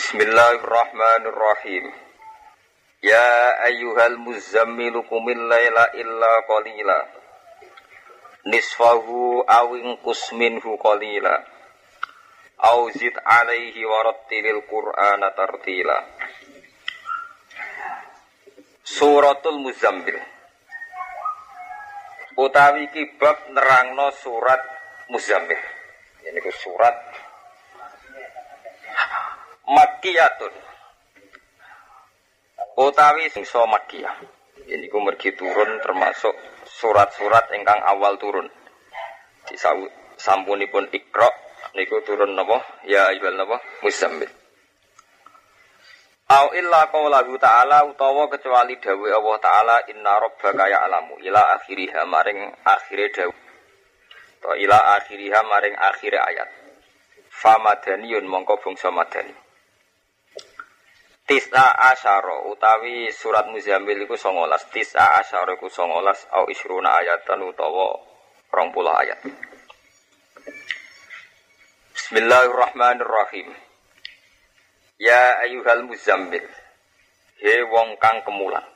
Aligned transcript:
Bismillahirrahmanirrahim. 0.00 1.92
Ya 3.04 3.28
ayyuhal 3.68 4.16
muzammilu 4.16 5.04
kumil 5.04 5.36
laila 5.36 5.92
illa 5.92 6.32
qalila. 6.48 6.98
Nisfahu 8.48 9.44
awing 9.44 10.00
kusminhu 10.00 10.80
qalila. 10.80 11.44
Au 12.64 12.88
zid 12.96 13.12
alaihi 13.12 13.84
warattilil 13.84 14.64
qur'ana 14.72 15.36
tartila. 15.36 16.00
Suratul 18.80 19.60
Muzammil. 19.60 20.16
Utawi 22.40 22.88
kibab 22.88 23.52
nerangno 23.52 24.16
surat 24.16 24.64
Muzammil. 25.12 25.60
Ini 26.24 26.40
surat 26.56 27.09
Makkiyatun 29.70 30.54
utawi 32.74 33.30
singso 33.30 33.62
Makkiyah 33.70 34.40
ini 34.66 34.90
ku 34.90 34.98
mergi 34.98 35.30
turun 35.38 35.78
termasuk 35.78 36.34
surat-surat 36.66 37.50
ingkang 37.54 37.78
awal 37.86 38.18
turun. 38.18 38.50
Di 39.46 39.54
sampunipun 40.18 40.90
Iqra 40.90 41.30
niku 41.78 42.02
turun 42.02 42.34
napa? 42.34 42.82
Ya 42.86 43.10
ayyuhal 43.10 43.38
napa? 43.38 43.62
Muzammil. 43.82 44.30
Au 46.30 46.54
illa 46.54 46.86
qaulahu 46.90 47.34
ta'ala 47.38 47.86
utawa 47.90 48.30
kecuali 48.30 48.78
dawuh 48.78 49.10
Allah 49.10 49.36
taala 49.42 49.76
inna 49.90 50.18
rabbaka 50.22 50.66
ya'lamu 50.70 51.18
ila 51.26 51.58
akhiriha 51.58 52.06
maring 52.06 52.38
akhire 52.62 53.10
dawuh. 53.10 53.38
To 54.42 54.54
ila 54.54 54.98
akhiriha 54.98 55.40
maring 55.46 55.74
akhire 55.74 56.18
ayat. 56.22 56.50
Famadaniun 57.34 58.26
mongko 58.30 58.62
bangsa 58.62 58.94
madani 58.94 59.49
Tis'a 61.30 61.94
asyara 61.94 62.42
utawi 62.50 63.06
surat 63.14 63.46
Muzammil 63.54 64.02
iku 64.02 64.18
19 64.18 64.50
Tis'a 64.74 65.22
asyara 65.22 65.54
iku 65.54 65.70
19 65.70 66.26
au 66.34 66.50
isruna 66.50 66.90
ayatan 66.98 67.46
utawa 67.46 67.94
20 68.50 68.74
ayat. 68.98 69.22
Bismillahirrahmanirrahim. 71.94 73.46
Ya 74.98 75.38
ayuhal 75.46 75.86
muzammil 75.86 76.42
He 77.38 77.62
wong 77.62 77.94
kang 78.02 78.26
kemulan. 78.26 78.66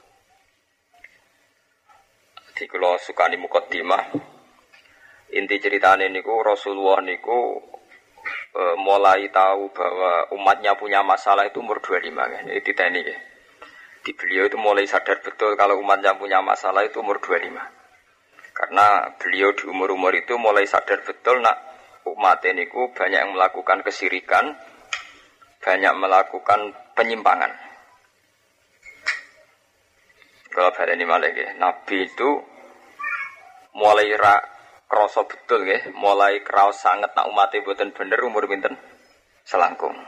Di 2.55 2.70
kula 2.70 3.03
sukani 3.03 3.34
mukaddimah 3.34 4.14
Inti 5.34 5.59
ceritane 5.59 6.07
niku 6.07 6.39
Rasulullah 6.39 7.03
niku 7.03 7.59
e, 8.55 8.63
mulai 8.79 9.27
tahu 9.35 9.75
bahwa 9.75 10.31
umatnya 10.31 10.79
punya 10.79 11.03
masalah 11.03 11.51
itu 11.51 11.59
umur 11.59 11.83
25 11.83 12.15
kan. 12.15 12.43
Ini 12.47 12.63
diteni 12.63 13.01
ya. 13.03 13.19
Di 14.05 14.13
beliau 14.15 14.47
itu 14.47 14.57
mulai 14.61 14.87
sadar 14.87 15.19
betul 15.21 15.59
kalau 15.59 15.81
umatnya 15.83 16.15
punya 16.15 16.39
masalah 16.39 16.87
itu 16.87 17.03
umur 17.03 17.19
25. 17.19 17.51
Karena 18.55 19.11
beliau 19.19 19.51
di 19.51 19.67
umur-umur 19.67 20.15
itu 20.15 20.39
mulai 20.39 20.63
sadar 20.71 21.03
betul 21.03 21.43
nak 21.43 21.59
umat 22.07 22.39
ini 22.47 22.71
ku 22.71 22.93
banyak 22.95 23.19
yang 23.19 23.33
melakukan 23.35 23.83
kesirikan, 23.83 24.55
banyak 25.65 25.93
melakukan 25.99 26.71
penyimpangan. 26.95 27.51
Kalau 30.55 30.71
ini 30.71 31.03
malah 31.03 31.35
ya, 31.35 31.51
Nabi 31.59 32.07
itu 32.07 32.31
mulai 33.75 34.07
ra 34.15 34.54
kroso 34.95 35.27
betul 35.27 35.67
ya, 35.67 35.91
mulai 35.98 36.39
kraos 36.47 36.78
sangat 36.78 37.19
nak 37.19 37.27
umatnya 37.27 37.67
buatan 37.67 37.91
bener 37.91 38.23
umur 38.23 38.47
pinten 38.47 38.78
selangkung. 39.42 39.98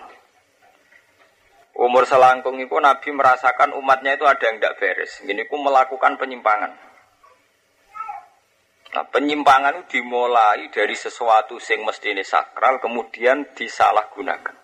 Umur 1.75 2.07
selangkung 2.07 2.63
itu 2.63 2.79
Nabi 2.79 3.11
merasakan 3.11 3.75
umatnya 3.75 4.15
itu 4.15 4.23
ada 4.23 4.41
yang 4.47 4.63
tidak 4.63 4.79
beres. 4.79 5.19
Gini 5.27 5.43
ku 5.51 5.59
melakukan 5.59 6.15
penyimpangan. 6.15 6.73
Nah, 8.95 9.05
penyimpangan 9.11 9.83
itu 9.83 10.01
dimulai 10.01 10.71
dari 10.71 10.95
sesuatu 10.97 11.59
yang 11.59 11.85
mesti 11.85 12.17
ini 12.17 12.25
sakral, 12.25 12.81
kemudian 12.81 13.53
disalahgunakan. 13.53 14.57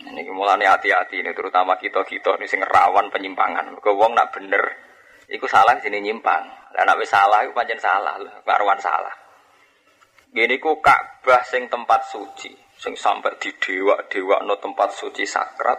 Ini 0.00 0.32
mulai 0.32 0.64
hati-hati 0.64 1.20
ini, 1.20 1.30
terutama 1.36 1.76
kita 1.76 2.02
kita 2.08 2.40
ini 2.40 2.48
sing 2.48 2.64
rawan 2.64 3.12
penyimpangan. 3.12 3.76
Kau 3.78 3.94
nak 4.10 4.32
bener, 4.34 4.89
itu 5.30 5.46
salah 5.46 5.78
sini 5.78 6.02
nyimpang. 6.02 6.42
Lah 6.74 6.82
nek 6.82 7.06
salah 7.06 7.46
iku 7.46 7.54
pancen 7.54 7.78
salah 7.78 8.18
lho, 8.18 8.42
karuan 8.42 8.78
salah. 8.82 9.14
Gini 10.30 10.58
ku 10.62 10.78
Ka'bah 10.78 11.42
sing 11.46 11.66
tempat 11.66 12.06
suci, 12.06 12.50
sing 12.78 12.94
sampai 12.94 13.34
di 13.38 13.50
dewa-dewa 13.54 14.42
no 14.46 14.58
tempat 14.58 14.94
suci 14.94 15.26
sakral. 15.26 15.78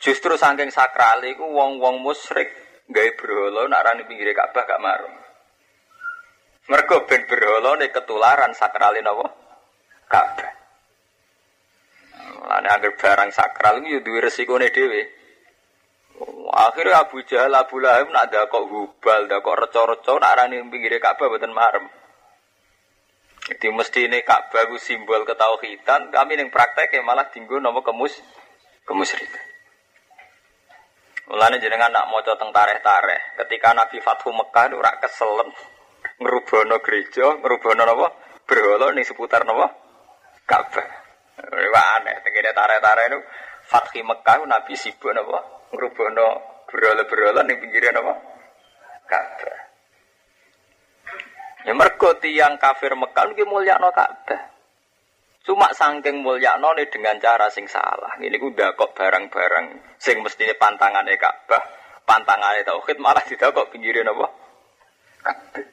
Justru 0.00 0.36
saking 0.36 0.72
sakral 0.72 1.24
iku 1.24 1.44
wong-wong 1.44 2.00
musyrik 2.00 2.48
gawe 2.88 3.10
berhala 3.16 3.68
nak 3.68 3.84
rani 3.84 4.02
pinggire 4.08 4.32
Ka'bah 4.36 4.64
gak 4.64 4.80
marung. 4.80 5.16
Mergo 6.68 7.04
ben 7.08 7.24
berhala 7.28 7.76
nek 7.80 7.92
ketularan 7.92 8.52
sakralin 8.56 9.08
apa? 9.08 9.26
Ka'bah. 10.08 10.52
Mulane 12.40 12.68
anggere 12.68 12.96
barang 12.96 13.30
sakral 13.32 13.80
iku 13.80 13.88
yo 13.88 14.00
duwe 14.00 14.20
resikone 14.24 14.68
dhewe. 14.72 15.21
Akhirnya 16.52 17.02
Abu 17.02 17.24
Jahal, 17.26 17.50
Abu 17.56 17.80
Lahab 17.80 18.12
nak 18.12 18.30
ada 18.30 18.46
kok 18.46 18.68
hubal, 18.68 19.26
ada 19.26 19.40
kok 19.40 19.56
reco-reco, 19.58 20.20
nak 20.20 20.36
arani 20.36 20.60
pinggir 20.68 20.94
Ka'bah 21.00 21.26
buatan 21.26 21.50
marem. 21.50 21.88
Jadi 23.48 23.66
mesti 23.74 24.06
ini 24.06 24.22
Ka'bah 24.22 24.70
itu 24.70 24.78
simbol 24.78 25.26
ketauhidan, 25.26 26.14
kami 26.14 26.38
yang 26.38 26.52
praktek 26.52 26.94
malah 27.02 27.26
tinggal 27.32 27.58
nama 27.58 27.80
kemus 27.82 28.20
kemusyrikan. 28.86 29.42
Mulane 31.32 31.58
jenengan 31.62 31.88
nak 31.88 32.10
mau 32.12 32.20
tentang 32.20 32.52
tareh-tareh. 32.52 33.38
Ketika 33.40 33.72
Nabi 33.72 33.98
Fathu 34.04 34.34
Mekah 34.34 34.68
itu 34.68 34.76
rak 34.76 35.00
keselen 35.00 35.48
ngerubono 36.20 36.76
gereja, 36.84 37.40
ngerubono 37.40 37.82
apa? 37.82 38.06
Berhala 38.44 38.92
nih 38.92 39.06
seputar 39.06 39.48
napa? 39.48 39.72
Ka'bah. 40.44 40.86
Wah 41.42 41.88
aneh, 41.98 42.20
tegene 42.20 42.52
tareh-tareh 42.52 43.04
itu 43.08 43.18
Fathi 43.64 44.04
Mekah 44.04 44.44
Nabi 44.44 44.74
sibuk 44.76 45.14
napa? 45.16 45.61
Ngerubono 45.72 46.28
berolah-berolah 46.68 47.42
ning 47.48 47.58
pinggiran 47.58 48.00
apa? 48.04 48.14
Ka'bah. 49.08 49.60
Ya 51.62 51.72
mergo 51.72 52.10
tiyang 52.20 52.60
kafir 52.60 52.92
Mekah 52.92 53.32
niki 53.32 53.44
mulyakno 53.48 53.88
Ka'bah. 53.92 54.40
Cuma 55.42 55.74
saking 55.74 56.22
mulyakno 56.22 56.76
dengan 56.86 57.18
cara 57.18 57.50
sing 57.50 57.66
salah. 57.66 58.14
Ini 58.20 58.36
ku 58.38 58.54
kok 58.54 58.94
barang-barang 58.94 59.96
sing 59.98 60.22
mestine 60.22 60.54
pantangane 60.54 61.18
Ka'bah, 61.18 61.62
pantangane 62.06 62.62
tauhid 62.62 62.98
malah 63.02 63.24
didakok 63.26 63.72
pinggiran 63.74 64.12
apa? 64.12 64.26
Ka'bah. 65.22 65.64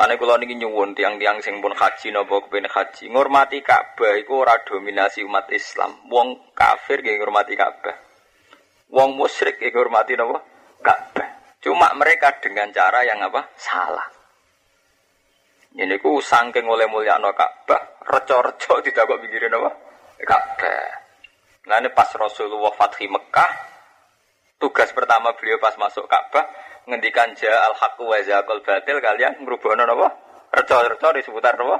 Ane 0.00 0.14
kula 0.14 0.38
niki 0.38 0.54
nyuwun 0.54 0.94
tiang-tiang 0.94 1.42
sing 1.42 1.58
pun 1.58 1.74
haji 1.74 2.14
napa 2.14 2.46
kepen 2.46 2.70
haji, 2.70 3.10
ngurmati 3.10 3.58
Ka'bah 3.60 4.14
iku 4.22 4.46
ora 4.46 4.54
dominasi 4.62 5.26
umat 5.26 5.50
Islam. 5.50 6.06
Wong 6.06 6.54
kafir 6.54 7.02
nggih 7.02 7.18
ngurmati 7.18 7.58
Ka'bah. 7.58 8.09
Wong 8.90 9.14
musyrik 9.14 9.62
iku 9.62 9.86
hormati 9.86 10.18
napa? 10.18 10.42
Ka'bah. 10.82 11.28
Cuma 11.62 11.94
mereka 11.94 12.34
dengan 12.42 12.74
cara 12.74 13.06
yang 13.06 13.22
apa? 13.22 13.46
Salah. 13.54 14.20
Ini 15.70 16.02
ku 16.02 16.18
sangking 16.18 16.66
oleh 16.66 16.90
mulia 16.90 17.14
no 17.22 17.30
Ka'bah, 17.30 18.02
reco-reco 18.02 18.80
tidak 18.86 19.06
kok 19.06 19.20
pikirin 19.22 19.54
apa? 19.54 19.70
Ka'bah. 20.26 20.90
Nah 21.70 21.78
ini 21.78 21.94
pas 21.94 22.10
Rasulullah 22.10 22.74
Fathi 22.74 23.06
Mekah, 23.06 23.52
tugas 24.58 24.90
pertama 24.90 25.30
beliau 25.38 25.62
pas 25.62 25.78
masuk 25.78 26.10
Ka'bah, 26.10 26.50
ngendikan 26.90 27.30
ja 27.38 27.70
al 27.70 27.78
haqu 27.78 28.02
wa 28.02 28.18
batil 28.18 28.98
kalian 28.98 29.38
ngrubah 29.46 29.78
apa? 29.78 30.08
Reco-reco 30.50 31.08
di 31.14 31.22
seputar 31.22 31.54
apa? 31.54 31.78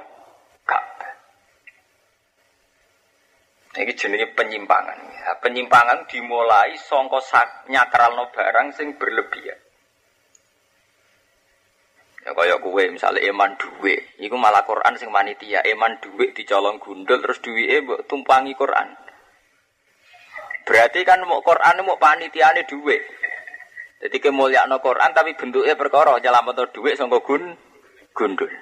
Ka'bah. 0.62 1.12
Ini 3.71 3.95
jenisnya 3.95 4.35
penyimpangan. 4.35 4.99
Ya, 4.99 5.39
penyimpangan 5.39 6.11
dimulai 6.11 6.75
songko 6.75 7.22
no 7.22 8.25
barang 8.34 8.67
sing 8.75 8.99
berlebihan. 8.99 9.59
Ya 12.21 12.37
kaya 12.37 12.59
kue 12.61 12.84
misalnya 12.91 13.25
eman 13.31 13.57
duwe, 13.57 13.97
iku 14.21 14.37
malah 14.37 14.67
Quran 14.67 14.99
sing 14.99 15.09
manitia 15.09 15.65
eman 15.65 16.03
duwe 16.03 16.34
dicolong 16.37 16.83
gundul 16.83 17.22
terus 17.22 17.39
duwe 17.41 17.81
mbok 17.81 18.11
tumpangi 18.11 18.53
Quran. 18.59 18.93
Berarti 20.66 21.01
kan 21.07 21.23
mau 21.25 21.41
Quran 21.41 21.81
mau 21.87 21.97
panitiane 21.97 22.66
duwe. 22.69 22.99
Jadi 24.01 24.16
no 24.33 24.77
Quran 24.83 25.15
tapi 25.15 25.33
bentuknya 25.39 25.78
perkara 25.78 26.19
nyelametno 26.19 26.69
duwe 26.75 26.93
sangka 26.99 27.23
gun 27.23 27.57
gundul. 28.13 28.53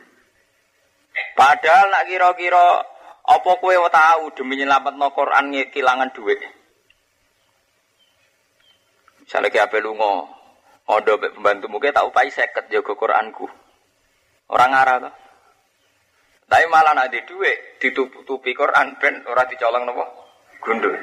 Padahal 1.35 1.87
nak 1.91 2.07
kira-kira 2.07 2.98
apa 3.29 3.51
kue 3.61 3.77
tahu 3.77 4.25
demi 4.33 4.65
no 4.65 5.09
Quran 5.13 5.53
kehilangan 5.69 6.17
duit? 6.17 6.41
Misalnya 9.29 9.53
kayak 9.53 9.69
apa 9.69 9.85
lungo, 9.85 10.25
odo 10.89 11.21
pembantu 11.21 11.69
mungkin 11.69 11.93
tahu 11.93 12.09
pai 12.09 12.33
seket 12.33 12.73
jaga 12.73 12.97
Quranku. 12.97 13.45
Orang 14.49 14.73
arah 14.73 14.97
tuh. 15.05 15.15
Tapi 16.49 16.65
malah 16.73 16.97
nak 16.97 17.13
di 17.13 17.21
duit 17.29 17.77
ditutupi 17.77 18.57
Quran 18.57 18.97
ben 18.97 19.21
ora 19.29 19.45
dicolong 19.45 19.85
nopo 19.85 20.05
gundul. 20.65 20.97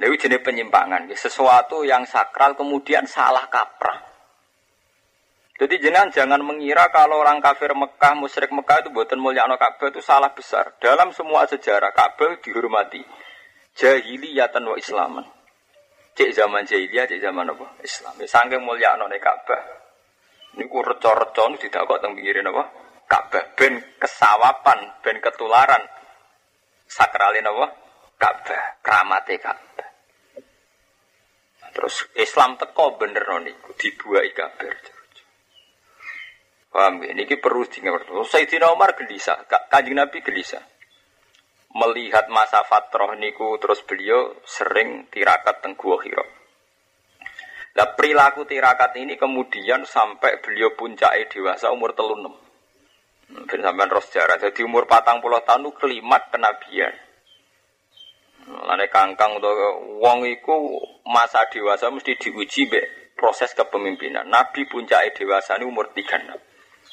Lalu 0.00 0.16
jenis 0.16 0.40
penyimpangan, 0.40 1.12
sesuatu 1.12 1.84
yang 1.84 2.08
sakral 2.08 2.56
kemudian 2.56 3.04
salah 3.04 3.44
kaprah. 3.52 4.17
Jadi 5.58 5.74
jenengan 5.82 6.14
jangan 6.14 6.38
mengira 6.46 6.86
kalau 6.94 7.18
orang 7.18 7.42
kafir 7.42 7.74
Mekah, 7.74 8.14
musyrik 8.14 8.54
Mekah 8.54 8.86
itu 8.86 8.94
buatan 8.94 9.18
mulia 9.18 9.42
Ka'bah 9.42 9.90
itu 9.90 9.98
salah 9.98 10.30
besar. 10.30 10.78
Dalam 10.78 11.10
semua 11.10 11.50
sejarah 11.50 11.90
Ka'bah 11.90 12.38
dihormati. 12.38 13.02
Jahiliyatan 13.74 14.62
wa 14.62 14.78
Islaman. 14.78 15.26
Cek 16.14 16.30
zaman 16.34 16.62
jahiliyah, 16.62 17.10
cek 17.10 17.22
zaman 17.22 17.50
apa? 17.50 17.78
Islam. 17.82 18.14
Sangking 18.22 18.62
mulia 18.62 18.94
Ka'bah. 18.98 19.62
Ini 20.54 20.66
ku 20.70 20.78
reco-reco 20.78 21.50
tidak 21.58 21.86
kok 21.86 22.06
pikirin 22.06 22.46
apa? 22.50 22.62
Ka'bah. 23.10 23.44
Ben 23.58 23.82
kesawapan, 23.98 25.02
ben 25.02 25.18
ketularan. 25.18 25.82
Sakralin 26.86 27.50
apa? 27.50 27.66
Ka'bah. 28.14 28.62
Keramate 28.78 29.42
Ka'bah. 29.42 29.88
Terus 31.74 32.10
Islam 32.14 32.58
teko 32.58 32.94
bener 32.94 33.26
niku 33.42 33.74
dibuai 33.74 34.30
kabeh. 34.34 34.97
Paham 36.68 37.00
ya? 37.00 37.16
Ini 37.16 37.24
perlu 37.40 37.64
diingat. 37.64 38.12
Sayyidina 38.28 38.68
Umar 38.68 38.92
gelisah, 38.92 39.48
kanjeng 39.72 39.96
Nabi 39.96 40.20
gelisah. 40.20 40.60
Melihat 41.68 42.32
masa 42.32 42.64
fatroh 42.64 43.12
niku 43.16 43.60
terus 43.60 43.84
beliau 43.84 44.40
sering 44.44 45.08
tirakat 45.12 45.60
teng 45.60 45.76
Gua 45.76 46.00
Hira. 46.00 46.24
Nah, 47.76 47.94
perilaku 47.94 48.48
tirakat 48.48 48.96
ini 48.98 49.20
kemudian 49.20 49.84
sampai 49.84 50.40
beliau 50.40 50.72
puncak 50.74 51.12
dewasa 51.28 51.68
umur 51.70 51.92
telun 51.92 52.24
enam. 52.24 52.34
Ben 53.44 53.60
sampean 53.60 53.92
roh 53.92 54.00
sejarah. 54.00 54.40
Jadi 54.40 54.64
umur 54.64 54.88
patang 54.88 55.20
puluh 55.20 55.44
tahun 55.44 55.68
itu 55.68 55.76
kelimat 55.76 56.32
kenabian. 56.32 56.96
Lane 58.48 58.88
kangkang 58.88 59.36
untuk 59.36 59.52
wong 60.00 60.24
iku 60.24 60.80
masa 61.04 61.44
dewasa 61.52 61.92
mesti 61.92 62.16
diuji 62.16 62.64
be 62.64 63.12
proses 63.12 63.52
kepemimpinan. 63.52 64.24
Nabi 64.24 64.64
puncak 64.64 65.12
dewasa 65.12 65.60
ini 65.60 65.68
umur 65.68 65.92
tiga 65.92 66.16
enam 66.16 66.40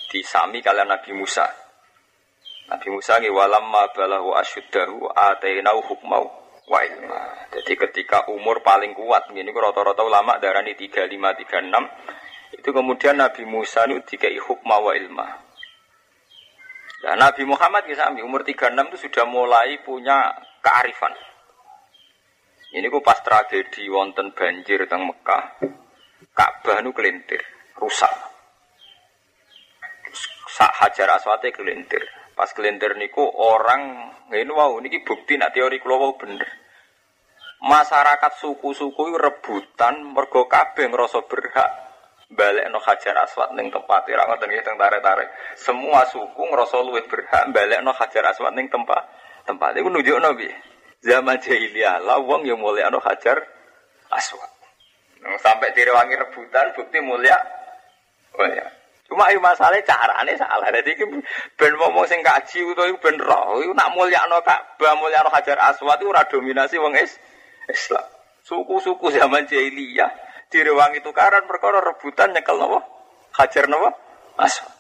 disami 0.10 0.62
kalian 0.62 0.90
Nabi 0.90 1.12
Musa. 1.13 1.46
Nabi 2.66 2.88
Musa 2.90 3.22
ngi 3.22 3.30
walam 3.30 3.69
ma 3.69 3.86
balahu 3.94 4.34
asyuddahu 4.34 5.10
atainau 5.13 5.86
hukmau 5.86 6.25
wa 6.66 6.80
ilma. 6.81 7.46
Jadi 7.54 7.78
ketika 7.78 8.25
umur 8.34 8.66
paling 8.66 8.98
kuat 8.98 9.30
ini 9.34 9.54
rata-rata 9.54 10.02
ulama 10.02 10.42
darani 10.42 10.74
35 10.74 11.06
36 11.06 12.57
itu 12.57 12.69
kemudian 12.74 13.22
Nabi 13.22 13.46
Musa 13.46 13.86
itu 13.86 14.18
dikai 14.18 14.38
hukma 14.42 14.81
wa 14.81 14.92
ilma. 14.98 15.28
Nah, 17.06 17.13
Nabi 17.22 17.46
Muhammad 17.46 17.86
sami 17.94 18.25
umur 18.25 18.42
36 18.42 18.74
itu 18.74 18.98
sudah 19.06 19.30
mulai 19.30 19.78
punya 19.86 20.34
kearifan. 20.66 21.13
Ini 22.74 22.90
ku 22.90 23.00
pas 23.06 23.22
tragedi 23.22 23.86
wonten 23.94 24.34
banjir 24.34 24.90
teng 24.90 25.06
Mekah, 25.06 25.62
Ka'bah 26.34 26.81
nu 26.81 26.92
kelintir, 26.92 27.40
rusak 27.78 28.34
sak 30.56 30.72
hajar 30.80 31.19
aswate 31.19 31.52
kelintir. 31.52 32.00
Pas 32.31 32.48
kelintir 32.56 32.96
niku 32.96 33.24
orang 33.28 34.12
ini 34.31 34.48
wow 34.48 34.80
niki 34.80 35.04
bukti 35.04 35.36
nak 35.36 35.52
teori 35.52 35.84
kula 35.84 36.00
wow 36.00 36.16
bener. 36.16 36.48
Masyarakat 37.60 38.31
suku-suku 38.40 39.19
rebutan 39.19 40.16
mergo 40.16 40.48
kabeh 40.48 40.88
ngrasa 40.88 41.28
berhak 41.28 41.69
balik 42.31 42.68
no 42.72 42.80
hajar 42.80 43.16
aswad 43.22 43.54
ning 43.54 43.68
tempat 43.72 44.07
ira 44.07 44.28
ngoten 44.28 44.48
nggih 44.48 44.63
teng 44.63 44.80
tarik-tarik. 44.80 45.28
Semua 45.60 46.07
suku 46.07 46.42
ngrasa 46.48 46.80
luwih 46.84 47.04
berhak 47.04 47.52
balik 47.52 47.84
no 47.84 47.92
hajar 47.92 48.24
aswad 48.31 48.56
ning 48.56 48.72
tempat 48.72 49.04
tempat 49.44 49.75
iku 49.75 49.92
nunjukno 49.92 50.40
piye? 50.40 50.56
Zaman 51.04 51.38
jahiliyah 51.38 52.00
lah 52.02 52.19
wong 52.24 52.48
yang 52.48 52.60
no 52.63 53.00
hajar 53.04 53.44
aswad. 54.12 54.52
Sampai 55.42 55.74
direwangi 55.75 56.16
rebutan 56.16 56.72
bukti 56.78 56.98
mulia. 57.02 57.40
Oh 58.36 58.46
ya. 58.46 58.84
Cuma 59.06 59.30
ayo 59.30 59.38
masalah 59.38 59.78
carane 59.86 60.34
salah. 60.34 60.69
Jadi 60.74 60.98
ben 61.54 61.74
ngomong 61.78 62.10
sing 62.10 62.25
kaji 62.25 62.66
utawa 62.66 62.90
ben 62.98 63.16
roh, 63.22 63.62
iku 63.62 63.74
nak 63.78 63.94
mulyakno 63.94 64.42
Ka'bah, 64.42 64.98
mulyakno 64.98 65.30
Hajar 65.30 65.62
Aswad 65.62 66.02
iku 66.02 66.10
ora 66.10 66.25
dominasi 66.25 66.81
wong 66.81 66.98
is 66.98 67.13
Islam. 67.69 68.02
Suku-suku 68.46 69.13
zaman 69.13 69.46
jahiliyah 69.46 70.10
direwangi 70.50 71.02
tukaran 71.06 71.46
perkara 71.46 71.81
rebutan 71.81 72.34
nyekel 72.34 72.57
napa? 72.57 72.81
Hajar 73.38 73.69
napa? 73.69 73.94
Aswad. 74.42 74.74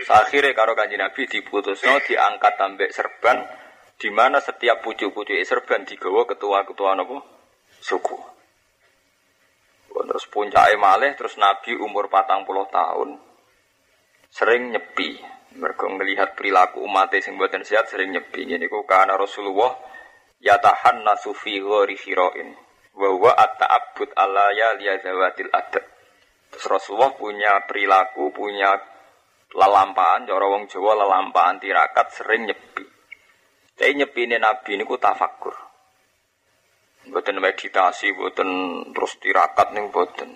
Akhirnya 0.00 0.56
karo 0.56 0.72
kanji 0.72 0.96
Nabi 0.96 1.28
diputusno 1.28 2.00
diangkat 2.00 2.56
tambek 2.56 2.88
serban 2.88 3.44
di 4.00 4.08
mana 4.08 4.40
setiap 4.40 4.80
pucuk-pucuk 4.80 5.36
serban 5.44 5.84
digawa 5.84 6.24
ketua-ketua 6.24 6.96
napa? 6.96 7.20
Suku. 7.80 8.39
Terus 9.90 10.26
puncak 10.26 10.74
malih 10.78 11.14
terus 11.14 11.38
Nabi 11.38 11.78
umur 11.78 12.10
patang 12.10 12.42
puluh 12.42 12.66
tahun 12.70 13.18
sering 14.30 14.74
nyepi. 14.74 15.18
Mereka 15.50 15.86
melihat 15.90 16.38
perilaku 16.38 16.86
umat 16.86 17.10
yang 17.10 17.34
buatan 17.34 17.66
sehat 17.66 17.90
sering 17.90 18.14
nyepi. 18.14 18.46
Ini 18.46 18.70
kok 18.70 18.86
karena 18.86 19.18
Rasulullah 19.18 19.74
yatahan 20.38 21.02
nasufi 21.02 21.58
ghori. 21.58 21.98
Bahwa 22.90 23.34
at-ta'abud 23.34 24.14
ala 24.18 24.50
ya 24.50 24.74
liyazawatil 24.78 25.50
adat. 25.50 25.84
Terus 26.50 26.66
Rasulullah 26.66 27.14
punya 27.14 27.62
perilaku, 27.66 28.34
punya 28.34 28.74
lelampaan, 29.54 30.26
cara 30.26 30.46
wong 30.46 30.66
Jawa 30.66 31.06
lelampaan 31.06 31.62
tirakat 31.62 32.10
sering 32.10 32.50
nyepi. 32.50 32.86
Tapi 33.78 33.94
nyepi 33.94 34.20
ini 34.26 34.36
Nabi 34.42 34.74
ini 34.74 34.82
ku 34.82 34.98
tafakur. 34.98 35.69
Buatan 37.10 37.42
meditasi, 37.42 38.14
buatan 38.14 38.48
terus 38.94 39.18
tirakat 39.18 39.74
nih 39.74 39.90
buatan. 39.90 40.30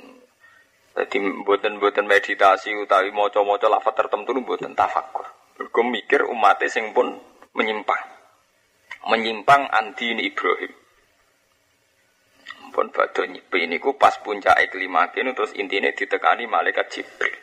Jadi 0.94 1.17
buatan 1.47 1.79
buatan 1.79 2.06
meditasi 2.06 2.75
utawi 2.75 3.15
moco-moco 3.15 3.67
lafaz 3.71 3.94
tertentu 3.94 4.35
nih 4.35 4.43
buatan 4.43 4.75
tafakur. 4.75 5.26
Gue 5.55 5.87
mikir 5.87 6.26
umatnya 6.26 6.67
sing 6.67 6.91
pun 6.91 7.15
menyimpang, 7.55 8.05
menyimpang 9.06 9.71
anti 9.71 10.11
Ibrahim. 10.19 10.75
Pun 12.75 12.91
bado 12.91 13.23
nyipi 13.23 13.70
ini 13.70 13.79
ku 13.79 13.94
pas 13.94 14.19
puncak 14.19 14.59
kelima 14.67 15.15
kini 15.15 15.31
terus 15.31 15.55
intinya 15.55 15.94
ditekani 15.94 16.50
malaikat 16.50 16.91
Jibril. 16.91 17.38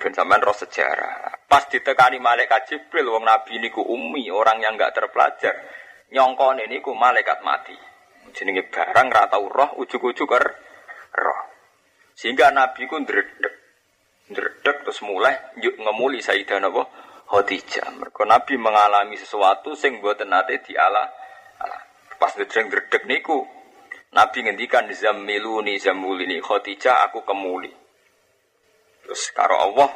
Ben 0.00 0.16
sampean 0.16 0.40
roh 0.40 0.56
sejarah. 0.56 1.44
Pas 1.44 1.68
ditekani 1.68 2.16
malaikat 2.16 2.64
Jibril, 2.64 3.12
wong 3.12 3.28
Nabi 3.28 3.60
ini 3.60 3.68
ku 3.68 3.84
umi, 3.84 4.32
orang 4.32 4.64
yang 4.64 4.80
nggak 4.80 4.96
terpelajar 4.96 5.52
nyongkone 6.10 6.64
niku 6.66 6.96
malaikat 6.96 7.44
mati. 7.44 7.89
Jenenge 8.32 8.66
barang 8.70 9.08
ra 9.10 9.28
tau 9.30 9.46
roh 9.50 9.76
ujug-ujug 9.80 10.30
roh. 11.14 11.40
Sehingga 12.14 12.52
Nabi 12.52 12.84
ku 12.84 13.00
ndredeg. 13.00 13.54
Ndredeg 14.30 14.76
terus 14.86 15.00
mulai 15.02 15.34
yuk 15.58 15.80
ngemuli 15.80 16.20
Sayyidah 16.22 16.60
napa 16.60 16.86
Khadijah. 17.30 17.96
Mergo 17.96 18.22
Nabi 18.26 18.54
mengalami 18.58 19.16
sesuatu 19.16 19.72
sing 19.78 19.98
mboten 19.98 20.28
nate 20.28 20.60
diala. 20.62 21.08
Pas 22.20 22.36
ndredeg 22.36 23.08
niku 23.08 23.40
Nabi 24.12 24.44
ngendikan 24.44 24.90
zammiluni 24.90 25.78
zammulini 25.80 26.42
Khadijah 26.44 27.08
aku 27.08 27.24
kemuli. 27.24 27.72
Terus 29.06 29.22
karo 29.32 29.56
Allah 29.56 29.88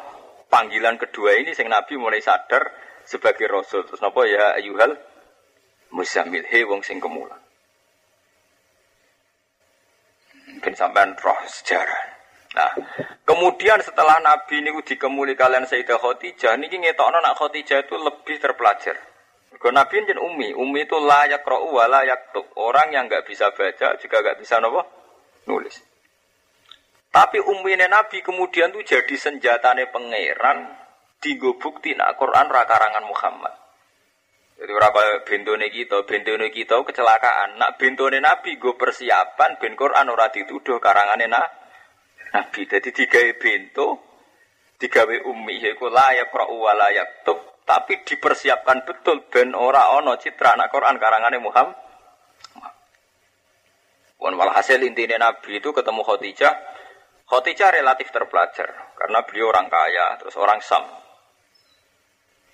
panggilan 0.49 0.97
kedua 0.97 1.37
ini 1.37 1.53
sing 1.53 1.69
Nabi 1.69 2.01
mulai 2.01 2.25
sadar 2.25 2.73
sebagai 3.05 3.47
rasul. 3.51 3.85
Terus 3.85 4.01
napa 4.01 4.25
ya 4.25 4.57
ayuhal 4.57 4.97
Musamil 5.95 6.43
he 6.51 6.67
wong 6.67 6.83
sing 6.83 6.99
kemulan. 6.99 7.44
Ben 10.65 10.73
sampean 10.73 11.13
roh 11.21 11.37
sejarah. 11.45 12.17
Nah, 12.57 12.73
kemudian 13.29 13.77
setelah 13.85 14.17
Nabi 14.25 14.65
ini 14.65 14.73
dikemuli 14.81 15.37
kalian 15.37 15.69
Sayyidah 15.69 16.01
Khadijah, 16.01 16.57
niki 16.57 16.81
ngetokno 16.81 17.21
nak 17.21 17.37
Khadijah 17.37 17.85
itu 17.85 18.01
lebih 18.01 18.41
terpelajar. 18.41 18.97
Kalau 19.61 19.77
Nabi 19.77 20.01
ini 20.01 20.17
umi, 20.17 20.49
umi 20.57 20.89
itu 20.89 20.97
layak 20.97 21.45
roh 21.45 21.69
layak 21.85 22.33
tuk. 22.33 22.49
Orang 22.57 22.97
yang 22.97 23.13
nggak 23.13 23.29
bisa 23.29 23.53
baca 23.53 24.01
juga 24.01 24.17
nggak 24.25 24.39
bisa 24.41 24.57
nopo 24.61 24.81
nulis. 25.45 25.77
Tapi 27.13 27.39
umi 27.45 27.77
ini 27.77 27.85
Nabi 27.85 28.25
kemudian 28.25 28.73
tuh 28.73 28.85
jadi 28.85 29.15
senjatane 29.17 29.93
pangeran 29.93 30.69
digo 31.21 31.57
bukti 31.61 31.93
nak 31.97 32.17
Quran 32.17 32.49
rakarangan 32.49 33.05
Muhammad. 33.05 33.64
Jadi 34.65 34.73
ora 34.73 34.89
kaya 34.89 35.21
bentone 35.29 35.69
kita, 35.69 36.09
bentone 36.09 36.49
kita 36.49 36.81
kecelakaan. 36.81 37.61
Nak 37.61 37.77
bentone 37.77 38.17
Nabi 38.17 38.57
gue 38.57 38.73
persiapan 38.81 39.61
ben 39.61 39.77
Quran 39.77 40.09
ora 40.09 40.33
dituduh 40.33 40.81
karangane 40.81 41.29
na 41.29 41.45
Nabi. 42.33 42.65
Jadi 42.65 42.89
digawe 42.89 43.37
bento, 43.37 44.01
digawe 44.81 45.21
ummi 45.29 45.61
yaiku 45.61 45.93
layak 45.93 46.33
qra'u 46.33 46.57
wa 46.57 46.73
layak 46.81 47.29
tub, 47.29 47.45
tapi 47.69 48.09
dipersiapkan 48.09 48.89
betul 48.89 49.29
ben 49.29 49.53
ora 49.53 50.01
ono 50.01 50.17
citra 50.17 50.57
nak 50.57 50.73
Quran 50.73 50.97
karangane 50.97 51.37
Muhammad. 51.45 51.77
Wan 54.17 54.33
walhasil 54.41 54.81
intinya 54.81 55.29
Nabi 55.29 55.61
itu 55.61 55.77
ketemu 55.77 56.01
Khadijah. 56.09 56.55
Khadijah 57.29 57.69
relatif 57.69 58.09
terpelajar 58.09 58.97
karena 58.97 59.29
beliau 59.29 59.53
orang 59.53 59.69
kaya, 59.69 60.17
terus 60.25 60.33
orang 60.41 60.65
Sam. 60.65 61.04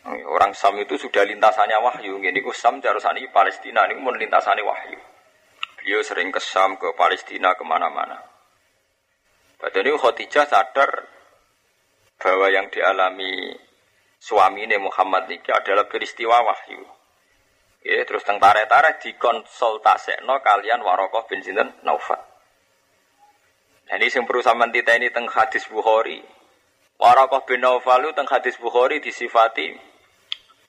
Orang 0.08 0.56
Sam 0.56 0.80
itu 0.80 0.96
sudah 0.96 1.28
lintasannya 1.28 1.76
wahyu. 1.76 2.16
Ini 2.16 2.40
ku 2.40 2.56
Sam 2.56 2.80
jarusani 2.80 3.28
Palestina 3.28 3.84
ini 3.84 4.00
mau 4.00 4.16
lintasannya 4.16 4.64
wahyu. 4.64 5.00
Beliau 5.76 6.00
sering 6.00 6.32
ke 6.32 6.40
Sam, 6.40 6.80
ke 6.80 6.96
Palestina, 6.96 7.52
ke 7.52 7.64
mana-mana. 7.64 8.16
Pada 9.60 9.76
ini 9.84 9.92
Khadijah 9.92 10.48
sadar 10.48 11.04
bahwa 12.16 12.48
yang 12.48 12.72
dialami 12.72 13.52
suami 14.16 14.64
ini 14.64 14.80
Muhammad 14.80 15.28
ini 15.28 15.44
adalah 15.52 15.84
peristiwa 15.84 16.48
wahyu. 16.48 16.80
Ya, 17.84 18.04
terus 18.04 18.24
teng 18.24 18.40
tare-tare 18.40 19.00
dikonsultasekno 19.00 20.40
kalian 20.40 20.80
Warokoh 20.84 21.28
bin 21.28 21.40
Sinten 21.44 21.80
Naufal. 21.84 22.20
Nah, 23.88 23.96
ini 23.96 24.12
yang 24.12 24.28
perlu 24.28 24.44
sama 24.44 24.68
ini 24.68 25.08
teng 25.12 25.28
hadis 25.28 25.64
Bukhari. 25.68 26.20
Warokoh 27.00 27.44
bin 27.48 27.64
Naufal 27.64 28.04
teng 28.12 28.28
hadis 28.28 28.60
Bukhari 28.60 29.00
disifati 29.00 29.89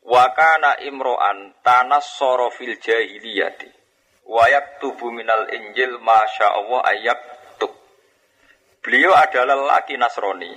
wakana 0.05 0.81
imro'an 0.81 1.53
tanas 1.61 2.05
sorofil 2.17 2.77
jahiliyati 2.81 3.69
wayak 4.25 4.79
tubuh 4.79 5.11
minal 5.11 5.49
injil 5.51 5.99
masya 5.99 6.47
Allah 6.55 6.81
ayak 6.95 7.19
tuk. 7.59 7.73
Beliau 8.81 9.13
adalah 9.13 9.77
laki 9.77 9.99
Nasrani. 9.99 10.51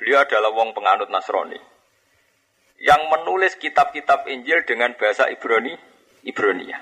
Beliau 0.00 0.24
adalah 0.24 0.50
wong 0.52 0.72
penganut 0.72 1.12
Nasrani 1.12 1.60
yang 2.80 3.12
menulis 3.12 3.60
kitab-kitab 3.60 4.24
Injil 4.32 4.64
dengan 4.64 4.96
bahasa 4.96 5.28
Ibrani 5.28 5.76
Ibronia. 6.24 6.80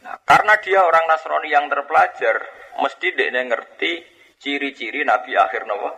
Nah, 0.00 0.16
karena 0.24 0.56
dia 0.64 0.80
orang 0.80 1.04
Nasrani 1.04 1.52
yang 1.52 1.68
terpelajar, 1.68 2.40
mesti 2.80 3.12
dia 3.12 3.28
ngerti 3.28 4.00
ciri-ciri 4.40 5.04
Nabi 5.04 5.36
akhir 5.36 5.68
Nawa 5.68 5.92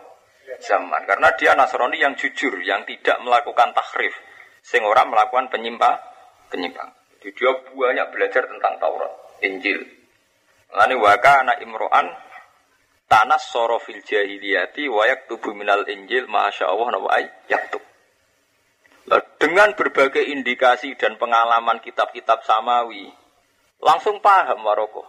zaman. 0.59 1.01
Karena 1.07 1.29
dia 1.35 1.53
Nasrani 1.53 1.99
yang 1.99 2.15
jujur, 2.15 2.59
yang 2.63 2.83
tidak 2.87 3.19
melakukan 3.23 3.71
tahrif, 3.75 4.13
sing 4.63 4.83
orang 4.83 5.11
melakukan 5.11 5.51
penyimpang, 5.51 5.99
penyimpang. 6.51 6.89
Dia 7.23 7.51
banyak 7.71 8.07
belajar 8.11 8.43
tentang 8.47 8.75
Taurat, 8.83 9.13
Injil. 9.39 9.79
Lalu 10.73 10.95
waka 10.99 11.45
anak 11.45 11.63
Imro'an 11.63 12.11
tanas 13.07 13.45
sorofil 13.47 14.01
jahiliyati 14.01 14.89
wayak 14.89 15.29
tubuh 15.29 15.53
minal 15.53 15.85
Injil 15.85 16.25
masya 16.27 16.67
Allah 16.67 16.87
nawa 16.97 17.21
yaktub. 17.47 17.83
Dengan 19.37 19.75
berbagai 19.75 20.23
indikasi 20.23 20.95
dan 20.95 21.19
pengalaman 21.19 21.83
kitab-kitab 21.83 22.47
samawi, 22.47 23.11
langsung 23.83 24.23
paham 24.23 24.63
Maroko. 24.63 25.03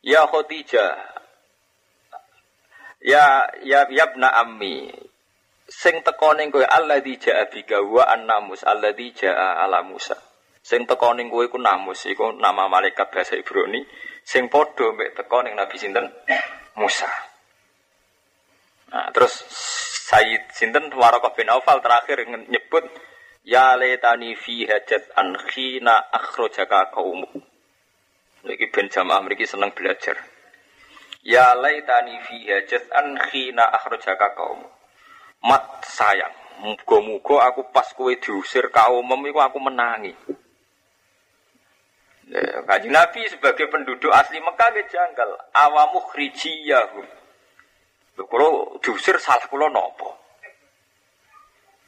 Ya 0.00 0.24
Khotijah, 0.24 1.19
ya 3.00 3.48
ya 3.64 3.88
yabna 3.88 4.30
ammi, 4.44 4.92
sing 5.66 6.04
tekoning 6.04 6.52
kowe 6.52 6.64
alladzi 6.64 7.16
jaa 7.16 7.48
bika 7.48 7.80
wa 7.80 8.06
annamus 8.08 8.64
alladzi 8.64 9.12
jaa 9.16 9.64
ala 9.64 9.82
Musa. 9.82 10.16
Sing 10.60 10.84
tekoning 10.84 11.32
kowe 11.32 11.44
iku 11.44 11.56
namus 11.56 12.04
iku 12.06 12.36
nama 12.36 12.68
malaikat 12.68 13.08
bahasa 13.08 13.36
Ibrani, 13.36 13.82
sing 14.24 14.52
padha 14.52 14.92
mek 14.92 15.16
tekoning 15.16 15.56
Nabi 15.56 15.76
sinten 15.80 16.06
Musa. 16.76 17.08
Nah, 18.90 19.08
terus 19.14 19.46
Sayyid 20.10 20.50
Sinten 20.50 20.90
Warokoh 20.90 21.38
bin 21.38 21.46
Aufal 21.46 21.78
terakhir 21.78 22.26
nyebut 22.26 22.82
Ya 23.46 23.72
letani 23.78 24.36
fi 24.36 24.68
hajat 24.68 25.16
an 25.16 25.32
khina 25.48 26.12
akhrojaka 26.12 26.92
kaumu. 26.92 27.30
Lagi 28.44 28.68
ben 28.68 28.92
jamaah 28.92 29.24
mereka 29.24 29.48
senang 29.48 29.72
belajar. 29.72 30.20
Ya 31.20 31.52
letani 31.52 32.16
fi 32.24 32.48
hajat 32.48 32.88
an 32.96 33.16
khina 33.28 33.68
akhrojaka 33.76 34.32
kaumu. 34.32 34.64
Mat 35.44 35.84
sayang, 35.84 36.32
muga-muga 36.64 37.48
aku 37.48 37.68
pas 37.72 37.88
kowe 37.92 38.12
diusir 38.16 38.72
kaum 38.72 39.08
iku 39.28 39.40
aku 39.40 39.60
menangi. 39.60 40.12
Ya, 42.30 42.62
Kaji 42.62 42.88
Nabi 42.88 43.26
sebagai 43.26 43.66
penduduk 43.68 44.12
asli 44.14 44.38
Mekah 44.38 44.70
ke 44.70 44.86
janggal. 44.86 45.34
Awamu 45.50 45.98
khrijiyahum. 46.08 47.04
Kalau 48.20 48.78
diusir 48.78 49.16
salah 49.18 49.44
kulo 49.48 49.66
nopo. 49.66 50.14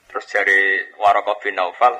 Terus 0.08 0.28
dari 0.28 0.80
Warokoh 1.00 1.40
bin 1.40 1.56
Naufal, 1.56 1.96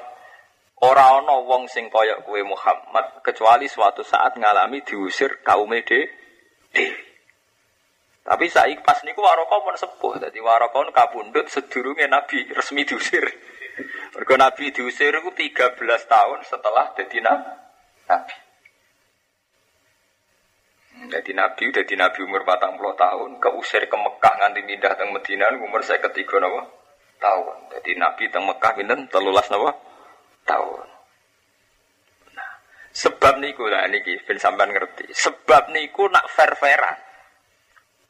ora 0.84 1.16
ana 1.16 1.38
wong 1.48 1.64
sing 1.68 1.88
kaya 1.88 2.20
kue 2.24 2.44
Muhammad 2.44 3.24
kecuali 3.24 3.68
suatu 3.68 4.04
saat 4.04 4.36
ngalami 4.36 4.84
diusir 4.84 5.40
kaum 5.40 5.72
de 5.72 6.00
dewi. 6.76 7.11
Tapi 8.22 8.46
saya 8.46 8.70
pas 8.86 9.02
niku 9.02 9.18
Warokoh 9.18 9.66
pun 9.66 9.74
sepuh, 9.74 10.14
jadi 10.22 10.38
Warokoh 10.38 10.94
kabundut 10.94 11.50
sedurunge 11.50 12.06
Nabi 12.06 12.46
resmi 12.54 12.86
diusir. 12.86 13.26
Mergo 14.14 14.34
Nabi 14.38 14.70
diusir 14.70 15.10
itu 15.10 15.30
13 15.34 15.74
tahun 16.06 16.38
setelah 16.46 16.94
jadi 16.94 17.18
Nabi. 17.18 18.36
Jadi 21.02 21.34
Nabi 21.34 21.62
udah 21.66 21.82
di 21.82 21.96
Nabi 21.98 22.20
umur 22.22 22.46
batang 22.46 22.78
puluh 22.78 22.94
tahun, 22.94 23.42
keusir 23.42 23.90
ke 23.90 23.96
Mekah 23.96 24.34
nganti 24.38 24.60
pindah 24.62 24.92
ke 24.94 25.04
Medina 25.10 25.50
umur 25.58 25.82
saya 25.82 25.98
ketiga 25.98 26.38
nawa 26.38 26.62
tahun. 27.18 27.74
Jadi 27.74 27.98
Nabi 27.98 28.30
teng 28.30 28.46
Mekah 28.46 28.72
pinten 28.78 29.10
telulas 29.10 29.50
nawa 29.50 29.74
tahun. 30.46 30.86
Nah, 32.38 32.50
sebab 32.94 33.42
niku 33.42 33.66
lah 33.66 33.90
niki 33.90 34.14
ben 34.22 34.38
sampean 34.38 34.70
ngerti. 34.70 35.10
Sebab 35.10 35.74
niku 35.74 36.06
nak 36.06 36.30
fair-fairan. 36.30 37.11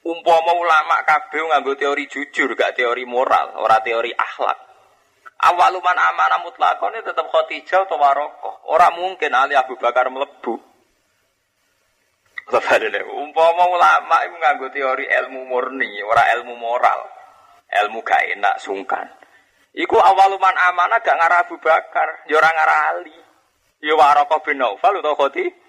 Umpama 0.02 0.50
ulama 0.58 0.98
kabeh 1.06 1.46
nganggo 1.46 1.78
teori 1.78 2.10
jujur, 2.10 2.58
gak 2.58 2.74
teori 2.74 3.06
moral, 3.06 3.54
ora 3.54 3.78
teori 3.86 4.10
akhlak. 4.10 4.58
Awaluman 5.42 5.98
amanah 5.98 6.42
mutlakone 6.42 7.02
tetap 7.06 7.26
Khadijah 7.30 7.86
atau 7.86 7.98
Warokoh. 7.98 8.66
Orang 8.70 8.98
mungkin 8.98 9.30
Ali 9.34 9.54
Abu 9.54 9.78
Bakar 9.78 10.10
melebu. 10.10 10.58
Umpama 13.14 13.64
ulama 13.70 14.16
itu 14.26 14.36
nganggo 14.38 14.66
teori 14.74 15.06
ilmu 15.06 15.46
murni, 15.46 16.02
ora 16.02 16.34
ilmu 16.34 16.54
moral. 16.58 17.06
Ilmu 17.70 18.02
gak 18.02 18.22
enak 18.38 18.58
sungkan. 18.58 19.06
Iku 19.70 19.98
awaluman 19.98 20.56
amanah 20.70 20.98
gak 20.98 21.14
ngarah 21.14 21.46
Abu 21.46 21.56
Bakar, 21.62 22.26
ya 22.26 22.42
ora 22.42 22.50
ngarah 22.50 22.78
Ali. 22.90 23.18
Ya 23.82 23.94
Waraqah 23.98 24.42
bin 24.46 24.62
Naufal 24.62 24.98
utawa 24.98 25.18
Khoti 25.18 25.61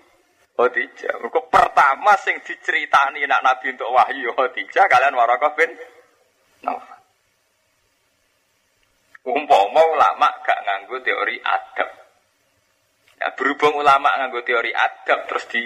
Khadijah. 0.54 1.18
Mergo 1.18 1.50
pertama 1.50 2.14
sing 2.22 2.38
diceritani 2.46 3.26
nak 3.26 3.42
Nabi 3.42 3.74
untuk 3.74 3.90
wahyu 3.90 4.30
Khadijah 4.38 4.86
kalian 4.86 5.18
Waraqah 5.18 5.52
bin 5.58 5.72
Naufal. 6.62 7.02
Umpama 9.24 9.82
ulama 9.88 10.28
gak 10.44 10.60
nganggo 10.68 11.00
teori 11.00 11.40
adab. 11.40 11.90
Ya, 13.24 13.32
berhubung 13.40 13.80
ulama 13.80 14.12
nganggo 14.20 14.44
teori 14.44 14.76
adab 14.76 15.32
terus 15.32 15.48
di 15.48 15.64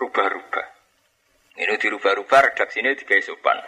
rubah-rubah. 0.00 0.66
Ini 1.60 1.76
dirubah-rubah 1.76 2.52
redaksi 2.52 2.80
ini 2.80 2.96
tiga 2.96 3.20
sopan. 3.20 3.60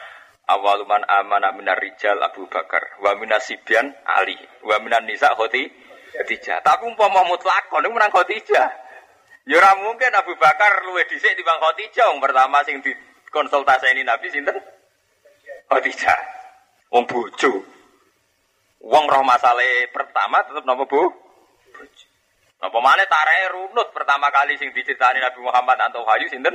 Awaluman 0.48 1.04
amana 1.04 1.52
minar 1.52 1.76
rijal 1.76 2.16
Abu 2.24 2.48
Bakar, 2.48 2.96
wa 3.04 3.12
minasibian 3.20 3.84
Ali, 4.08 4.36
wa 4.64 4.80
minan 4.80 5.04
nisa 5.04 5.28
Khadijah. 5.36 6.64
Tapi 6.64 6.88
umpama 6.88 7.20
mutlak, 7.28 7.68
ini 7.68 7.88
menang 7.92 8.08
Khadijah. 8.08 8.87
Ya 9.48 9.64
mungkin 9.80 10.12
Abu 10.12 10.36
Bakar 10.36 10.84
luwe 10.84 11.08
dhisik 11.08 11.32
timbang 11.32 11.56
Khadijah. 11.56 12.12
Yang 12.12 12.20
pertama 12.20 12.60
sing 12.68 12.84
dikonsultasi 12.84 13.96
ini 13.96 14.04
Nabi 14.04 14.28
sinten? 14.28 14.52
Khadijah. 15.72 16.20
Wong 16.92 17.08
bojo. 17.08 17.64
Wong 18.84 19.04
roh 19.08 19.24
masalah 19.24 19.64
pertama 19.88 20.44
tetap 20.44 20.68
nama 20.68 20.84
bu? 20.84 21.00
Bojo. 21.72 22.06
Nah, 22.60 22.68
pemane 22.68 23.08
tarai 23.08 23.48
runut 23.48 23.88
pertama 23.96 24.28
kali 24.28 24.60
sing 24.60 24.68
diceritani 24.76 25.24
Nabi 25.24 25.40
Muhammad 25.40 25.80
atau 25.80 26.04
Wahyu 26.04 26.28
sinten? 26.28 26.52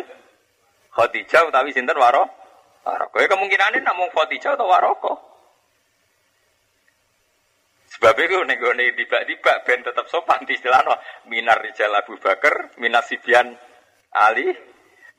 Khadijah 0.93 1.49
utawi 1.49 1.73
sinten 1.73 1.97
waro? 1.97 2.29
Waroko. 2.85 3.17
Ya 3.17 3.25
kemungkinan 3.25 3.73
ini 3.73 3.81
namun 3.81 4.13
Khadijah 4.13 4.53
atau 4.53 4.69
Waroko. 4.69 5.32
Sebab 7.93 8.17
itu 8.17 8.41
nih 8.41 8.57
gue 8.57 8.73
tiba-tiba 8.97 9.61
ben 9.61 9.85
tetap 9.85 10.09
sopan 10.09 10.41
di 10.49 10.57
istilah 10.57 10.81
no. 10.81 10.97
Minar 11.29 11.61
Rijal 11.61 11.93
Abu 11.93 12.17
Bakar, 12.17 12.73
minas 12.81 13.05
Sibian 13.05 13.53
Ali, 14.17 14.49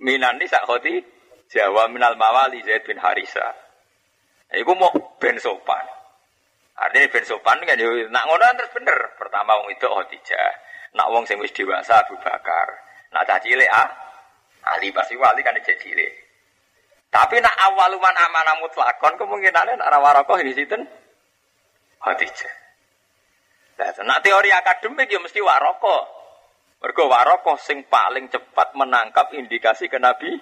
minan 0.03 0.43
Nisa 0.43 0.59
Khoti, 0.67 0.99
Jawa 1.55 1.87
minal 1.87 2.19
Mawali 2.19 2.67
Zaid 2.67 2.83
bin 2.83 2.99
Harisa. 2.99 3.47
Iku 4.51 4.75
mau 4.75 4.91
ben 5.23 5.39
sopan. 5.39 5.87
Artinya 6.75 7.07
ben 7.15 7.23
sopan 7.23 7.63
kan 7.63 7.79
yo 7.79 8.11
nak 8.11 8.27
ngono 8.27 8.43
terus 8.59 8.75
bener. 8.75 8.99
Pertama 9.15 9.55
wong 9.63 9.71
itu 9.71 9.87
Khadijah, 9.87 10.51
Nak 10.99 11.11
wong 11.15 11.23
sing 11.31 11.39
wis 11.39 11.55
dewasa 11.55 12.03
Abu 12.03 12.19
Bakar. 12.19 12.69
Nak 13.15 13.23
cah 13.23 13.39
cilik 13.39 13.71
ah 13.71 13.87
Ali 14.75 14.91
pasti 14.91 15.15
wali 15.15 15.47
kan 15.47 15.55
cek 15.55 15.79
cilik. 15.79 16.11
Tapi 17.15 17.39
nak 17.39 17.55
awaluman 17.71 18.19
amanah 18.19 18.59
mutlakon 18.59 19.15
kemungkinan 19.15 19.79
nak 19.79 19.91
rawarokoh 19.95 20.43
ini 20.43 20.51
sinten 20.51 20.83
Khadijah. 22.03 22.64
Nah, 23.75 23.91
nak 24.07 24.23
teori 24.23 24.51
akademik 24.55 25.11
ya 25.11 25.19
mesti 25.19 25.43
waroko. 25.43 25.99
Mergo 26.79 27.09
waroko 27.11 27.59
sing 27.59 27.89
paling 27.91 28.29
cepat 28.29 28.77
menangkap 28.77 29.33
indikasi 29.35 29.89
kenabi 29.89 30.37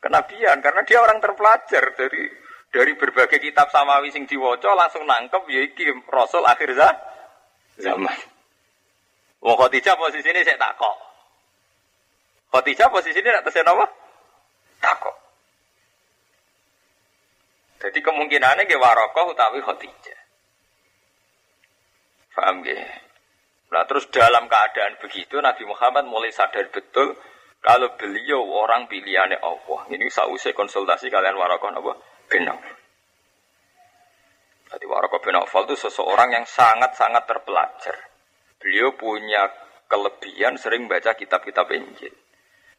kenabian 0.00 0.58
karena 0.64 0.82
dia 0.88 0.98
orang 1.04 1.20
terpelajar 1.20 1.92
dari 1.94 2.24
dari 2.72 2.92
berbagai 2.96 3.38
kitab 3.38 3.70
samawi 3.70 4.10
sing 4.10 4.26
diwaca 4.26 4.72
langsung 4.72 5.06
nangkep 5.06 5.42
ya 5.46 5.60
iki 5.62 5.84
rasul 6.10 6.42
akhir 6.42 6.74
zaman. 7.76 8.18
Wong 9.44 9.56
Khadijah 9.56 9.94
posisine 9.94 10.42
saya 10.42 10.58
takok. 10.58 10.96
Khadijah 12.50 12.88
posisine 12.88 13.28
nek 13.30 13.44
tesen 13.46 13.68
apa? 13.68 13.84
Takok. 14.80 15.16
Jadi 17.84 17.98
kemungkinannya 18.00 18.64
ke 18.64 18.80
Warokoh 18.80 19.36
utawi 19.36 19.60
Khadijah. 19.60 20.15
Paham 22.36 22.60
gak? 22.60 22.76
Nah 23.72 23.82
terus 23.88 24.12
dalam 24.12 24.44
keadaan 24.44 25.00
begitu 25.00 25.40
Nabi 25.40 25.64
Muhammad 25.64 26.04
mulai 26.04 26.28
sadar 26.30 26.68
betul 26.68 27.16
kalau 27.64 27.96
beliau 27.96 28.44
orang 28.44 28.86
pilihannya 28.86 29.40
Allah. 29.40 29.80
Ini 29.88 30.06
sausai 30.12 30.52
konsultasi 30.52 31.08
kalian 31.08 31.34
Warokoh 31.34 31.72
apa? 31.72 31.92
Benang. 32.28 32.60
Jadi 34.68 34.84
Warokoh 34.84 35.18
bin 35.24 35.34
Aufal 35.40 35.64
itu 35.66 35.88
seseorang 35.88 36.36
yang 36.36 36.46
sangat-sangat 36.46 37.24
terpelajar. 37.24 37.96
Beliau 38.60 38.94
punya 38.94 39.48
kelebihan 39.88 40.60
sering 40.60 40.90
baca 40.90 41.16
kitab-kitab 41.16 41.70
Injil. 41.72 42.14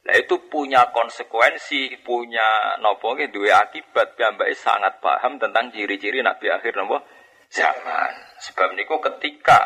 Nah 0.08 0.16
itu 0.16 0.40
punya 0.48 0.88
konsekuensi, 0.96 2.00
punya 2.00 2.80
nopo 2.80 3.12
dua 3.28 3.68
akibat 3.68 4.16
piyambake 4.16 4.56
sangat 4.56 5.04
paham 5.04 5.36
tentang 5.36 5.68
ciri-ciri 5.68 6.24
nabi 6.24 6.48
akhir 6.48 6.80
nopo 6.80 7.04
zaman. 7.52 8.12
Sebab 8.38 8.78
niku 8.78 9.02
ketika 9.02 9.58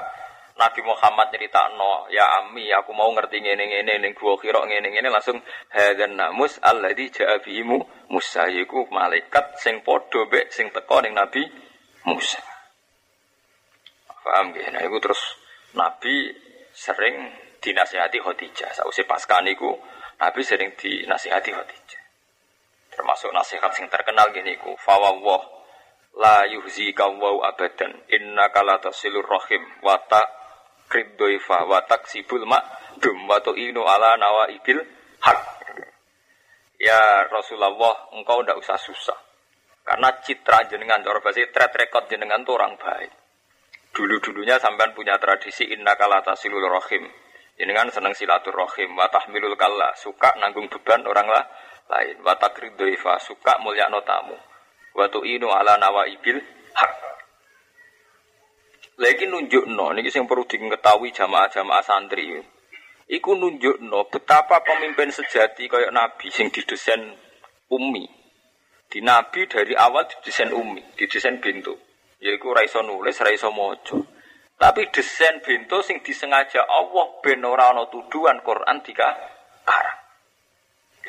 Nabi 0.59 0.85
Muhammad 0.85 1.33
cerita 1.33 1.73
no, 1.73 2.05
ya 2.13 2.43
ami 2.43 2.69
aku 2.69 2.93
mau 2.93 3.09
ngerti 3.15 3.41
ngene 3.41 3.65
ngene 3.65 3.93
ning 3.97 4.13
gua 4.13 4.37
kira 4.37 4.61
ngene 4.61 4.93
ngene 4.93 5.09
langsung 5.09 5.41
hadan 5.73 6.13
namus 6.13 6.61
alladzi 6.61 7.09
ja'a 7.09 7.41
bihimu 7.41 7.81
Musa 8.13 8.45
iku 8.51 8.85
malaikat 8.91 9.57
sing 9.57 9.81
padha 9.81 10.27
sing 10.53 10.69
teko 10.69 11.01
ning 11.01 11.17
Nabi 11.17 11.41
Musa. 12.05 12.37
Paham 14.21 14.53
nggih? 14.53 14.69
Nah 14.69 14.85
iku 14.85 15.01
terus 15.01 15.21
Nabi 15.73 16.29
sering 16.69 17.33
dinasihati 17.57 18.21
Khadijah. 18.21 18.69
Sausé 18.77 19.01
pasca 19.09 19.41
niku 19.41 19.73
Nabi 20.21 20.41
sering 20.45 20.77
dinasihati 20.77 21.49
Khadijah. 21.49 22.03
Termasuk 22.91 23.33
nasihat 23.33 23.71
sing 23.73 23.89
terkenal 23.89 24.29
gini 24.35 24.59
ku, 24.59 24.75
fawwah 24.77 25.60
la 26.17 26.47
yuhzi 26.49 26.91
kawau 26.91 27.43
abadan. 27.45 28.07
Inna 28.11 28.49
kala 28.51 28.79
tasilur 28.83 29.23
rahim. 29.27 29.63
Wa 29.85 29.99
ta 30.07 30.23
kriddoifa 30.89 31.67
wa 31.67 31.79
taksibul 31.87 32.43
mak. 32.47 32.63
Dum 32.99 33.27
wa 33.27 33.39
inu 33.55 33.81
ala 33.85 34.17
nawa 34.19 34.51
ibil 34.51 34.81
hak. 35.23 35.39
Ya 36.81 37.29
Rasulullah, 37.29 38.09
engkau 38.17 38.41
ndak 38.41 38.57
usah 38.57 38.77
susah. 38.81 39.17
Karena 39.85 40.09
citra 40.21 40.65
jenengan, 40.65 41.01
cara 41.05 41.21
bahasa 41.21 41.45
track 41.53 41.77
record 41.77 42.09
jenengan 42.09 42.41
tuh 42.41 42.57
orang 42.57 42.73
baik. 42.77 43.11
Dulu-dulunya 43.93 44.57
sampean 44.57 44.95
punya 44.97 45.19
tradisi 45.21 45.67
inna 45.69 45.93
kala 45.93 46.25
tasilur 46.25 46.63
rahim. 46.65 47.05
Jenengan 47.59 47.93
seneng 47.93 48.17
silaturahim, 48.17 48.97
wa 48.97 49.05
tahmilul 49.13 49.53
kalla, 49.53 49.93
suka 49.93 50.33
nanggung 50.41 50.65
beban 50.73 51.05
orang 51.05 51.29
lah 51.29 51.45
lain, 51.91 52.17
wa 52.23 52.33
takridoifa, 52.33 53.19
suka 53.21 53.61
mulia 53.61 53.85
notamu, 53.91 54.33
wa 54.95 55.05
tu'inu 55.07 55.47
ala 55.47 55.77
nawaibil 55.77 56.39
hak. 56.75 56.91
Lagi 59.01 59.25
nunjuk 59.25 59.65
no, 59.71 59.89
ini 59.95 60.09
yang 60.11 60.29
perlu 60.29 60.45
diketahui 60.45 61.09
jamaah-jamaah 61.15 61.83
santri. 61.83 62.37
Iku 63.09 63.33
nunjuk 63.33 63.81
no, 63.81 64.05
betapa 64.07 64.61
pemimpin 64.61 65.09
sejati 65.09 65.65
kayak 65.65 65.89
Nabi 65.89 66.29
sing 66.29 66.53
didesain 66.53 67.01
umi. 67.71 68.05
Di 68.91 68.99
Nabi 68.99 69.47
dari 69.47 69.73
awal 69.73 70.05
didesain 70.05 70.51
umi, 70.51 70.83
didesain 70.99 71.39
bintu. 71.39 71.73
Yaiku 72.21 72.53
raiso 72.53 72.85
nulis, 72.85 73.17
raiso 73.23 73.49
mojo. 73.49 74.05
Tapi 74.61 74.93
desain 74.93 75.41
bento 75.41 75.81
sing 75.81 76.05
disengaja 76.05 76.61
Allah 76.61 77.17
ben 77.25 77.41
ora 77.41 77.73
tuduhan 77.89 78.45
Quran 78.45 78.77
tiga 78.85 79.09
arah. 79.65 80.00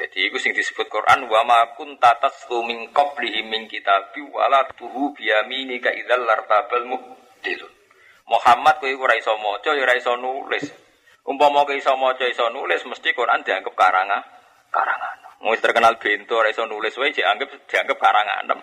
Jadi 0.03 0.19
itu 0.35 0.39
sing 0.43 0.51
disebut 0.51 0.91
Quran 0.91 1.31
wa 1.31 1.47
ma 1.47 1.63
kunta 1.79 2.19
taslu 2.19 2.67
min 2.67 2.91
qablihi 2.91 3.47
min 3.47 3.71
kitabi 3.71 4.19
wala 4.35 4.67
tuhu 4.75 5.15
bi 5.15 5.31
yaminika 5.31 5.95
idzal 5.95 6.27
lartabal 6.27 6.91
muhdilun. 6.91 7.71
Muhammad 8.27 8.83
kowe 8.83 8.91
ora 8.99 9.15
iso 9.15 9.39
maca 9.39 9.71
ya 9.71 9.87
ora 9.87 9.95
iso 9.95 10.19
nulis. 10.19 10.67
Umpama 11.23 11.63
kowe 11.63 11.79
iso 11.79 11.95
maca 11.95 12.27
iso 12.27 12.51
nulis 12.51 12.83
mesti 12.83 13.15
Quran 13.15 13.47
dianggap 13.47 13.79
karangan 13.79 14.27
karangan. 14.75 15.17
Wis 15.47 15.63
terkenal 15.63 16.03
bento 16.03 16.35
ora 16.35 16.51
iso 16.51 16.67
nulis 16.67 16.99
wae 16.99 17.15
dianggap 17.15 17.71
dianggap 17.71 17.99
karangan. 18.03 18.59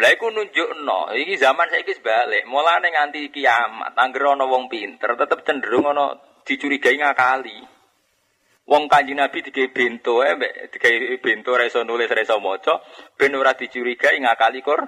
Lah 0.00 0.10
iku 0.16 0.32
nunjukno, 0.32 1.12
iki 1.12 1.36
zaman 1.36 1.68
saiki 1.68 1.92
sebalik. 1.92 2.48
Mulane 2.48 2.88
nganti 2.88 3.28
kiamat, 3.28 3.92
anggere 4.00 4.32
ana 4.32 4.48
wong 4.48 4.72
pinter 4.72 5.12
tetep 5.12 5.44
cenderung 5.44 5.92
ana 5.92 6.16
dicurigai 6.40 6.96
ngakali. 6.96 7.79
Wong 8.70 8.86
Kanjeng 8.86 9.18
Nabi 9.18 9.42
digawe 9.42 9.66
bento 9.74 10.22
mbek 10.22 10.70
digawe 10.70 11.18
bento 11.18 11.50
ora 11.50 11.66
iso 11.66 11.82
nulis 11.82 12.06
ora 12.06 12.22
iso 12.22 12.38
maca, 12.38 12.78
ben 13.18 13.34
ora 13.34 13.58
dicurigai 13.58 14.22
ngakali 14.22 14.62
kor 14.62 14.86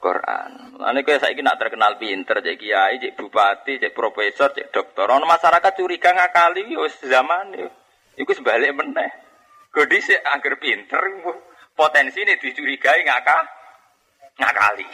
Quran. 0.00 0.80
Ane 0.80 1.04
kowe 1.04 1.20
saiki 1.20 1.44
nak 1.44 1.60
terkenal 1.60 2.00
pinter, 2.00 2.40
cek 2.40 2.56
kiai, 2.56 2.96
cek 2.96 3.12
bupati, 3.12 3.76
cek 3.76 3.92
profesor, 3.92 4.56
cek 4.56 4.72
dokter. 4.72 5.04
Ono 5.12 5.28
masyarakat 5.28 5.72
curiga 5.76 6.16
ngakali 6.16 6.72
wis 6.72 7.04
zaman 7.04 7.52
iku 8.16 8.32
sebalik 8.32 8.72
meneh. 8.72 9.12
Kodi 9.68 10.00
sik 10.00 10.24
angger 10.32 10.56
pinter 10.56 11.04
potensi 11.76 12.24
ini 12.24 12.40
dicurigai 12.40 13.04
ngakak 13.04 13.42
ngakali. 14.40 14.88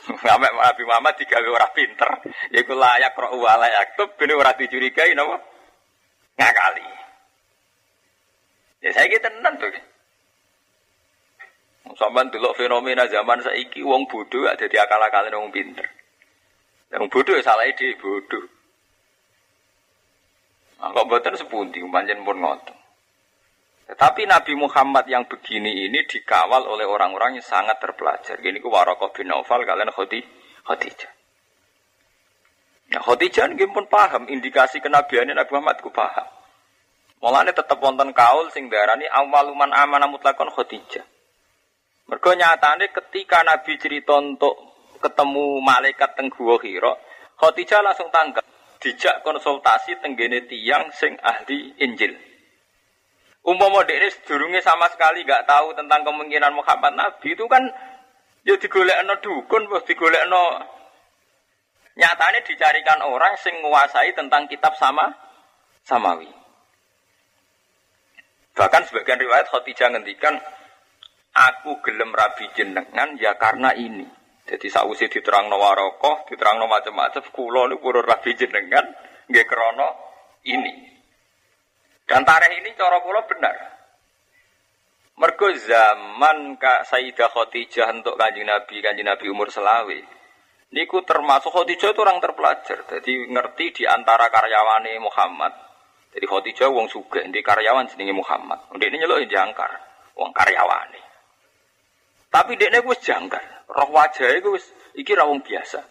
Sampai 0.18 0.50
Nabi 0.50 0.82
Muhammad 0.82 1.14
digawe 1.14 1.46
ora 1.46 1.70
pinter, 1.70 2.10
yaiku 2.50 2.74
layak 2.74 3.14
roh 3.14 3.38
wa 3.38 3.54
layak 3.54 3.94
tub 3.94 4.18
ben 4.18 4.34
ora 4.34 4.50
dicurigai 4.58 5.14
napa? 5.14 5.49
Ngakali. 6.40 6.88
Ya 8.80 8.90
saya 8.96 9.12
kita 9.12 9.28
tenan 9.28 9.60
tuh. 9.60 9.68
Sampai 12.00 12.32
dulu 12.32 12.56
fenomena 12.56 13.04
zaman 13.04 13.44
saiki 13.44 13.84
wong 13.84 14.08
bodoh 14.08 14.48
ada 14.48 14.64
di 14.64 14.76
akal-akalin 14.80 15.36
wong 15.36 15.52
pinter. 15.52 15.84
Wong 16.96 17.12
bodoh 17.12 17.36
ya 17.36 17.44
salah 17.44 17.68
ide 17.68 17.92
bodoh. 18.00 18.40
Nah, 20.80 20.96
kok 20.96 21.08
boten 21.12 21.36
sepundi 21.36 21.84
pancen 21.92 22.24
pun 22.24 22.40
ngotot. 22.40 22.78
Tetapi 23.92 24.24
Nabi 24.24 24.56
Muhammad 24.56 25.04
yang 25.12 25.28
begini 25.28 25.92
ini 25.92 26.08
dikawal 26.08 26.64
oleh 26.64 26.88
orang-orang 26.88 27.36
yang 27.36 27.44
sangat 27.44 27.76
terpelajar. 27.84 28.40
Gini 28.40 28.64
ku 28.64 28.72
Warokoh 28.72 29.12
bin 29.12 29.28
Naufal 29.28 29.66
kalian 29.68 29.92
Khodi, 29.92 30.24
Khadijah. 30.64 31.19
Nah 32.90 32.98
Khadijah 32.98 33.46
ini 33.54 33.70
pun 33.70 33.86
paham 33.86 34.26
indikasi 34.26 34.82
kenabiannya 34.82 35.38
Nabi 35.38 35.50
Muhammad 35.54 35.78
ku 35.78 35.94
paham. 35.94 36.26
Mulanya 37.22 37.54
tetap 37.54 37.78
wonten 37.78 38.10
kaul 38.10 38.50
sing 38.50 38.66
darani 38.66 39.06
awaluman 39.06 39.70
amanah 39.70 40.10
mutlakon 40.10 40.50
Khadijah. 40.50 41.06
Mergo 42.10 42.30
nyatane 42.34 42.90
ketika 42.90 43.46
Nabi 43.46 43.78
cerita 43.78 44.18
untuk 44.18 44.58
ketemu 44.98 45.62
malaikat 45.62 46.18
teng 46.18 46.26
Gua 46.34 46.58
Hira, 46.58 46.98
Khadijah 47.38 47.78
langsung 47.86 48.10
tanggap 48.10 48.42
dijak 48.82 49.22
konsultasi 49.22 50.02
tenggene 50.02 50.50
tiang 50.50 50.90
sing 50.90 51.14
ahli 51.22 51.78
Injil. 51.78 52.16
Ini 53.40 54.08
sedurunge 54.12 54.60
sama 54.60 54.90
sekali 54.92 55.24
nggak 55.24 55.46
tahu 55.48 55.72
tentang 55.72 56.04
kemungkinan 56.04 56.52
Muhammad 56.52 56.92
Nabi 56.98 57.32
itu 57.32 57.46
kan 57.46 57.62
ya 58.44 58.56
digolekno 58.56 59.16
dukun, 59.22 59.68
bos 59.68 59.84
digolekno 59.86 60.60
nyatanya 62.00 62.40
dicarikan 62.48 63.04
orang 63.04 63.36
sing 63.36 63.60
menguasai 63.60 64.16
tentang 64.16 64.48
kitab 64.48 64.72
sama 64.80 65.12
samawi. 65.84 66.32
Bahkan 68.56 68.88
sebagian 68.88 69.20
riwayat 69.20 69.52
Khadijah 69.52 69.92
ngendikan 69.92 70.40
aku 71.36 71.84
gelem 71.84 72.16
rabi 72.16 72.48
jenengan 72.56 73.20
ya 73.20 73.36
karena 73.36 73.76
ini. 73.76 74.08
Jadi 74.48 74.66
sausi 74.66 75.06
diterang 75.06 75.46
no 75.46 75.62
warokoh, 75.62 76.26
diterang 76.26 76.58
no 76.58 76.66
macam-macam, 76.66 77.22
kulo 77.30 77.70
niku 77.70 77.94
rabi 77.94 78.34
jenengan, 78.34 78.82
nggih 79.30 79.46
krono 79.46 79.88
ini. 80.48 80.90
Dan 82.02 82.26
tarikh 82.26 82.58
ini 82.58 82.74
cara 82.74 82.98
kula 82.98 83.22
benar. 83.30 83.56
Mergo 85.20 85.52
zaman 85.52 86.56
Kak 86.56 86.88
Sayyidah 86.88 87.30
Khadijah 87.30 87.92
untuk 87.92 88.16
Kanjeng 88.16 88.48
Nabi, 88.48 88.80
Kanjeng 88.82 89.06
Nabi 89.06 89.30
umur 89.30 89.52
selawe. 89.52 90.19
Niku 90.70 91.02
termasuk 91.02 91.50
Khadijah 91.50 91.90
itu 91.90 92.00
orang 92.00 92.22
terpelajar. 92.22 92.86
Jadi 92.86 93.26
ngerti 93.26 93.82
di 93.82 93.84
antara 93.90 94.30
karyawane 94.30 95.02
Muhammad. 95.02 95.50
Jadi 96.14 96.26
Khadijah 96.26 96.70
wong 96.70 96.86
sugih, 96.86 97.26
di 97.26 97.42
karyawan 97.42 97.90
jenenge 97.90 98.14
Muhammad. 98.14 98.70
Ndek 98.74 98.86
ini 98.90 99.02
nyeluk 99.02 99.26
jangkar, 99.26 99.70
wong 100.14 100.30
karyawane. 100.30 101.02
Tapi 102.30 102.54
dekne 102.54 102.86
wis 102.86 103.02
jangkar. 103.02 103.42
Roh 103.66 103.90
wajah 103.90 104.30
iku 104.38 104.54
wis 104.54 104.70
iki 104.94 105.14
ra 105.18 105.26
wong 105.26 105.42
biasa. 105.42 105.82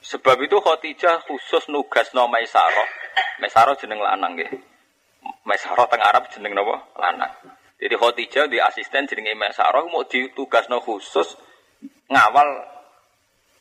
Sebab 0.00 0.40
itu 0.40 0.56
Khadijah 0.56 1.28
khusus 1.28 1.68
nugas 1.68 2.16
no 2.16 2.32
Maisarah. 2.32 2.88
Maisarah 3.44 3.76
jeneng 3.76 4.00
lanang 4.00 4.40
nggih. 4.40 4.48
Maisarah 5.44 5.84
teng 5.84 6.00
Arab 6.00 6.32
jeneng 6.32 6.56
napa? 6.56 6.80
Lanang. 6.96 7.32
Jadi 7.76 7.92
Khadijah 7.92 8.44
di 8.48 8.56
asisten 8.56 9.04
jenenge 9.04 9.36
Maisarah 9.36 9.84
mau 9.84 10.08
ditugasno 10.08 10.80
khusus 10.80 11.36
ngawal 12.08 12.77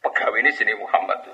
pegawai 0.08 0.40
ini 0.40 0.52
sini 0.56 0.74
Muhammad. 0.80 1.28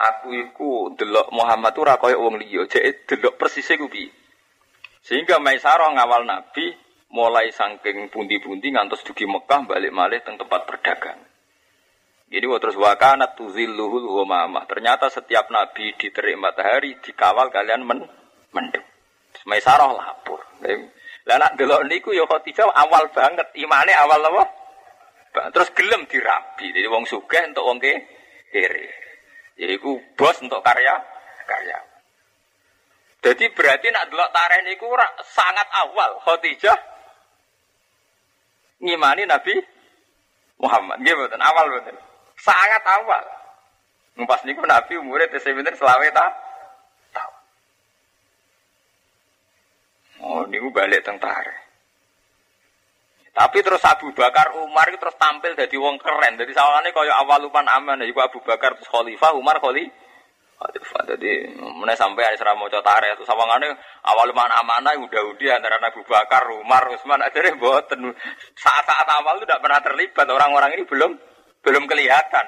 Aku 0.00 0.32
iku 0.32 0.96
delok 0.96 1.30
Muhammad 1.30 1.76
ora 1.78 1.94
kaya 2.00 2.16
wong 2.18 2.40
liya, 2.40 2.66
jek 2.66 3.06
delok 3.06 3.38
persisnya 3.38 3.78
ku 3.78 3.86
Sehingga 5.00 5.38
Maisarah 5.38 5.92
ngawal 5.94 6.26
Nabi 6.26 6.72
mulai 7.14 7.50
saking 7.54 8.10
pundi-pundi 8.10 8.70
ngantos 8.74 9.06
dugi 9.06 9.26
Mekah 9.26 9.66
balik 9.66 9.92
malih 9.94 10.20
teng 10.24 10.38
tempat 10.40 10.66
berdagang. 10.66 11.20
Jadi 12.30 12.46
terus 12.46 12.78
wakanat 12.78 13.34
tuzilluhul 13.34 14.06
ghamamah. 14.06 14.62
Ternyata 14.70 15.10
setiap 15.10 15.50
nabi 15.50 15.98
diterik 15.98 16.38
matahari 16.38 16.94
dikawal 17.02 17.50
kalian 17.50 17.82
men 17.82 18.06
mendung. 18.54 18.86
Maisarah 19.50 19.90
lapor. 19.90 20.38
Lah 21.26 21.36
nak 21.36 21.58
delok 21.58 21.90
niku 21.90 22.14
ya 22.14 22.24
Khadijah 22.30 22.70
awal 22.70 23.10
banget 23.10 23.50
imane 23.58 23.92
awal 23.98 24.22
apa? 24.22 24.59
Terus 25.30 25.70
gelem 25.78 26.06
dirabi. 26.10 26.74
Jadi 26.74 26.88
wong 26.90 27.06
sugih 27.06 27.42
untuk 27.50 27.64
wong 27.66 27.78
kere. 27.78 28.88
Yaiku 29.60 30.00
bos 30.16 30.36
untuk 30.42 30.64
karya 30.64 30.96
karya. 31.46 31.78
Jadi 33.20 33.52
berarti 33.52 33.92
nak 33.92 34.08
delok 34.08 34.32
tareh 34.32 34.64
niku 34.64 34.88
sangat 35.28 35.68
awal 35.84 36.16
Khadijah 36.24 36.78
ngimani 38.80 39.28
Nabi 39.28 39.54
Muhammad. 40.56 41.04
Nggih 41.04 41.14
mboten 41.14 41.42
awal 41.44 41.64
mboten. 41.68 41.96
Sangat 42.40 42.80
awal. 42.86 43.24
Pas 44.24 44.40
niku 44.48 44.64
Nabi 44.64 44.96
umure 44.96 45.28
tesih 45.28 45.52
pinten 45.52 45.76
selawe 45.76 46.06
ta? 46.12 46.26
Tahu. 47.12 47.32
Oh, 50.24 50.42
niku 50.48 50.72
balik 50.72 51.04
tentara. 51.04 51.69
Tapi 53.30 53.62
terus 53.62 53.82
Abu 53.86 54.10
Bakar 54.10 54.58
Umar 54.58 54.90
itu 54.90 54.98
terus 54.98 55.14
tampil 55.14 55.54
jadi 55.54 55.76
wong 55.78 56.02
keren. 56.02 56.34
Jadi 56.34 56.50
sawangannya 56.50 56.90
kaya 56.90 57.14
awal 57.22 57.38
lupan 57.46 57.66
aman. 57.66 58.02
Jadi 58.02 58.10
Abu 58.10 58.42
Bakar 58.42 58.74
terus 58.74 58.90
khalifah, 58.90 59.38
Umar 59.38 59.62
khalifah. 59.62 61.02
Jadi 61.06 61.54
mana 61.56 61.94
sampai 61.94 62.26
ada 62.26 62.36
serah 62.36 62.58
mau 62.58 62.66
cotare. 62.66 63.14
Terus 63.14 63.30
sawangannya 63.30 63.70
awal 64.02 64.34
lupan 64.34 64.50
amanah 64.50 64.98
udah 64.98 65.22
udah 65.30 65.52
antara 65.56 65.78
Abu 65.78 66.02
Bakar, 66.04 66.42
Umar, 66.58 66.90
Utsman. 66.90 67.22
Akhirnya 67.22 67.54
boten. 67.54 68.12
Saat-saat 68.58 69.06
awal 69.22 69.38
itu 69.38 69.46
tidak 69.46 69.62
pernah 69.62 69.80
terlibat. 69.80 70.26
Orang-orang 70.26 70.70
ini 70.74 70.84
belum 70.84 71.12
belum 71.62 71.84
kelihatan. 71.86 72.46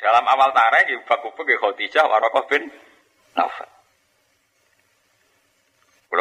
Dalam 0.00 0.24
awal 0.24 0.48
tarikh 0.56 0.96
ya 0.96 0.96
ubah-ubah 1.04 1.44
ya 1.44 1.56
Khadijah 1.60 2.04
bin. 2.48 2.72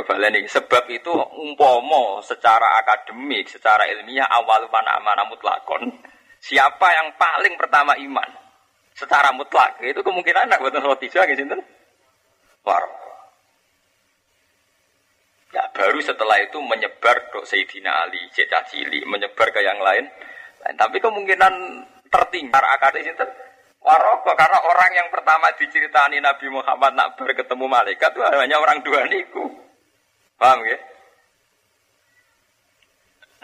Baleni 0.03 0.45
sebab 0.45 0.85
itu 0.91 1.11
umpomo 1.13 2.19
secara 2.23 2.79
akademik, 2.83 3.47
secara 3.49 3.87
ilmiah 3.89 4.27
awal 4.27 4.67
mana 4.69 4.99
mana 5.01 5.23
mutlakon. 5.27 5.89
Siapa 6.39 6.87
yang 6.87 7.19
paling 7.19 7.59
pertama 7.59 7.99
iman 7.99 8.29
secara 8.95 9.31
mutlak 9.31 9.79
itu 9.83 9.99
kemungkinan 9.99 10.47
anak 10.51 10.59
buatan 10.59 10.83
Khadijah 10.83 11.23
gitu 11.31 11.43
kan? 11.47 11.61
Warokoh. 12.63 13.17
Ya 15.49 15.65
baru 15.73 15.99
setelah 16.03 16.37
itu 16.43 16.61
menyebar 16.61 17.33
ke 17.33 17.41
Sayyidina 17.41 18.05
Ali, 18.05 18.21
Cecah 18.29 18.63
Cili, 18.69 19.01
menyebar 19.07 19.49
ke 19.49 19.63
yang 19.65 19.81
lain. 19.81 20.05
Tapi 20.59 21.01
kemungkinan 21.01 21.53
tertinggal 22.11 22.61
akadis 22.75 23.07
itu 23.07 23.25
waroko 23.79 24.35
karena 24.35 24.59
orang 24.59 24.91
yang 24.91 25.07
pertama 25.07 25.47
diceritani 25.55 26.19
Nabi 26.19 26.51
Muhammad 26.51 26.91
nak 26.99 27.15
berketemu 27.15 27.65
malaikat 27.65 28.11
itu 28.11 28.21
hanya 28.21 28.59
orang 28.59 28.83
dua 28.83 29.07
niku 29.07 29.47
paham 30.39 30.63
ya? 30.63 30.79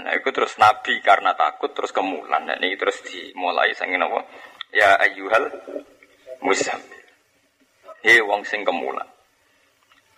Nah 0.01 0.11
itu 0.15 0.29
terus 0.31 0.55
Nabi 0.55 1.03
karena 1.03 1.35
takut 1.35 1.71
terus 1.75 1.91
kemulan. 1.91 2.47
Nah, 2.47 2.55
ini 2.59 2.75
terus 2.75 2.99
dimulai 3.03 3.71
sangin 3.75 4.03
apa? 4.03 4.23
Ya 4.75 4.95
ayuhal 4.99 5.47
musamil 6.43 6.95
he 8.05 8.21
wong 8.21 8.45
sing 8.45 8.61
kemulan. 8.61 9.09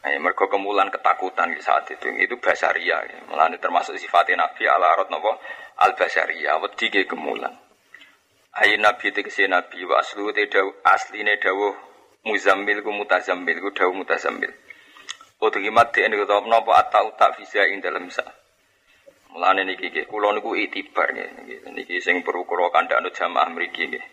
Nah, 0.03 0.11
mereka 0.19 0.51
kemulan 0.51 0.91
ketakutan 0.91 1.55
di 1.55 1.63
saat 1.63 1.87
itu. 1.87 2.11
Itu 2.19 2.37
basaria 2.37 2.99
ya. 3.07 3.17
malah 3.31 3.51
termasuk 3.55 3.95
sifatnya 3.95 4.43
Nabi 4.43 4.67
ala 4.67 4.99
rot 4.99 5.09
nopo 5.09 5.31
al 5.79 5.95
basaria 5.95 6.59
wedi 6.59 6.91
kemulan. 7.07 7.55
Ayi 8.57 8.81
nabi 8.81 9.13
tegese 9.13 9.45
nabi 9.45 9.85
wa 9.85 10.01
aslu 10.01 10.33
te 10.33 10.49
daw 10.49 10.65
asline 10.81 11.37
dawuh 11.37 11.77
muzammil 12.25 12.81
ku 12.81 12.89
mutazammil 12.89 13.61
ku 13.61 13.69
dawuh 13.69 13.93
mutazammil. 13.93 14.49
Utukimat 15.38 15.93
di 15.93 16.02
ini 16.02 16.17
kata 16.17 16.41
menapa 16.41 16.82
atau 16.82 17.13
tak 17.13 17.38
bisa 17.38 17.62
ing 17.69 17.78
dalam 17.78 18.10
sa. 18.10 18.26
Mulane 19.30 19.69
niki 19.69 19.93
nggih 19.93 20.10
kula 20.10 20.34
niku 20.34 20.58
itibar 20.58 21.13
nggih 21.13 21.69
niki 21.78 22.02
sing 22.02 22.26
perlu 22.26 22.41
kula 22.50 22.73
kandhakno 22.73 23.13
jamaah 23.13 23.54
mriki 23.54 23.86
nggih. 23.86 24.06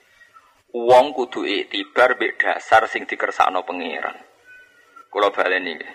Wong 0.77 1.17
kudu 1.17 1.49
itibar 1.49 2.21
mbek 2.21 2.37
dasar 2.37 2.85
sing 2.93 3.09
dikersakno 3.09 3.65
pangeran. 3.65 4.21
Kula 5.09 5.33
baleni 5.33 5.81
nggih. 5.81 5.93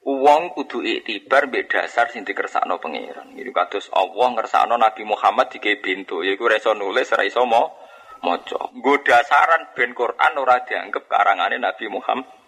Wong 0.00 0.56
kudu 0.56 0.80
iktibar 0.80 1.52
mbek 1.52 1.68
dasar 1.68 2.08
sing 2.08 2.24
dikersakno 2.24 2.80
pangeran. 2.80 3.36
Iki 3.36 3.52
kados 3.52 3.92
Allah 3.92 4.32
ngersakno 4.32 4.80
Nabi 4.80 5.04
Muhammad 5.04 5.52
dike 5.52 5.76
bintu, 5.84 6.24
yaiku 6.24 6.48
ora 6.48 6.56
iso 6.56 6.72
nulis, 6.72 7.12
ora 7.12 7.28
iso 7.28 7.44
maca. 7.44 8.60
Nggo 8.72 8.92
dasaran 9.04 9.76
ben 9.76 9.92
Quran 9.92 10.40
ora 10.40 10.64
dianggap 10.64 11.04
karangane 11.04 11.60
Nabi 11.60 11.84
Muhammad. 11.92 12.39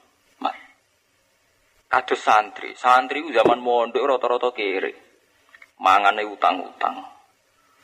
Kados 1.93 2.25
santri, 2.25 2.73
santri 2.73 3.21
zaman 3.37 3.61
mondok 3.61 4.01
rata-rata 4.09 4.49
kere. 4.57 4.97
Mangane 5.77 6.25
utang-utang. 6.25 7.05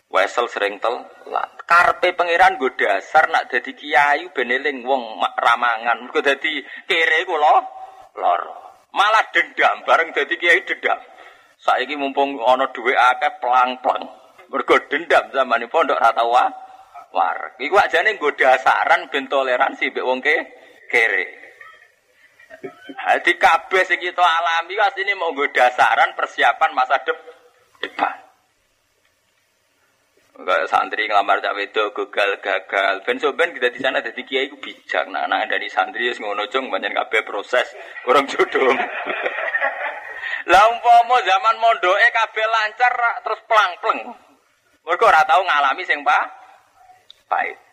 Wesel 0.09 0.49
sering 0.49 0.81
telat. 0.81 1.53
Karpe 1.69 2.17
pangeran 2.17 2.57
nggo 2.57 2.73
dasar 2.73 3.29
nak 3.29 3.53
dadi 3.53 3.77
kiai 3.77 4.33
ben 4.33 4.49
eling 4.49 4.81
wong 4.81 5.21
ramangan. 5.21 6.09
Mergo 6.09 6.25
dadi 6.25 6.65
kere 6.89 7.29
lho 7.29 7.37
lara. 8.17 8.57
Malah 8.97 9.29
dendam 9.29 9.85
bareng 9.85 10.17
dadi 10.17 10.41
kiai 10.41 10.65
dendam. 10.65 10.97
Saiki 11.61 11.93
mumpung 12.01 12.41
ana 12.41 12.73
dhuwit 12.73 12.97
akeh 12.97 13.45
plang-plang. 13.45 14.09
Mergo 14.49 14.89
dendam 14.89 15.29
zaman 15.37 15.69
pondok 15.69 16.01
ora 16.01 16.17
tau 16.17 16.33
war. 17.13 17.39
Iku 17.61 17.77
ajane 17.77 18.17
nggo 18.17 18.33
dasaran 18.33 19.13
ben 19.13 19.29
toleransi 19.29 19.93
mbek 19.93 20.07
wong 20.09 20.25
ke 20.25 20.37
kere. 20.89 21.48
Hadi 22.99 23.33
kabeh 23.37 23.83
sing 23.85 24.01
kita 24.01 24.21
alami 24.21 24.75
mau 25.17 25.33
nggo 25.33 25.49
dasaran 25.53 26.17
persiapan 26.17 26.71
masa 26.75 27.01
depan. 27.81 28.29
Enggak 30.39 30.71
santri 30.71 31.11
ngelamar 31.11 31.43
cawe 31.43 31.59
itu 31.59 31.85
gagal 31.91 32.39
gagal. 32.39 32.95
Ben 33.03 33.19
so 33.19 33.35
ben 33.35 33.51
kita 33.51 33.75
di 33.75 33.83
sana 33.83 33.99
jadi 33.99 34.23
kiai 34.23 34.47
ku 34.47 34.57
bijak. 34.63 35.11
Nah, 35.11 35.27
nah 35.27 35.43
dari 35.51 35.67
santri 35.67 36.07
wis 36.07 36.23
ngono 36.23 36.47
cung 36.47 36.71
banyak 36.71 36.95
kabeh 36.95 37.27
proses 37.27 37.67
orang 38.07 38.23
jodoh. 38.31 38.71
Lah 40.51 40.65
umpama 40.71 41.19
zaman 41.27 41.57
mondoke 41.59 42.09
kabeh 42.15 42.47
lancar 42.47 42.95
terus 43.27 43.41
plang-pleng. 43.51 44.01
Mergo 44.87 45.05
ora 45.05 45.27
tau 45.27 45.43
ngalami 45.43 45.83
sing 45.83 46.07
pak 46.07 46.25
pahit. 47.27 47.68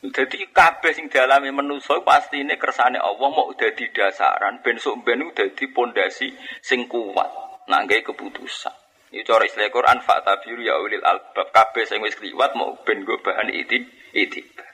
Jadi 0.00 0.48
kabeh 0.48 0.96
sing 0.96 1.12
dialami 1.12 1.52
manusa 1.52 2.00
pasti 2.00 2.40
ini 2.40 2.56
kersane 2.56 2.96
Allah 2.96 3.28
mau 3.28 3.52
dadi 3.52 3.84
dasaran 3.92 4.64
ben 4.64 4.80
sok 4.80 5.04
ben 5.04 5.20
dadi 5.36 5.68
pondasi 5.68 6.32
sing 6.64 6.88
kuat 6.88 7.28
nangge 7.68 8.00
keputusan. 8.00 8.72
Ini 9.12 9.20
cara 9.26 9.44
istilah 9.44 9.68
Quran 9.68 10.00
fa'tabiru 10.00 10.64
ya 10.64 10.80
ulil 10.80 11.04
albab 11.04 11.52
kabeh 11.52 11.84
sing 11.84 12.00
wis 12.00 12.16
kliwat 12.16 12.56
mau 12.56 12.80
ben 12.80 13.04
go 13.04 13.20
bahan 13.20 13.52
iti 13.52 13.84
itibar. 14.16 14.72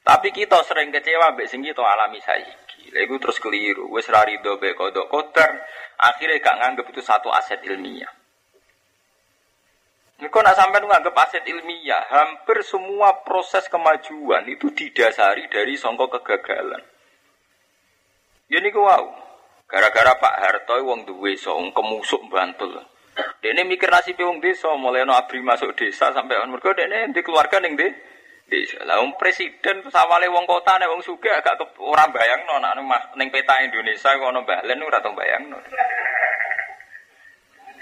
Tapi 0.00 0.32
kita 0.32 0.64
sering 0.64 0.88
kecewa 0.88 1.36
mbek 1.36 1.50
sing 1.50 1.60
kita 1.60 1.84
alami 1.84 2.24
saiki. 2.24 2.96
Lha 2.96 3.04
terus 3.20 3.36
keliru, 3.36 3.92
wis 3.92 4.08
ra 4.08 4.24
rido 4.24 4.56
mbek 4.56 4.80
kodok 4.80 5.12
kotor, 5.12 5.50
akhirnya 6.00 6.40
gak 6.40 6.56
nganggep 6.56 6.86
itu 6.88 7.04
satu 7.04 7.28
aset 7.28 7.60
ilmiah. 7.68 8.19
Kau 10.28 10.44
nak 10.44 10.52
sampai 10.52 10.84
nganggap 10.84 11.16
aset 11.16 11.48
ilmiah, 11.48 12.04
hampir 12.12 12.60
semua 12.60 13.24
proses 13.24 13.64
kemajuan 13.72 14.44
itu 14.52 14.68
didasari 14.68 15.48
dari 15.48 15.80
songkok 15.80 16.20
kegagalan. 16.20 16.84
Jadi 18.52 18.68
ya 18.68 18.76
wow, 18.76 19.04
gara-gara 19.64 20.12
Pak 20.20 20.34
Harto 20.44 20.76
wong 20.84 21.08
duwe 21.08 21.40
song 21.40 21.72
kemusuk 21.72 22.28
bantul. 22.28 22.76
Dene 23.40 23.64
mikir 23.64 23.88
nasib 23.88 24.20
wong 24.20 24.44
desa, 24.44 24.76
mulai 24.76 25.08
no 25.08 25.16
abri 25.16 25.40
masuk 25.40 25.72
desa 25.72 26.12
sampai 26.12 26.36
on 26.36 26.52
mergo 26.52 26.76
dene 26.76 27.08
di 27.16 27.24
keluarga 27.24 27.56
ning 27.56 27.80
di 27.80 27.88
desa. 28.44 28.84
Lah 28.84 29.00
wong 29.00 29.16
presiden 29.16 29.88
awale 29.88 30.28
wong 30.28 30.44
kota 30.44 30.76
nek 30.76 30.92
wong 30.92 31.00
sugih 31.00 31.32
agak 31.32 31.64
ora 31.80 32.04
bayangno 32.12 32.60
nek 32.60 33.16
ning 33.16 33.32
peta 33.32 33.56
Indonesia 33.64 34.12
ono 34.20 34.44
balen 34.44 34.84
ora 34.84 35.00
tau 35.00 35.16
bayangno. 35.16 35.64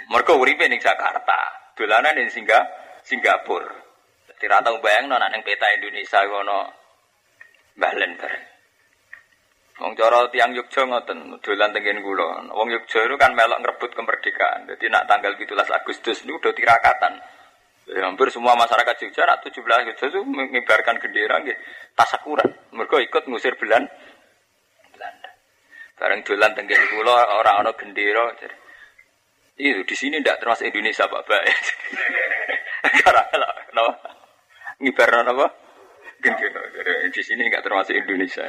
Mergo 0.06 0.38
uripe 0.38 0.70
ning 0.70 0.78
Jakarta 0.78 1.67
dolanan 1.78 2.18
di 2.18 2.26
Singga, 2.26 2.58
Singapura. 3.06 3.70
Jadi 4.26 4.44
rata 4.50 4.74
bayang 4.82 5.06
nona 5.06 5.30
neng 5.30 5.46
peta 5.46 5.70
Indonesia 5.70 6.22
kono 6.26 6.58
balen 7.78 8.18
bareng. 8.18 8.44
Wong 9.78 9.94
cara 9.94 10.26
tiang 10.34 10.50
Yogja 10.58 10.82
ngoten, 10.82 11.38
dolan 11.38 11.70
tengen 11.70 12.02
kula. 12.02 12.50
Wong 12.50 12.68
Yogja 12.74 13.06
itu 13.06 13.14
kan 13.14 13.30
melok 13.38 13.62
ngerebut 13.62 13.94
kemerdekaan. 13.94 14.66
Jadi 14.66 14.90
nak 14.90 15.06
tanggal 15.06 15.38
17 15.38 15.54
Agustus 15.54 16.26
ini 16.26 16.34
udah 16.34 16.50
tirakatan. 16.50 17.14
Ya, 17.86 18.04
hampir 18.04 18.26
semua 18.34 18.58
masyarakat 18.58 18.94
Jogja 18.98 19.22
nak 19.22 19.46
17 19.46 19.54
Agustus 19.62 20.10
itu 20.10 20.22
mengibarkan 20.26 20.98
bendera 20.98 21.38
nggih 21.46 21.58
tasakuran. 21.94 22.50
Mereka 22.74 23.06
ikut 23.06 23.22
ngusir 23.30 23.54
Belan. 23.54 23.86
Belanda. 24.94 25.30
Bareng 25.94 26.26
dolan 26.26 26.50
tengen 26.58 26.82
kula 26.90 27.38
orang 27.38 27.62
ana 27.62 27.70
gendera. 27.78 28.34
Itu 29.58 29.82
di 29.82 29.96
sini 29.98 30.22
tidak 30.22 30.38
termasuk 30.38 30.70
Indonesia 30.70 31.10
Bapak. 31.10 31.42
Karena 33.02 33.22
no, 33.74 33.86
ngibar 34.78 35.26
apa? 35.26 35.46
Di 37.14 37.22
sini 37.22 37.46
nggak 37.46 37.62
termasuk 37.66 37.94
Indonesia. 37.94 38.46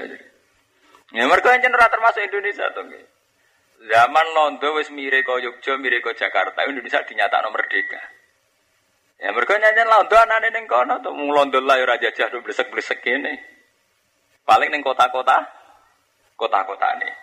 Ya 1.10 1.26
mereka 1.26 1.58
yang 1.58 1.74
ora 1.74 1.90
termasuk 1.90 2.22
Indonesia 2.22 2.70
tuh. 2.74 2.86
Zaman 3.80 4.28
Londo 4.36 4.76
wis 4.78 4.92
mire 4.92 5.24
kok 5.24 5.40
Yogyo, 5.40 5.80
mire 5.80 6.04
kok 6.04 6.14
Jakarta, 6.14 6.68
Indonesia 6.68 7.02
dinyatakno 7.02 7.50
merdeka. 7.50 8.02
Ya 9.18 9.34
mereka 9.34 9.58
nyanyian 9.58 9.90
Londo 9.90 10.16
anane 10.18 10.50
ning 10.54 10.66
kono 10.70 11.02
tuh 11.02 11.16
mung 11.16 11.34
Londo 11.34 11.58
lah 11.64 11.82
ora 11.82 11.98
jajah 11.98 12.30
blesek-blesek 12.44 13.02
kene. 13.02 13.34
Paling 14.46 14.70
ning 14.70 14.86
kota-kota 14.86 15.46
kota-kota 16.38 16.90
nih. 17.02 17.14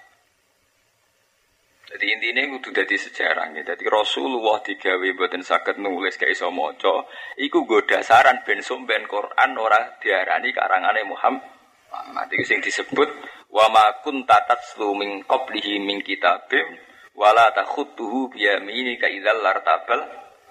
Jadi 1.86 2.04
intinya 2.10 2.42
kudu 2.58 2.74
dadi 2.74 2.98
sejarah 2.98 3.54
nih. 3.54 3.62
Jadi 3.62 3.86
Rasulullah 3.86 4.58
digawe 4.58 5.06
buatin 5.14 5.46
sakit 5.46 5.78
nulis 5.78 6.18
kayak 6.18 6.34
iso 6.34 6.50
maca, 6.50 7.06
iku 7.38 7.62
go 7.62 7.86
dasaran 7.86 8.42
ben 8.42 8.58
sumben 8.58 9.06
Quran 9.06 9.50
ora 9.54 9.94
diarani 10.02 10.50
karangane 10.50 11.06
Muhammad. 11.06 11.46
Muhammad 11.86 12.26
itu 12.34 12.44
sing 12.44 12.58
disebut 12.58 13.08
wa 13.54 13.70
ma 13.70 14.02
kunta 14.02 14.42
tatslu 14.50 14.98
min 14.98 15.22
qablihi 15.22 15.78
min 15.78 16.02
kitabim 16.02 16.74
wala 17.14 17.54
takhutuhu 17.54 18.34
bi 18.34 18.44
yaminika 18.44 19.06
idzal 19.06 19.38
lartabal 19.40 20.02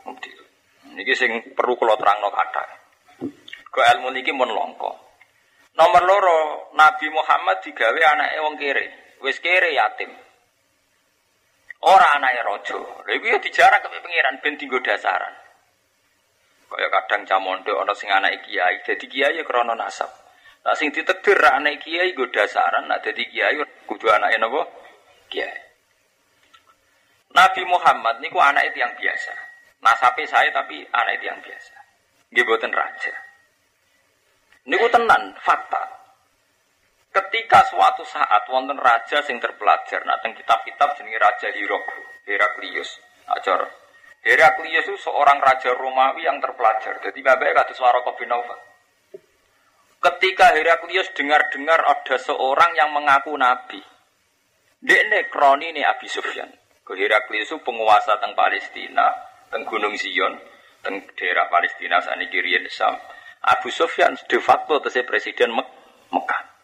mubtil. 0.07 0.39
Niki 0.95 1.13
sing 1.13 1.51
perlu 1.51 1.75
kula 1.75 1.99
terangno 1.99 2.31
kathah. 2.31 2.69
Go 3.69 3.79
ilmu 3.83 4.15
niki. 4.15 4.31
Nomor 5.75 6.03
loro, 6.07 6.71
Nabi 6.79 7.11
Muhammad 7.11 7.59
digawe 7.59 7.99
anake 8.15 8.39
wong 8.39 8.55
kere. 8.55 8.85
Wis 9.19 9.43
kere 9.43 9.75
yatim. 9.75 10.24
Ora 11.85 12.17
anake 12.17 12.41
raja. 12.41 12.77
Lha 13.05 13.11
iku 13.13 13.25
ya 13.29 13.37
dijarah 13.37 13.77
ke 13.77 13.87
pengiran 13.93 14.41
ben 14.41 14.57
dienggo 14.57 14.81
dasaran. 14.81 15.33
Kaya 16.65 16.89
kadang 16.89 17.29
camondo 17.29 17.77
ana 17.77 17.93
sing 17.93 18.09
anake 18.09 18.41
kiai, 18.49 18.81
dadi 18.81 19.05
kiai 19.05 19.37
ya 19.37 19.45
krana 19.45 19.77
nasab. 19.77 20.09
Nah 20.65 20.73
sing 20.73 20.89
ditegir 20.89 21.37
anak 21.37 21.85
kiai 21.85 22.17
gue 22.17 22.33
dasaran, 22.33 22.89
nak 22.89 23.05
jadi 23.05 23.23
kiai 23.29 23.55
kudu 23.85 24.09
anak 24.09 24.33
napa? 24.41 24.65
Kiai. 25.29 25.61
Nabi 27.37 27.61
Muhammad 27.69 28.17
niku 28.17 28.41
anak 28.41 28.73
itu 28.73 28.81
yang 28.81 28.97
biasa. 28.97 29.33
Nasape 29.85 30.25
saya 30.25 30.49
tapi 30.49 30.81
anak 30.89 31.21
itu 31.21 31.25
yang 31.29 31.37
biasa. 31.37 31.75
Nggih 32.33 32.45
boten 32.49 32.73
raja. 32.73 33.13
Niku 34.65 34.89
tenan 34.89 35.37
fakta. 35.37 35.94
Ketika 37.15 37.63
suatu 37.71 38.03
saat 38.03 38.43
wonten 38.51 38.75
raja 38.75 39.23
sing 39.23 39.39
terpelajar, 39.39 40.03
nah 40.03 40.19
teng 40.19 40.35
kitab-kitab 40.35 40.99
jenenge 40.99 41.15
Raja 41.15 41.47
Hirok, 41.47 41.83
Heraklius. 42.27 42.99
Ajar 43.31 43.71
Heraklius 44.19 44.89
itu 44.89 44.99
seorang 44.99 45.39
raja 45.39 45.71
Romawi 45.77 46.27
yang 46.27 46.43
terpelajar. 46.43 46.99
Jadi 46.99 47.23
bapak 47.23 47.71
Waraka 47.71 48.11
bin 48.19 48.27
Naufal. 48.27 48.59
Ketika 50.03 50.59
Heraklius 50.59 51.13
dengar-dengar 51.15 51.87
ada 51.87 52.19
seorang 52.19 52.75
yang 52.75 52.91
mengaku 52.91 53.31
nabi. 53.39 53.79
Dekne 54.83 55.31
kroni 55.31 55.71
ini 55.71 55.87
Abi 55.87 56.11
Sufyan. 56.11 56.51
Heraklius 56.83 57.47
itu 57.47 57.57
penguasa 57.63 58.19
teng 58.19 58.35
Palestina, 58.35 59.07
teng 59.49 59.63
Gunung 59.65 59.95
Zion, 59.95 60.35
teng 60.83 60.99
daerah 61.15 61.47
Palestina 61.47 62.03
saat 62.03 62.19
ini 62.19 62.67
Sam. 62.69 62.93
Abu 63.45 63.71
Sufyan 63.71 64.19
de 64.27 64.37
facto 64.41 64.83
presiden 64.83 65.55
Mek 65.55 65.69
Mekah. 66.11 66.54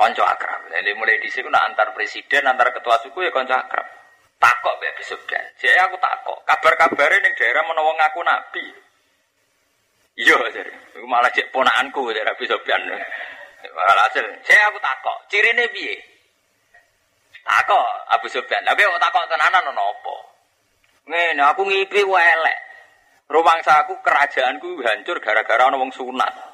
Konco 0.00 0.24
akrab. 0.24 0.64
Jadi 0.72 0.96
mulai 0.96 1.20
di 1.20 1.28
sini 1.28 1.52
antar 1.52 1.92
presiden, 1.92 2.48
antar 2.48 2.72
ketua 2.72 2.96
suku 3.04 3.20
ya 3.20 3.28
konco 3.28 3.52
akrab. 3.52 3.84
Takok 4.40 4.80
be 4.80 4.88
Sufyan. 5.04 5.44
Jadi 5.60 5.76
aku 5.76 6.00
takok. 6.00 6.40
Kabar-kabarnya 6.48 7.20
ning 7.20 7.36
daerah 7.36 7.60
menawa 7.68 7.92
ngaku 8.00 8.20
nabi. 8.24 8.64
Iya, 10.16 10.40
jadi. 10.56 10.72
Malah 11.04 11.28
cek 11.32 11.52
ponaanku 11.52 12.12
Rabi 12.12 12.44
Sofyan. 12.48 12.80
Malah 13.72 14.04
hasil, 14.08 14.24
saya 14.44 14.72
aku 14.72 14.80
takok, 14.80 15.16
cirine 15.28 15.68
piye? 15.68 15.96
Takok 17.44 17.88
Abu 18.16 18.28
Sofyan. 18.32 18.64
Tapi 18.64 18.80
aku 18.80 18.96
takok 19.00 19.24
tenanan 19.28 19.72
ono? 19.72 19.92
Ngene, 21.08 21.42
aku 21.44 21.64
ngipi 21.68 22.04
wae 22.04 22.24
elek. 22.24 22.58
Rumangsa 23.30 23.86
aku 23.86 23.94
kerajaanku 24.02 24.80
hancur 24.82 25.20
gara-gara 25.22 25.68
ana 25.68 25.78
wong 25.78 25.92
sunat. 25.94 26.49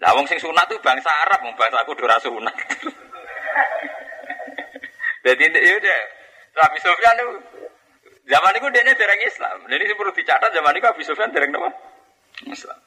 Lah 0.00 0.16
wong 0.16 0.24
sing 0.24 0.40
sunat 0.40 0.64
itu 0.72 0.80
bangsa 0.80 1.12
Arab, 1.28 1.44
wong 1.44 1.54
bangsa 1.56 1.84
aku 1.84 1.92
ora 2.00 2.16
sunat. 2.16 2.56
Jadi 5.20 5.44
ya 5.52 5.72
udah, 5.76 6.00
Nabi 6.56 6.78
Sofyan 6.80 7.20
itu 7.20 7.28
zaman 8.32 8.56
itu 8.56 8.66
dia 8.72 8.96
dereng 8.96 9.20
Islam. 9.20 9.56
Jadi 9.68 9.92
perlu 9.92 10.12
dicatat 10.16 10.50
zaman 10.56 10.72
itu 10.72 10.86
Abi 10.88 11.04
Sofyan 11.04 11.28
dereng 11.36 11.52
apa? 11.52 11.68
Islam. 12.48 12.80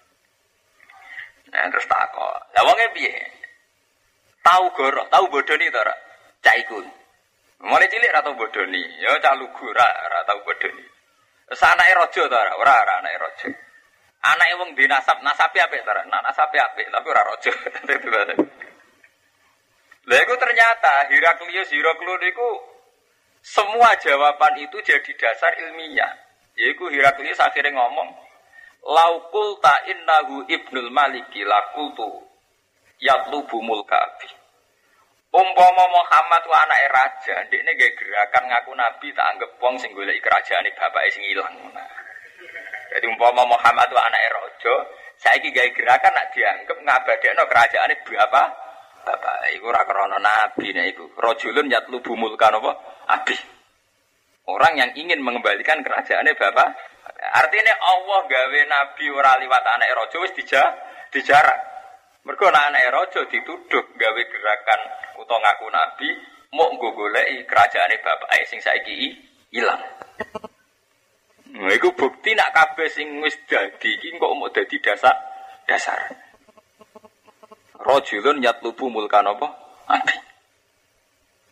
Nah, 1.53 1.69
terus 1.69 1.85
takok. 1.85 2.33
Lah 2.57 2.63
wonge 2.65 2.89
piye? 2.97 3.13
Tahu 4.41 4.65
goro, 4.73 5.05
tahu 5.13 5.29
bodoni 5.29 5.69
to 5.69 5.77
ora? 5.77 5.93
Cak 6.41 6.57
iku. 6.65 6.81
Mulai 7.63 7.87
cilik 7.87 8.11
ra 8.11 8.19
tau 8.19 8.35
bodoni, 8.35 8.83
ya 8.99 9.15
cak 9.23 9.39
lugu 9.39 9.71
ra 9.71 9.87
ra 9.87 10.19
tau 10.27 10.41
bodoni. 10.43 10.83
Terus 11.47 11.63
anake 11.63 11.93
raja 11.95 12.21
to? 12.27 12.35
Ora 12.59 12.73
ora 12.75 12.93
anake 12.99 13.17
raja. 13.21 13.47
Anake 14.23 14.55
wong 14.55 14.71
di 14.71 14.87
nasab, 14.87 15.19
nasabe 15.19 15.59
apik 15.59 15.83
to? 15.83 15.91
Nah, 16.07 16.23
nasabe 16.23 16.55
apik, 16.55 16.87
tapi 16.87 17.07
ora 17.11 17.27
raja. 17.27 17.51
Lah 20.03 20.19
itu 20.19 20.35
ternyata 20.35 21.07
Heraklius 21.11 21.71
Heraklius 21.71 22.23
itu 22.27 22.49
semua 23.43 23.95
jawaban 23.99 24.55
itu 24.63 24.79
jadi 24.79 25.11
dasar 25.19 25.51
ilmiah. 25.59 26.11
Yaitu 26.55 26.87
Heraklius 26.87 27.39
akhirnya 27.39 27.75
ngomong, 27.75 28.15
Laukul 28.83 29.63
ta 29.63 29.79
innahu 29.87 30.43
ibnul 30.47 30.91
maliki 30.91 31.43
lakultu 31.47 32.23
yatlubu 32.99 33.63
mulkabi. 33.63 34.27
Umpama 35.33 35.85
Muhammad 35.89 36.43
wa 36.45 36.57
anak 36.61 36.79
raja, 36.93 37.35
ini 37.49 37.71
gak 37.73 37.95
gerakan 37.97 38.43
ngaku 38.53 38.71
nabi 38.77 39.07
tak 39.17 39.33
anggap 39.33 39.51
wong 39.57 39.79
sing 39.81 39.89
golek 39.97 40.19
kerajaan 40.21 40.67
bapak 40.77 41.09
sing 41.09 41.25
ilang. 41.25 41.57
Jadi 42.93 43.05
umpama 43.09 43.41
Muhammad 43.49 43.89
wa 43.89 44.01
anak 44.05 44.21
raja, 44.37 44.75
saiki 45.17 45.49
gawe 45.49 45.69
gerakan 45.73 46.13
nak 46.13 46.29
dianggap 46.29 46.77
ngabadekno 46.77 47.43
kerajaan 47.49 47.91
bapak 48.05 48.47
bapak 49.03 49.35
iku 49.57 49.73
ora 49.73 49.81
krana 49.81 50.21
nabi 50.21 50.69
nek 50.77 50.93
iku. 50.93 51.09
Rajulun 51.17 51.73
yatlubu 51.73 52.13
mulkan 52.13 52.53
apa? 52.53 52.71
Abi. 53.17 53.33
Orang 54.45 54.77
yang 54.77 54.91
ingin 54.93 55.25
mengembalikan 55.25 55.81
kerajaannya 55.81 56.37
bapak 56.37 56.69
Artinya 57.23 57.73
Allah 57.79 58.19
gawe 58.27 58.59
nabi 58.67 59.05
ora 59.11 59.39
liwat 59.39 59.63
anak 59.63 59.89
rojo 59.95 60.27
wis 60.27 60.35
dija, 60.35 60.63
dijarak. 61.11 61.59
Mergo 62.23 62.47
anak 62.47 62.83
rojo 62.91 63.27
dituduh 63.27 63.83
gawe 63.95 64.21
gerakan 64.27 64.79
utawa 65.19 65.39
ngaku 65.43 65.67
nabi 65.71 66.09
mau 66.53 66.69
nggo 66.69 66.93
goleki 66.93 67.43
kerajaane 67.49 67.95
bapake 67.99 68.45
sing 68.47 68.59
saiki 68.61 69.11
ilang. 69.55 69.81
Nah, 71.53 71.69
iku 71.69 71.93
bukti 71.93 72.33
nak 72.33 72.49
kabeh 72.49 72.89
sing 72.89 73.21
wis 73.21 73.37
dadi 73.45 73.93
iki 73.93 74.17
kok 74.17 74.33
mau 74.33 74.49
dadi 74.49 74.81
dasar 74.81 75.13
dasar. 75.69 75.99
Rajulun 77.77 78.41
yatlubu 78.41 78.89
mulkan 78.89 79.27
apa? 79.27 79.47
Nabi. 79.85 80.15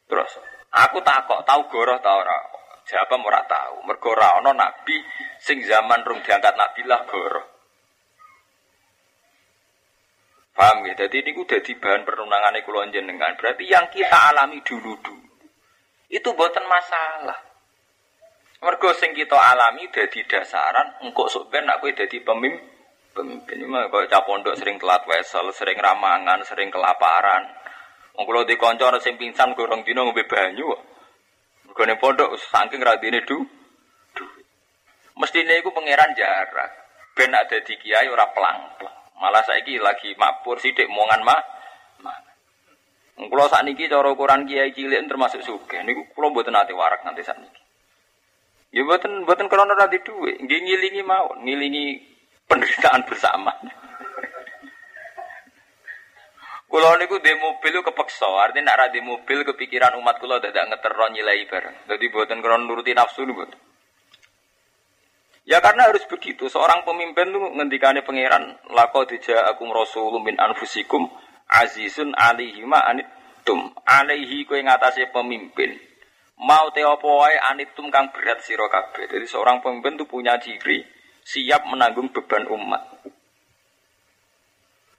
Terus 0.09 0.31
aku 0.73 0.97
takok 1.05 1.45
tau 1.45 1.61
goroh 1.69 2.01
ta 2.01 2.17
ora? 2.17 2.37
Siapa 2.81 3.13
ora 3.13 3.45
tahu. 3.45 3.85
Mergo 3.85 4.17
ora 4.17 4.41
ana 4.41 4.57
nabi 4.57 4.97
sing 5.37 5.61
zaman 5.61 6.01
rung 6.01 6.25
diangkat 6.25 6.57
nabi 6.57 6.81
lah 6.89 7.05
goro. 7.05 7.43
Paham 10.57 10.83
ya? 10.89 10.97
Jadi 10.97 11.29
ini 11.29 11.31
udah 11.37 11.61
di 11.61 11.73
bahan 11.77 12.03
perundangan 12.03 12.57
kula 12.65 12.89
jenengan. 12.89 13.37
Berarti 13.37 13.69
yang 13.69 13.87
kita 13.93 14.33
alami 14.33 14.65
dulu-dulu 14.65 15.29
itu 16.11 16.29
buatan 16.35 16.65
masalah. 16.67 17.50
Mergo 18.61 18.93
sing 18.93 19.17
kita 19.17 19.33
alami 19.33 19.89
dadi 19.89 20.21
dasaran 20.21 21.01
engkok 21.01 21.33
sok 21.33 21.49
ben 21.49 21.65
nak 21.65 21.81
kowe 21.81 21.89
dadi 21.89 22.21
pemimpin. 22.21 22.69
Pemimpin 23.11 23.59
ini 23.59 23.67
mah 23.67 23.91
kaya 23.91 24.07
capondok 24.07 24.55
sering 24.55 24.79
telat 24.79 25.03
wesel, 25.03 25.51
sering 25.51 25.75
ramangan, 25.75 26.45
sering 26.47 26.71
kelaparan. 26.71 27.43
Wong 28.15 28.23
kula 28.23 28.47
di 28.47 28.55
kanca 28.55 28.93
sing 29.01 29.17
pingsan 29.17 29.57
gorong 29.57 29.81
dina 29.83 30.05
ngombe 30.05 30.23
banyu. 30.29 30.69
Mergo 31.65 31.81
ning 31.89 31.97
pondok 31.97 32.37
saking 32.37 32.85
radine 32.85 33.25
du. 33.25 33.41
Mestine 35.17 35.57
iku 35.57 35.73
pangeran 35.73 36.13
jarak. 36.13 36.71
Ben 37.17 37.33
ada 37.33 37.57
di 37.65 37.73
kiai 37.81 38.07
ora 38.07 38.29
pelang. 38.29 38.77
Malah 39.17 39.41
saiki 39.41 39.81
lagi 39.81 40.13
mabur 40.15 40.61
sithik 40.61 40.85
mongan 40.85 41.25
mah. 41.25 41.41
Kulo 43.21 43.45
sakniki 43.49 43.89
cara 43.89 44.13
ukuran 44.13 44.45
kiai 44.45 44.69
cilik 44.69 45.01
termasuk 45.09 45.41
sugih. 45.41 45.81
Niku 45.81 46.13
kulo 46.13 46.29
mboten 46.29 46.53
nate 46.53 46.77
warak 46.77 47.01
nanti 47.03 47.25
sakniki. 47.25 47.70
Ya 48.71 48.87
mboten 48.87 49.27
mboten 49.27 49.51
krana 49.51 49.75
nanti 49.75 49.99
nggih 49.99 50.59
ngilingi 50.63 51.03
mawon, 51.03 51.43
ngilingi 51.43 51.99
penderitaan 52.47 53.03
bersama. 53.03 53.51
Kulo 56.71 56.95
niku 56.95 57.19
di 57.19 57.35
mobil 57.35 57.83
kepeksa, 57.83 58.31
artinya 58.31 58.79
nak 58.79 58.95
di 58.95 59.03
mobil 59.03 59.43
kepikiran 59.43 59.99
umat 59.99 60.23
kulo 60.23 60.39
dadak 60.39 60.71
ngeteron 60.71 61.11
nyilai 61.11 61.43
bareng. 61.51 61.83
Jadi 61.83 62.05
buatan 62.07 62.39
krono 62.39 62.63
nuruti 62.63 62.95
nafsu 62.95 63.27
nih 63.27 63.35
buat. 63.35 63.51
Ya 65.43 65.59
karena 65.59 65.91
harus 65.91 66.07
begitu. 66.07 66.47
Seorang 66.47 66.87
pemimpin 66.87 67.27
tuh 67.35 67.43
ngendikane 67.59 68.07
pangeran 68.07 68.55
lako 68.71 69.03
dija 69.03 69.51
akum 69.51 69.67
rasulum 69.75 70.23
min 70.23 70.39
anfusikum 70.39 71.11
azizun 71.51 72.15
alihi 72.15 72.63
ma 72.63 72.79
anitum 72.87 73.75
alaihi 73.83 74.47
kue 74.47 74.63
ngatasi 74.63 75.11
pemimpin. 75.11 75.75
Mau 76.41 76.73
te 76.73 76.81
apa 76.81 77.05
wae 77.05 77.37
anitum 77.53 77.93
kang 77.93 78.09
berat 78.09 78.41
sira 78.41 78.65
kabeh. 78.65 79.05
Jadi 79.05 79.25
seorang 79.29 79.61
pemimpin 79.61 79.93
tuh 79.93 80.09
punya 80.09 80.41
ciri 80.41 80.81
siap 81.21 81.69
menanggung 81.69 82.09
beban 82.09 82.49
umat. 82.49 82.81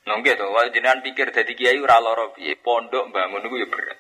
Nggih 0.07 0.35
to, 0.39 0.47
wae 0.55 0.71
jenengan 0.71 1.03
pikir 1.03 1.35
dadi 1.35 1.59
kiai 1.59 1.83
ora 1.83 1.99
pondok 2.63 3.11
bangun 3.11 3.43
niku 3.43 3.59
ya 3.59 3.67
berat. 3.67 3.99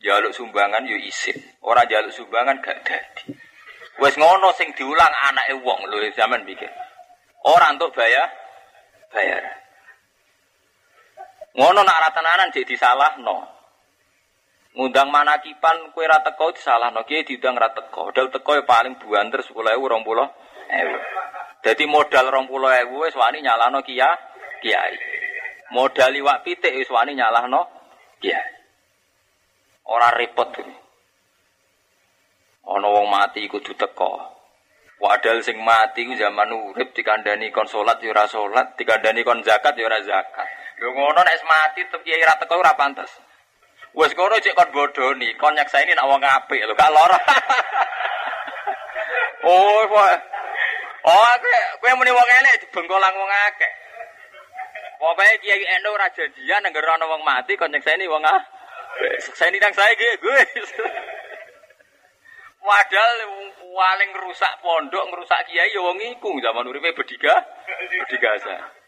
Jaluk 0.00 0.32
sumbangan 0.32 0.88
yo 0.88 0.96
isin, 0.96 1.36
ora 1.60 1.84
jaluk 1.84 2.08
sumbangan 2.08 2.64
gak 2.64 2.88
dadi. 2.88 3.36
Wes 4.00 4.16
ngono 4.16 4.48
sing 4.56 4.72
diulang 4.72 5.12
anake 5.28 5.60
wong 5.60 5.84
lho 5.92 6.08
zaman 6.16 6.40
pikir. 6.48 6.72
Ora 7.44 7.68
untuk 7.68 7.92
bayar 7.92 8.32
bayar. 9.12 9.44
Ngono 11.52 11.84
nak 11.84 12.00
ratanan 12.08 12.48
jadi 12.48 12.74
salah 12.80 13.20
no. 13.20 13.59
Ngundang 14.70 15.10
manakipan 15.10 15.90
kue 15.90 16.06
ra 16.06 16.22
teko 16.22 16.54
disalahno, 16.54 17.02
kiai 17.02 17.26
diundang 17.26 17.58
ra 17.58 17.74
teko. 17.74 18.14
Dal 18.14 18.30
teko 18.30 18.54
ya 18.54 18.62
paling 18.62 18.94
buanter 19.02 19.42
10.000 19.42 19.74
20.000. 19.74 21.66
Jadi 21.66 21.84
modal 21.90 22.30
20.000 22.30 22.86
wis 23.02 23.14
wani 23.18 23.42
nyalano 23.42 23.82
kiai 23.82 24.14
kiai. 24.62 24.94
Modal 25.74 26.14
liwak 26.14 26.46
pitik 26.46 26.70
wis 26.70 26.86
wani 26.86 27.18
nyalahno 27.18 27.66
kiai. 28.22 28.54
Ora 29.90 30.14
repot. 30.14 30.54
Ana 32.70 32.86
wong 32.86 33.10
mati 33.10 33.50
kudu 33.50 33.74
teko. 33.74 34.22
Wadal 35.02 35.42
sing 35.42 35.58
mati 35.58 36.06
ku 36.06 36.14
zaman 36.14 36.52
urip 36.52 36.94
dikandani 36.94 37.50
kon 37.50 37.66
salat 37.66 37.98
ya 38.04 38.12
ora 38.14 38.28
salat, 38.28 38.78
dikandani 38.78 39.24
kon 39.26 39.42
zakat 39.42 39.74
ya 39.74 39.90
ora 39.90 39.98
zakat. 39.98 40.46
Ngono 40.78 41.20
nek 41.26 41.42
mati 41.42 41.82
tetep 41.82 42.06
kiai 42.06 42.22
ra 42.22 42.38
teko 42.38 42.54
ora 42.60 42.78
pantes. 42.78 43.29
Wes 43.94 44.14
kono 44.14 44.38
cek 44.38 44.54
kon 44.54 44.70
bodoni, 44.70 45.34
kon 45.34 45.54
nyakseni 45.54 45.94
nek 45.94 46.06
wong 46.06 46.22
apik 46.22 46.62
lho, 46.62 46.74
gak 46.78 46.94
lara. 46.94 47.18
oh, 49.50 49.82
kowe. 49.90 50.14
Oh, 51.10 51.32
kowe 51.42 51.58
kowe 51.80 51.90
muni 51.98 52.14
wong 52.14 52.28
elek 52.38 52.54
dibengkolang 52.62 53.14
wong 53.18 53.30
akeh. 53.50 53.72
Pokoknya 55.00 55.40
kiai 55.40 55.64
endo 55.74 55.96
raja 55.96 56.24
dia 56.36 56.60
nengger 56.60 56.84
ana 56.84 57.08
wong 57.08 57.24
mati 57.24 57.56
kon 57.56 57.72
nyekseni 57.72 58.06
wong 58.06 58.22
ah. 58.22 58.40
Sekseni 59.18 59.58
nang 59.58 59.74
saya 59.74 59.96
gue 59.96 60.12
gue. 60.22 60.42
Wadal 62.60 63.12
paling 63.72 64.10
rusak 64.12 64.52
pondok, 64.60 65.08
ngerusak 65.08 65.40
kiai 65.48 65.72
ya 65.72 65.80
wong 65.80 65.98
iku 65.98 66.36
zaman 66.44 66.68
uripe 66.68 66.92
bediga, 66.92 67.32
bedigasa. 68.06 68.79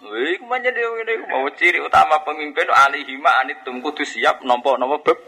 Wih, 0.00 0.40
kumanya 0.40 0.72
dia 0.72 0.88
ini 0.88 1.28
mau 1.28 1.44
ciri 1.52 1.76
utama 1.76 2.24
pemimpin 2.24 2.64
alihima 2.72 3.44
anitum 3.44 3.84
kudu 3.84 4.00
siap 4.00 4.40
nompo 4.48 4.80
nompo 4.80 5.04
beb. 5.04 5.18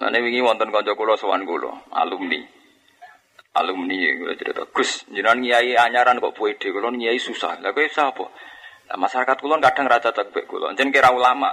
Nah 0.00 0.08
ini 0.08 0.18
wingi 0.24 0.40
wonten 0.40 0.72
kanca 0.72 0.96
kula 0.96 1.14
sowan 1.20 1.44
kula, 1.44 1.70
alumni. 1.92 2.40
Alumni 3.54 3.94
ya 4.00 4.10
gue 4.16 4.32
cerita. 4.40 4.64
Gus 4.72 5.04
jangan 5.12 5.44
nyai 5.44 5.76
anyaran 5.76 6.18
kok 6.18 6.34
puede 6.34 6.72
kalau 6.72 6.88
nyai 6.90 7.20
susah. 7.20 7.60
Lah 7.60 7.70
gue 7.70 7.86
apa? 7.86 8.26
Nah, 8.84 8.96
masyarakat 9.00 9.36
kulon 9.40 9.64
kadang 9.64 9.88
rata 9.88 10.12
cocok 10.12 10.44
kulon 10.48 10.76
jangan 10.76 10.92
kira 10.92 11.08
ulama. 11.12 11.52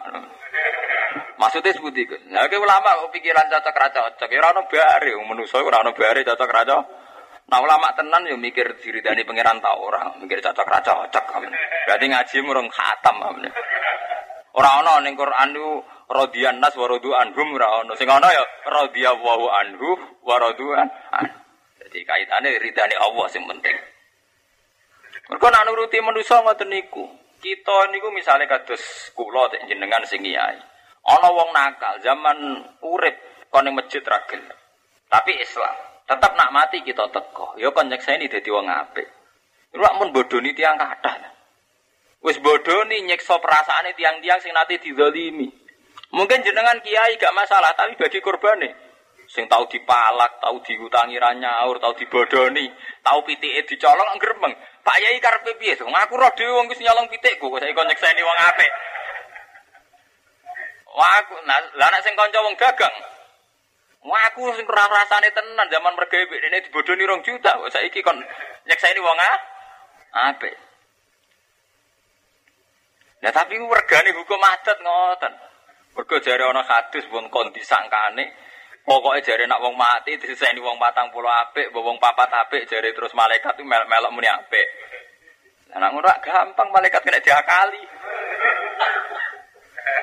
Maksudnya 1.41 1.73
seperti 1.73 2.05
itu 2.05 2.15
nah 2.29 2.45
ulama 2.45 3.01
kok 3.01 3.11
pikiran 3.17 3.49
cocok 3.49 3.75
raja 3.75 3.99
cocok 4.13 4.29
ya 4.29 4.39
orang 4.45 4.67
bare 4.69 5.11
manusia 5.25 5.57
orang 5.57 5.89
bare 5.97 6.21
cocok 6.21 6.51
raja 6.53 6.77
nah 7.51 7.59
ulama 7.59 7.91
tenan 7.91 8.23
yo 8.23 8.39
mikir 8.39 8.79
diri 8.79 9.03
dari 9.03 9.27
pangeran 9.27 9.59
tau 9.59 9.91
orang 9.91 10.23
mikir 10.23 10.39
cocok 10.39 10.67
raja 10.71 10.95
cocok 10.95 11.43
berarti 11.85 12.05
ngaji 12.07 12.37
murung 12.47 12.71
khatam 12.71 13.19
orang 14.55 14.73
ono 14.79 14.93
ning 15.03 15.19
Quran 15.19 15.51
itu 15.51 15.83
rodian 16.07 16.63
nas 16.63 16.75
warodu 16.79 17.11
anhum 17.11 17.59
ora 17.59 17.83
ono 17.83 17.91
sing 17.99 18.07
ono 18.07 18.27
ya 18.31 18.43
radhiyallahu 18.71 19.45
anhu 19.51 19.89
waroduan 20.23 20.87
anhu 21.11 21.41
jadi 21.91 22.07
kaitannya 22.07 22.55
ridhani 22.55 22.95
Allah 22.95 23.27
yang 23.35 23.51
penting. 23.51 23.75
Mereka 25.27 25.47
nak 25.51 25.63
nuruti 25.67 25.99
manusia 25.99 26.39
ngoten 26.39 26.71
niku. 26.71 27.03
Kita 27.43 27.91
niku 27.91 28.15
misalnya 28.15 28.47
kados 28.47 29.11
kula 29.11 29.51
tek 29.51 29.67
jenengan 29.67 29.99
sing 30.07 30.23
iyai. 30.23 30.55
Ana 31.03 31.27
wong 31.35 31.51
nakal 31.51 31.99
zaman 31.99 32.63
urip 32.79 33.19
kon 33.51 33.67
ning 33.67 33.75
masjid 33.75 33.99
ragil. 34.07 34.39
Tapi 35.11 35.35
Islam 35.35 35.90
tetap 36.11 36.35
nak 36.35 36.51
mati 36.51 36.83
kita 36.83 37.07
teko. 37.07 37.55
Ya 37.55 37.71
kon 37.71 37.87
nyekseni 37.87 38.27
dadi 38.27 38.51
wong 38.51 38.67
apik. 38.67 39.07
Ora 39.79 39.95
mun 39.95 40.11
bodoni 40.11 40.51
tiang 40.51 40.75
kathah. 40.75 41.31
Wis 42.19 42.35
bodoni 42.43 43.07
nyekso 43.07 43.39
perasaane 43.39 43.95
tiang-tiang 43.95 44.43
sing 44.43 44.51
nate 44.51 44.75
dizalimi. 44.83 45.47
Mungkin 46.11 46.43
jenengan 46.43 46.83
kiai 46.83 47.15
gak 47.15 47.31
masalah, 47.31 47.71
tapi 47.71 47.95
bagi 47.95 48.19
korbane 48.19 48.91
sing 49.31 49.47
tahu 49.47 49.63
dipalak, 49.71 50.43
tahu 50.43 50.59
diutangi 50.59 51.15
ranyaur, 51.15 51.79
tahu 51.79 51.95
dibodoni, 51.95 52.67
tahu 52.99 53.23
pitike 53.23 53.63
dicolong 53.63 54.19
gremeng. 54.19 54.51
Pak 54.83 54.97
Yai 54.99 55.23
karepe 55.23 55.55
piye? 55.55 55.79
Wong 55.79 55.95
aku 55.95 56.19
roh 56.19 56.35
dhewe 56.35 56.51
wong 56.51 56.67
wis 56.67 56.83
nyolong 56.83 57.07
pitikku, 57.07 57.47
kok 57.47 57.63
saiki 57.63 57.79
nyekseni 57.79 58.21
wong 58.27 58.39
apik. 58.51 58.71
Wah, 60.91 61.23
aku 61.23 61.39
lah 61.47 61.87
nek 61.87 62.03
sing 62.03 62.11
kanca 62.19 62.43
wong 62.43 62.59
dagang. 62.59 62.91
Aku 64.01 64.47
sing 64.57 64.65
ora 64.65 64.89
rasane 64.89 65.29
tenan 65.29 65.67
zaman 65.69 65.93
mergawe 65.93 66.25
dene 66.25 66.63
dibodoni 66.65 67.05
rong 67.05 67.21
juta, 67.21 67.53
kok 67.53 67.69
saiki 67.69 68.01
kon 68.01 68.17
nyekseni 68.65 68.97
wong 68.97 69.19
apik. 70.11 70.55
Nah 73.21 73.29
tapi 73.29 73.61
regane 73.61 74.09
hukum 74.17 74.41
adat 74.41 74.77
ngoten. 74.81 75.33
Mergo 75.93 76.17
jare 76.23 76.47
ana 76.47 76.63
hadis 76.63 77.05
pun 77.11 77.27
kon 77.27 77.51
disangkane 77.51 78.31
Pokoknya 78.81 79.21
jari 79.21 79.45
nak 79.45 79.61
wong 79.61 79.77
mati 79.77 80.17
diseseni 80.17 80.57
wong 80.57 80.81
patang 80.81 81.13
pulau 81.13 81.29
apik, 81.29 81.69
wong 81.69 82.01
papat 82.01 82.33
apik 82.33 82.65
jari 82.65 82.89
terus 82.97 83.13
malaikat 83.13 83.53
itu 83.53 83.61
melok 83.61 83.85
melok 83.85 84.09
muni 84.09 84.25
apik. 84.25 84.67
Nah, 85.77 85.93
ora 85.93 86.17
gampang 86.17 86.73
malaikat 86.73 87.05
kena 87.05 87.21
diakali. 87.21 87.83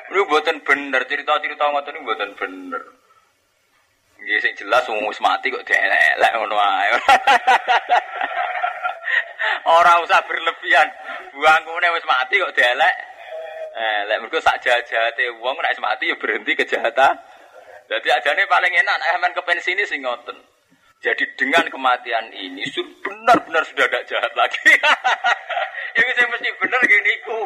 Ini 0.09 0.25
buatan 0.25 0.57
bener 0.65 1.05
cerita-cerita 1.05 1.69
ngoten 1.69 1.93
ini 1.99 2.05
buatan 2.07 2.31
bener. 2.33 2.81
Nggih 4.19 4.39
sing 4.43 4.53
jelas 4.59 4.83
wong 4.91 4.99
wis 5.07 5.23
mati 5.23 5.47
kok 5.47 5.63
dielek 5.63 6.31
ngono 6.35 6.59
ae. 6.59 6.91
Ora 9.79 10.03
usah 10.03 10.19
berlebihan. 10.27 10.87
Buangkune 11.31 11.87
wis 11.95 12.03
mati 12.03 12.35
kok 12.35 12.51
dielek. 12.51 12.95
Lek 13.79 14.19
mergo 14.19 14.43
sak 14.43 14.59
jahat-jahate 14.59 15.39
wong 15.39 15.55
nek 15.59 15.71
wis 15.71 15.83
mati 15.83 16.11
ya 16.11 16.15
berhenti 16.19 16.51
kejahatan. 16.55 17.15
Jadi 17.89 18.07
ajane 18.11 18.43
paling 18.45 18.73
enak 18.75 18.95
anak 19.17 19.33
ke 19.33 19.41
pensi 19.47 19.73
ini 19.73 19.83
sing 19.87 20.05
ngoten. 20.05 20.35
Jadi 20.99 21.23
dengan 21.39 21.63
kematian 21.71 22.27
ini 22.35 22.67
benar-benar 22.99 23.63
sudah 23.63 23.87
tidak 23.87 24.03
jahat 24.03 24.35
lagi. 24.35 24.67
Yang 25.95 26.11
saya 26.11 26.27
mesti 26.27 26.49
benar 26.59 26.81
gini 26.83 27.13
ku. 27.23 27.39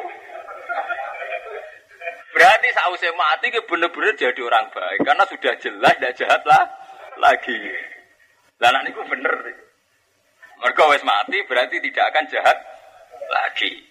Berarti 2.33 2.67
sausnya 2.73 3.13
mati 3.13 3.53
ke 3.53 3.61
benar-benar 3.69 4.17
jadi 4.17 4.41
orang 4.41 4.65
baik 4.73 5.05
karena 5.05 5.23
sudah 5.29 5.53
jelas 5.61 5.93
tidak 6.01 6.17
jahat 6.17 6.41
lah 6.49 6.65
lagi. 7.21 7.61
Dan 8.57 8.73
niku 8.89 9.05
bener. 9.05 9.33
Mereka 10.57 10.83
wes 10.89 11.05
mati 11.05 11.37
berarti 11.45 11.77
tidak 11.77 12.09
akan 12.09 12.25
jahat 12.33 12.57
lagi. 13.29 13.85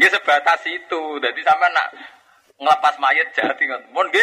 Ini 0.00 0.06
sebatas 0.08 0.64
itu. 0.64 1.20
Jadi 1.20 1.40
sama 1.44 1.68
nak 1.68 1.92
ngelepas 2.56 2.96
mayat 2.96 3.36
jahat 3.36 3.60
ingat. 3.60 3.84
Mohon 3.92 4.16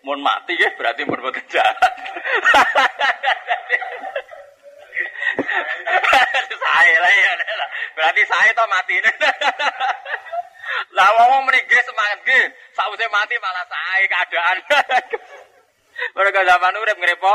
Mun 0.00 0.24
mati 0.24 0.56
ya 0.56 0.72
berarti 0.80 1.04
boten 1.04 1.44
jahat. 1.52 1.76
saya 6.64 6.96
lah 7.04 7.12
ya. 7.12 7.32
Berarti 7.92 8.22
saya 8.24 8.50
toh 8.56 8.64
mati 8.64 8.96
ini. 8.96 9.12
Lah 10.96 11.08
wong 11.16 11.44
mriki 11.46 11.78
semangat 11.84 12.18
nggih. 12.24 12.44
Sakwise 12.72 13.06
mati 13.12 13.36
malah 13.38 13.64
saya 13.68 14.04
keadaan. 14.08 14.56
Mereka 16.16 16.40
zaman 16.48 16.80
urip 16.80 16.96
ngrepo 16.96 17.34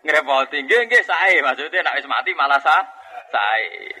ngrepoti 0.00 0.64
nggih 0.64 0.80
nggih 0.88 1.02
saya 1.04 1.38
maksudnya 1.44 1.84
nek 1.84 1.96
wis 2.00 2.08
mati 2.10 2.30
malah 2.34 2.58
sa 2.58 2.82
saya. 3.30 3.94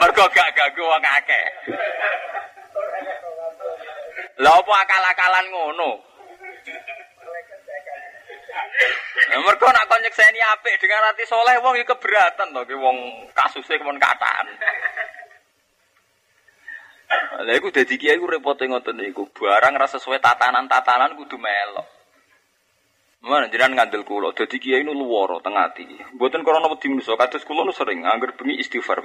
Mergo 0.00 0.24
gak 0.32 0.50
ganggu 0.56 0.82
wong 0.82 1.04
akeh. 1.04 1.46
Lah 4.40 4.56
apa 4.56 4.72
akal-akalan 4.72 5.46
ngono? 5.52 5.90
Mergo 9.30 9.66
nak 9.68 9.86
kon 9.86 10.00
nyekseni 10.02 10.40
apik 10.56 10.80
dengan 10.80 11.12
hati 11.12 11.24
soleh 11.28 11.60
wong 11.60 11.76
iki 11.78 11.86
keberatan 11.86 12.50
to 12.50 12.60
ki 12.66 12.74
wong 12.74 13.28
kasuse 13.36 13.76
kemon 13.76 14.00
kataan. 14.00 14.46
Lah 17.40 17.54
iku 17.56 17.72
dadi 17.74 17.98
kiai 17.98 18.20
iku 18.20 18.30
repote 18.30 18.68
ngoten 18.68 19.00
niku. 19.00 19.26
Barang 19.34 19.74
rasa 19.74 19.98
sesuai 19.98 20.22
tatanan-tatanan 20.22 21.18
kudu 21.18 21.40
melok. 21.40 21.88
Mana 23.20 23.52
jiran 23.52 23.76
ngandel 23.76 24.00
kulo, 24.08 24.32
dadi 24.32 24.56
kiai 24.56 24.80
nu 24.80 24.96
luworo 24.96 25.44
teng 25.44 25.52
ati. 25.52 25.84
Mboten 26.16 26.40
krana 26.40 26.72
wedi 26.72 26.88
manusa, 26.88 27.20
kados 27.20 27.44
kulo 27.44 27.68
nu 27.68 27.72
sering 27.72 28.00
angger 28.06 28.32
bengi 28.32 28.56
istighfar. 28.56 29.04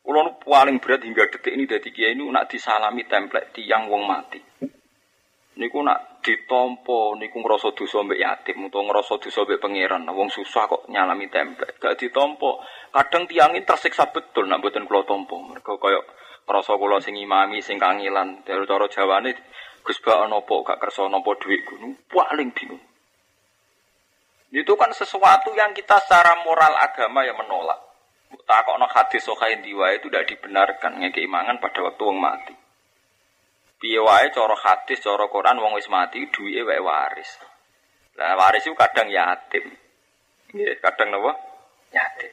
Kulo 0.00 0.18
nu 0.24 0.40
paling 0.40 0.80
berat 0.80 1.04
hingga 1.04 1.28
detik 1.28 1.52
ini 1.52 1.68
dadi 1.68 1.92
kiai 1.92 2.16
nu 2.16 2.28
nak 2.32 2.48
disalami 2.48 3.04
template 3.04 3.52
tiang 3.52 3.88
wong 3.92 4.04
mati. 4.08 4.40
Niku 5.54 5.78
nak 5.84 6.24
ditompo 6.24 7.14
niku 7.20 7.38
ngrasa 7.38 7.76
dosa 7.76 8.02
mbek 8.02 8.18
yatim 8.18 8.64
utawa 8.64 8.90
ngrasa 8.90 9.20
dosa 9.20 9.44
mbek 9.44 9.60
pangeran. 9.60 10.08
Wong 10.08 10.32
susah 10.32 10.64
kok 10.64 10.82
nyalami 10.88 11.28
template. 11.28 11.76
Gak 11.76 12.00
ditompo. 12.00 12.64
Kadang 12.90 13.28
tiangin 13.28 13.62
tersiksa 13.62 14.08
betul 14.08 14.48
nak 14.48 14.64
mboten 14.64 14.88
kulo 14.88 15.04
tompo. 15.04 15.36
Mergo 15.40 15.76
koyo 15.76 16.00
Rasa 16.44 16.76
kula 16.76 17.00
sing 17.00 17.16
imami 17.16 17.64
sing 17.64 17.80
kangilan, 17.80 18.44
dari 18.44 18.68
cara 18.68 18.84
Jawane 18.84 19.32
Gus 19.84 20.00
Bak 20.00 20.28
napa 20.28 20.54
gak 20.64 20.80
kersa 20.80 21.08
napa 21.12 21.36
dhuwit 21.36 21.60
gunung, 21.68 21.92
paling 22.08 22.52
bingung. 22.56 22.80
Itu 24.54 24.78
kan 24.80 24.92
sesuatu 24.94 25.52
yang 25.52 25.76
kita 25.76 26.00
secara 26.04 26.40
moral 26.40 26.72
agama 26.78 27.20
yang 27.26 27.36
menolak. 27.36 27.80
Takokno 28.44 28.86
hadis 28.90 29.24
sokain 29.24 29.64
diwa 29.64 29.94
itu 29.94 30.10
tidak 30.10 30.30
dibenarkan 30.30 31.00
ngekeimangan 31.00 31.58
pada 31.58 31.80
waktu 31.84 32.02
wong 32.02 32.18
mati. 32.18 32.54
Piye 33.80 34.00
wae 34.00 34.28
cara 34.32 34.56
hadis, 34.56 35.00
cara 35.00 35.26
Quran 35.28 35.60
wong 35.60 35.76
wis 35.76 35.88
mati 35.92 36.24
duwike 36.28 36.64
wae 36.64 36.80
waris. 36.80 37.30
Lah 38.16 38.38
waris 38.38 38.64
itu 38.64 38.76
kadang 38.78 39.10
yatim. 39.10 39.64
Nggih, 40.54 40.78
kadang 40.80 41.08
napa? 41.12 41.32
Yatim. 41.90 42.32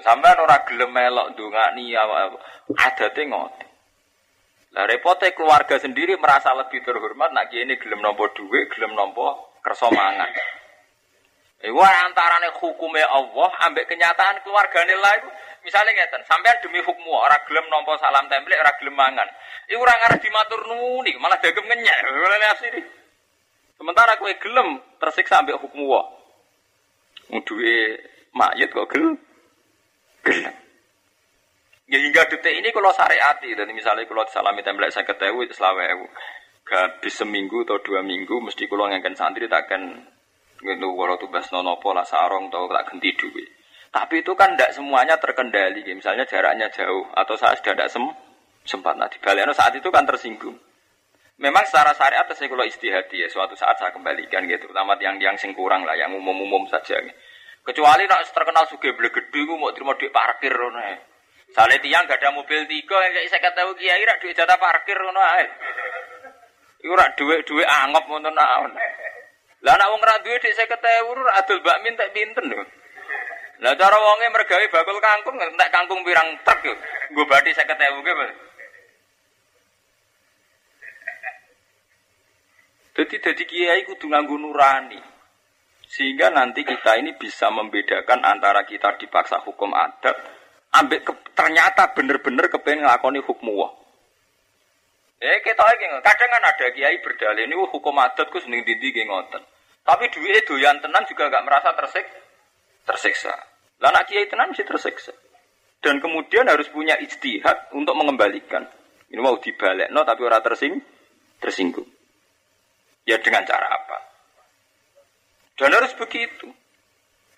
Sampai 0.00 0.32
ora 0.40 0.64
gelem 0.64 0.88
melok 0.88 1.36
ndongani 1.36 1.92
adate 2.72 3.22
ngoten. 3.28 3.68
Lah 4.72 4.88
repote 4.88 5.36
keluarga 5.36 5.76
sendiri 5.76 6.16
merasa 6.16 6.56
lebih 6.56 6.80
terhormat 6.80 7.28
nak 7.36 7.52
ini 7.52 7.76
gelem 7.76 8.00
nampa 8.00 8.32
dhuwit, 8.32 8.72
gelem 8.72 8.96
nampa 8.96 9.36
kersa 9.60 9.92
mangan. 9.92 10.32
Iku 11.62 11.78
antarane 11.78 12.50
hukume 12.56 13.04
Allah 13.04 13.50
ambek 13.68 13.86
kenyataan 13.86 14.40
keluargane 14.42 14.96
lah 14.96 15.12
iku 15.20 15.28
misalnya 15.62 15.94
ngeten, 15.94 16.26
sampean 16.26 16.58
demi 16.58 16.80
hukum 16.82 17.06
ora 17.06 17.36
gelem 17.46 17.68
nampa 17.68 18.00
salam 18.00 18.26
template, 18.32 18.58
ora 18.58 18.72
gelem 18.80 18.96
mangan. 18.96 19.28
Iku 19.68 19.78
ora 19.78 19.92
ngarep 19.92 20.18
dimatur 20.24 20.60
nuni, 20.66 21.12
malah 21.20 21.38
dagem 21.38 21.68
ngenyek. 21.68 21.98
Asli. 22.56 22.82
Sementara 23.76 24.16
kowe 24.16 24.32
gelem 24.40 24.80
tersiksa 24.96 25.44
ambek 25.44 25.60
hukum 25.60 25.84
Allah. 25.84 26.16
Duwe 27.44 28.00
mayit 28.32 28.72
kok 28.72 28.88
gelem. 28.88 29.20
Ya 31.92 32.00
hingga 32.00 32.24
detik 32.24 32.56
ini 32.56 32.72
kalau 32.72 32.88
syariati, 32.88 33.52
dan 33.52 33.68
misalnya 33.76 34.08
kalau 34.08 34.24
salami 34.32 34.64
template 34.64 34.96
saya 34.96 35.04
ketahui 35.04 35.44
itu 35.44 35.52
selama 35.52 35.84
ewu, 35.92 36.08
habis 36.72 37.20
seminggu 37.20 37.68
atau 37.68 37.84
dua 37.84 38.00
minggu 38.00 38.32
mesti 38.40 38.64
kalau 38.64 38.88
ngangkat 38.88 39.12
santri 39.12 39.44
tak 39.44 39.68
akan 39.68 40.00
gitu 40.62 40.88
kalau 40.88 41.20
tuh 41.20 41.28
bas 41.28 41.44
nono 41.52 41.76
pola 41.84 42.00
sarong 42.06 42.48
atau 42.48 42.64
tak 42.70 42.88
ganti 42.88 43.12
duit. 43.12 43.44
Tapi 43.92 44.24
itu 44.24 44.32
kan 44.32 44.56
tidak 44.56 44.72
semuanya 44.72 45.20
terkendali, 45.20 45.84
misalnya 45.92 46.24
jaraknya 46.24 46.72
jauh 46.72 47.12
atau 47.12 47.36
saat 47.36 47.60
sudah 47.60 47.76
tidak 47.76 47.92
sem 47.92 48.08
sempat 48.64 48.96
nanti 48.96 49.20
balik 49.20 49.44
saat 49.52 49.76
itu 49.76 49.92
kan 49.92 50.08
tersinggung. 50.08 50.56
Memang 51.42 51.66
secara 51.68 51.92
syariat 51.92 52.24
saya 52.30 52.48
kalau 52.48 52.64
istihati 52.64 53.20
ya 53.20 53.28
suatu 53.28 53.52
saat 53.52 53.76
saya 53.76 53.92
kembalikan 53.92 54.48
gitu, 54.48 54.64
terutama 54.70 54.96
yang 54.96 55.20
yang 55.20 55.36
sing 55.36 55.52
kurang 55.52 55.84
lah, 55.84 55.92
yang 55.98 56.14
umum-umum 56.14 56.64
saja. 56.72 56.96
Gitu. 57.02 57.12
Kecuali 57.62 58.10
nak 58.10 58.26
terkenal 58.34 58.66
suge 58.66 58.90
gue 58.90 59.54
mau 59.54 59.70
terima 59.70 59.94
duit 59.94 60.10
parkir 60.10 60.50
ngono 60.50 60.82
ae. 60.82 60.96
Sale 61.54 61.78
tiang 61.78 62.10
gak 62.10 62.18
ada 62.18 62.34
mobil 62.34 62.66
tiga 62.66 62.96
yang 63.06 63.28
saya 63.28 63.38
kata 63.38 63.70
kiai 63.78 64.02
rak 64.02 64.18
duit 64.18 64.34
jatah 64.34 64.58
parkir 64.58 64.98
ngono 64.98 65.22
ae. 65.22 65.46
Iku 66.82 66.94
rak 66.98 67.14
duit-duit 67.14 67.62
angop 67.62 68.10
ngono 68.10 68.34
naon. 68.34 68.74
Lah 69.62 69.78
nak 69.78 69.90
wong 69.94 70.02
ra 70.02 70.18
duit 70.26 70.42
dik 70.42 70.58
50.000 70.58 71.06
rak 71.22 71.38
adol 71.38 71.62
bakmin 71.62 71.94
tak 71.94 72.10
pinten 72.10 72.50
lho. 72.50 72.66
Lah 73.62 73.78
cara 73.78 73.94
wonge 73.94 74.26
mergawe 74.34 74.66
bakul 74.66 74.98
kangkung 74.98 75.38
entek 75.38 75.70
kangkung 75.70 76.02
pirang 76.02 76.34
truk 76.42 76.66
yo. 76.66 76.74
Nggo 77.14 77.22
bathi 77.30 77.54
50.000 77.54 78.02
ge. 78.02 78.14
Jadi 82.92 83.14
jadi 83.22 83.42
kiai 83.46 83.86
kudu 83.86 84.10
nganggo 84.10 84.34
nurani. 84.34 85.11
Sehingga 85.92 86.32
nanti 86.32 86.64
kita 86.64 86.96
ini 86.96 87.12
bisa 87.20 87.52
membedakan 87.52 88.24
antara 88.24 88.64
kita 88.64 88.96
dipaksa 88.96 89.44
hukum 89.44 89.76
adat, 89.76 90.16
ambek 90.72 91.04
ke, 91.04 91.12
ternyata 91.36 91.92
bener-bener 91.92 92.48
kepengen 92.48 92.88
ngelakoni 92.88 93.20
hukum 93.20 93.52
wah. 93.52 93.76
Eh 95.20 95.44
kita 95.44 95.60
lagi 95.60 95.84
kadang 96.00 96.30
kan 96.32 96.48
ada 96.48 96.66
kiai 96.72 96.96
berdalih 97.04 97.44
ini 97.44 97.60
hukum 97.60 97.92
adat 98.00 98.32
ku 98.32 98.40
seneng 98.40 98.64
dindi 98.64 99.04
ngoten. 99.04 99.44
Tapi 99.84 100.08
duit 100.08 100.48
doyan 100.48 100.80
tenan 100.80 101.04
juga 101.04 101.28
gak 101.28 101.44
merasa 101.44 101.76
tersik, 101.76 102.08
tersiksa. 102.88 103.34
Lah 103.84 103.92
anak 103.92 104.08
kiai 104.08 104.24
tenan 104.32 104.48
mesti 104.48 104.64
tersiksa. 104.64 105.12
Dan 105.82 106.00
kemudian 106.00 106.48
harus 106.48 106.72
punya 106.72 106.96
istihad 107.04 107.68
untuk 107.76 107.92
mengembalikan. 107.98 108.64
Ini 109.12 109.20
mau 109.20 109.36
dibalik, 109.36 109.92
no, 109.92 110.08
tapi 110.08 110.24
orang 110.24 110.40
tersing, 110.40 110.78
tersinggung. 111.36 111.84
Ya 113.04 113.18
dengan 113.18 113.44
cara 113.44 113.66
apa? 113.66 114.11
Dan 115.56 115.70
harus 115.76 115.92
begitu. 115.96 116.48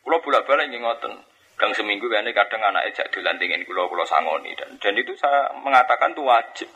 Kulo 0.04 0.20
bolak 0.20 0.44
balik 0.44 0.70
ngoten. 0.70 1.14
Gang 1.54 1.70
seminggu 1.70 2.10
kan 2.10 2.26
kadang 2.34 2.62
anak 2.66 2.90
ejak 2.90 3.14
dolan 3.14 3.38
dengan 3.38 3.62
kulo 3.62 3.86
kulo 3.86 4.02
sangoni 4.02 4.58
dan 4.58 4.74
dan 4.82 4.98
itu 4.98 5.14
saya 5.14 5.54
mengatakan 5.54 6.10
itu 6.10 6.22
wajib. 6.26 6.68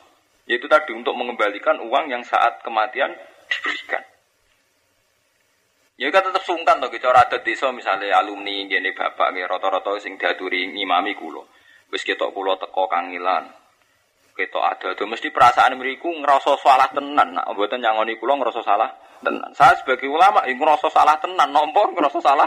Yaitu 0.46 0.70
tadi 0.70 0.94
untuk 0.94 1.18
mengembalikan 1.18 1.82
uang 1.82 2.08
yang 2.08 2.22
saat 2.22 2.62
kematian 2.62 3.10
diberikan. 3.50 4.00
Ya 5.98 6.14
kan 6.14 6.22
tetap 6.30 6.46
sungkan 6.46 6.78
toh 6.78 6.94
cara 6.94 7.26
adat 7.26 7.42
desa 7.42 7.74
misalnya 7.74 8.22
alumni 8.22 8.70
gini 8.70 8.94
bapak 8.94 9.34
gini 9.34 9.42
roto-roto 9.50 9.98
sing 9.98 10.14
diaturi 10.14 10.70
ngimami 10.70 11.18
kulo. 11.18 11.50
Wis 11.90 12.06
ketok 12.06 12.30
kulo 12.30 12.54
teko 12.54 12.86
kangilan. 12.86 13.50
Ketok 14.38 14.62
ada 14.62 14.94
tuh 14.94 15.10
mesti 15.10 15.34
perasaan 15.34 15.74
meriku 15.74 16.14
ngerasa 16.14 16.54
salah 16.62 16.86
tenan. 16.94 17.34
Nah, 17.34 17.42
mboten 17.50 17.82
nyangoni 17.82 18.14
kulo 18.22 18.38
ngerasa 18.38 18.62
salah 18.62 18.86
tenan. 19.18 19.50
Saya 19.50 19.74
sebagai 19.82 20.06
ulama 20.06 20.46
yang 20.46 20.62
ngerasa 20.62 20.86
salah 20.94 21.18
tenan, 21.18 21.50
nomor 21.50 21.90
ngerasa 21.90 22.22
salah 22.22 22.46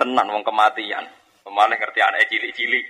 tenan 0.00 0.24
wong 0.32 0.40
kematian. 0.40 1.04
Pemaling 1.44 1.76
ngerti 1.76 2.00
anak 2.00 2.32
cilik-cilik. 2.32 2.86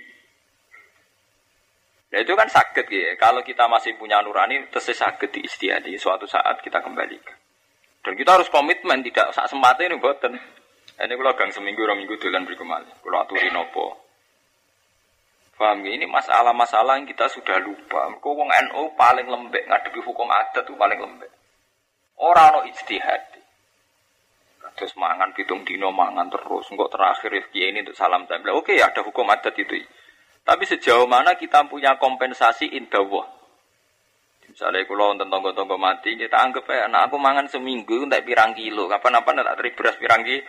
Nah 2.13 2.19
itu 2.21 2.31
kan 2.37 2.45
sakit 2.45 2.85
ya. 2.87 3.17
Kalau 3.17 3.41
kita 3.41 3.65
masih 3.65 3.97
punya 3.97 4.21
nurani, 4.21 4.69
terus 4.69 4.87
sakit 4.87 5.33
di 5.33 5.43
istiadi. 5.49 5.91
Suatu 5.97 6.29
saat 6.29 6.61
kita 6.61 6.79
kembalikan. 6.79 7.33
Dan 8.05 8.13
kita 8.13 8.37
harus 8.39 8.47
komitmen, 8.47 9.01
tidak 9.01 9.33
saat 9.33 9.49
sempatnya 9.49 9.91
ini 9.91 9.97
buatan. 9.97 10.37
Ini 10.93 11.13
kalau 11.17 11.33
gang 11.33 11.49
seminggu, 11.49 11.81
orang 11.81 12.05
minggu 12.05 12.15
dolan 12.21 12.45
beri 12.45 12.55
kembali. 12.55 13.01
Kalau 13.01 13.17
aturi 13.17 13.49
nopo. 13.49 14.02
Paham 15.53 15.85
ya? 15.85 15.93
Ini 15.95 16.05
masalah-masalah 16.09 16.97
yang 16.97 17.07
kita 17.07 17.29
sudah 17.29 17.61
lupa. 17.61 18.09
Kau 18.17 18.33
wong 18.33 18.49
NU 18.49 18.93
paling 18.97 19.27
lembek 19.29 19.69
ngadepi 19.69 20.01
hukum 20.01 20.25
adat 20.27 20.65
itu 20.65 20.73
paling 20.73 20.97
lembek. 20.97 21.31
Orang 22.17 22.57
no 22.57 22.59
ijtihad. 22.65 23.21
Terus 24.73 24.97
mangan 24.97 25.29
pitung 25.37 25.61
dino 25.61 25.93
mangan 25.93 26.33
terus. 26.33 26.65
Enggak 26.73 26.89
terakhir 26.97 27.29
Rifki 27.29 27.69
ini 27.69 27.85
untuk 27.85 27.93
salam 27.93 28.25
tempel. 28.25 28.57
Oke 28.57 28.81
ada 28.81 29.05
hukum 29.05 29.29
adat 29.29 29.53
itu. 29.53 29.77
Tapi 30.43 30.63
sejauh 30.65 31.05
mana 31.05 31.37
kita 31.37 31.63
punya 31.69 31.95
kompensasi 32.01 32.73
indawah. 32.73 33.29
Misalnya 34.43 34.85
kalau 34.85 35.15
tentang 35.15 35.33
tonggo-tonggo 35.33 35.81
mati, 35.81 36.13
kita 36.13 36.37
anggap 36.37 36.67
ya, 36.69 36.85
nah 36.85 37.09
aku 37.09 37.17
mangan 37.17 37.49
seminggu, 37.49 38.05
tak 38.05 38.21
pirang 38.21 38.53
kilo. 38.53 38.85
Kapan-kapan 38.85 39.41
tak 39.41 39.55
teri 39.57 39.71
beras 39.73 39.95
pirang 39.97 40.21
kilo. 40.21 40.45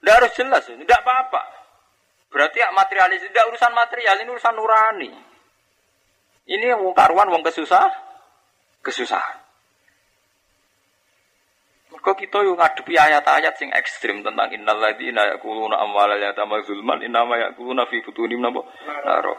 Tidak 0.00 0.14
harus 0.16 0.32
jelas, 0.32 0.64
tidak 0.64 0.98
apa-apa. 1.04 1.55
Berarti 2.36 2.60
ya 2.60 2.68
materialis, 2.76 3.24
tidak 3.24 3.48
urusan 3.48 3.72
material, 3.72 4.20
ini 4.20 4.28
urusan 4.28 4.54
nurani. 4.60 5.08
Ini 6.52 6.76
yang 6.76 6.84
karuan, 6.92 7.32
wong 7.32 7.40
kesusah, 7.40 7.88
kesusahan. 8.84 9.40
Kok 11.96 12.12
kita 12.12 12.38
yang 12.44 12.54
ngadepi 12.54 12.94
ayat-ayat 12.94 13.56
sing 13.58 13.72
ekstrim 13.72 14.20
tentang 14.20 14.52
innal 14.52 14.78
ladzina 14.78 15.26
yaquluna 15.32 15.80
amwalal 15.80 16.20
yatama 16.20 16.62
zulman 16.62 17.02
innama 17.02 17.34
yaquluna 17.34 17.88
fi 17.90 17.98
butunim 17.98 18.38
napa 18.38 18.62
naro. 19.02 19.34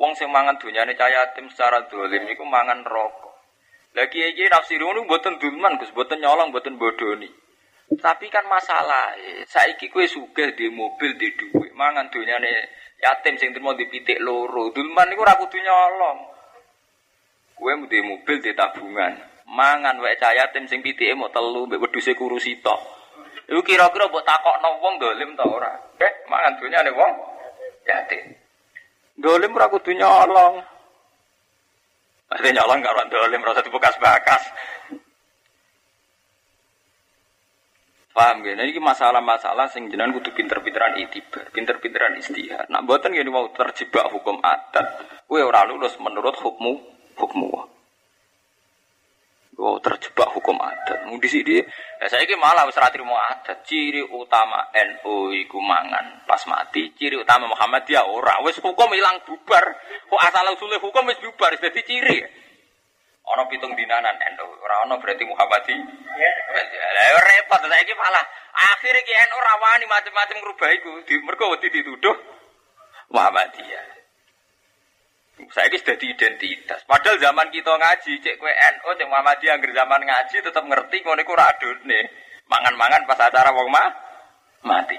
Wong 0.00 0.16
sing 0.16 0.32
mangan 0.32 0.56
dunyane 0.56 0.96
cah 0.96 1.10
yatim 1.10 1.52
secara 1.52 1.84
dolim 1.92 2.24
iku 2.32 2.48
mangan 2.48 2.80
rokok. 2.86 3.34
Lagi 3.92 4.24
iki 4.24 4.48
nafsi 4.48 4.80
ngono 4.80 5.04
mboten 5.04 5.36
dulman 5.36 5.76
Gus, 5.76 5.92
mboten 5.92 6.16
nyolong, 6.24 6.48
mboten 6.48 6.80
bodoni. 6.80 7.28
Tapi 7.98 8.26
kan 8.32 8.46
masalah, 8.48 9.18
saiki 9.44 9.90
kue 9.92 10.06
sugih 10.08 10.54
di 10.56 10.70
mobil 10.70 11.18
di 11.18 11.28
duit, 11.34 11.74
mangan 11.74 12.08
dunyane 12.08 12.70
yatim 13.02 13.34
sing 13.36 13.50
terima 13.50 13.74
dipitik 13.74 14.22
loro. 14.22 14.70
Dulman 14.70 15.10
niku 15.10 15.26
ora 15.26 15.34
kudu 15.34 15.58
nyolong. 15.58 16.18
Kowe 17.58 17.72
mudi 17.76 17.98
mobil 18.00 18.38
di 18.38 18.54
tabungan. 18.54 19.12
Mangan 19.52 19.98
wae 20.00 20.16
cahaya 20.16 20.48
tim 20.54 20.64
sing 20.70 20.80
pitike 20.80 21.12
mau 21.12 21.28
telu 21.28 21.66
mbek 21.66 21.82
wedhuse 21.82 22.14
kurusi 22.14 22.62
tok. 22.62 22.80
Iku 23.50 23.60
kira-kira 23.66 24.08
mbok 24.08 24.24
takokno 24.24 24.80
wong 24.80 24.94
dolim 25.02 25.34
ta 25.34 25.44
ora? 25.44 25.74
Eh, 25.98 26.12
mangan 26.30 26.56
dunyane 26.62 26.90
wong 26.94 27.12
yatim. 27.84 28.32
Dolim 29.18 29.52
ora 29.52 29.66
kudu 29.68 29.92
nyolong. 29.92 30.62
Pasti 32.30 32.48
nyolong 32.48 32.80
karo 32.80 33.02
dolim 33.12 33.44
rasa 33.44 33.60
dibekas 33.60 33.98
bakas. 34.00 34.42
Paham 38.12 38.44
gak? 38.44 38.60
Nah, 38.60 38.68
ini 38.68 38.76
masalah-masalah 38.76 39.72
sing 39.72 39.88
jenengan 39.88 40.12
kudu 40.12 40.36
pinter-pinteran 40.36 41.00
itibar, 41.00 41.48
pinter-pinteran 41.48 42.12
istihad. 42.20 42.68
Nak 42.68 42.84
mboten 42.84 43.16
gini 43.16 43.32
mau 43.32 43.48
terjebak 43.56 44.12
hukum 44.12 44.36
adat, 44.44 44.84
kowe 45.24 45.40
ora 45.40 45.64
lulus 45.64 45.96
menurut 45.96 46.36
hukummu, 46.36 46.72
hukummu. 47.16 47.72
Oh, 49.62 49.78
terjebak 49.80 50.28
hukum 50.36 50.60
adat. 50.60 51.08
Mau 51.08 51.16
di 51.16 51.28
sini, 51.28 51.60
ya 52.00 52.06
saya 52.10 52.24
ini 52.24 52.36
malah 52.36 52.68
wis 52.68 52.76
mau 53.00 53.16
adat. 53.16 53.64
Ciri 53.64 54.04
utama 54.04 54.68
NU 54.74 55.32
iku 55.32 55.60
mangan 55.60 56.24
pas 56.28 56.40
mati. 56.48 56.92
Ciri 56.92 57.16
utama 57.16 57.48
Muhammad 57.48 57.86
dia 57.88 58.04
ora. 58.04 58.40
Wis 58.44 58.60
hukum 58.60 58.92
hilang 58.92 59.20
bubar. 59.24 59.64
Kok 60.08 60.20
asal 60.20 60.52
usulnya 60.52 60.80
hukum 60.80 61.04
wis 61.08 61.20
bubar. 61.20 61.52
Jadi 61.56 61.80
ciri. 61.84 62.41
Ono 63.22 63.46
pitung 63.46 63.78
dinanan 63.78 64.18
NU, 64.18 64.48
ora 64.66 64.82
ono 64.82 64.98
berarti 64.98 65.22
Muhammadi. 65.22 65.78
Ya 65.78 67.18
repot 67.22 67.62
saiki 67.62 67.94
malah 67.94 68.24
akhir 68.50 68.94
iki 68.98 69.14
NU 69.14 69.36
ora 69.38 69.54
wani 69.62 69.86
macam-macam 69.86 70.36
ngrubah 70.42 70.70
iku, 70.74 70.92
di 71.06 71.14
mergo 71.22 71.54
wedi 71.54 71.70
dituduh 71.70 72.18
Muhammadiyah. 73.14 73.86
Saya 75.54 75.70
ini 75.70 75.78
sudah 75.78 75.96
identitas. 75.96 76.82
Padahal 76.86 77.18
zaman 77.18 77.50
kita 77.50 77.72
ngaji, 77.74 78.12
cek 78.20 78.36
kue 78.42 78.52
NU, 78.52 78.88
cek 78.94 79.08
Muhammadiyah, 79.10 79.54
agar 79.58 79.70
zaman 79.70 80.02
ngaji 80.02 80.36
tetap 80.42 80.64
ngerti 80.66 80.96
ngono 81.02 81.22
iku 81.22 81.34
nih. 81.86 82.04
Mangan-mangan 82.50 83.06
pas 83.06 83.22
acara 83.22 83.54
wong 83.54 83.70
mah 83.70 83.88
mati. 84.66 84.98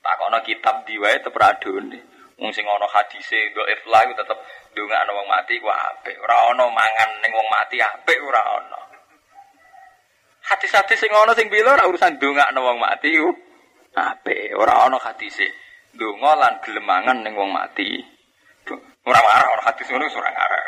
Tak 0.00 0.14
kono 0.16 0.40
kitab 0.44 0.84
diwae 0.88 1.16
tetep 1.20 1.36
nih. 1.92 2.13
Wong 2.34 2.50
sing 2.50 2.66
ana 2.66 2.86
hadise 2.90 3.54
dhaif 3.54 3.80
lah 3.86 4.02
tetep 4.10 4.38
ndongakno 4.74 5.10
wong 5.14 5.28
mati 5.30 5.54
ku 5.62 5.70
apik. 5.70 6.18
Ora 6.18 6.50
ana 6.50 6.66
mangan 6.66 7.10
ning 7.22 7.30
wong 7.30 7.46
mati 7.46 7.78
apik 7.78 8.18
ora 8.18 8.42
ana. 8.58 8.80
Hadis-hadis 10.44 10.98
sing 10.98 11.14
ana 11.14 11.32
sing 11.38 11.46
bila 11.46 11.78
ora 11.78 11.86
urusan 11.86 12.18
ndongakno 12.18 12.58
wong 12.58 12.78
mati 12.82 13.14
ku 13.14 13.30
apik. 13.94 14.50
Ora 14.58 14.90
ana 14.90 14.98
hadise 14.98 15.46
ndonga 15.94 16.32
lan 16.34 16.58
gelem 16.66 16.82
mangan 16.82 17.22
ning 17.22 17.38
wong 17.38 17.54
mati. 17.54 18.02
Ora 19.06 19.20
marah 19.22 19.48
ora 19.54 19.62
hadis 19.70 19.86
ngono 19.86 20.10
ora 20.10 20.30
ngarah. 20.34 20.62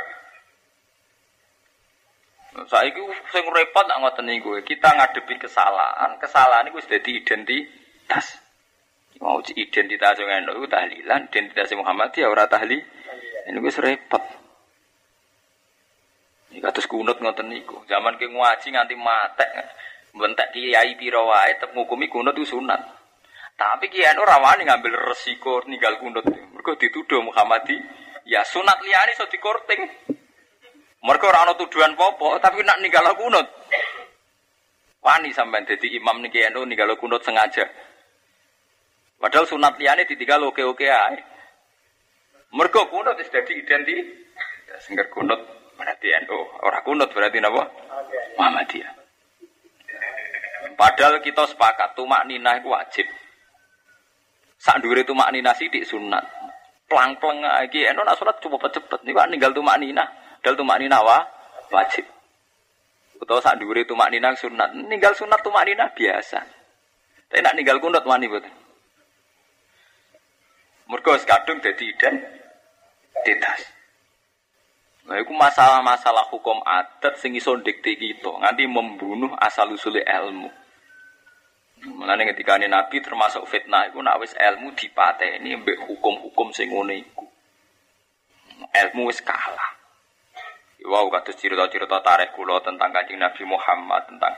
Saiki 2.57 3.05
sing 3.35 3.45
repot 3.53 3.85
nak 3.85 4.01
ngoten 4.01 4.33
niku 4.33 4.57
kita 4.64 4.89
ngadepi 4.97 5.37
kesalahan, 5.37 6.17
kesalahan 6.17 6.73
iku 6.73 6.81
wis 6.81 6.89
dadi 6.89 7.21
identitas. 7.21 8.45
Mau 9.17 9.41
identitas 9.41 10.21
yang 10.21 10.45
NU 10.45 10.61
itu 10.61 10.69
tahlilan, 10.69 11.33
identitas 11.33 11.73
Muhammad 11.73 12.12
ya 12.12 12.29
ora 12.29 12.45
tahli. 12.45 12.77
Ini 13.47 13.57
gue 13.57 13.73
repot. 13.73 14.25
Ini 16.53 16.59
kados 16.61 16.85
kunut 16.91 17.23
ngoten 17.23 17.49
niku. 17.49 17.81
Zaman 17.89 18.21
ke 18.21 18.29
ngaji 18.29 18.67
nganti 18.75 18.95
matek. 18.99 19.51
Bentek 20.17 20.49
kiai 20.57 20.97
piro 20.97 21.29
wae 21.29 21.57
tetep 21.57 21.77
ngukumi 21.77 22.09
kunut 22.09 22.33
itu 22.37 22.57
sunat. 22.57 22.81
Tapi 23.57 23.89
kiai 23.89 24.17
NU 24.17 24.25
rawani 24.25 24.69
ngambil 24.69 25.12
resiko 25.12 25.64
ninggal 25.69 25.97
kunut. 26.01 26.25
Mergo 26.27 26.77
dituduh 26.77 27.25
Muhammadi 27.25 27.77
ya 28.29 28.45
sunat 28.45 28.81
liyane 28.85 29.17
iso 29.17 29.29
dikorting. 29.29 29.81
Mergo 31.05 31.29
ora 31.29 31.47
ana 31.47 31.55
tuduhan 31.55 31.95
popo, 31.95 32.37
tapi 32.43 32.67
nak 32.67 32.83
ninggal 32.83 33.14
kunut. 33.14 33.47
Wani 35.05 35.31
sampean 35.31 35.62
dadi 35.62 35.93
imam 35.95 36.19
niki 36.19 36.43
NU 36.51 36.67
ninggal 36.67 36.99
kunut 36.99 37.23
sengaja. 37.23 37.62
Padahal 39.17 39.49
sunat 39.49 39.81
liane 39.81 40.05
ditinggal 40.05 40.45
oke-oke 40.53 40.87
ae. 40.87 41.17
Mergo 42.53 42.89
kunut 42.93 43.17
wis 43.17 43.33
dadi 43.33 43.57
identitas. 43.57 44.85
Sengger 44.85 45.09
kunut 45.09 45.41
berarti 45.77 46.12
NU, 46.25 46.41
ora 46.64 46.85
kunut 46.85 47.09
berarti 47.12 47.41
napa? 47.41 47.64
Muhammadiyah. 48.37 48.93
Padahal 50.77 51.25
kita 51.25 51.49
sepakat 51.49 51.97
tumak 51.97 52.29
nina 52.29 52.61
itu 52.61 52.69
wajib. 52.69 53.09
Sak 54.61 54.85
dhuwure 54.85 55.05
tumak 55.09 55.33
nina 55.33 55.57
sithik 55.57 55.89
sunat. 55.89 56.25
Plang-plang 56.87 57.41
iki 57.64 57.89
eno 57.89 58.05
nak 58.05 58.21
salat 58.21 58.37
coba 58.39 58.69
cepet 58.69 59.01
niku 59.09 59.21
ninggal 59.33 59.57
tumak 59.57 59.81
nina. 59.81 60.05
Dal 60.45 60.53
tumak 60.53 60.77
nina 60.77 61.01
wa 61.01 61.25
wajib. 61.73 62.05
Utawa 63.17 63.41
sak 63.41 63.57
dhuwure 63.57 63.89
tumak 63.89 64.12
nina 64.12 64.37
sunat. 64.37 64.77
Ninggal 64.77 65.17
sunat 65.17 65.41
tumak 65.41 65.64
nina 65.64 65.89
biasa. 65.89 66.41
Tapi 67.33 67.41
nak 67.41 67.57
ninggal 67.57 67.81
kunut 67.81 68.05
wani 68.05 68.29
betul. 68.29 68.66
Mergo 70.87 71.18
kadung 71.26 71.59
dadi 71.59 71.91
identitas. 71.91 73.61
Nah, 75.07 75.22
itu 75.22 75.30
masalah-masalah 75.30 76.26
hukum 76.34 76.59
adat 76.66 77.18
sing 77.22 77.34
iso 77.39 77.55
dikte 77.62 77.95
kita, 77.95 78.26
nganti 78.43 78.66
membunuh 78.66 79.30
asal 79.39 79.70
usul 79.70 80.03
ilmu. 80.03 80.51
Mulane 81.87 82.26
ketika 82.34 82.59
ini 82.59 82.66
Nabi 82.66 82.99
termasuk 82.99 83.47
fitnah 83.47 83.87
iku 83.87 84.03
nek 84.03 84.18
wis 84.18 84.34
ilmu 84.34 84.74
dipateni 84.74 85.55
mbek 85.62 85.87
hukum-hukum 85.87 86.51
sing 86.51 86.74
ngene 86.74 87.07
iku. 87.07 87.22
Ilmu 88.74 89.07
wis 89.07 89.22
kalah. 89.22 89.78
Wow, 90.87 91.11
kados 91.11 91.39
cerita-cerita 91.39 91.99
tarikh 92.03 92.34
kula 92.34 92.62
tentang 92.62 92.95
Kanjeng 92.95 93.18
Nabi 93.18 93.43
Muhammad 93.43 94.07
tentang 94.07 94.34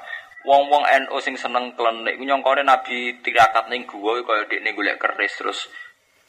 wong-wong 0.49 0.85
NU 1.05 1.17
sing 1.21 1.37
seneng 1.37 1.77
klenik 1.77 2.17
nyongkone 2.17 2.65
Nabi 2.65 3.21
tirakat 3.21 3.69
ning 3.69 3.85
guwa 3.85 4.17
kaya 4.25 4.49
dekne 4.49 4.73
golek 4.73 4.97
keris 4.97 5.35
terus 5.37 5.69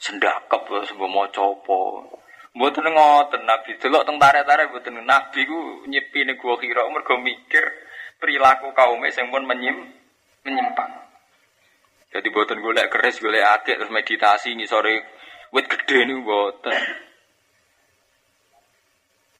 sendakep 0.00 0.62
semua 0.88 1.08
mau 1.12 1.28
copo. 1.28 2.08
Mboten 2.50 2.90
ngoten 2.90 3.46
Nabi 3.46 3.78
delok 3.78 4.02
teng 4.08 4.18
tarik-tarik 4.18 4.74
mboten 4.74 4.98
Nabi 5.06 5.40
ku 5.46 5.86
nyepine 5.86 6.34
gua 6.34 6.58
kira 6.58 6.82
mergo 6.90 7.14
mikir 7.20 7.62
perilaku 8.18 8.74
kaum 8.74 9.04
sing 9.12 9.30
pun 9.30 9.46
menyim 9.46 9.76
menyimpang. 10.42 10.90
Jadi 12.10 12.26
mboten 12.26 12.58
golek 12.58 12.90
keris 12.90 13.22
golek 13.22 13.44
akeh 13.44 13.78
terus 13.78 13.92
meditasi 13.92 14.58
ngisore 14.58 14.98
wit 15.54 15.70
gede 15.70 16.10
niku 16.10 16.26
mboten. 16.26 16.80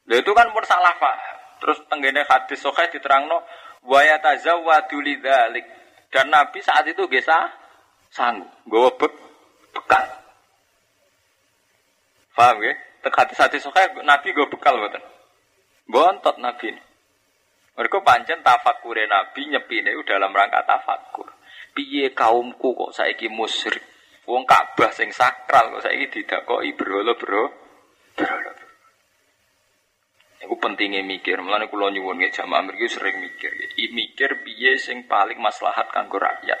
Lha 0.07 0.15
itu 0.23 0.31
kan 0.31 0.47
pun 0.55 0.63
salah 0.63 0.95
pak. 0.95 1.15
Terus 1.59 1.77
tenggene 1.91 2.23
hadis 2.23 2.63
sahih 2.63 2.87
diterangno 2.95 3.43
wa 3.91 3.99
yatazawwadu 4.07 5.03
lidzalik. 5.03 5.67
Dan 6.11 6.31
Nabi 6.31 6.63
saat 6.63 6.87
itu 6.87 7.11
gesa 7.11 7.51
sanggup 8.07 8.47
nggawa 8.67 8.89
be 8.95 9.07
bekal. 9.75 10.20
Paham 12.35 12.63
ya? 12.63 12.73
Tek 13.01 13.17
hati-hati 13.17 13.57
sokai 13.57 13.97
Nabi 14.05 14.31
gue 14.31 14.45
bekal 14.45 14.77
betul. 14.77 15.01
Bontot 15.89 16.37
Nabi 16.37 16.69
ini. 16.71 16.81
Mereka 17.75 18.05
pancen 18.05 18.45
tafakure 18.45 19.09
Nabi 19.09 19.49
nyepine 19.49 19.97
dalam 20.05 20.29
rangka 20.29 20.61
tafakur. 20.63 21.33
Piye 21.73 22.13
kaumku 22.13 22.77
kok 22.77 22.91
saiki 22.93 23.31
musyrik. 23.31 23.81
Wong 24.29 24.45
Ka'bah 24.45 24.93
sing 24.93 25.09
sakral 25.09 25.73
kok 25.73 25.83
saiki 25.89 26.21
didakoki 26.21 26.77
brolo 26.77 27.17
bro. 27.17 27.43
Brolo. 28.13 28.51
Iku 30.41 30.57
pentingnya 30.57 31.05
mikir, 31.05 31.37
mulane 31.37 31.69
kula 31.69 31.93
nyuwun 31.93 32.17
nggih 32.17 32.33
jamaah 32.33 32.65
mriki 32.65 32.89
sering 32.89 33.21
mikir. 33.21 33.53
Mikir 33.93 34.41
piye 34.41 34.77
sing 34.77 35.05
paling 35.05 35.37
maslahat 35.37 35.89
kanggo 35.89 36.17
rakyat. 36.17 36.57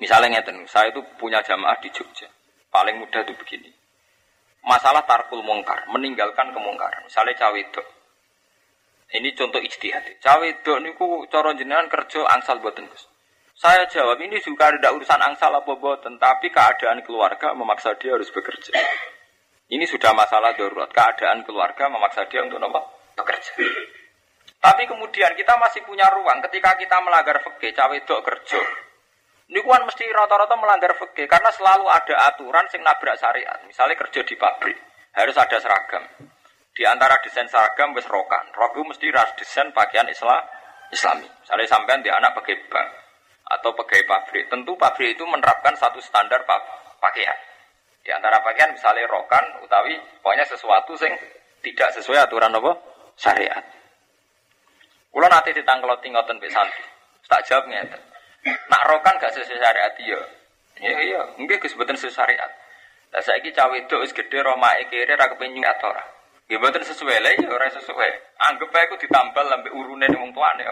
Misalnya 0.00 0.40
ngeten, 0.40 0.64
saya 0.64 0.88
itu 0.88 1.04
punya 1.20 1.44
jamaah 1.44 1.76
di 1.84 1.92
Jogja. 1.92 2.28
Paling 2.72 2.96
mudah 2.96 3.20
itu 3.20 3.36
begini 3.36 3.79
masalah 4.64 5.04
tarkul 5.08 5.40
mungkar, 5.40 5.88
meninggalkan 5.88 6.52
kemungkaran. 6.52 7.04
Misalnya 7.06 7.36
cawe 7.36 7.58
itu. 7.58 7.82
Ini 9.10 9.34
contoh 9.34 9.58
ijtihad. 9.58 10.22
Cawe 10.22 10.46
itu 10.46 10.72
niku 10.78 11.26
cara 11.26 11.50
jenengan 11.58 11.90
kerja 11.90 12.22
angsal 12.30 12.62
buatan 12.62 12.86
Gus. 12.86 13.10
Saya 13.58 13.84
jawab 13.90 14.16
ini 14.24 14.40
juga 14.40 14.72
ada 14.72 14.94
urusan 14.94 15.20
angsal 15.20 15.52
apa 15.52 15.72
buatan, 15.76 16.16
tapi 16.16 16.48
keadaan 16.48 17.04
keluarga 17.04 17.52
memaksa 17.52 17.92
dia 17.98 18.14
harus 18.16 18.30
bekerja. 18.32 18.72
Ini 19.70 19.84
sudah 19.84 20.16
masalah 20.16 20.54
darurat. 20.56 20.88
Keadaan 20.88 21.44
keluarga 21.44 21.90
memaksa 21.90 22.24
dia 22.30 22.40
untuk 22.42 22.62
apa? 22.62 22.80
Bekerja. 23.20 23.52
Tapi 24.60 24.82
kemudian 24.84 25.32
kita 25.36 25.56
masih 25.56 25.84
punya 25.84 26.08
ruang 26.12 26.40
ketika 26.48 26.76
kita 26.76 27.00
melanggar 27.04 27.40
fikih 27.40 27.72
cawe 27.72 27.94
itu 27.96 28.14
kerja. 28.24 28.60
Ini 29.50 29.66
kan 29.66 29.82
mesti 29.82 30.06
rata-rata 30.06 30.54
melanggar 30.54 30.94
fikih 30.94 31.26
karena 31.26 31.50
selalu 31.50 31.90
ada 31.90 32.14
aturan 32.30 32.70
sing 32.70 32.86
nabrak 32.86 33.18
syariat. 33.18 33.58
Misalnya 33.66 33.98
kerja 33.98 34.22
di 34.22 34.38
pabrik 34.38 34.78
harus 35.18 35.34
ada 35.34 35.58
seragam. 35.58 36.06
Di 36.70 36.86
antara 36.86 37.18
desain 37.18 37.50
seragam 37.50 37.90
wis 37.98 38.06
rokan. 38.06 38.54
Mesti 38.54 39.10
ras 39.10 39.34
desain 39.34 39.74
pakaian 39.74 40.06
Islam 40.06 40.38
Islami. 40.94 41.26
Misalnya 41.26 41.66
sampean 41.66 41.98
di 41.98 42.10
anak 42.14 42.30
pakai 42.38 42.62
bank 42.70 42.88
atau 43.58 43.74
pakai 43.74 44.06
pabrik. 44.06 44.46
Tentu 44.46 44.78
pabrik 44.78 45.18
itu 45.18 45.26
menerapkan 45.26 45.74
satu 45.74 45.98
standar 45.98 46.46
pakaian. 47.02 47.38
Di 48.06 48.14
antara 48.14 48.38
pakaian 48.46 48.70
misalnya 48.70 49.02
rokan 49.10 49.66
utawi 49.66 49.98
pokoknya 50.22 50.46
sesuatu 50.46 50.94
sing 50.94 51.10
tidak 51.66 51.90
sesuai 51.98 52.22
aturan 52.22 52.54
apa? 52.54 52.70
Syariat. 53.18 53.66
Kulo 55.10 55.26
nanti 55.26 55.50
ditangkeloti 55.50 56.06
ngoten 56.14 56.38
mbek 56.38 56.54
santri. 56.54 56.86
Tak 57.26 57.42
jawab 57.50 57.66
ngeten. 57.66 58.09
Nak 58.46 58.82
rokan 58.88 59.20
gak 59.20 59.32
sesuai 59.36 59.60
syariat 59.60 59.94
iya. 60.00 60.20
Iya 60.80 60.98
iya, 61.04 61.20
nggih 61.36 61.60
Gus 61.60 61.76
boten 61.76 61.96
sesuai 61.96 62.16
syariat. 62.16 62.50
Lah 63.10 63.20
saiki 63.20 63.52
cawe 63.52 63.68
wedok 63.68 64.00
wis 64.00 64.16
gedhe 64.16 64.40
romake 64.40 64.88
kere 64.88 65.12
ra 65.12 65.28
kepengin 65.28 65.66
atau 65.66 65.92
ora. 65.92 66.04
Nggih 66.48 66.56
boten 66.56 66.80
sesuai 66.80 67.20
lah 67.20 67.32
ya 67.36 67.48
ora 67.52 67.68
sesuai. 67.68 68.10
Anggap 68.48 68.72
ae 68.72 68.88
ku 68.88 68.96
ditambal 68.96 69.44
lambe 69.44 69.68
urune 69.68 70.08
wong 70.08 70.32
tuane. 70.32 70.64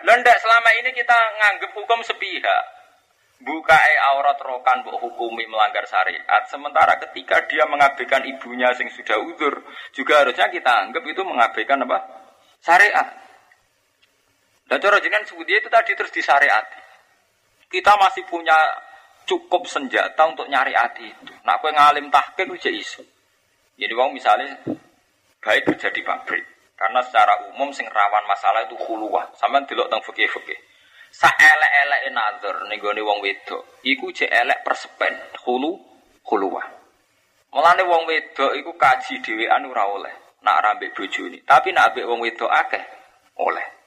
Lendak 0.00 0.36
selama 0.40 0.70
ini 0.80 0.90
kita 0.96 1.18
nganggep 1.36 1.76
hukum 1.76 2.00
sepihak 2.00 2.80
bukai 3.40 3.92
aurat 4.12 4.36
rokan 4.36 4.84
bu 4.84 5.00
hukumi 5.00 5.48
melanggar 5.48 5.84
syariat 5.88 6.44
sementara 6.52 7.00
ketika 7.00 7.40
dia 7.48 7.64
mengabaikan 7.64 8.20
ibunya 8.28 8.68
sing 8.76 8.92
sudah 8.92 9.16
udur 9.16 9.64
juga 9.96 10.20
harusnya 10.24 10.52
kita 10.52 10.68
anggap 10.68 11.00
itu 11.08 11.24
mengabaikan 11.24 11.80
apa 11.88 12.04
syariat 12.60 13.08
dan 14.70 14.78
cara 14.78 15.02
jenengan 15.02 15.26
dia 15.26 15.58
itu 15.58 15.66
tadi 15.66 15.98
terus 15.98 16.14
disyariat 16.14 16.62
kita 17.66 17.90
masih 17.98 18.22
punya 18.30 18.54
cukup 19.26 19.66
senjata 19.66 20.26
untuk 20.26 20.50
nyari 20.50 20.74
hati 20.74 21.06
itu. 21.06 21.34
Nak 21.46 21.62
kue 21.62 21.74
ngalim 21.74 22.06
tahkik 22.10 22.46
itu 22.46 22.70
isu 22.70 23.02
jadi 23.74 23.90
wong 23.98 24.14
misalnya 24.14 24.62
baik 25.42 25.74
kerja 25.74 25.90
di 25.90 26.06
pabrik. 26.06 26.44
Karena 26.78 27.02
secara 27.02 27.50
umum 27.50 27.74
sing 27.74 27.90
rawan 27.90 28.24
masalah 28.30 28.64
itu 28.64 28.76
huluah 28.76 29.34
sama 29.36 29.60
delok 29.66 29.90
tentang 29.90 30.06
fikih-fikih. 30.06 30.58
Saelek-elek 31.10 32.14
nazar 32.14 32.56
ning 32.70 32.78
gone 32.78 33.02
wong 33.02 33.18
wedok 33.18 33.82
iku 33.82 34.14
jek 34.14 34.30
elek 34.30 34.62
persepen 34.62 35.10
hulu 35.42 35.74
huluwah 36.30 36.62
mulane 37.50 37.82
wong 37.82 38.06
wedok 38.06 38.54
iku 38.54 38.70
kaji 38.78 39.18
dhewean 39.18 39.66
ora 39.66 39.90
oleh. 39.90 40.14
Nak 40.40 40.56
rambek 40.62 40.94
bojone. 40.94 41.42
Tapi 41.42 41.74
nak 41.74 41.92
ambek 41.92 42.06
wong 42.06 42.22
wedok 42.22 42.48
akeh 42.48 42.84
oleh 43.42 43.79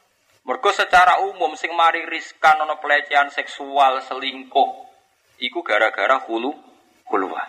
mergo 0.44 0.70
secara 0.76 1.24
umum 1.24 1.56
sing 1.56 1.72
mari 1.76 2.04
riskan 2.08 2.60
ana 2.64 2.80
pelecehan 2.80 3.32
seksual 3.32 4.04
selingkuh 4.04 4.70
iku 5.40 5.60
gara-gara 5.64 6.20
hulu 6.28 6.52
huluwah 7.12 7.48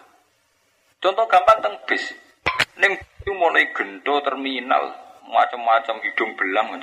contoh 1.03 1.29
gampang 1.29 1.61
teng 1.61 1.77
bis. 1.85 2.17
Ning 2.75 2.99
mulai 3.35 3.71
gento 3.71 4.21
terminal 4.23 4.95
macam-macam 5.27 5.97
hidung 6.05 6.37
belang 6.37 6.81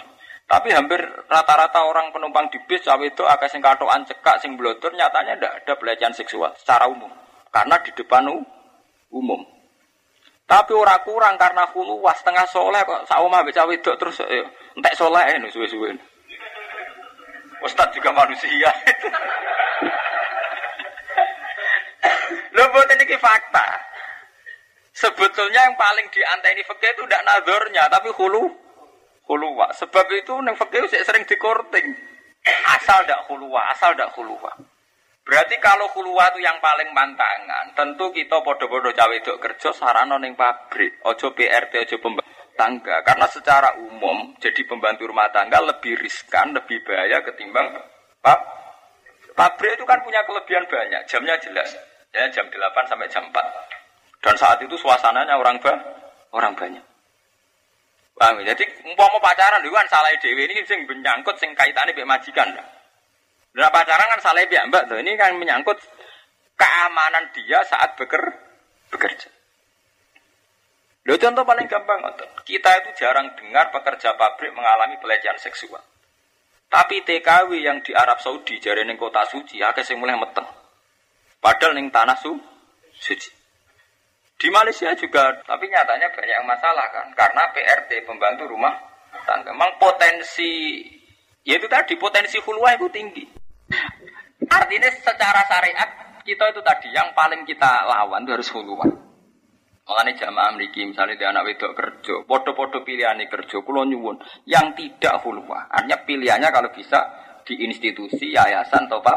tapi 0.52 0.68
hampir 0.76 1.00
rata-rata 1.32 1.80
orang 1.88 2.12
penumpang 2.12 2.52
di 2.52 2.60
bis 2.68 2.84
cawe 2.84 3.00
itu 3.00 3.24
agak 3.24 3.48
sing 3.48 3.64
katoan 3.64 4.04
cekak 4.04 4.36
sing 4.44 4.60
blotor 4.60 4.92
nyatanya 4.92 5.40
tidak 5.40 5.54
ada 5.64 5.74
pelecehan 5.80 6.12
seksual 6.12 6.52
secara 6.60 6.92
umum. 6.92 7.08
Karena 7.56 7.80
di 7.80 7.96
depan 7.96 8.28
umum. 9.16 9.40
Tapi 10.52 10.76
ora 10.76 11.00
kurang 11.08 11.40
karena 11.40 11.64
hulu 11.72 12.04
was 12.04 12.20
tengah 12.28 12.44
soleh 12.52 12.84
kok 12.84 13.08
be 13.08 13.56
cawe 13.56 13.72
itu 13.72 13.92
terus 13.96 14.20
eh, 14.28 14.44
entek 14.76 15.00
soleh 15.00 15.24
ini 15.32 15.48
suwe-suwe. 15.48 15.96
Ustad 17.64 17.96
juga 17.96 18.12
manusia. 18.12 18.68
Lo 22.60 22.68
buat 22.68 22.92
ini 22.92 23.16
fakta. 23.16 23.64
Sebetulnya 24.92 25.72
yang 25.72 25.80
paling 25.80 26.12
dianteni 26.12 26.68
fakta 26.68 27.00
itu 27.00 27.08
tidak 27.08 27.24
nazarnya, 27.24 27.88
tapi 27.88 28.12
hulu 28.12 28.52
khuluwa. 29.24 29.72
Sebab 29.72 30.04
itu 30.20 30.36
neng 30.44 30.60
fakir 30.60 30.84
sering 30.92 31.24
dikorting. 31.24 31.96
Asal 32.76 33.08
dak 33.08 33.24
khuluwa, 33.32 33.72
asal 33.72 33.96
dak 33.96 34.12
khuluwa. 34.12 34.52
Berarti 35.22 35.56
kalau 35.62 35.86
khuluwa 35.94 36.34
itu 36.34 36.42
yang 36.42 36.58
paling 36.58 36.90
pantangan, 36.98 37.78
tentu 37.78 38.10
kita 38.10 38.42
podo-podo 38.42 38.90
cawe 38.90 39.14
itu 39.14 39.38
kerja 39.38 39.70
sarana 39.70 40.18
neng 40.18 40.34
pabrik, 40.34 40.98
ojo 41.06 41.38
PRT, 41.38 41.86
ojo 41.86 41.98
pembantu 42.02 42.32
tangga. 42.58 43.06
Karena 43.06 43.30
secara 43.30 43.70
umum 43.78 44.34
jadi 44.42 44.66
pembantu 44.66 45.06
rumah 45.06 45.30
tangga 45.30 45.62
lebih 45.62 45.94
riskan, 46.02 46.58
lebih 46.58 46.82
bahaya 46.82 47.22
ketimbang 47.22 47.70
pab. 48.20 48.40
Pabrik 49.38 49.80
itu 49.80 49.86
kan 49.88 50.02
punya 50.04 50.26
kelebihan 50.28 50.68
banyak, 50.68 51.02
jamnya 51.08 51.38
jelas. 51.40 51.70
Ya, 52.12 52.28
jam 52.28 52.44
8 52.52 52.92
sampai 52.92 53.08
jam 53.08 53.24
4. 53.24 53.40
Dan 54.20 54.36
saat 54.36 54.60
itu 54.60 54.76
suasananya 54.76 55.40
orang 55.40 55.58
ba 55.64 55.72
orang 56.36 56.52
banyak. 56.54 56.84
Paham 58.20 58.44
ya? 58.44 58.54
Jadi 58.54 58.68
umpama 58.86 59.18
pacaran 59.18 59.64
itu 59.64 59.74
kan 59.74 59.88
salah 59.88 60.12
dewi 60.20 60.46
ini 60.46 60.62
sing 60.68 60.84
menyangkut 60.86 61.40
sing 61.40 61.56
kaitannya 61.56 61.96
mbek 61.96 62.06
majikan. 62.06 62.54
Nah 63.52 63.68
pacaran 63.68 64.08
kan 64.16 64.22
salah 64.24 64.48
mbak 64.48 64.64
mbak 64.72 64.84
tuh 64.88 64.98
ini 65.04 65.20
kan 65.20 65.36
menyangkut 65.36 65.76
keamanan 66.56 67.34
dia 67.36 67.60
saat 67.68 68.00
beker, 68.00 68.22
bekerja. 68.94 69.30
Lo 71.10 71.18
contoh 71.18 71.42
paling 71.42 71.66
gampang 71.66 72.00
kita 72.46 72.72
itu 72.86 72.90
jarang 73.02 73.34
dengar 73.34 73.74
pekerja 73.74 74.14
pabrik 74.14 74.54
mengalami 74.54 75.02
pelecehan 75.02 75.36
seksual. 75.42 75.82
Tapi 76.72 77.04
TKW 77.04 77.68
yang 77.68 77.84
di 77.84 77.92
Arab 77.92 78.24
Saudi 78.24 78.56
jari 78.62 78.88
neng 78.88 78.96
kota 78.96 79.28
suci, 79.28 79.60
akeh 79.60 79.84
sing 79.84 80.00
mulai 80.00 80.16
meteng. 80.16 80.48
Padahal 81.42 81.76
neng 81.76 81.92
tanah 81.92 82.16
su, 82.16 82.32
suci. 82.96 83.28
Di 84.40 84.48
Malaysia 84.48 84.96
juga, 84.96 85.36
tapi 85.44 85.68
nyatanya 85.68 86.08
banyak 86.16 86.32
yang 86.32 86.48
masalah 86.48 86.88
kan, 86.96 87.12
karena 87.12 87.44
PRT 87.52 88.08
pembantu 88.08 88.48
rumah 88.48 88.72
tangga. 89.28 89.52
Memang 89.52 89.76
potensi, 89.78 90.80
ya 91.44 91.60
itu 91.60 91.68
tadi 91.68 92.00
potensi 92.00 92.40
hulwa 92.40 92.72
itu 92.72 92.88
tinggi. 92.88 93.41
Artinya 94.50 94.90
secara 94.90 95.42
syariat 95.48 95.90
kita 96.22 96.50
itu 96.54 96.62
tadi 96.62 96.90
yang 96.94 97.14
paling 97.14 97.46
kita 97.46 97.86
lawan 97.88 98.26
itu 98.26 98.32
harus 98.36 98.50
hulwa. 98.54 98.88
Makanya 99.82 100.14
jamaah 100.14 100.56
memiliki 100.56 100.86
misalnya 100.88 101.18
di 101.18 101.26
anak 101.26 101.44
wedok 101.52 101.74
kerja, 101.74 102.16
podo-podo 102.24 102.86
pilihan 102.86 103.18
kerja, 103.28 103.60
kulo 103.66 103.84
nyuwun 103.84 104.22
yang 104.48 104.72
tidak 104.78 105.20
hulwa. 105.26 105.68
Artinya 105.68 105.98
pilihannya 106.06 106.50
kalau 106.54 106.70
bisa 106.72 107.00
di 107.44 107.66
institusi, 107.66 108.32
yayasan, 108.32 108.86
atau 108.88 109.02
apa? 109.02 109.14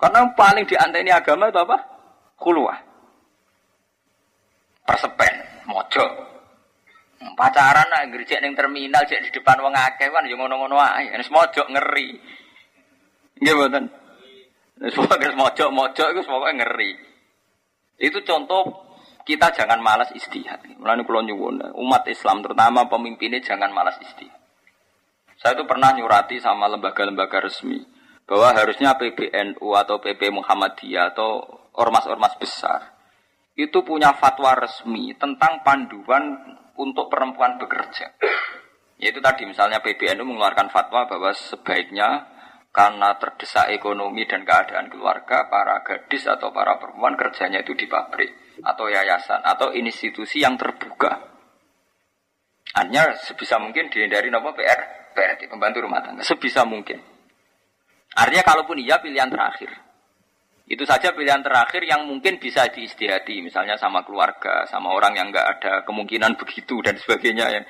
Karena 0.00 0.24
paling 0.32 0.64
dianteni 0.64 1.12
agama 1.12 1.52
itu 1.52 1.60
apa? 1.60 1.76
Hulwa 2.42 2.86
persepen 4.86 5.34
mojo 5.66 6.06
pacaran 7.36 7.88
nak 7.88 8.12
gerjek 8.12 8.40
ning 8.44 8.52
terminal 8.52 9.02
cek 9.04 9.28
di 9.28 9.30
depan 9.32 9.60
wong 9.64 9.72
akeh 9.72 10.12
kan 10.12 10.28
yo 10.28 10.36
ngono-ngono 10.36 10.76
ae 10.76 11.16
wis 11.16 11.32
mojo 11.32 11.64
ngeri 11.68 12.16
nggih 13.40 13.54
mboten 13.56 13.84
wis 14.84 14.94
pokoke 14.96 15.32
mojo 15.32 15.64
mojo 15.72 16.04
iku 16.12 16.20
pokoke 16.24 16.52
ngeri 16.56 16.92
itu 17.96 18.18
contoh 18.24 18.86
kita 19.26 19.50
jangan 19.50 19.82
malas 19.82 20.14
istihad. 20.14 20.62
Mulane 20.78 21.02
kula 21.02 21.26
nyuwun 21.26 21.74
umat 21.74 22.06
Islam 22.06 22.46
terutama 22.46 22.86
pemimpinnya 22.86 23.42
jangan 23.42 23.74
malas 23.74 23.98
istihad. 23.98 24.38
Saya 25.36 25.58
itu 25.58 25.66
pernah 25.68 25.92
nyurati 25.92 26.40
sama 26.40 26.70
lembaga-lembaga 26.70 27.44
resmi 27.44 27.82
bahwa 28.24 28.54
harusnya 28.56 28.96
PBNU 28.96 29.68
atau 29.76 30.00
PP 30.00 30.32
Muhammadiyah 30.32 31.12
atau 31.12 31.44
ormas-ormas 31.76 32.38
besar 32.40 32.96
itu 33.56 33.84
punya 33.84 34.16
fatwa 34.16 34.56
resmi 34.56 35.12
tentang 35.16 35.60
panduan 35.60 36.56
untuk 36.80 37.12
perempuan 37.12 37.56
bekerja. 37.60 38.16
Yaitu 38.96 39.20
tadi 39.20 39.44
misalnya 39.44 39.84
PBNU 39.84 40.24
mengeluarkan 40.24 40.72
fatwa 40.72 41.04
bahwa 41.04 41.32
sebaiknya 41.36 42.32
karena 42.72 43.16
terdesak 43.16 43.72
ekonomi 43.72 44.28
dan 44.28 44.44
keadaan 44.44 44.92
keluarga, 44.92 45.48
para 45.48 45.80
gadis 45.80 46.28
atau 46.28 46.52
para 46.52 46.76
perempuan 46.76 47.16
kerjanya 47.16 47.64
itu 47.64 47.72
di 47.72 47.88
pabrik 47.88 48.60
atau 48.60 48.88
yayasan 48.88 49.40
atau 49.44 49.72
institusi 49.72 50.44
yang 50.44 50.60
terbuka. 50.60 51.32
Hanya 52.76 53.16
sebisa 53.16 53.56
mungkin 53.56 53.88
dihindari 53.88 54.28
nopo 54.28 54.52
PR, 54.52 55.12
PRT, 55.16 55.48
pembantu 55.48 55.88
rumah 55.88 56.04
tangga, 56.04 56.20
sebisa 56.20 56.68
mungkin. 56.68 57.00
Artinya 58.12 58.44
kalaupun 58.44 58.76
iya 58.76 59.00
pilihan 59.00 59.32
terakhir. 59.32 59.85
Itu 60.66 60.82
saja 60.82 61.14
pilihan 61.14 61.46
terakhir 61.46 61.86
yang 61.86 62.10
mungkin 62.10 62.42
bisa 62.42 62.66
diistihati, 62.66 63.38
misalnya 63.38 63.78
sama 63.78 64.02
keluarga, 64.02 64.66
sama 64.66 64.90
orang 64.90 65.14
yang 65.14 65.30
nggak 65.30 65.46
ada 65.58 65.72
kemungkinan 65.86 66.34
begitu 66.34 66.82
dan 66.82 66.98
sebagainya. 66.98 67.46
Ya. 67.54 67.62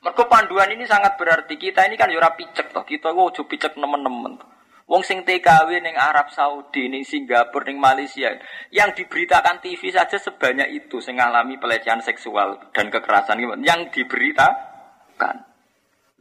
Mereka 0.00 0.24
panduan 0.24 0.72
ini 0.72 0.88
sangat 0.88 1.20
berarti 1.20 1.60
kita 1.60 1.84
ini 1.84 2.00
kan 2.00 2.08
yura 2.08 2.32
picek 2.32 2.72
toh, 2.72 2.80
kita 2.80 3.12
wow 3.12 3.28
coba 3.28 3.44
picek 3.44 3.76
nemen-nemen. 3.76 4.40
Wong 4.88 5.04
sing 5.04 5.20
TKW 5.20 5.84
ning 5.84 6.00
Arab 6.00 6.32
Saudi, 6.32 6.88
ning 6.88 7.04
Singapura, 7.04 7.68
ning 7.68 7.76
Malaysia, 7.76 8.32
yang 8.72 8.96
diberitakan 8.96 9.60
TV 9.60 9.92
saja 9.92 10.16
sebanyak 10.16 10.72
itu 10.72 10.96
sing 11.04 11.20
ngalami 11.20 11.60
pelecehan 11.60 12.00
seksual 12.00 12.72
dan 12.72 12.88
kekerasan 12.88 13.36
yang 13.60 13.92
diberitakan. 13.92 15.44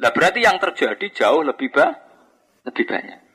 Lah 0.04 0.12
berarti 0.12 0.44
yang 0.44 0.60
terjadi 0.60 1.08
jauh 1.16 1.48
lebih 1.48 1.72
ba 1.72 1.96
lebih 2.68 2.84
banyak. 2.84 3.27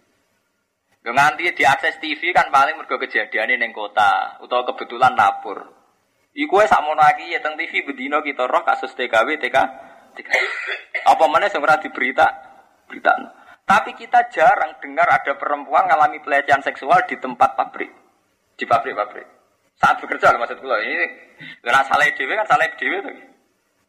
Yo 1.03 1.11
nganti 1.11 1.51
diakses 1.51 1.99
TV 1.99 2.31
kan 2.31 2.47
paling 2.55 2.79
mergo 2.79 2.95
kejadian 2.95 3.59
neng 3.59 3.75
kota 3.75 4.39
utawa 4.39 4.63
kebetulan 4.71 5.19
lapor. 5.19 5.67
Iku 6.33 6.63
wis 6.63 6.71
sakmono 6.71 7.03
iki 7.19 7.35
ya 7.35 7.43
teng 7.43 7.59
TV 7.59 7.83
bedino 7.83 8.23
kita 8.23 8.47
roh 8.47 8.63
kasus 8.63 8.95
TKW 8.95 9.35
TK 9.43 9.57
TK. 10.15 10.31
Apa 11.11 11.25
mana 11.27 11.51
sing 11.51 11.59
ora 11.59 11.83
diberita 11.83 12.31
berita. 12.87 13.19
Tapi 13.67 13.99
kita 13.99 14.31
jarang 14.31 14.79
dengar 14.79 15.11
ada 15.11 15.35
perempuan 15.35 15.91
ngalami 15.91 16.23
pelecehan 16.23 16.63
seksual 16.63 17.03
di 17.11 17.19
tempat 17.19 17.59
pabrik. 17.59 17.91
Di 18.55 18.63
pabrik-pabrik. 18.63 19.27
Saat 19.83 19.99
bekerja 19.99 20.39
maksud 20.39 20.63
kula 20.63 20.79
ini 20.87 21.07
karena 21.65 21.83
salah 21.83 22.07
dhewe 22.15 22.33
kan 22.39 22.47
salah 22.47 22.71
dhewe 22.79 22.97
tuh. 23.03 23.17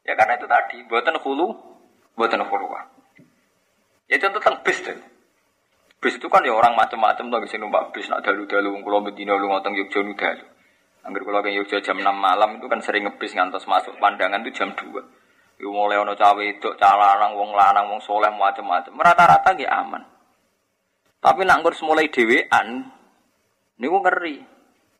Ya 0.04 0.18
karena 0.20 0.36
itu 0.36 0.48
tadi, 0.50 0.84
buatan 0.90 1.16
hulu, 1.16 1.48
buatan 2.18 2.44
khuluwah. 2.44 2.84
Ya 4.12 4.20
contoh 4.20 4.42
tentang 4.42 4.60
bis 4.66 4.80
deh. 4.84 5.00
Bis 6.04 6.20
itu 6.20 6.28
kan 6.28 6.44
ya 6.44 6.52
orang 6.52 6.76
macam-macam 6.76 7.32
tuh 7.32 7.48
sini 7.48 7.64
numpak 7.64 7.96
bis 7.96 8.12
nak 8.12 8.28
dalu-dalu 8.28 8.76
wong 8.76 8.84
kula 8.84 9.00
Medina 9.08 9.40
lu 9.40 9.48
ngotong 9.48 9.72
Yogya 9.72 10.04
nu 10.04 10.12
dalu. 10.20 10.44
Angger 11.08 11.24
kula 11.24 11.40
ke 11.40 11.56
Yogya 11.56 11.80
jam 11.80 11.96
6 11.96 12.04
malam 12.12 12.60
itu 12.60 12.68
kan 12.68 12.84
sering 12.84 13.08
ngebis 13.08 13.32
ngantos 13.32 13.64
masuk 13.64 13.96
pandangan 14.04 14.44
itu 14.44 14.52
jam 14.52 14.76
2. 14.76 15.64
Yo 15.64 15.72
mulai 15.72 15.96
ono 16.04 16.12
cawe 16.12 16.44
itu, 16.44 16.76
calanang 16.76 17.40
wong 17.40 17.56
lanang 17.56 17.88
wong 17.88 18.04
soleh 18.04 18.28
macam-macam. 18.36 19.00
Rata-rata 19.00 19.56
nggih 19.56 19.72
aman. 19.72 20.04
Tapi 21.24 21.48
nak 21.48 21.64
ngurus 21.64 21.80
mulai 21.88 22.12
dhewean 22.12 22.84
niku 23.80 24.04
ngeri. 24.04 24.44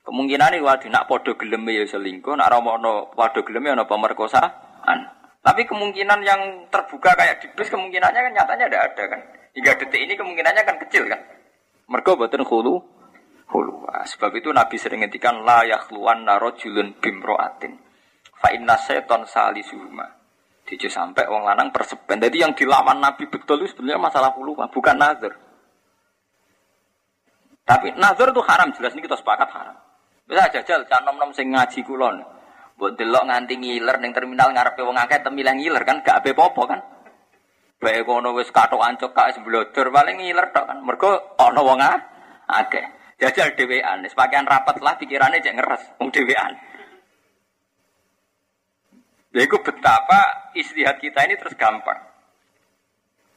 Kemungkinan 0.08 0.56
ini 0.56 0.64
waduh 0.64 0.88
nak 0.88 1.12
podo 1.12 1.36
gelem 1.36 1.68
ya 1.68 1.84
selingkuh, 1.84 2.40
nak 2.40 2.48
romono 2.48 3.12
podo 3.12 3.44
gelem 3.44 3.68
ya 3.68 3.76
ono 3.76 3.84
pemerkosaan. 3.84 5.00
Tapi 5.44 5.68
kemungkinan 5.68 6.20
yang 6.24 6.72
terbuka 6.72 7.12
kayak 7.12 7.44
di 7.44 7.52
bis 7.52 7.68
kemungkinannya 7.68 8.24
kan 8.24 8.32
nyatanya 8.32 8.66
tidak 8.72 8.84
ada 8.88 9.04
kan. 9.12 9.22
Hingga 9.54 9.72
detik 9.78 10.02
ini 10.02 10.14
kemungkinannya 10.18 10.64
kan 10.66 10.78
kecil 10.82 11.06
kan. 11.06 11.22
Mergo 11.90 12.18
boten 12.18 12.42
khulu 12.42 12.82
khulu. 13.54 13.86
Nah, 13.86 14.02
sebab 14.02 14.34
itu 14.34 14.50
Nabi 14.50 14.82
sering 14.82 15.06
ngendikan 15.06 15.46
la 15.46 15.62
yakhluwan 15.62 16.26
narojulun 16.26 16.98
bimroatin. 16.98 17.78
Fa 18.34 18.50
inna 18.50 18.74
seton 18.82 19.30
salisuhuma. 19.30 20.10
Dijauh 20.66 20.90
sampai 20.90 21.30
wong 21.30 21.46
lanang 21.46 21.70
persepen. 21.70 22.18
Jadi 22.18 22.42
yang 22.42 22.58
dilawan 22.58 22.98
Nabi 22.98 23.30
betul 23.30 23.62
itu 23.62 23.78
sebenarnya 23.78 24.02
masalah 24.02 24.34
khulu, 24.34 24.58
bukan 24.58 24.96
nazar. 24.98 25.38
Tapi 27.64 27.96
nazar 27.96 28.34
itu 28.34 28.42
haram 28.42 28.74
jelas 28.74 28.92
ini 28.98 29.06
kita 29.06 29.20
sepakat 29.20 29.50
haram. 29.54 29.78
Bisa 30.24 30.50
jajal 30.50 30.88
canom 30.88 31.16
nom 31.20 31.32
sing 31.36 31.52
ngaji 31.52 31.84
kulon. 31.84 32.24
Buat 32.74 32.98
delok 32.98 33.28
nganti 33.28 33.54
ngiler 33.60 34.02
ning 34.02 34.12
terminal 34.16 34.50
ngarepe 34.50 34.82
wong 34.82 34.98
akeh 34.98 35.22
temilih 35.22 35.54
ngiler 35.54 35.84
kan 35.86 36.02
gak 36.02 36.24
ape 36.24 36.34
popo 36.34 36.66
kan. 36.66 36.80
Bae 37.84 38.08
kono 38.08 38.32
wis 38.32 38.48
kathok 38.48 38.80
ancuk 38.80 39.12
kak 39.12 39.36
seblodor 39.36 39.92
paling 39.92 40.24
ngiler 40.24 40.56
tok 40.56 40.72
kan. 40.72 40.80
Mergo 40.80 41.36
ana 41.36 41.60
wong 41.60 41.84
akeh. 42.48 42.86
Jajal 43.20 43.56
dhewean, 43.60 44.08
wis 44.08 44.16
pakaian 44.16 44.48
rapat 44.48 44.80
lah 44.80 44.96
pikirane 44.96 45.44
cek 45.44 45.56
ngeres 45.60 45.84
wong 46.00 46.10
dhewean. 46.16 46.56
Yaitu 49.36 49.58
betapa 49.60 50.52
istihad 50.56 51.04
kita 51.04 51.28
ini 51.28 51.36
terus 51.36 51.60
gampang. 51.60 52.00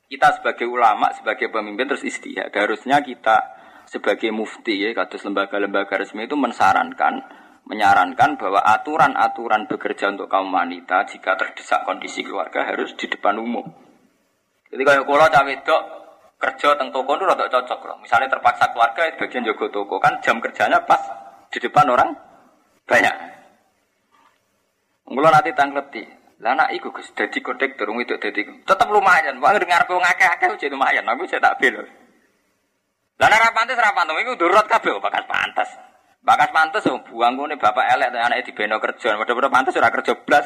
Kita 0.06 0.38
sebagai 0.38 0.70
ulama, 0.70 1.10
sebagai 1.10 1.50
pemimpin 1.50 1.90
terus 1.90 2.06
istihad. 2.06 2.54
Harusnya 2.54 3.02
kita 3.02 3.42
sebagai 3.90 4.30
mufti 4.30 4.86
ya, 4.86 4.94
kados 4.94 5.26
lembaga-lembaga 5.26 5.98
resmi 5.98 6.30
itu 6.30 6.38
mensarankan 6.38 7.26
menyarankan 7.66 8.38
bahwa 8.38 8.62
aturan-aturan 8.62 9.66
bekerja 9.66 10.14
untuk 10.14 10.30
kaum 10.30 10.54
wanita 10.54 11.02
jika 11.10 11.34
terdesak 11.34 11.82
kondisi 11.82 12.22
keluarga 12.22 12.62
harus 12.62 12.94
di 12.94 13.10
depan 13.10 13.42
umum. 13.42 13.85
Jadi 14.76 14.84
kalau 14.84 15.08
kalau 15.08 15.24
cawe 15.32 15.48
wedok 15.48 15.82
kerja 16.36 16.76
teng 16.76 16.92
toko 16.92 17.16
itu 17.16 17.24
rada 17.24 17.48
cocok 17.48 17.80
loh. 17.88 17.96
Misalnya 18.04 18.28
terpaksa 18.28 18.68
keluarga 18.76 19.08
bagian 19.16 19.48
jago 19.48 19.72
toko 19.72 19.96
kan 19.96 20.20
jam 20.20 20.36
kerjanya 20.36 20.84
pas 20.84 21.00
di 21.48 21.56
depan 21.64 21.88
orang 21.88 22.12
banyak. 22.84 23.14
Mula 25.08 25.32
nanti 25.32 25.56
tangleti. 25.56 26.04
Lah 26.44 26.52
anak 26.52 26.76
iku 26.76 26.92
Gus 26.92 27.08
dadi 27.16 27.40
kodek 27.40 27.80
durung 27.80 28.04
itu 28.04 28.20
dadi 28.20 28.44
tetep 28.44 28.88
lumayan. 28.92 29.40
Wong 29.40 29.56
ngarepe 29.56 29.96
wong 29.96 30.04
akeh-akeh 30.04 30.60
jadi 30.60 30.76
lumayan. 30.76 31.08
Aku 31.08 31.24
saya 31.24 31.40
tak 31.40 31.56
bel. 31.56 31.80
Lah 33.16 33.28
nek 33.32 33.40
ra 33.40 33.50
pantes 33.56 33.80
ra 33.80 33.96
pantes 33.96 34.20
iku 34.20 34.36
durut 34.36 34.68
kabeh 34.68 34.92
bakas 35.00 35.24
pantas. 35.24 35.72
Bakas 36.20 36.52
pantes 36.52 36.84
oh, 36.92 37.00
buang 37.08 37.40
nih 37.48 37.56
bapak 37.56 37.96
elek 37.96 38.12
anake 38.12 38.52
dibeno 38.52 38.76
kerja. 38.76 39.16
Padha-padha 39.16 39.48
pantes 39.48 39.72
ora 39.72 39.88
kerja 39.88 40.12
blas. 40.20 40.44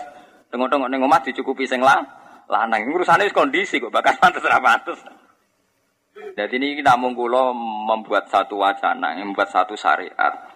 Tengok-tengok 0.55 0.87
ning 0.87 1.03
omah 1.03 1.19
dicukupi 1.27 1.67
sing 1.67 1.83
lah. 1.83 2.20
Lanang 2.51 2.91
urusane 2.91 3.31
wis 3.31 3.37
kondisi 3.37 3.79
kok 3.79 3.95
bakas 3.95 4.19
pantes 4.19 4.43
ra 4.43 4.59
pantes. 4.59 4.99
Jadi 6.35 6.55
ini 6.59 6.75
kita 6.83 6.99
mengkulo 6.99 7.55
membuat 7.55 8.27
satu 8.27 8.59
wacana, 8.59 9.15
membuat 9.15 9.55
satu 9.55 9.79
syariat 9.79 10.51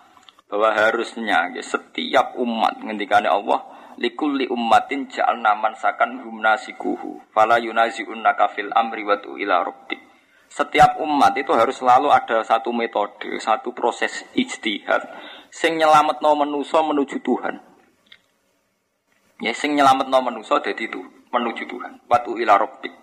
bahwa 0.50 0.74
harusnya 0.74 1.54
ya, 1.54 1.62
setiap 1.62 2.36
umat 2.36 2.82
ngendikane 2.82 3.30
Allah 3.30 3.64
likulli 3.96 4.50
ummatin 4.50 5.06
ja'alna 5.08 5.56
mansakan 5.56 6.20
hum 6.20 6.42
nasikuhu 6.42 7.22
fala 7.32 7.62
yunazi'unnaka 7.62 8.52
fil 8.52 8.68
amri 8.74 9.06
wa 9.06 9.16
ila 9.18 9.64
rabbik 9.64 9.98
setiap 10.54 11.02
umat 11.02 11.34
itu 11.34 11.50
harus 11.50 11.82
selalu 11.82 12.14
ada 12.14 12.46
satu 12.46 12.70
metode, 12.70 13.26
satu 13.42 13.74
proses 13.74 14.22
ijtihad 14.38 15.02
sing 15.50 15.74
nyelametno 15.74 16.30
manusa 16.38 16.78
menuju 16.78 17.18
Tuhan. 17.26 17.58
Ya 19.42 19.50
sing 19.50 19.74
nyelametno 19.74 20.14
manusa 20.22 20.62
dadi 20.62 20.86
itu 20.86 21.02
menuju 21.34 21.66
Tuhan. 21.66 22.06
Watu 22.06 22.38
ila 22.38 22.54
rabbik. 22.54 22.94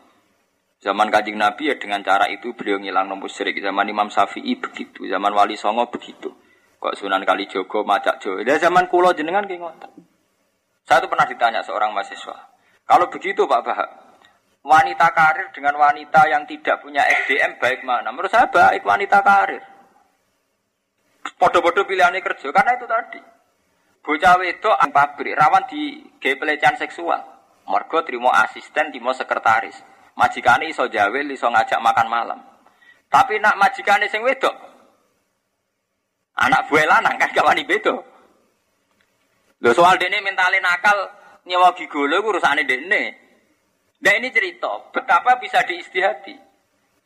Zaman 0.82 1.14
Kanjeng 1.14 1.38
Nabi 1.38 1.70
ya 1.70 1.76
dengan 1.78 2.02
cara 2.02 2.26
itu 2.32 2.58
beliau 2.58 2.82
ngilang 2.82 3.06
nomor 3.06 3.30
musyrik. 3.30 3.60
Zaman 3.60 3.86
Imam 3.86 4.10
Syafi'i 4.10 4.58
begitu, 4.58 5.06
zaman 5.06 5.30
Wali 5.36 5.54
Songo 5.54 5.92
begitu. 5.92 6.34
Kok 6.82 6.98
Sunan 6.98 7.22
Kalijogo 7.22 7.86
macak 7.86 8.18
Jo. 8.18 8.42
Ya 8.42 8.58
zaman 8.58 8.90
kulo 8.90 9.14
jenengan 9.14 9.46
ki 9.46 9.62
ngoten. 9.62 9.94
Saya 10.82 10.98
tuh 11.06 11.10
pernah 11.14 11.30
ditanya 11.30 11.62
seorang 11.62 11.94
mahasiswa. 11.94 12.34
Kalau 12.90 13.06
begitu 13.14 13.46
Pak 13.46 13.62
Bahak, 13.62 13.90
wanita 14.66 15.08
karir 15.14 15.54
dengan 15.54 15.78
wanita 15.78 16.26
yang 16.26 16.50
tidak 16.50 16.82
punya 16.82 17.06
SDM 17.06 17.62
baik 17.62 17.86
mana? 17.86 18.10
Menurut 18.10 18.34
saya 18.34 18.50
baik 18.50 18.82
wanita 18.82 19.22
karir. 19.22 19.62
Podo-podo 21.38 21.86
pilihannya 21.86 22.26
kerja 22.26 22.50
karena 22.50 22.74
itu 22.74 22.90
tadi. 22.90 23.22
Bocah 24.02 24.34
wedok 24.42 24.82
pabrik 24.90 25.38
rawan 25.38 25.70
di 25.70 26.02
gay 26.18 26.34
pelecehan 26.34 26.74
seksual. 26.82 27.31
Mergo 27.72 28.04
terima 28.04 28.36
asisten, 28.44 28.92
terima 28.92 29.16
sekretaris. 29.16 29.80
Majikane 30.20 30.68
iso 30.68 30.92
jawel, 30.92 31.32
iso 31.32 31.48
ngajak 31.48 31.80
makan 31.80 32.08
malam. 32.12 32.40
Tapi 33.08 33.40
nak 33.40 33.56
majikane 33.56 34.12
sing 34.12 34.20
wedok. 34.28 34.54
Anak 36.36 36.68
buah 36.68 36.88
lanang 36.88 37.16
kan 37.16 37.32
kawani 37.32 37.64
beda. 37.64 37.96
Lho 39.62 39.72
soal 39.72 39.96
dene 40.02 40.20
mentale 40.20 40.60
nakal 40.60 40.98
nyewa 41.48 41.72
gigolo 41.76 42.20
urusane 42.24 42.68
dene. 42.68 43.04
Nah 44.02 44.14
ini 44.18 44.34
cerita 44.34 44.92
betapa 44.92 45.38
bisa 45.38 45.62
diistihati. 45.64 46.34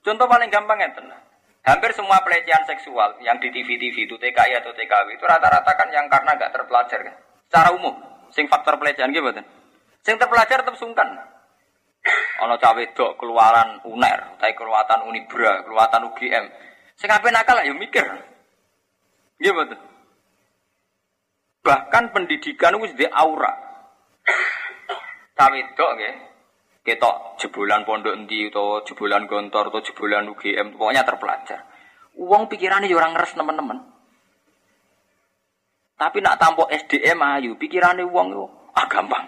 Contoh 0.06 0.30
paling 0.30 0.48
gampang 0.48 0.80
ya 0.80 0.90
tenang. 0.96 1.22
Hampir 1.66 1.92
semua 1.98 2.22
pelecehan 2.22 2.62
seksual 2.70 3.18
yang 3.26 3.42
di 3.42 3.50
TV-TV 3.50 4.06
itu 4.06 4.16
TKI 4.22 4.62
atau 4.62 4.70
TKW 4.70 5.18
itu 5.18 5.26
rata-rata 5.26 5.74
kan 5.74 5.90
yang 5.90 6.06
karena 6.06 6.38
gak 6.38 6.54
terpelajar 6.54 7.02
kan. 7.02 7.16
Secara 7.50 7.74
umum, 7.74 7.98
sing 8.30 8.46
faktor 8.46 8.78
pelecehan 8.78 9.10
gitu 9.10 9.26
kan. 9.34 9.42
Sing 10.06 10.22
terpelajar 10.22 10.62
tetap 10.62 10.78
sungkan. 10.78 11.10
Ono 12.46 12.56
cawe 12.62 12.84
dok 12.94 13.18
keluaran 13.18 13.82
UNER, 13.90 14.38
tapi 14.38 14.54
keluatan 14.54 15.10
Unibra, 15.10 15.66
keluatan 15.66 16.14
UGM. 16.14 16.46
Sing 16.94 17.10
apa 17.10 17.26
nakal 17.34 17.66
ya 17.66 17.74
mikir. 17.74 18.06
Gitu 19.42 19.52
betul. 19.52 19.82
Bahkan 21.66 22.14
pendidikan 22.14 22.78
itu 22.78 22.94
di 22.94 23.10
aura. 23.10 23.50
Cawe 25.36 25.60
dok 25.74 25.92
ya, 25.98 26.12
ketok 26.86 27.42
jebolan 27.42 27.82
pondok 27.82 28.14
endi 28.14 28.46
atau 28.54 28.86
jebolan 28.86 29.26
gontor 29.26 29.74
atau 29.74 29.82
jebolan 29.82 30.30
UGM 30.30 30.78
pokoknya 30.78 31.02
terpelajar 31.02 31.66
uang 32.14 32.46
pikirannya 32.46 32.86
ya 32.86 32.96
orang 33.02 33.18
ngeres 33.18 33.34
teman-teman 33.34 33.82
tapi 35.98 36.22
nak 36.22 36.38
tampok 36.38 36.70
SDM 36.70 37.18
ayu 37.18 37.58
pikirannya 37.58 38.06
uang 38.06 38.28
itu 38.38 38.46
ah 38.78 38.86
gampang 38.86 39.26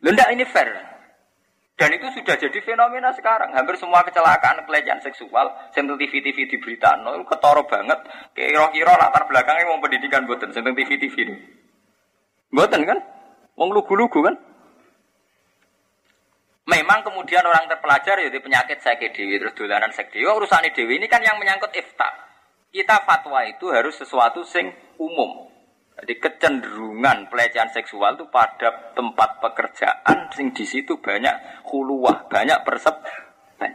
Lendak 0.00 0.28
ini 0.32 0.44
fair 0.48 0.90
dan 1.80 1.96
itu 1.96 2.12
sudah 2.12 2.36
jadi 2.36 2.58
fenomena 2.60 3.08
sekarang 3.16 3.56
hampir 3.56 3.72
semua 3.80 4.04
kecelakaan 4.04 4.68
pelecehan 4.68 5.00
seksual 5.00 5.48
sentuh 5.72 5.96
TV 5.96 6.20
TV 6.20 6.44
di 6.44 6.60
berita 6.60 6.92
no 7.00 7.24
ketoro 7.24 7.64
banget 7.64 7.96
kira-kira 8.36 9.00
latar 9.00 9.24
belakangnya 9.24 9.64
mau 9.64 9.80
pendidikan 9.80 10.28
buatan 10.28 10.52
sentuh 10.52 10.76
TV 10.76 11.00
TV 11.00 11.16
ini 11.24 11.36
buatan 12.52 12.84
kan 12.84 13.00
Wong 13.56 13.72
lugu-lugu 13.72 14.24
kan 14.24 14.36
Memang 16.70 17.02
kemudian 17.02 17.42
orang 17.42 17.66
terpelajar 17.66 18.14
ya 18.22 18.30
penyakit 18.30 18.78
sakit 18.78 19.10
dewi 19.10 19.42
terus 19.42 19.58
dolanan 19.58 19.90
sek 19.90 20.14
dewi. 20.14 20.22
Urusan 20.22 20.70
dewi 20.70 21.02
ini 21.02 21.10
kan 21.10 21.18
yang 21.18 21.34
menyangkut 21.34 21.74
ifta. 21.74 22.06
Kita 22.70 23.02
fatwa 23.02 23.42
itu 23.42 23.74
harus 23.74 23.98
sesuatu 23.98 24.46
sing 24.46 24.70
umum. 24.94 25.49
Jadi 26.00 26.16
kecenderungan 26.16 27.28
pelecehan 27.28 27.68
seksual 27.68 28.16
itu 28.16 28.24
pada 28.32 28.96
tempat 28.96 29.36
pekerjaan 29.44 30.32
sing 30.32 30.56
di 30.56 30.64
situ 30.64 30.96
banyak 30.96 31.68
huluwah, 31.68 32.24
banyak 32.24 32.56
persep. 32.64 33.04
Nah, 33.60 33.68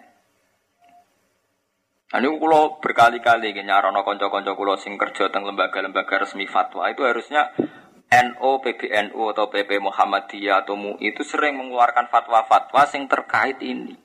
ini 2.17 2.25
kalau 2.25 2.81
berkali-kali 2.81 3.53
nyarono 3.61 4.01
konco-konco 4.01 4.57
kulo 4.57 4.73
sing 4.73 4.97
kerja 4.97 5.29
teng 5.29 5.45
lembaga-lembaga 5.45 6.25
resmi 6.25 6.49
fatwa 6.49 6.89
itu 6.89 7.05
harusnya 7.05 7.53
NO, 8.09 8.61
PBNU 8.61 9.21
atau 9.33 9.49
PP 9.49 9.81
Muhammadiyah 9.81 10.65
atau 10.65 10.77
MUI 10.77 11.13
itu 11.13 11.21
sering 11.21 11.57
mengeluarkan 11.57 12.09
fatwa-fatwa 12.09 12.85
yang 12.89 13.05
terkait 13.09 13.57
ini. 13.61 14.04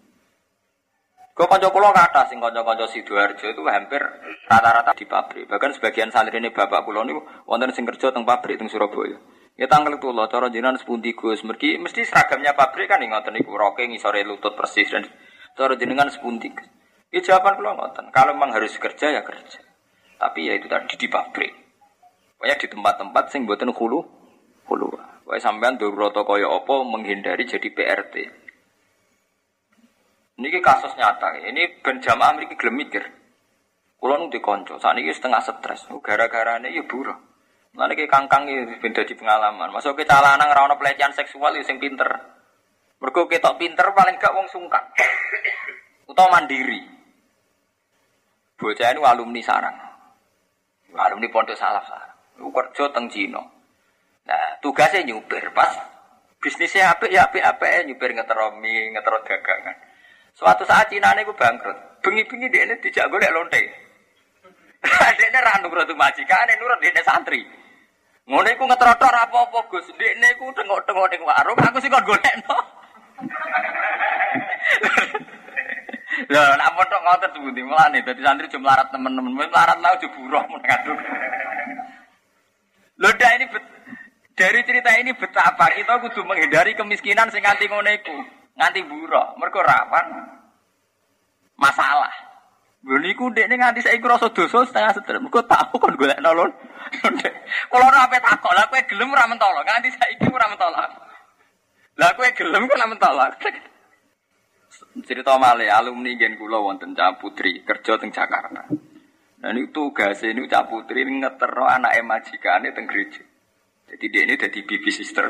Kau 1.41 1.49
kanca 1.49 1.73
kula 1.73 1.89
kata 1.89 2.29
sing 2.29 2.37
kanca-kanca 2.37 2.85
Sidoarjo 2.85 3.49
itu 3.49 3.65
hampir 3.65 3.97
rata-rata 4.45 4.93
di 4.93 5.09
pabrik. 5.09 5.49
Bahkan 5.49 5.73
sebagian 5.73 6.13
santri 6.13 6.37
ini 6.37 6.53
bapak 6.53 6.85
kula 6.85 7.01
niku 7.01 7.25
wonten 7.49 7.73
sing 7.73 7.89
kerja 7.89 8.13
teng 8.13 8.29
pabrik 8.29 8.61
teng 8.61 8.69
Surabaya. 8.69 9.17
Ya 9.57 9.65
tanggal 9.65 9.97
itu 9.97 10.13
loh, 10.13 10.29
cara 10.29 10.53
jenengan 10.53 10.77
sepundi 10.77 11.17
Gus. 11.17 11.41
Mesti 11.41 11.81
mesti 11.81 12.05
seragamnya 12.05 12.53
pabrik 12.53 12.93
kan 12.93 13.01
ngoten 13.01 13.33
niku 13.33 13.57
roke 13.57 13.81
ngisore 13.81 14.21
lutut 14.21 14.53
persis 14.53 14.93
dan 14.93 15.09
cara 15.57 15.81
jenengan 15.81 16.13
sepundi. 16.13 16.53
Ya 17.09 17.25
jawaban 17.25 17.57
kula 17.57 17.73
ngoten. 17.73 18.13
Kalau 18.13 18.37
memang 18.37 18.53
harus 18.53 18.77
kerja 18.77 19.09
ya 19.09 19.25
kerja. 19.25 19.65
Tapi 20.21 20.45
ya 20.45 20.61
itu 20.61 20.69
tadi 20.69 20.93
di 20.93 21.09
pabrik. 21.09 21.57
Pokoknya 22.37 22.61
di 22.61 22.69
tempat-tempat 22.69 23.25
sing 23.33 23.49
buatan 23.49 23.73
hulu 23.73 24.05
hulu. 24.69 24.89
Pokoknya 25.25 25.41
sampean 25.41 25.81
roto 25.81 26.21
kaya 26.21 26.53
apa 26.53 26.85
menghindari 26.85 27.49
jadi 27.49 27.73
PRT. 27.73 28.40
Ini 30.41 30.57
kasus 30.65 30.97
nyata. 30.97 31.37
Ini 31.37 31.85
ben 31.85 32.01
jamaah 32.01 32.33
mriki 32.33 32.57
gelem 32.57 32.81
mikir. 32.81 33.05
Kula 34.01 34.17
nu 34.17 34.33
dikonco, 34.33 34.81
sakniki 34.81 35.13
setengah 35.13 35.45
stres. 35.45 35.85
Gara-gara 36.01 36.57
ini 36.57 36.73
ya 36.73 36.89
buruh. 36.89 37.13
Mana 37.77 37.93
kayak 37.93 38.09
kangkang 38.09 38.49
ini 38.49 38.81
beda 38.81 39.05
di 39.05 39.13
pengalaman. 39.13 39.69
Masuk 39.69 40.01
ke 40.01 40.09
calana 40.09 40.41
ngerawat 40.41 40.81
pelecehan 40.81 41.13
seksual 41.13 41.53
itu 41.53 41.61
ya 41.61 41.65
sing 41.69 41.77
pinter. 41.77 42.09
Mergo 43.05 43.29
ketok 43.29 43.61
pinter 43.61 43.93
paling 43.93 44.17
gak 44.17 44.33
wong 44.33 44.49
sungkan. 44.49 44.81
Utau 46.11 46.33
mandiri. 46.33 46.81
Bocah 48.57 48.89
ini 48.97 49.01
alumni 49.05 49.41
sarang. 49.45 49.77
Alumni 50.97 51.29
pondok 51.29 51.57
salaf 51.61 51.85
sarang. 51.85 52.17
Kerja 52.41 52.89
teng 52.97 53.13
Cina. 53.13 53.45
Nah, 54.25 54.57
tugasnya 54.65 55.05
nyupir 55.05 55.53
pas 55.53 55.77
bisnisnya 56.41 56.97
apa 56.97 57.05
ya 57.13 57.29
apa 57.29 57.37
apa 57.45 57.85
nyupir 57.85 58.17
ngetero 58.17 58.57
mie, 58.57 58.97
ngetero 58.97 59.21
dagangan. 59.29 59.90
Suatu 60.35 60.63
saat 60.65 60.89
Cina 60.91 61.13
ini 61.15 61.27
gue 61.27 61.37
bangkrut. 61.37 61.77
Bengi-bengi 62.01 62.49
dia 62.49 62.65
ini 62.65 62.75
dijak 62.81 63.09
golek 63.13 63.33
lonte. 63.35 63.63
dia 65.19 65.27
ini 65.29 65.39
randu 65.39 65.69
nurut 65.69 65.93
majikan, 65.93 66.49
ini 66.49 66.57
nurut 66.57 66.81
dia 66.81 67.03
santri. 67.05 67.45
Ngono 68.25 68.49
iku 68.49 68.65
ngetrotor 68.65 69.11
apa-apa 69.11 69.59
Gus. 69.69 69.91
Ndekne 69.91 70.29
iku 70.39 70.49
tengok-tengok 70.55 71.07
ning 71.11 71.23
warung, 71.27 71.59
aku 71.59 71.83
sih 71.83 71.91
kon 71.91 72.07
golekno. 72.07 72.57
Lah 76.31 76.53
nak 76.59 76.77
fotok 76.77 77.01
ngoten 77.01 77.31
sebuti 77.33 77.63
mulane 77.65 78.05
dadi 78.05 78.21
santri 78.21 78.47
cuma 78.53 78.77
larat 78.77 78.93
temen-temen. 78.93 79.35
Melarat 79.35 79.79
lah 79.81 79.95
aja 79.97 80.07
buruh 80.11 80.45
mun 80.53 80.61
ngaduk. 80.61 80.99
Lho 83.01 83.09
ini 83.17 83.47
dari 84.37 84.61
cerita 84.69 84.91
ini 85.01 85.17
betapa 85.17 85.73
kita 85.73 85.97
kudu 86.05 86.21
menghindari 86.29 86.77
kemiskinan 86.77 87.33
sing 87.33 87.41
nganti 87.41 87.67
ngono 87.73 87.89
iku 87.97 88.40
nganti 88.61 88.85
buruh, 88.85 89.41
mereka 89.41 89.65
rawan 89.65 90.07
masalah. 91.57 92.13
Lho 92.85 92.97
niku 93.01 93.33
ndekne 93.33 93.57
nganti 93.57 93.85
saiki 93.85 94.05
rasa 94.05 94.29
dosa 94.33 94.65
setengah 94.65 94.93
seter. 94.97 95.17
Mergo 95.21 95.41
tahu 95.45 95.77
kon 95.81 95.97
golek 95.97 96.21
nolon. 96.21 96.53
Kalau 97.71 97.87
ora 97.87 98.09
ape 98.09 98.19
takok, 98.21 98.53
lah 98.57 98.65
kowe 98.69 98.81
gelem 98.89 99.13
ora 99.13 99.29
mentolo, 99.29 99.61
nganti 99.65 99.89
saiki 99.93 100.29
ora 100.33 100.49
mentolo. 100.49 100.81
Lah 102.01 102.11
kowe 102.17 102.29
gelem 102.33 102.65
kok 102.69 102.77
ora 102.77 102.89
mentolo. 102.89 103.25
Cerita 105.07 105.37
male 105.37 105.69
alumni 105.69 106.17
gen 106.17 106.41
kula 106.41 106.57
wonten 106.57 106.97
Cah 106.97 107.21
Putri 107.21 107.61
kerja 107.65 108.01
teng 108.01 108.11
Jakarta. 108.13 108.65
Dan 109.41 109.57
itu 109.57 109.73
tugas 109.73 110.21
ini 110.25 110.49
Cah 110.49 110.65
Putri 110.65 111.05
ngetero 111.05 111.69
anak 111.69 112.01
majikane 112.01 112.73
teng 112.73 112.89
gereja. 112.89 113.23
Jadi 113.93 114.05
dia 114.09 114.23
ini 114.25 114.35
jadi 114.41 114.61
bibi 114.63 114.91
sister. 114.91 115.27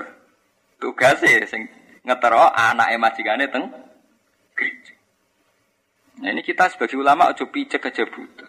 Tugasnya 0.79 1.45
sing 1.51 1.67
ngetero 2.05 2.49
anak 2.49 2.97
majikane 2.97 3.47
teng 3.53 3.65
gereja. 4.57 4.95
Nah 6.21 6.31
ini 6.37 6.45
kita 6.45 6.69
sebagai 6.69 7.01
ulama 7.01 7.33
ojo 7.33 7.49
picek 7.49 7.81
aja 7.89 8.05
buta. 8.05 8.47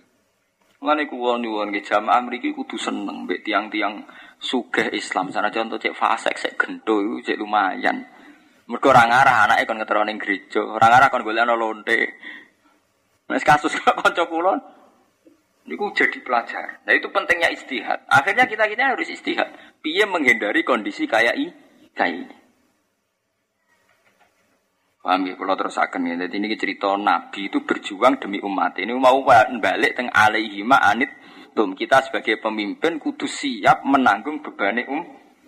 Mulane 0.82 1.06
kulo 1.06 1.38
nyuwun 1.38 1.72
nggih 1.72 1.86
jamaah 1.86 2.20
mriki 2.26 2.52
kudu 2.58 2.76
seneng 2.76 3.24
mbek 3.30 3.45
tiang-tiang 3.45 4.04
sugih 4.41 4.91
Islam. 4.91 5.30
Sana 5.32 5.54
contoh 5.54 5.78
cek 5.78 5.95
fasek 5.95 6.36
cek 6.36 6.54
gento 6.58 7.22
cek 7.24 7.38
lumayan. 7.38 8.02
Mergo 8.68 8.88
ora 8.89 9.08
ngarah 9.08 9.47
anake 9.47 9.68
kon 9.68 9.78
ngetero 9.78 10.02
ning 10.04 10.18
gereja, 10.18 10.64
ora 10.64 10.88
ngarah 10.89 11.08
kon 11.12 11.24
golek 11.24 11.43
ana 11.45 11.56
lonte. 11.56 11.99
Wis 13.30 13.45
kasus 13.45 13.72
kanca 13.78 14.26
kula 14.28 14.58
niku 15.70 15.93
jadi 15.93 16.20
pelajar. 16.20 16.82
Nah 16.84 16.93
itu 16.97 17.08
pentingnya 17.14 17.54
istihad. 17.54 18.04
Akhirnya 18.10 18.49
kita 18.49 18.66
kita 18.68 18.97
harus 18.97 19.08
istihad. 19.08 19.47
Piye 19.80 20.04
menghindari 20.10 20.66
kondisi 20.66 21.06
kayak 21.06 21.38
ini, 21.38 21.54
kayak 21.93 22.26
ini. 22.26 22.41
Paham 25.02 25.26
ya, 25.26 25.34
kalau 25.34 25.58
terus 25.58 25.82
akan 25.82 26.14
ya. 26.14 26.16
Jadi 26.30 26.38
ini 26.38 26.54
cerita 26.54 26.93
Nabi 26.93 27.49
itu 27.49 27.66
berjuang 27.66 28.22
demi 28.22 28.38
umat. 28.38 28.78
Ini 28.78 28.93
mau 28.93 29.26
balik 29.26 29.97
teng 29.97 30.14
alaihi 30.14 30.62
anit 30.62 31.10
tum 31.58 31.74
kita 31.74 32.06
sebagai 32.06 32.38
pemimpin 32.38 33.02
kudu 33.02 33.26
siap 33.26 33.82
menanggung 33.82 34.45
beban 34.45 34.78
um 34.86 35.02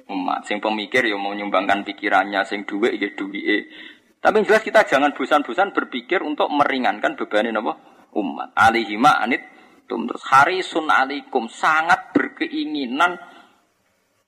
umat. 0.09 0.49
Sing 0.49 0.57
pemikir 0.57 1.05
ya 1.05 1.15
mau 1.21 1.37
nyumbangkan 1.37 1.85
pikirannya, 1.85 2.41
sing 2.49 2.65
duwe 2.65 2.97
ya 2.97 3.13
duwe. 3.13 3.69
Tapi 4.17 4.41
jelas 4.41 4.65
kita 4.65 4.89
jangan 4.89 5.13
bosan-bosan 5.13 5.69
berpikir 5.69 6.25
untuk 6.25 6.49
meringankan 6.49 7.13
beban 7.13 7.53
apa 7.53 7.73
umat. 8.17 8.57
Alaihi 8.57 8.97
anit 8.97 9.45
tum 9.85 10.09
terus 10.09 10.25
harisun 10.33 10.89
alaikum 10.89 11.45
sangat 11.45 12.09
berkeinginan 12.09 13.21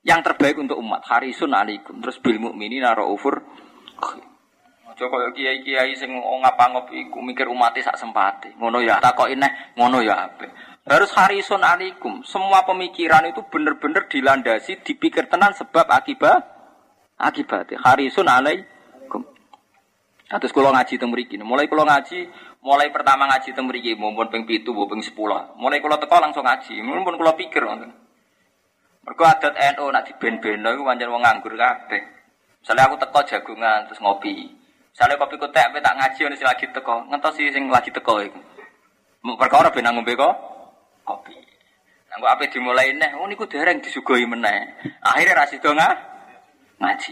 yang 0.06 0.22
terbaik 0.22 0.62
untuk 0.62 0.78
umat. 0.78 1.02
Harisun 1.02 1.50
alaikum 1.50 1.98
terus 1.98 2.22
bil 2.22 2.38
mukminina 2.38 2.94
raufur 2.94 3.42
Aja 4.96 5.12
kaya 5.12 5.28
kiai-kiai 5.36 5.92
sing 6.00 6.08
ngapa-ngop 6.16 6.88
iku 6.88 7.20
mikir 7.20 7.52
umat 7.52 7.76
sak 7.84 8.00
sempati. 8.00 8.56
Ngono 8.56 8.80
ya 8.80 9.04
takoki 9.04 9.36
neh, 9.36 9.76
ngono 9.76 10.00
ya 10.00 10.32
apik. 10.32 10.48
Harus 10.88 11.12
harisun 11.12 11.60
alaikum. 11.60 12.24
Semua 12.24 12.64
pemikiran 12.64 13.28
itu 13.28 13.44
benar-benar 13.44 14.08
dilandasi, 14.08 14.80
dipikir 14.88 15.28
tenan 15.28 15.52
sebab 15.52 15.92
akibat 15.92 16.48
akibat. 17.20 17.76
Harisun 17.76 18.24
alaikum. 18.24 19.28
Terus 20.32 20.56
kalau 20.56 20.72
ngaji 20.72 20.96
teng 20.96 21.12
mriki, 21.12 21.36
mulai 21.44 21.68
kalau 21.68 21.84
ngaji, 21.84 22.32
mulai 22.64 22.88
pertama 22.88 23.28
ngaji 23.28 23.52
teng 23.52 23.68
mriki, 23.68 24.00
mumpun 24.00 24.32
ping 24.32 24.48
7, 24.48 24.64
mumpun 24.72 24.96
ping 24.96 25.04
10. 25.04 25.60
Mulai 25.60 25.84
kalau 25.84 26.00
teko 26.00 26.24
langsung 26.24 26.48
ngaji, 26.48 26.80
mumpun 26.80 27.20
kalau 27.20 27.36
pikir 27.36 27.68
ngoten. 27.68 27.92
Mergo 29.04 29.28
adat 29.28 29.60
NU 29.76 29.92
nak 29.92 30.08
diben-beno 30.08 30.72
iku 30.72 30.88
pancen 30.88 31.12
wong 31.12 31.20
nganggur 31.20 31.60
kabeh. 31.60 32.04
Misalnya 32.64 32.88
aku 32.88 32.96
teko 32.96 33.20
jagungan 33.28 33.92
terus 33.92 34.00
ngopi. 34.00 34.64
Misalnya 34.96 35.20
kopi 35.20 35.36
kutek 35.36 35.76
apa 35.76 35.84
tak 35.84 35.96
ngaji 36.00 36.20
ono 36.24 36.36
sing 36.40 36.48
lagi 36.48 36.66
teko, 36.72 36.96
sih 37.36 37.52
sing 37.52 37.68
lagi 37.68 37.92
teko 37.92 38.16
iku. 38.24 38.40
Perkara 39.36 39.68
ben 39.68 39.92
ngombe 39.92 40.16
kok 40.16 40.32
kopi. 41.04 41.36
Nah, 42.08 42.16
kok 42.24 42.32
ape 42.32 42.48
dimulai 42.48 42.96
neh, 42.96 43.12
oh 43.20 43.28
niku 43.28 43.44
dereng 43.44 43.84
disugoi 43.84 44.24
meneh. 44.24 44.72
Akhirnya 45.04 45.44
ra 45.44 45.52
sida 45.52 45.76
ngaji. 46.80 47.12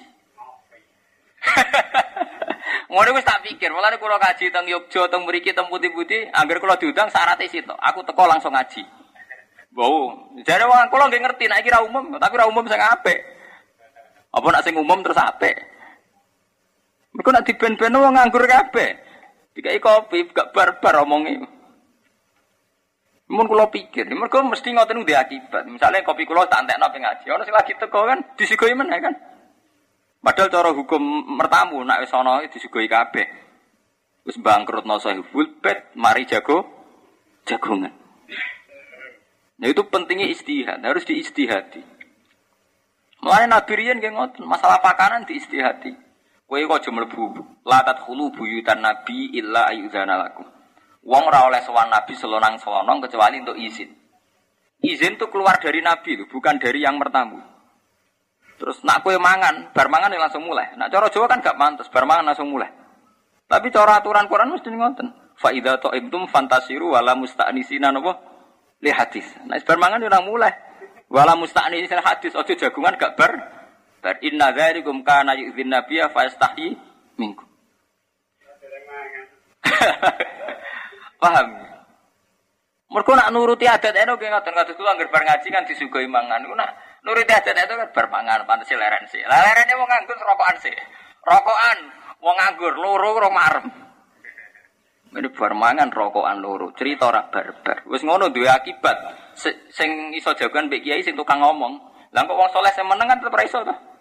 Ngono 2.88 3.20
wis 3.20 3.28
tak 3.28 3.44
pikir, 3.44 3.68
mulane 3.68 4.00
kula 4.00 4.16
ngaji 4.16 4.48
teng 4.48 4.64
Yogya, 4.64 5.12
teng 5.12 5.28
mriki, 5.28 5.52
teng 5.52 5.68
putih-putih, 5.68 6.32
angger 6.32 6.64
kula 6.64 6.80
diundang 6.80 7.12
syaratnya 7.12 7.52
situ. 7.52 7.76
Aku 7.84 8.00
teko 8.08 8.32
langsung 8.32 8.56
ngaji. 8.56 8.80
Wow, 9.76 10.32
jadi 10.40 10.64
wong 10.64 10.88
kula 10.88 11.12
nggih 11.12 11.20
ngerti 11.20 11.52
nek 11.52 11.68
kira 11.68 11.84
umum, 11.84 12.16
tapi 12.16 12.40
ra 12.40 12.48
umum 12.48 12.64
sing 12.64 12.80
apik. 12.80 13.20
Apa 14.32 14.48
nak 14.56 14.64
sing 14.64 14.80
umum 14.80 15.04
terus 15.04 15.20
apik? 15.20 15.73
Mereka 17.14 17.30
nak 17.30 17.46
diben-ben 17.46 17.94
wong 17.94 18.14
nganggur 18.18 18.46
kabeh. 18.50 18.90
Dikai 19.54 19.78
kopi 19.78 20.34
gak 20.34 20.50
barbar 20.50 21.06
omongi. 21.06 21.38
Mun 23.34 23.50
kula 23.50 23.70
pikir, 23.70 24.06
mereka 24.14 24.46
mesti 24.46 24.74
ngoten 24.74 25.02
udah 25.02 25.18
akibat. 25.26 25.66
Misalnya 25.66 26.06
kopi 26.06 26.28
kula 26.28 26.46
tak 26.46 26.66
entekno 26.66 26.92
ping 26.94 27.02
ngaji, 27.02 27.26
ono 27.34 27.42
sing 27.48 27.56
lagi 27.56 27.74
teko 27.80 28.06
kan 28.06 28.20
disugoi 28.38 28.78
meneh 28.78 29.00
kan. 29.00 29.14
Padahal 30.22 30.54
cara 30.54 30.70
hukum 30.76 31.02
mertamu 31.34 31.82
nak 31.82 32.06
wis 32.06 32.14
ana 32.14 32.46
disugoi 32.46 32.86
kabeh. 32.86 33.26
Wis 34.28 34.38
bangkrut 34.38 34.86
no 34.86 35.02
sahibul 35.02 35.50
bet, 35.64 35.96
mari 35.98 36.30
jago 36.30 36.68
jagongan. 37.50 37.92
Nah 39.60 39.68
itu 39.72 39.82
pentingnya 39.88 40.28
istihad, 40.28 40.84
harus 40.84 41.08
diistihati. 41.08 41.82
Mulai 43.24 43.48
Nabi 43.48 43.74
Rian 43.80 44.04
ngoten, 44.04 44.44
masalah 44.44 44.84
pakanan 44.84 45.24
diistihati. 45.24 45.96
Kowe 46.44 46.60
kok 46.60 46.86
mlebu 46.92 47.24
latat 47.64 48.04
hulu 48.04 48.36
buyutan 48.36 48.84
nabi 48.84 49.34
illa 49.34 49.72
ayyuzana 49.72 50.20
lakum. 50.20 50.46
Wong 51.04 51.24
ora 51.28 51.48
oleh 51.48 51.60
sowan 51.64 51.92
nabi 51.92 52.16
selonang-selonong 52.16 53.04
kecuali 53.04 53.44
untuk 53.44 53.60
izin. 53.60 53.92
Izin 54.84 55.16
tuh 55.16 55.32
keluar 55.32 55.60
dari 55.60 55.80
nabi 55.80 56.20
itu, 56.20 56.28
bukan 56.28 56.60
dari 56.60 56.84
yang 56.84 57.00
bertamu. 57.00 57.40
Terus 58.60 58.84
nak 58.84 59.04
kue 59.04 59.16
mangan, 59.20 59.72
bar 59.76 59.88
mangan 59.88 60.12
ya 60.12 60.20
langsung 60.20 60.44
mulai. 60.44 60.76
Nak 60.76 60.92
cara 60.92 61.08
Jawa 61.12 61.28
kan 61.28 61.40
gak 61.44 61.56
mantas, 61.60 61.88
bar 61.88 62.04
mangan 62.08 62.32
langsung 62.32 62.52
mulai. 62.52 62.72
Tapi 63.48 63.68
cara 63.72 64.00
aturan 64.00 64.28
Quran 64.28 64.52
mesti 64.56 64.72
ngoten. 64.72 65.08
Fa 65.36 65.52
idza 65.52 65.80
ta'ibtum 65.80 66.30
fantasiru 66.32 66.96
wala 66.96 67.16
musta'nisina 67.16 67.92
napa 67.92 68.20
li 68.80 68.92
hadis. 68.92 69.28
Nah 69.48 69.60
bar 69.64 69.80
mangan 69.80 70.04
ya 70.04 70.20
mulai. 70.24 70.52
Wala 71.12 71.36
musta'nisina 71.36 72.04
hadis, 72.04 72.36
ojo 72.36 72.52
jagungan 72.56 72.96
gak 72.96 73.16
bar 73.20 73.32
Bar 74.04 74.20
inna 74.20 74.52
dzalikum 74.52 75.00
kana 75.08 75.32
yu'dzin 75.40 75.72
nabiyya 75.72 76.12
fa 76.12 76.28
yastahi 76.28 76.76
minkum. 77.16 77.48
Paham? 81.24 81.48
Mereka 82.94 83.12
nak 83.16 83.32
nuruti 83.32 83.66
adat 83.66 83.96
itu 83.96 84.14
kayak 84.20 84.32
ngoten 84.38 84.54
kados 84.54 84.76
kula 84.78 84.94
anggar 84.94 85.10
bar 85.10 85.24
ngaji 85.24 85.48
kan 85.50 85.64
disugoi 85.66 86.06
mangan. 86.06 86.44
Iku 86.44 86.54
nak 86.54 87.02
nuruti 87.08 87.32
adat 87.32 87.56
itu 87.56 87.74
kan 87.80 87.90
bar 87.96 88.06
mangan 88.12 88.44
pantes 88.44 88.70
leren 88.76 89.08
sih. 89.08 89.24
Lah 89.24 89.40
lerene 89.40 89.74
wong 89.80 89.88
nganggur 89.88 90.20
rokokan 90.20 90.58
sih. 90.60 90.76
Rokokan 91.24 91.78
wong 92.20 92.36
nganggur 92.38 92.76
loro 92.76 93.18
ora 93.18 93.32
marem. 93.32 93.66
Ini 95.16 95.30
bar 95.32 95.56
mangan 95.56 95.90
rokokan 95.90 96.38
loro. 96.44 96.76
Cerita 96.76 97.08
ora 97.08 97.24
barbar. 97.32 97.88
Wis 97.88 98.04
ngono 98.04 98.30
duwe 98.30 98.52
akibat. 98.52 99.00
Sing 99.72 100.14
iso 100.14 100.36
jagoan 100.36 100.68
mbek 100.68 100.84
kiai 100.84 101.02
sing 101.02 101.16
tukang 101.16 101.40
ngomong. 101.40 101.80
Lah 102.14 102.28
kok 102.28 102.36
wong 102.36 102.52
soleh 102.52 102.70
sing 102.76 102.86
meneng 102.86 103.10
kan 103.10 103.18
tetep 103.18 103.34
ra 103.34 103.48
iso 103.48 103.64
to. 103.66 103.93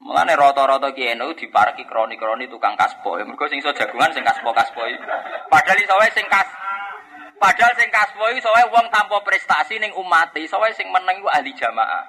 Mulane 0.00 0.32
rata-rata 0.32 0.96
kiai 0.96 1.12
nu 1.12 1.36
diparki 1.36 1.84
kroni-kroni 1.84 2.48
tukang 2.48 2.72
kaspo. 2.72 3.20
Mergo 3.20 3.44
sing 3.52 3.60
iso 3.60 3.68
jagongan 3.76 4.16
sing 4.16 4.24
kaspo-kaspo 4.24 4.80
iki. 4.88 4.96
Padahal 5.52 5.76
iso 5.76 5.94
wae 6.00 6.10
sing 6.16 6.24
kas 6.24 6.48
Padahal 7.40 7.72
sing 7.72 7.88
kaspo 7.88 8.20
iki 8.32 8.44
sowe 8.44 8.60
wong 8.68 8.92
tanpa 8.92 9.16
prestasi 9.24 9.80
ning 9.80 9.96
umat, 9.96 10.36
iso 10.36 10.60
wae 10.60 10.76
sing 10.76 10.92
meneng 10.92 11.24
iku 11.24 11.28
ahli 11.32 11.56
jamaah. 11.56 12.04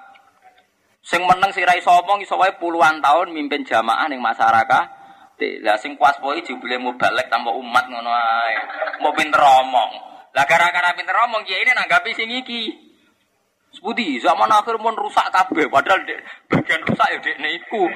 Sing 1.00 1.24
meneng 1.24 1.52
sira 1.56 1.72
iso 1.72 1.88
omong 1.88 2.20
iso 2.20 2.36
wae 2.36 2.52
puluhan 2.60 3.00
tahun 3.00 3.32
mimpin 3.32 3.64
jamaah 3.64 4.12
ning 4.12 4.20
masyarakat. 4.20 4.86
Lah 5.64 5.76
sing 5.80 5.96
kaspo 5.96 6.36
iki 6.36 6.52
jebule 6.52 6.76
mubalek 6.76 7.32
tanpa 7.32 7.48
umat 7.48 7.88
ngono 7.88 8.12
ae. 8.12 8.56
Mau 9.00 9.16
pinter 9.16 9.40
omong. 9.40 9.90
Lah 10.36 10.44
gara-gara 10.44 10.92
pinter 10.92 11.16
omong 11.28 11.44
kiai 11.48 11.64
ini 11.64 11.72
nanggapi 11.76 12.12
sing 12.12 12.28
iki. 12.28 12.91
Seputi 13.72 14.20
zaman 14.20 14.52
akhir 14.52 14.76
mun 14.76 14.92
rusak 14.92 15.32
kabeh 15.32 15.64
padahal 15.72 16.04
dek, 16.04 16.20
bagian 16.52 16.84
rusak 16.84 17.08
ya 17.08 17.18
dek 17.24 17.40
niku. 17.40 17.88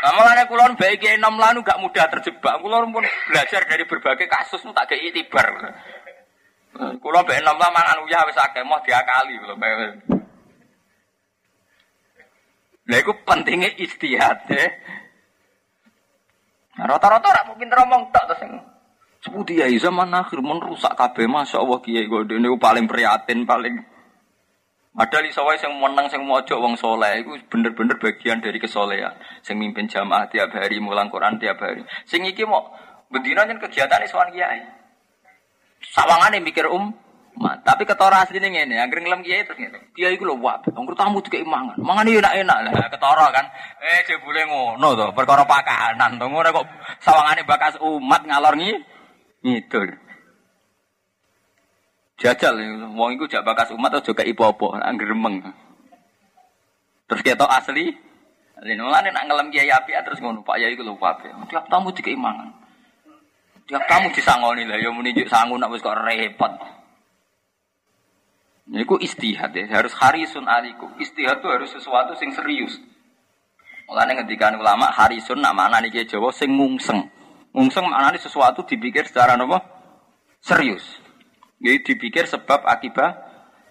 Nah, 0.00 0.12
makanya 0.16 0.48
kulon 0.48 0.80
baik 0.80 1.04
enam 1.04 1.36
lanu 1.36 1.60
gak 1.60 1.80
mudah 1.80 2.08
terjebak. 2.08 2.60
Kulon 2.64 2.92
pun 2.92 3.04
belajar 3.28 3.64
dari 3.68 3.84
berbagai 3.84 4.28
kasus 4.32 4.64
nu 4.64 4.72
tak 4.72 4.88
kayak 4.92 5.12
itibar. 5.12 5.48
Kulon 7.00 7.24
baik 7.24 7.40
enam 7.44 7.56
lanu 7.56 7.72
mangan 7.72 7.98
uyah 8.04 8.24
wis 8.28 8.40
akeh 8.40 8.64
mau 8.64 8.80
diakali 8.80 9.36
kulon. 9.40 9.60
Nah, 12.90 12.96
itu 12.96 13.12
pentingnya 13.28 13.70
istihad 13.76 14.44
ya. 14.48 14.66
Rata-rata 16.80 17.28
rak 17.28 17.44
mungkin 17.52 17.68
teromong 17.68 18.08
tak 18.08 18.24
terus 18.28 18.40
Seputi 19.20 19.60
ya 19.60 19.68
zaman 19.76 20.08
akhir 20.16 20.40
mun 20.40 20.64
rusak 20.64 20.96
kabeh 20.96 21.28
masya 21.28 21.60
Allah 21.60 21.78
kiai 21.84 22.08
gue 22.08 22.24
ini 22.32 22.48
paling 22.56 22.88
prihatin 22.88 23.44
paling 23.44 23.76
Padahal 24.90 25.22
iso 25.30 25.46
wae 25.46 25.54
sing 25.54 25.70
menang 25.78 26.10
sing 26.10 26.26
mojo 26.26 26.58
wong 26.58 26.74
soleh 26.74 27.22
iku 27.22 27.38
bener-bener 27.46 27.94
bagian 27.94 28.42
dari 28.42 28.58
kesolehan. 28.58 29.14
Sing 29.38 29.54
mimpin 29.54 29.86
jamaah 29.86 30.26
tiap 30.26 30.50
hari, 30.50 30.82
mulang 30.82 31.06
Quran 31.06 31.38
tiap 31.38 31.62
hari. 31.62 31.86
Sing 32.10 32.26
iki 32.26 32.42
mau 32.42 32.74
bendina 33.06 33.46
yen 33.46 33.62
kegiatan 33.62 34.02
sowan 34.10 34.34
kiai. 34.34 34.66
Sawangane 35.94 36.42
mikir 36.42 36.66
um 36.66 36.90
Ma, 37.40 37.54
tapi 37.62 37.86
ketora 37.86 38.26
asli 38.26 38.42
ini 38.42 38.58
ngene, 38.58 38.74
anggere 38.82 39.06
ngelem 39.06 39.22
kiai 39.22 39.46
terus 39.46 39.62
ngene. 39.62 39.94
Kiai 39.94 40.18
iku 40.18 40.26
lho 40.26 40.42
wah, 40.42 40.58
wong 40.66 40.84
tamu 40.98 41.22
dikek 41.22 41.46
mangan. 41.46 41.78
Mangan 41.78 42.10
enak-enak 42.10 42.58
lah, 42.66 42.90
ketora 42.90 43.30
kan. 43.30 43.46
Eh 43.78 44.02
jebule 44.02 44.42
ngono 44.50 44.98
to, 44.98 45.06
perkara 45.14 45.46
pakanan 45.46 46.18
to. 46.18 46.26
Ngono 46.26 46.50
kok 46.50 46.66
sawangane 46.98 47.46
bakas 47.46 47.78
umat 47.78 48.26
ngalor 48.26 48.58
ngi 48.58 48.74
ngidul. 49.44 49.88
Jajal, 52.20 52.54
wong 52.92 53.16
iku 53.16 53.24
jak 53.24 53.44
bakas 53.44 53.72
umat 53.72 53.96
atau 53.96 54.12
juga 54.12 54.22
ipo 54.28 54.44
apa, 54.44 54.84
anggeremeng. 54.84 55.40
Terus 57.08 57.24
kita 57.24 57.48
asli, 57.48 57.96
Lalu 58.60 58.76
mulane 58.76 59.08
nak 59.08 59.24
ngelem 59.24 59.48
kiai 59.48 59.72
api 59.72 59.96
terus 60.04 60.20
ngono 60.20 60.44
Pak 60.44 60.60
Yai 60.60 60.76
iku 60.76 60.84
lho. 60.84 60.92
Tiap 61.48 61.64
tamu 61.72 61.88
dikeimangan. 61.96 62.52
Tiap 63.64 63.88
tamu 63.88 64.12
disangoni 64.12 64.68
lah 64.68 64.76
ya 64.76 64.92
muni 64.92 65.16
sangu 65.24 65.56
nak 65.56 65.72
wis 65.72 65.80
kok 65.80 65.96
repot. 65.96 66.52
Niku 68.70 69.00
istihad 69.00 69.56
ya, 69.56 69.64
harus 69.72 69.96
harisun 69.96 70.44
aliku. 70.44 70.92
Istihad 71.00 71.40
itu 71.40 71.48
harus 71.48 71.72
sesuatu 71.72 72.14
sing 72.20 72.36
serius. 72.36 72.76
Mulane 73.88 74.20
ngendikan 74.20 74.54
ulama 74.60 74.92
harisun 74.92 75.40
nak 75.40 75.56
mana 75.56 75.80
nih 75.80 76.04
Jawa 76.04 76.28
sing 76.30 76.52
ngungseng. 76.52 77.08
Ngungseng 77.50 77.82
maknane 77.86 78.18
sesuatu 78.22 78.62
dipikir 78.62 79.06
secara 79.06 79.34
nopo? 79.34 79.58
Serius. 80.38 80.82
Jadi 81.58 81.82
dipikir 81.82 82.24
sebab 82.30 82.62
akibat. 82.64 83.28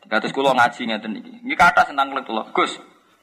Terus 0.09 0.33
kulo 0.33 0.51
ngaji 0.57 0.89
ngeten 0.89 1.21
iki. 1.21 1.33
Ini 1.45 1.55
kata 1.55 1.85
tentang 1.85 2.11
kulo. 2.25 2.49
Gus, 2.51 2.75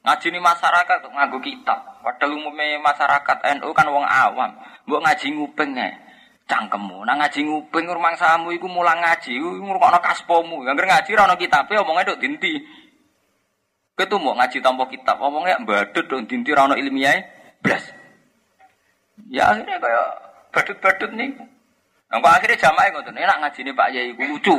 ngaji 0.07 0.27
ini 0.33 0.39
masyarakat 0.39 1.03
nganggo 1.03 1.39
kitab. 1.43 1.99
Padahal 2.01 2.39
umumnya 2.39 2.79
masyarakat 2.79 3.37
NU 3.59 3.71
kan 3.75 3.87
wong 3.91 4.07
awam. 4.07 4.51
Mbok 4.87 5.01
ngaji 5.03 5.27
ngupeng 5.35 5.75
ya. 5.75 5.91
Cangkemmu, 6.47 7.03
nah 7.03 7.19
ngaji 7.19 7.43
ngupeng 7.43 7.91
rumang 7.91 8.15
samu 8.15 8.55
iku 8.55 8.71
mulang 8.71 9.03
ngaji, 9.03 9.35
ngurungokno 9.43 9.99
kaspomu. 9.99 10.63
Yang 10.63 10.87
ngaji 10.87 11.11
ra 11.19 11.27
ono 11.27 11.35
kitabe 11.35 11.75
omongnya 11.75 12.15
dok 12.15 12.23
dinti. 12.23 12.63
Ketu 13.99 14.15
mau 14.23 14.39
ngaji 14.39 14.63
tanpa 14.63 14.87
kitab, 14.87 15.19
omongnya 15.19 15.59
badut 15.67 16.07
dok 16.07 16.23
dinti 16.31 16.55
ra 16.55 16.71
ono 16.71 16.79
ilmiah 16.79 17.19
blas. 17.59 17.91
Ya 19.27 19.51
akhirnya 19.51 19.83
kayak 19.83 20.07
badut-badut 20.57 21.13
nih. 21.13 21.37
Nang 22.09 22.25
akhirnya 22.25 22.57
jamaah 22.57 22.89
ngoten, 22.97 23.19
enak 23.19 23.53
nih 23.53 23.75
Pak 23.77 23.89
Yai 23.93 24.17
lucu. 24.17 24.57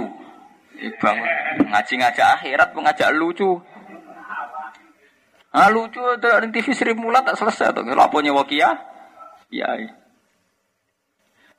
Bangun 1.02 1.26
ngaji 1.74 1.93
ngajak 1.98 2.28
akhirat 2.38 2.70
mengajak 2.78 3.10
lucu. 3.18 3.58
Ah 5.50 5.74
lucu 5.74 5.98
ada 6.06 6.38
di 6.45 6.54
TV 6.54 6.70
Sri 6.78 6.93
Mulat 6.93 7.26
tak 7.26 7.41
selesai 7.41 7.74
tuh. 7.74 7.82
Laponya 7.98 8.30
wakia. 8.30 8.78
Ya. 9.50 9.74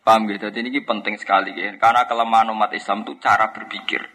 Paham 0.07 0.31
gitu. 0.31 0.55
Jadi 0.55 0.71
ini 0.71 0.87
penting 0.87 1.19
sekali 1.19 1.51
ya. 1.59 1.75
Karena 1.83 2.07
kelemahan 2.07 2.55
umat 2.55 2.71
Islam 2.79 3.03
itu 3.03 3.19
cara 3.19 3.51
berpikir. 3.51 4.07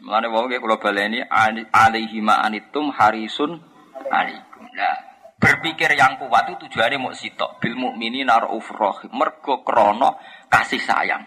Mulane 0.00 0.32
nggih 0.32 0.58
kula 0.58 0.80
baleni 0.80 1.20
alaihi 1.70 2.18
ma'anitum 2.24 2.90
harisun 2.90 3.60
alaikum. 4.08 4.64
Nah, 4.72 5.11
berpikir 5.42 5.90
yang 5.98 6.22
kuat 6.22 6.46
itu 6.54 6.70
tujuannya 6.70 7.02
mau 7.02 7.10
sitok 7.10 7.58
bil 7.58 7.74
mukmini 7.74 8.22
raufur 8.22 8.78
rahim. 8.78 9.10
Mergo 9.10 9.66
krana 9.66 10.14
kasih 10.46 10.78
sayang. 10.78 11.26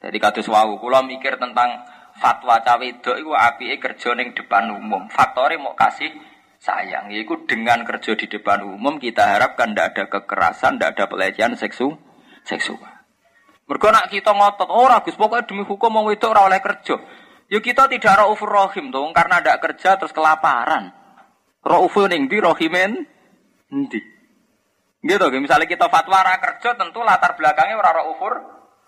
Jadi 0.00 0.16
kados 0.16 0.48
wau 0.48 0.80
kula 0.80 1.04
mikir 1.04 1.36
tentang 1.36 1.84
fatwa 2.16 2.56
cawe 2.64 2.80
itu 2.80 3.12
iku 3.12 3.36
apike 3.36 3.76
kerja 3.76 4.16
ning 4.16 4.32
depan 4.32 4.72
umum. 4.72 5.12
Faktore 5.12 5.60
mau 5.60 5.76
kasih 5.76 6.08
sayang. 6.56 7.12
Yaitu 7.12 7.44
dengan 7.44 7.84
kerja 7.84 8.16
di 8.16 8.24
depan 8.24 8.64
umum 8.64 8.96
kita 8.96 9.36
harapkan 9.36 9.76
tidak 9.76 9.92
ada 9.92 10.04
kekerasan, 10.08 10.80
tidak 10.80 10.96
ada 10.96 11.04
pelecehan 11.04 11.52
seksu 11.52 11.92
seksual. 12.48 12.96
Mergo 13.66 13.90
nak 13.90 14.08
kita 14.08 14.30
ngotot, 14.30 14.70
oh 14.70 14.86
ragus 14.86 15.18
pokoknya 15.18 15.44
demi 15.50 15.66
hukum 15.66 15.90
mau 15.90 16.08
itu 16.08 16.24
ora 16.24 16.46
oleh 16.46 16.62
kerja. 16.62 16.96
Yuk 17.50 17.62
kita 17.62 17.90
tidak 17.90 18.22
raufur 18.22 18.46
rohim 18.46 18.94
dong, 18.94 19.10
karena 19.10 19.42
tidak 19.42 19.58
kerja 19.58 19.98
terus 19.98 20.14
kelaparan. 20.14 20.94
Raufur 21.66 22.06
di 22.06 22.38
rohimen 22.38 23.15
ndi. 23.72 24.00
Gitu, 25.06 25.26
misalnya 25.38 25.70
kita 25.70 25.86
fatwa 25.86 26.18
ra 26.24 26.36
kerja 26.42 26.74
tentu 26.74 27.00
latar 27.06 27.38
belakangnya 27.38 27.78
ora 27.78 27.94
raufur 28.02 28.34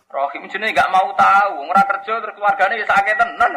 rohim 0.09 0.49
jenenge 0.49 0.73
nggak 0.75 0.91
mau 0.91 1.13
tahu, 1.15 1.69
ora 1.69 1.85
kerja 1.85 2.19
terus 2.25 2.35
keluarganya 2.35 2.81
bisa 2.81 2.91
sakit 2.97 3.15
tenan. 3.15 3.53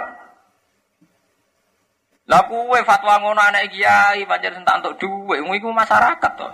Lah 2.29 2.41
kuwe 2.45 2.79
fatwa 2.85 3.17
ngono 3.17 3.41
anak 3.41 3.71
kiai 3.71 4.23
pancen 4.29 4.61
sentak 4.61 4.77
untuk 4.83 4.95
dhuwit, 5.01 5.41
iku 5.41 5.73
masyarakat 5.73 6.31
to. 6.37 6.47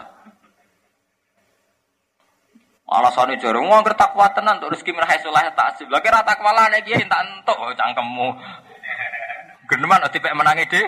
Alasane 2.88 3.36
jare 3.36 3.60
wong 3.60 3.84
takwa 4.00 4.32
tenan 4.32 4.64
untuk 4.64 4.72
rezeki 4.72 4.96
mirah 4.96 5.12
sulah 5.20 5.44
tasib. 5.52 5.92
Lah 5.92 6.00
kira 6.00 6.24
takwa 6.24 6.56
lah 6.56 6.72
nek 6.72 6.88
kiai 6.88 7.04
entak 7.04 7.20
entuk 7.20 7.58
oh, 7.60 7.76
cangkemmu. 7.76 8.30
Geneman 9.68 10.08
dipek 10.08 10.32
menangi 10.32 10.64
de 10.72 10.82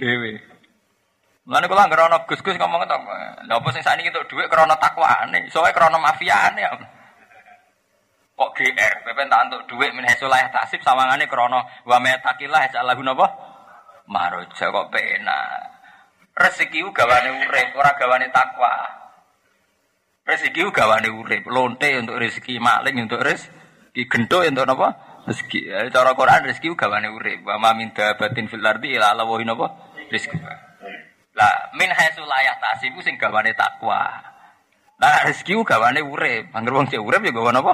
dhewe. 0.00 0.49
Mulane 1.48 1.66
kula 1.66 1.88
anggere 1.88 2.04
ana 2.04 2.18
Gus-gus 2.28 2.56
ngomong 2.60 2.84
to. 2.84 2.96
Lha 3.48 3.54
apa 3.56 3.68
sing 3.72 3.80
sakniki 3.80 4.12
entuk 4.12 4.28
dhuwit 4.28 4.46
krana 4.52 4.76
takwane, 4.76 5.48
soalnya 5.48 5.72
krana 5.72 5.96
mafiane. 5.96 6.62
Kok 8.36 8.56
GR, 8.56 8.94
pepen 9.04 9.28
tak 9.32 9.48
entuk 9.48 9.64
dhuwit 9.68 9.92
min 9.96 10.04
sulah 10.20 10.44
tasib 10.52 10.84
sawangane 10.84 11.24
krana 11.24 11.64
wa 11.84 11.96
metakilah 12.00 12.68
jalahu 12.68 13.00
napa? 13.00 13.26
Maroja 14.04 14.68
kok 14.68 14.88
penak. 14.92 15.80
Rezeki 16.36 16.84
gawane 16.92 17.30
urip, 17.46 17.68
ora 17.76 17.92
gawane 17.96 18.28
takwa. 18.32 18.72
Rezeki 20.24 20.72
gawane 20.72 21.08
urip, 21.08 21.44
lonte 21.48 21.88
untuk 22.00 22.16
rezeki, 22.16 22.56
maling 22.62 22.96
untuk 23.04 23.20
rezeki, 23.20 24.08
gento 24.08 24.40
untuk 24.44 24.68
apa? 24.72 24.88
Rezeki. 25.28 25.60
Ya, 25.68 25.84
cara 25.92 26.16
Quran 26.16 26.48
rezeki 26.48 26.72
gawane 26.78 27.12
urip. 27.12 27.44
Wa 27.44 27.60
ma 27.60 27.76
min 27.76 27.92
dabatin 27.92 28.48
fil 28.48 28.64
ardi 28.64 28.96
ila 28.96 29.12
Allah 29.12 29.28
wa 29.28 29.36
napa? 29.42 29.66
Rezeki. 30.08 30.69
Lah 31.40 31.72
min 31.72 31.88
haitsu 31.88 32.20
la 32.28 32.36
yahtasibu 32.44 33.00
sing 33.00 33.16
gawane 33.16 33.56
takwa. 33.56 34.12
Lah 35.00 35.24
rezeki 35.24 35.56
gawane 35.64 36.04
urip. 36.04 36.52
Angger 36.52 36.76
wong 36.76 36.84
cek 36.92 37.00
urip 37.00 37.24
ya 37.24 37.32
gawane 37.32 37.64
apa? 37.64 37.72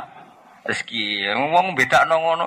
Rezeki. 0.70 1.26
Wong 1.34 1.74
bedakno 1.74 2.14
ngono. 2.14 2.46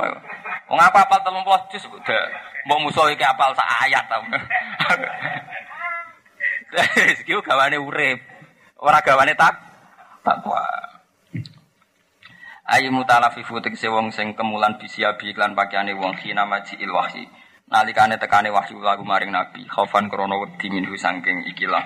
Wong 0.72 0.80
apa 0.80 1.04
apal 1.04 1.20
30 1.20 1.76
juz 1.76 1.84
udah 1.92 2.24
mbok 2.64 2.80
musuh 2.88 3.12
iki 3.12 3.26
apal 3.28 3.52
sak 3.52 3.68
ayat 3.84 4.08
ta. 4.08 4.16
Rezeki 7.12 7.44
gawane 7.44 7.76
urip. 7.76 8.24
Ora 8.80 9.04
gawane 9.04 9.36
tak 9.36 9.60
takwa. 10.24 10.64
Ayu 12.70 12.96
mutalafifu 12.96 13.60
tegese 13.60 13.92
wong 13.92 14.16
sing 14.16 14.40
kemulan 14.40 14.80
bisiabi 14.80 15.36
iklan 15.36 15.52
pakaiane 15.52 15.92
wong 16.00 16.16
khina 16.16 16.48
maji 16.48 16.80
il 16.80 16.96
wahyi. 16.96 17.28
Nalikane 17.70 18.18
tekane 18.18 18.50
wahyu 18.50 18.82
lagu 18.82 19.06
maring 19.06 19.30
nabi, 19.30 19.62
khaufan 19.70 20.10
krana 20.10 20.42
wedi 20.42 20.74
minhu 20.74 20.98
saking 20.98 21.46
ikilah. 21.54 21.86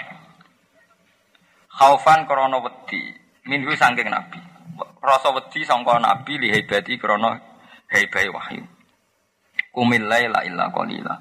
Khaufan 1.67 2.23
krana 2.23 2.63
wedi 2.63 3.11
minhu 3.43 3.75
saking 3.75 4.07
nabi. 4.07 4.39
Rasa 5.03 5.35
wedi 5.35 5.67
sangka 5.67 5.99
nabi 5.99 6.39
li 6.39 6.55
hebati 6.55 6.95
krana 6.95 7.35
hebai 7.91 8.31
wahyu. 8.31 8.63
Kumil 9.75 10.07
laila 10.07 10.47
illa 10.47 10.71
qalila. 10.71 11.19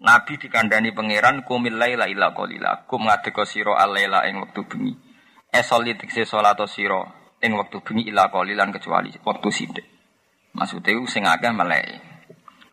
Nabi 0.00 0.40
dikandani 0.40 0.96
pangeran 0.96 1.44
kumil 1.44 1.76
laila 1.76 2.08
illa 2.08 2.32
qalila. 2.32 2.88
Kum 2.88 3.04
ngadeka 3.04 3.44
sira 3.44 3.76
alaila 3.76 4.24
ing 4.32 4.40
wektu 4.40 4.64
bengi. 4.64 4.96
Esoli 5.52 5.92
tikse 6.00 6.24
salat 6.24 6.56
sira 6.72 7.04
ing 7.44 7.52
waktu 7.52 7.84
bengi 7.84 8.08
ila 8.08 8.32
qalilan 8.32 8.72
kecuali 8.72 9.12
waktu 9.20 9.48
sithik. 9.52 9.86
Maksude 10.56 11.04
sing 11.04 11.28
akeh 11.28 11.52
meleki. 11.52 12.09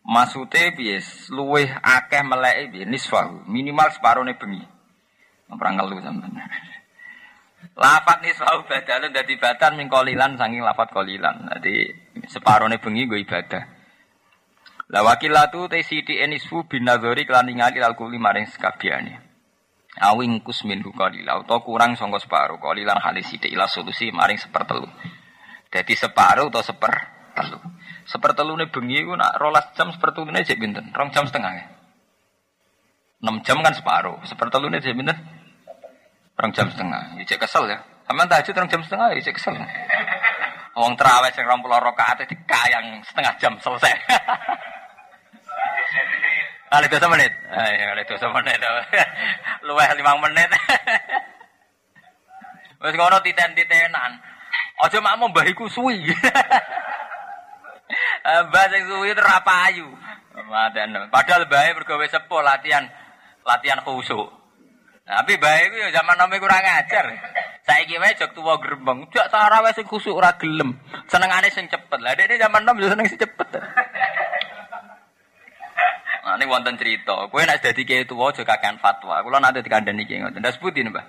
Maksude 0.07 0.71
piye? 0.73 1.03
Luwih 1.35 1.67
akeh 1.83 2.23
meleki 2.23 2.71
piye? 2.71 2.85
Nisfahu, 2.87 3.43
minimal 3.51 3.91
separone 3.91 4.39
bengi. 4.39 4.63
Ora 5.51 5.69
ngelu 5.75 5.99
sampean. 5.99 6.31
Lafat 7.81 8.23
nisfahu 8.23 8.63
badalun 8.65 9.11
dadi 9.11 9.35
badan 9.35 9.75
ming 9.75 9.91
qalilan 9.91 10.39
saking 10.39 10.63
lafat 10.63 10.89
qalilan. 10.95 11.51
Dadi 11.51 11.91
separone 12.31 12.79
bengi 12.79 13.03
nggo 13.05 13.19
ibadah. 13.19 13.63
La 14.87 15.03
wakilatu 15.03 15.67
te 15.67 15.83
siti 15.83 16.15
enisfu 16.15 16.63
bin 16.63 16.87
nazari 16.87 17.27
kelan 17.27 17.51
ningali 17.51 17.83
al 17.83 17.99
kuli 17.99 18.15
maring 18.15 18.47
sekabiane 18.47 19.27
awing 19.97 20.45
kusmin 20.45 20.85
qalila 20.85 21.41
utawa 21.41 21.65
kurang 21.65 21.97
sangka 21.97 22.21
separo 22.21 22.61
qalilan 22.61 23.01
halis 23.01 23.33
sithik 23.33 23.49
ila 23.49 23.65
solusi 23.65 24.13
maring 24.13 24.37
sepertelu 24.37 24.85
dadi 25.73 25.93
separo 25.97 26.53
atau 26.53 26.61
seper 26.61 27.16
telu 27.37 27.61
sepertelune 28.09 28.65
bengi 28.73 29.05
ku 29.05 29.13
nak 29.13 29.37
rolas 29.37 29.69
jam 29.77 29.93
sepertelune 29.93 30.41
jek 30.41 30.57
pinten 30.57 30.89
rong 30.89 31.13
jam 31.13 31.29
setengah 31.29 31.53
ya 31.53 31.65
6 33.21 33.45
jam 33.45 33.57
kan 33.61 33.73
separo 33.77 34.17
sepertelune 34.25 34.81
jek 34.81 34.97
pinten 34.97 35.17
rong 36.33 36.51
jam 36.57 36.65
setengah 36.73 37.13
ya 37.21 37.37
kesel 37.37 37.69
ya 37.69 37.77
sampean 38.09 38.25
tahajud 38.25 38.53
rong 38.57 38.69
jam 38.73 38.81
setengah 38.81 39.07
ya 39.13 39.21
cek 39.21 39.35
kesel 39.37 39.53
Wong 40.77 40.93
terawih 40.93 41.33
sing 41.33 41.41
20 41.41 41.57
rakaat 41.65 42.21
dikayang 42.29 43.01
setengah 43.01 43.33
jam 43.41 43.57
selesai 43.57 43.97
Kali 46.67 46.83
dosa 46.91 47.07
menit. 47.07 47.31
Ah, 47.47 47.63
ya, 47.71 47.95
kali 47.95 48.03
dosa 48.03 48.27
menit. 48.27 48.59
Luweh 49.67 49.87
lima 49.95 50.19
menit. 50.19 50.51
Wes 52.83 52.93
ngono 52.93 53.23
titen-titenan. 53.23 54.19
Aja 54.83 54.99
makmu 54.99 55.31
mbahiku 55.31 55.71
suwi. 55.71 56.11
Mbah 58.27 58.65
sing 58.71 58.83
suwi 58.87 59.15
terapayu. 59.15 59.87
Madan. 60.37 61.09
Padahal 61.09 61.49
bae 61.49 61.73
mergo 61.73 61.97
sepuh 61.97 62.41
latihan 62.45 62.85
latihan 63.41 63.81
khusuk. 63.81 64.29
Tapi 65.07 65.39
bae 65.39 65.71
iku 65.71 65.75
ya 65.87 65.89
zaman 65.95 66.19
nome 66.19 66.35
kurang 66.37 66.61
ajar. 66.61 67.07
Saiki 67.63 67.95
wae 67.95 68.15
jog 68.19 68.35
tuwa 68.35 68.59
grembeng. 68.59 69.07
Jak 69.11 69.31
tarawih 69.31 69.71
sing 69.71 69.87
khusuk 69.87 70.13
ora 70.13 70.35
gelem. 70.35 70.75
Senengane 71.07 71.47
sing 71.49 71.71
cepet. 71.71 71.99
Lah 72.03 72.13
dekne 72.13 72.35
zaman 72.35 72.67
nom 72.67 72.75
yo 72.75 72.91
seneng 72.91 73.07
sing 73.07 73.19
cepet. 73.19 73.49
Nah, 76.27 76.35
ini 76.35 76.43
wonten 76.43 76.75
cerita. 76.75 77.31
Kue 77.31 77.47
nak 77.47 77.63
jadi 77.63 77.81
kayak 77.87 78.11
itu 78.11 78.15
aja 78.19 78.43
kakean 78.43 78.83
fatwa. 78.83 79.23
Kulo 79.23 79.39
nanti 79.39 79.63
dikandani 79.63 80.03
kayak 80.03 80.27
ngoten. 80.27 80.43
Das 80.43 80.59
putih 80.59 80.83
Mbah. 80.83 81.07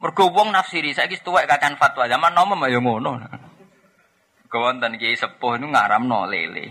Mergo 0.00 0.32
wong 0.32 0.48
nafsiri 0.48 0.96
saiki 0.96 1.20
tuwek 1.20 1.44
kakean 1.44 1.76
fatwa. 1.76 2.08
Zaman 2.08 2.32
nom 2.32 2.56
ya 2.64 2.80
ngono. 2.80 3.20
Kewonten 4.46 4.94
kiai 4.98 5.18
sepuh 5.18 5.58
itu 5.58 5.66
ngaramno 5.66 6.30
lele. 6.30 6.66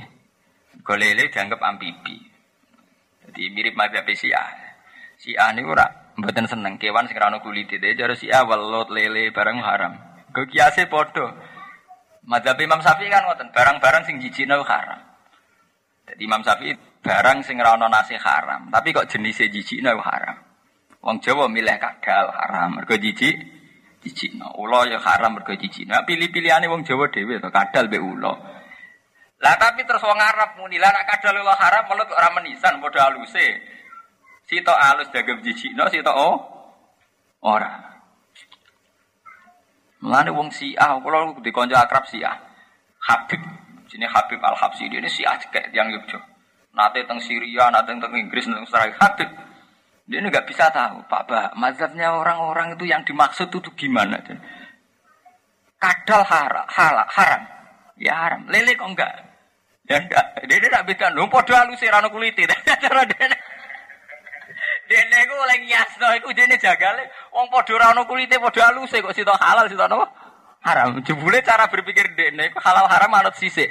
Go 0.80 0.96
lele 0.96 1.28
dianggap 1.28 1.60
amfibi. 1.60 2.18
Jadi 3.26 3.42
mirip 3.52 3.76
madzhab 3.76 4.08
Syiah. 4.08 4.48
Syiah 5.20 5.52
niku 5.52 5.76
ora 5.76 5.88
mboten 6.16 6.48
seneng 6.48 6.80
kewan 6.80 7.08
sing 7.08 7.20
ora 7.20 7.36
kulit 7.44 7.68
itu. 7.68 7.84
Jadi 7.84 8.16
Syiah 8.16 8.48
welut 8.48 8.88
lele 8.92 9.34
barang 9.36 9.58
haram. 9.60 9.94
Go 10.32 10.48
kiase 10.48 10.88
padha. 10.88 11.36
Madzhab 12.26 12.58
Imam 12.58 12.82
Syafi'i 12.82 13.06
kan 13.06 13.22
ngoten, 13.22 13.54
barang-barang 13.54 14.02
sing 14.10 14.18
jijikno 14.18 14.66
haram. 14.66 14.98
Jadi 16.10 16.26
Imam 16.26 16.42
Syafi'i 16.42 16.74
barang 17.06 17.46
sing 17.46 17.62
ora 17.62 17.78
ana 17.78 17.86
nasi 17.86 18.18
haram, 18.18 18.66
tapi 18.74 18.90
kok 18.90 19.06
jenisnya 19.06 19.46
jijikno 19.46 19.94
haram. 20.02 20.34
Wong 21.06 21.22
Jawa 21.22 21.46
milih 21.46 21.78
kadal 21.78 22.34
haram, 22.34 22.82
mergo 22.82 22.98
jijik 22.98 23.38
jijikno. 24.06 24.54
Ula 24.62 24.86
ya 24.86 25.02
haram 25.02 25.34
mergo 25.34 25.58
jijikno. 25.58 25.98
Pilih-pilihane 26.06 26.70
wong 26.70 26.86
Jawa 26.86 27.10
dhewe 27.10 27.42
to 27.42 27.50
kadal 27.50 27.90
be 27.90 27.98
ula. 27.98 28.34
Lah 29.42 29.56
tapi 29.58 29.82
terus 29.84 30.06
wong 30.06 30.22
Arab 30.22 30.56
muni 30.62 30.78
lah 30.78 30.94
nek 30.94 31.10
kadal 31.10 31.42
ula 31.42 31.58
haram 31.58 31.90
mulut 31.90 32.08
ora 32.14 32.30
menisan 32.38 32.78
padha 32.78 33.10
aluse. 33.10 33.74
Sito 34.46 34.70
alus 34.70 35.10
dagem 35.10 35.42
jijikno, 35.42 35.90
sito 35.90 36.14
oh 36.14 36.38
ora. 37.42 37.98
Mulane 40.06 40.30
wong 40.30 40.54
Syiah, 40.54 41.02
kula 41.02 41.34
dikonco 41.42 41.74
akrab 41.74 42.06
Syiah. 42.06 42.38
Habib, 43.10 43.42
sini 43.90 44.06
Habib 44.06 44.38
Al 44.42 44.54
Habsi 44.54 44.86
ini 44.86 45.10
Syiah 45.10 45.38
kayak 45.50 45.74
tiang 45.74 45.90
Yogyakarta. 45.90 46.34
Nate 46.76 47.08
teng 47.08 47.18
Syria, 47.24 47.72
nate 47.72 47.96
teng 47.96 48.14
Inggris, 48.14 48.46
teng 48.46 48.62
Australia. 48.62 48.94
Habib. 49.02 49.45
Dia 50.06 50.22
ini 50.22 50.30
nggak 50.30 50.46
bisa 50.46 50.70
tahu, 50.70 51.02
Pak 51.10 51.22
Bah, 51.26 51.50
mazhabnya 51.58 52.14
orang-orang 52.14 52.78
itu 52.78 52.86
yang 52.86 53.02
dimaksud 53.02 53.50
itu 53.50 53.70
gimana? 53.74 54.22
Kadal 55.82 56.22
haram, 56.22 56.66
halal, 56.70 57.10
haram. 57.10 57.44
Ya 57.98 58.14
haram. 58.14 58.46
Lele 58.52 58.78
kok 58.78 58.86
enggak? 58.86 59.12
Ya 59.90 59.98
enggak. 59.98 60.26
Dia 60.46 60.58
tidak 60.62 60.84
bisa. 60.86 61.10
Lu 61.10 61.26
podo 61.26 61.58
halus 61.58 61.82
rano 61.82 62.14
kuliti. 62.14 62.46
Cara 62.84 63.02
dia 63.08 63.28
Dene 64.86 65.18
iku 65.26 65.34
oleh 65.34 65.58
ngiasno 65.66 66.08
iku 66.22 66.30
dene 66.30 66.62
jagale 66.62 67.10
wong 67.34 67.50
padha 67.50 67.74
ora 67.74 67.90
ono 67.90 68.06
kulite 68.06 68.38
padha 68.38 68.70
aluse 68.70 69.02
kok 69.02 69.18
sita 69.18 69.34
halal 69.34 69.66
sita 69.66 69.90
napa? 69.90 70.06
Haram. 70.62 71.02
Jebule 71.02 71.42
cara 71.42 71.66
berpikir 71.66 72.14
dene 72.14 72.54
iku 72.54 72.62
halal 72.62 72.86
haram 72.86 73.10
anut 73.18 73.34
sisik. 73.34 73.66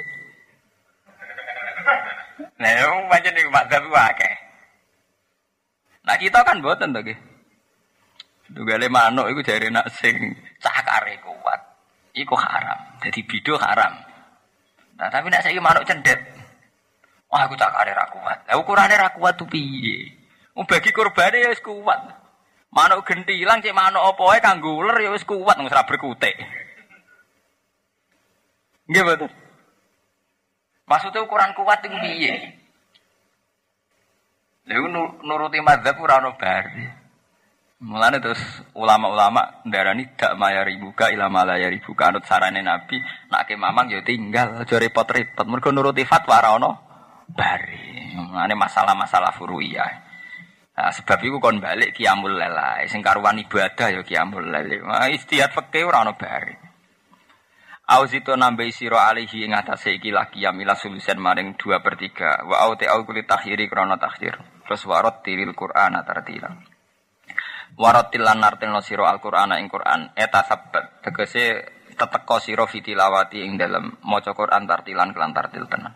Nah, 2.59 2.71
yang 2.71 3.07
macam 3.07 3.31
ni 3.31 3.47
madzhab 3.47 3.83
akeh. 3.87 4.33
Nah 6.05 6.15
kita 6.21 6.45
kan 6.45 6.61
boten 6.61 6.93
to 6.93 7.01
nggih. 7.01 7.17
Dugale 8.53 8.85
manuk 8.93 9.25
iku 9.33 9.41
jare 9.41 9.73
nak 9.73 9.89
sing 9.89 10.37
cakare 10.61 11.17
kuat. 11.25 11.61
Iku 12.13 12.37
haram. 12.37 13.01
Jadi 13.01 13.25
bido 13.25 13.57
haram. 13.57 13.93
Nah 15.01 15.09
tapi 15.09 15.33
nak 15.33 15.41
saiki 15.41 15.57
manuk 15.57 15.83
cendet. 15.89 16.21
Wah 17.25 17.49
aku 17.49 17.57
cakare 17.57 17.91
ra 17.91 18.05
kuat. 18.13 18.45
Lah 18.45 18.55
ukurane 18.61 18.93
ra 18.93 19.09
kuat 19.17 19.33
tuh 19.33 19.49
piye? 19.49 20.13
Wong 20.53 20.69
bagi 20.69 20.93
kurbane 20.93 21.41
ya 21.41 21.51
kuat. 21.57 21.99
Manuk 22.69 23.01
gentilang 23.01 23.65
cek 23.65 23.73
manuk 23.73 24.03
apa 24.05 24.21
wae 24.21 24.39
kanggo 24.45 24.77
uler 24.77 25.01
ya 25.01 25.09
wis 25.09 25.25
kuat 25.25 25.57
wis 25.57 25.73
ra 25.73 25.83
berkutik. 25.89 26.37
Nggih 28.85 29.03
betul. 29.03 29.31
Maksudnya 30.85 31.25
ukuran 31.25 31.57
kuat 31.57 31.81
itu 31.81 31.97
piye? 31.97 32.64
Lalu 34.65 35.21
nuruti 35.21 35.61
madzhab 35.61 36.01
ora 36.01 36.17
ono 36.17 36.33
bari. 36.33 37.05
Mulane 37.85 38.17
terus 38.17 38.41
ulama-ulama 38.73 39.61
ndarani 39.67 40.17
dak 40.17 40.33
mayari 40.41 40.81
buka 40.81 41.13
ilama 41.13 41.45
layari 41.45 41.77
buka 41.85 42.09
anut 42.09 42.25
sarane 42.25 42.65
Nabi 42.65 42.97
nak 43.29 43.45
ke 43.45 43.53
mamang 43.53 43.93
ya 43.93 44.01
tinggal 44.01 44.57
aja 44.57 44.81
repot-repot 44.81 45.45
mergo 45.45 45.69
nuruti 45.69 46.01
fatwa 46.01 46.41
ora 46.41 46.49
ono 46.57 46.71
bari. 47.29 48.17
Mulane 48.17 48.57
masalah-masalah 48.57 49.37
furuiyah. 49.37 49.91
Nah, 50.75 50.91
sebab 50.91 51.19
itu 51.23 51.37
kon 51.39 51.61
balik 51.61 51.95
kiamul 51.95 52.35
lela, 52.35 52.83
sing 52.89 52.99
karuan 52.99 53.39
ibadah 53.39 53.95
ya 53.95 54.01
kiamul 54.03 54.43
lele. 54.43 54.81
Nah, 54.83 55.07
istihad 55.07 55.53
fikih 55.53 55.87
ora 55.87 56.03
ono 56.03 56.17
bari. 56.17 56.65
Auzito 57.85 58.33
nambahi 58.33 58.73
siro 58.73 58.97
alihi 58.97 59.45
ing 59.45 59.53
atase 59.53 60.01
iki 60.01 60.09
laki 60.09 60.41
yamila 60.41 60.73
sulusen 60.73 61.21
maring 61.21 61.53
2 61.53 61.85
per 61.85 61.93
3 61.93 62.49
wa 62.49 62.65
au 62.65 62.73
te 62.73 62.89
au 62.89 63.05
kulit 63.05 63.29
takhiri 63.29 63.69
krana 63.69 63.93
takhir 64.01 64.54
terus 64.65 64.81
warot 64.89 65.21
tiril 65.21 65.53
Qur'an 65.53 65.95
tartila. 66.01 66.49
Warot 67.77 68.07
tilan 68.09 68.41
nartilno 68.41 68.81
siro 68.81 69.05
al 69.05 69.21
Qur'an 69.21 69.53
ing 69.55 69.69
Qur'an. 69.69 70.11
Eta 70.17 70.41
sabat 70.43 71.05
tegese 71.05 71.63
teteko 71.95 72.41
siro 72.41 72.65
fitilawati 72.65 73.45
ing 73.45 73.55
dalem. 73.55 74.01
Maca 74.03 74.33
Qur'an 74.33 74.65
tartilan 74.65 75.13
kelan 75.13 75.31
tartil 75.31 75.69
tenan. 75.69 75.93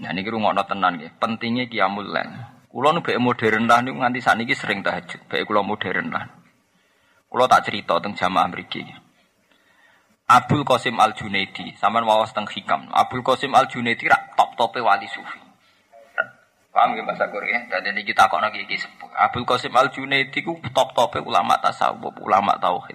Nah 0.00 0.10
niki 0.16 0.32
rungokno 0.32 0.64
tenan 0.64 0.96
nggih. 0.96 1.12
Pentingnya 1.20 1.68
qiyamul 1.68 2.08
lail 2.08 2.60
kula 2.70 2.94
nu 2.94 3.02
modern 3.02 3.66
lah 3.66 3.82
niku 3.82 3.98
nganti 3.98 4.22
sakniki 4.22 4.54
sering 4.54 4.80
tahajud. 4.86 5.26
Bae 5.26 5.42
kula 5.42 5.66
modern 5.66 6.14
lah. 6.14 6.24
Kula 7.26 7.50
tak 7.50 7.66
cerita 7.66 7.98
teng 7.98 8.14
jamaah 8.14 8.46
mriki. 8.50 8.86
Abdul 10.30 10.62
Qasim 10.62 10.94
Al 11.02 11.18
Junaidi, 11.18 11.74
sampean 11.74 12.06
wawas 12.06 12.30
teng 12.30 12.46
hikam. 12.46 12.86
Abdul 12.94 13.26
Qasim 13.26 13.50
Al 13.50 13.66
Junaidi 13.66 14.06
rak 14.06 14.38
top 14.38 14.54
tope 14.54 14.78
wali 14.78 15.10
sufi. 15.10 15.49
Paham 16.70 16.94
ya 16.94 17.02
bahasa 17.02 17.26
Korea? 17.26 17.66
Dan 17.66 17.82
ini 17.90 18.06
kita 18.06 18.30
kok 18.30 18.38
lagi 18.38 18.62
sepuh. 18.62 19.10
Abdul 19.10 19.42
Qasim 19.42 19.74
Al 19.74 19.90
Junaidi 19.90 20.38
ku 20.46 20.54
top 20.70 20.94
tope 20.94 21.18
ulama 21.18 21.58
tasawuf, 21.58 22.14
ulama 22.22 22.54
tauhid. 22.62 22.94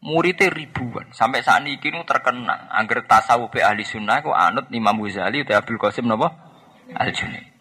Muridnya 0.00 0.48
ribuan. 0.48 1.12
Sampai 1.12 1.44
saat 1.44 1.64
ini 1.68 1.76
kini 1.76 2.00
terkenal. 2.08 2.72
Angger 2.72 3.04
tasawuf 3.04 3.52
ahli 3.60 3.84
sunnah 3.84 4.24
ku 4.24 4.32
anut 4.32 4.72
Imam 4.72 4.96
Ghazali 5.04 5.44
atau 5.44 5.60
Abdul 5.60 5.76
Qasim 5.76 6.08
napa? 6.08 6.32
Al 6.96 7.12
Junaid. 7.12 7.52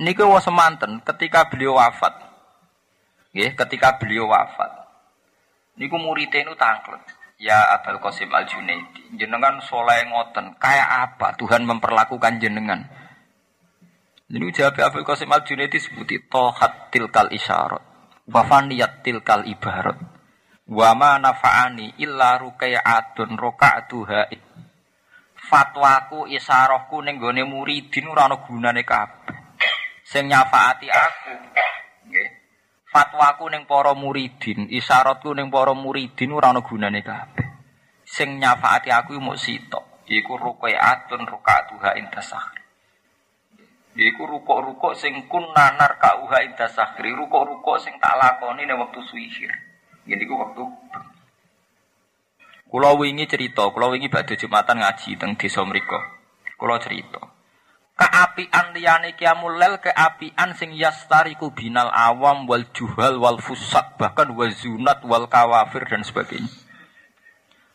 Niku 0.00 0.24
was 0.24 0.48
semanten 0.48 1.04
ketika 1.04 1.52
beliau 1.52 1.76
wafat. 1.76 2.16
Ya, 3.36 3.52
ketika 3.52 4.00
beliau 4.00 4.32
wafat. 4.32 4.72
Niku 5.76 6.00
muridnya 6.00 6.40
itu 6.40 6.56
tangklet. 6.56 7.04
Ya 7.36 7.76
Abdul 7.76 8.00
Qasim 8.00 8.32
Al 8.32 8.48
Junaidi, 8.48 9.20
jenengan 9.20 9.60
soleh 9.60 10.08
ngoten, 10.08 10.56
kayak 10.56 10.88
apa 11.08 11.36
Tuhan 11.36 11.68
memperlakukan 11.68 12.40
jenengan? 12.40 12.88
Ini 14.30 14.46
jawab 14.54 14.78
Abdul 14.78 15.02
Qasim 15.02 15.26
Al 15.34 15.42
Junaidi 15.42 15.82
sebuti 15.82 16.30
tohat 16.30 16.94
tilkal 16.94 17.34
isyarat, 17.34 17.82
wafaniyat 18.30 19.02
tilkal 19.02 19.42
ibarat, 19.42 19.98
wama 20.70 21.18
nafa'ani 21.18 21.98
illa 21.98 22.38
rukai'atun 22.38 23.34
roka'atuha 23.34 24.30
fatwaku 25.34 26.30
isarohku 26.30 27.02
ning 27.02 27.18
gone 27.18 27.42
muridin 27.42 28.06
ora 28.06 28.30
ana 28.30 28.38
gunane 28.38 28.86
kabeh. 28.86 29.34
Sing 30.06 30.30
nyafaati 30.30 30.86
aku 30.86 31.34
fatwaku 32.86 33.50
ning 33.50 33.66
para 33.66 33.98
muridin, 33.98 34.70
isyaratku 34.70 35.34
ning 35.34 35.50
para 35.50 35.74
muridin 35.74 36.30
ora 36.30 36.54
gunane 36.54 37.02
kabeh. 37.02 37.46
Sing 38.06 38.38
nyafaati 38.38 38.94
aku 38.94 39.18
mung 39.18 39.34
sitok, 39.34 40.06
iku 40.06 40.38
ruqaatun 40.38 41.26
rakaatuha 41.26 41.98
intasakh. 41.98 42.59
Iku 44.00 44.24
rukuk-rukuk 44.24 44.96
sing 44.96 45.28
kunna 45.28 45.76
narkauha 45.76 46.40
intasakri, 46.48 47.12
rukuk-rukuk 47.12 47.76
sing 47.84 47.92
tak 48.00 48.16
lakoni 48.16 48.64
ning 48.64 48.80
wektu 48.80 49.04
suihir. 49.04 49.52
Ngene 50.08 50.24
iku 50.24 50.40
wektu 50.40 50.64
Kula 52.70 52.96
wingi 52.96 53.26
cerita, 53.28 53.66
kula 53.74 53.92
wingi 53.92 54.08
badhe 54.08 54.40
Jumatan 54.40 54.80
ngaji 54.80 55.18
teng 55.20 55.36
desa 55.36 55.66
mriku. 55.66 56.00
Kula 56.56 56.80
cerita. 56.80 57.18
Keapian 57.98 58.72
liyane 58.72 59.12
qiyamul 59.18 59.60
lail 59.60 59.76
keapian 59.82 60.56
sing 60.56 60.72
yastariku 60.72 61.52
binal 61.52 61.92
awam 61.92 62.48
wal 62.48 62.64
juhal 62.72 63.20
wal 63.20 63.36
fusak 63.36 64.00
bahkan 64.00 64.32
wazunat 64.32 65.04
wal 65.04 65.28
kawafir 65.28 65.84
dan 65.84 66.00
sebagainya. 66.00 66.48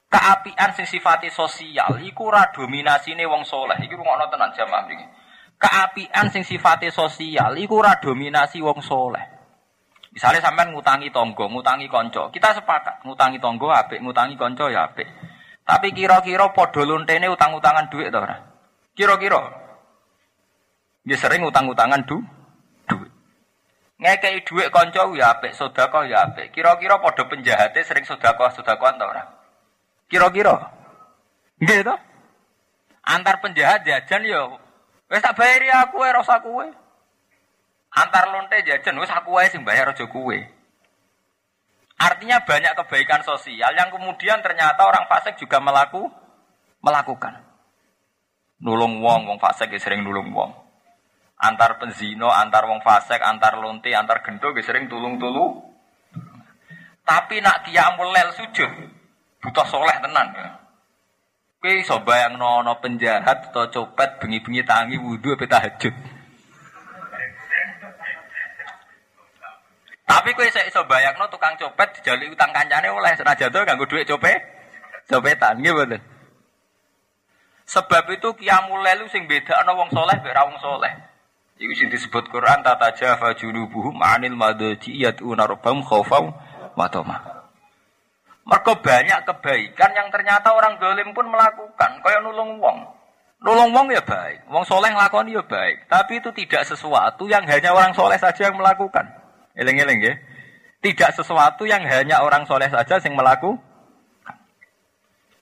Keapian 0.09 0.73
sing 0.73 0.89
sifatnya 0.89 1.29
sosial 1.29 2.01
iku 2.01 2.33
ora 2.33 2.49
dominasine 2.49 3.29
wong 3.29 3.45
soleh. 3.45 3.77
Iki 3.77 3.93
rungokno 3.93 4.25
tenan 4.31 4.49
jamaah 4.57 4.89
iki 4.89 5.05
keapian 5.59 6.27
sing 6.31 6.43
sifatnya 6.43 6.91
sosial 6.91 7.55
iku 7.59 7.79
ora 7.79 7.97
dominasi 7.99 8.59
wong 8.59 8.79
soleh 8.83 9.23
misalnya 10.11 10.43
sampean 10.43 10.71
ngutangi 10.71 11.11
tonggo 11.11 11.47
ngutangi 11.51 11.87
konco 11.91 12.31
kita 12.31 12.55
sepakat 12.55 13.03
ngutangi 13.03 13.39
tonggo 13.39 13.71
apik 13.71 13.99
ngutangi 13.99 14.35
konco 14.39 14.67
ya 14.71 14.87
apik 14.87 15.07
tapi 15.65 15.91
kira-kira 15.91 16.53
padha 16.53 16.85
lontene 16.85 17.25
utang-utangan 17.31 17.89
duit 17.89 18.11
to 18.13 18.19
ora 18.21 18.37
kira-kira 18.95 19.65
dia 21.05 21.17
sering 21.21 21.45
utang-utangan 21.45 22.01
du, 22.09 22.17
duit. 22.89 23.13
Ngekei 24.01 24.41
duit 24.41 24.73
konco 24.73 25.13
ya 25.13 25.37
apik, 25.37 25.53
sodako 25.53 26.01
ya 26.09 26.25
apik. 26.25 26.49
Kira-kira 26.49 26.97
podo 26.97 27.29
penjahatnya 27.29 27.85
sering 27.85 28.03
sodako 28.09 28.49
ta 28.49 28.73
ora? 29.05 29.23
Kira-kira. 30.09 30.57
Gitu. 31.61 31.93
Antar 33.05 33.37
penjahat 33.37 33.85
jajan 33.85 34.25
yo. 34.25 34.57
Wes 35.11 35.21
tak 35.21 35.37
bayari 35.37 35.69
aku 35.69 36.01
ya 36.01 36.11
rasa 36.17 36.41
kue. 36.41 36.67
Antar 37.95 38.27
lonte 38.33 38.57
jajan 38.65 38.97
wes 38.99 39.11
aku 39.13 39.37
wae 39.37 39.47
sing 39.47 39.63
bayar 39.63 39.93
aja 39.93 40.05
kue. 40.09 40.43
Artinya 41.95 42.43
banyak 42.43 42.75
kebaikan 42.75 43.23
sosial 43.23 43.71
yang 43.71 43.87
kemudian 43.87 44.43
ternyata 44.43 44.83
orang 44.83 45.07
fasik 45.07 45.39
juga 45.39 45.63
melaku, 45.63 46.11
melakukan. 46.83 47.39
Nulung 48.59 48.99
wong, 48.99 49.31
wong 49.31 49.39
fasik 49.39 49.71
ya 49.71 49.79
sering 49.79 50.03
nulung 50.03 50.35
wong 50.35 50.65
antar 51.39 51.77
penzino, 51.77 52.31
antar 52.31 52.65
wong 52.65 52.79
fasek, 52.81 53.19
antar 53.19 53.59
lonte, 53.59 53.91
antar 53.91 54.23
gendo, 54.23 54.55
sering 54.63 54.87
tulung-tulu. 54.87 55.61
Tapi 57.05 57.37
nak 57.43 57.67
kiamul 57.67 58.09
lel 58.09 58.33
sujud, 58.33 58.71
butuh 59.43 59.67
soleh 59.69 59.97
tenan 60.01 60.27
ya. 60.33 60.47
Kowe 61.65 61.81
iso 61.81 61.97
bayangno 62.05 62.61
ana 62.61 62.77
penjahat 62.77 63.49
atau 63.49 63.65
copet 63.73 64.21
bengi-bengi 64.21 64.61
tangi 64.69 65.01
wudu 65.01 65.33
apa 65.33 65.49
tahajud. 65.49 65.97
Tapi 70.05 70.29
kowe 70.37 70.45
iso 70.45 70.61
iso 70.61 70.85
bayangno 70.85 71.25
tukang 71.25 71.57
copet 71.57 71.89
dijali 71.97 72.29
utang 72.29 72.53
kancane 72.53 72.85
oleh 72.85 73.17
senajan 73.17 73.49
to 73.49 73.65
ganggo 73.65 73.89
dhuwit 73.89 74.05
copet. 74.05 74.37
Copetan 75.09 75.57
nggih 75.57 75.73
mboten. 75.73 76.01
Sebab 77.65 78.13
itu 78.13 78.29
kiamul 78.37 78.85
lelu 78.85 79.09
sing 79.09 79.25
beda 79.25 79.57
ana 79.57 79.73
wong 79.73 79.89
soleh 79.89 80.21
mek 80.21 80.37
wong 80.37 80.61
soleh. 80.61 80.93
Iku 81.57 81.73
sing 81.73 81.89
disebut 81.89 82.29
Quran 82.29 82.61
tata 82.61 82.93
jafa 82.93 83.33
junubuhum 83.33 84.05
anil 84.05 84.37
madaji 84.37 85.01
yatuna 85.01 85.49
rabbahum 85.49 85.81
khaufau 85.81 86.29
wa. 86.77 87.34
Mereka 88.45 88.77
banyak 88.77 89.19
kebaikan 89.25 89.91
yang 89.97 90.07
ternyata 90.13 90.53
orang 90.53 90.77
dolim 90.77 91.09
pun 91.17 91.25
melakukan. 91.25 91.91
Kayak 92.05 92.21
nulung 92.21 92.61
wong. 92.61 92.77
Nulung 93.41 93.73
wong 93.73 93.89
ya 93.89 94.05
baik. 94.05 94.45
Wong 94.53 94.61
soleh 94.69 94.93
ngelakoni 94.93 95.33
ya 95.33 95.41
baik. 95.41 95.89
Tapi 95.89 96.21
itu 96.21 96.29
tidak 96.29 96.61
sesuatu 96.69 97.25
yang 97.25 97.41
hanya 97.49 97.73
orang 97.73 97.93
soleh 97.97 98.21
saja 98.21 98.49
yang 98.49 98.57
melakukan. 98.57 99.05
Eleng-eleng 99.57 99.97
ya. 99.97 100.13
Tidak 100.85 101.09
sesuatu 101.17 101.65
yang 101.65 101.81
hanya 101.89 102.21
orang 102.21 102.45
soleh 102.45 102.69
saja 102.69 103.01
yang 103.01 103.17
melakukan. 103.17 103.65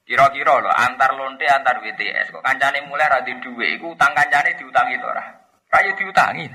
Kira-kira 0.04 0.60
loh, 0.60 0.72
antar 0.72 1.16
lonte, 1.16 1.48
antar 1.48 1.80
WTS. 1.80 2.32
Kok 2.32 2.44
kancane 2.44 2.84
mulai 2.88 3.08
radhi 3.08 3.40
duwe, 3.40 3.80
iku 3.80 3.96
utang 3.96 4.12
kancane 4.12 4.52
diutangi 4.60 5.00
to 5.00 5.08
ora? 5.08 5.24
Kaya 5.72 5.96
diutangi. 5.96 6.48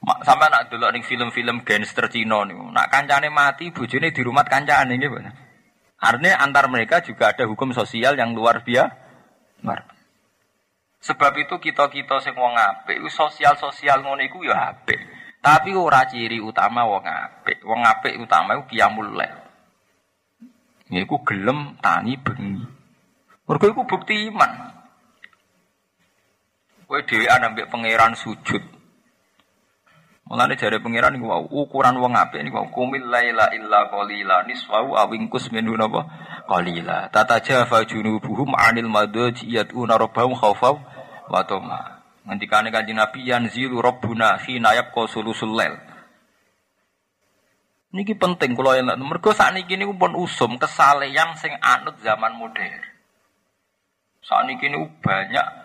Sama 0.00 0.48
nak 0.48 0.72
dulu 0.72 0.88
nih 0.88 1.04
film-film 1.04 1.60
gangster 1.60 2.08
Cina 2.08 2.40
nih, 2.48 2.56
nak 2.56 2.88
kancane 2.88 3.28
mati, 3.28 3.68
bujune 3.68 4.08
di 4.08 4.20
rumah 4.24 4.48
kancane 4.48 4.96
gitu. 4.96 5.20
Artinya 6.00 6.40
antar 6.40 6.72
mereka 6.72 7.04
juga 7.04 7.36
ada 7.36 7.44
hukum 7.44 7.76
sosial 7.76 8.16
yang 8.16 8.32
luar 8.32 8.64
biasa. 8.64 8.96
Sebab 11.00 11.32
itu 11.40 11.56
kita 11.60 11.88
kita 11.92 12.20
sing 12.24 12.32
wong 12.36 12.56
apik, 12.56 13.00
sosial 13.12 13.56
sosial 13.60 14.00
ngono 14.00 14.20
iku 14.24 14.44
ya 14.44 14.72
apik. 14.72 15.00
Tapi 15.40 15.72
ora 15.72 16.04
ciri 16.04 16.36
utama 16.36 16.84
wong 16.84 17.04
apik. 17.04 17.64
Wong 17.64 17.80
apik 17.84 18.20
utama 18.20 18.60
iku 18.60 18.64
qiyamul 18.68 19.16
lail. 19.16 19.36
Iku 20.92 21.24
gelem 21.24 21.80
tani 21.80 22.20
bengi. 22.20 22.64
Mergo 23.48 23.66
iku 23.72 23.82
bukti 23.88 24.28
iman. 24.28 24.76
Kowe 26.84 27.00
dhewean 27.06 27.46
ambek 27.48 27.72
pangeran 27.72 28.12
sujud. 28.12 28.79
Mulane 30.30 30.54
jare 30.54 30.78
pangeran 30.78 31.18
niku 31.18 31.26
wau 31.26 31.42
ukuran 31.50 31.98
wong 31.98 32.14
apik 32.14 32.46
niku 32.46 32.62
kumil 32.70 33.02
laila 33.02 33.50
illa 33.50 33.90
qalila 33.90 34.46
nisfau 34.46 34.94
awingkus 34.94 35.50
minhu 35.50 35.74
napa 35.74 36.06
qalila. 36.46 37.10
Tata 37.10 37.42
jafa 37.42 37.82
junubuhum 37.82 38.54
anil 38.54 38.86
madaji 38.86 39.50
yatuna 39.50 39.98
rabbahum 39.98 40.38
khaufau 40.38 40.78
wa 41.26 41.42
tama. 41.42 41.98
Ngendikane 42.30 42.70
kanjeng 42.70 43.02
Nabi 43.02 43.26
yanzilu 43.26 43.82
rabbuna 43.82 44.38
khina 44.38 44.70
yabqa 44.78 45.10
sulusul 45.10 45.50
lail. 45.50 45.74
Niki 47.90 48.14
penting 48.14 48.54
kalau 48.54 48.78
yang 48.78 48.86
mergo 49.02 49.34
saat 49.34 49.50
niki 49.50 49.74
niku 49.74 49.98
pun 49.98 50.14
usum 50.14 50.62
kesalehan 50.62 51.34
sing 51.42 51.58
anut 51.58 51.98
zaman 52.06 52.38
modern. 52.38 52.78
Saat 54.22 54.46
niki 54.46 54.70
niku 54.70 54.86
banyak 55.02 55.59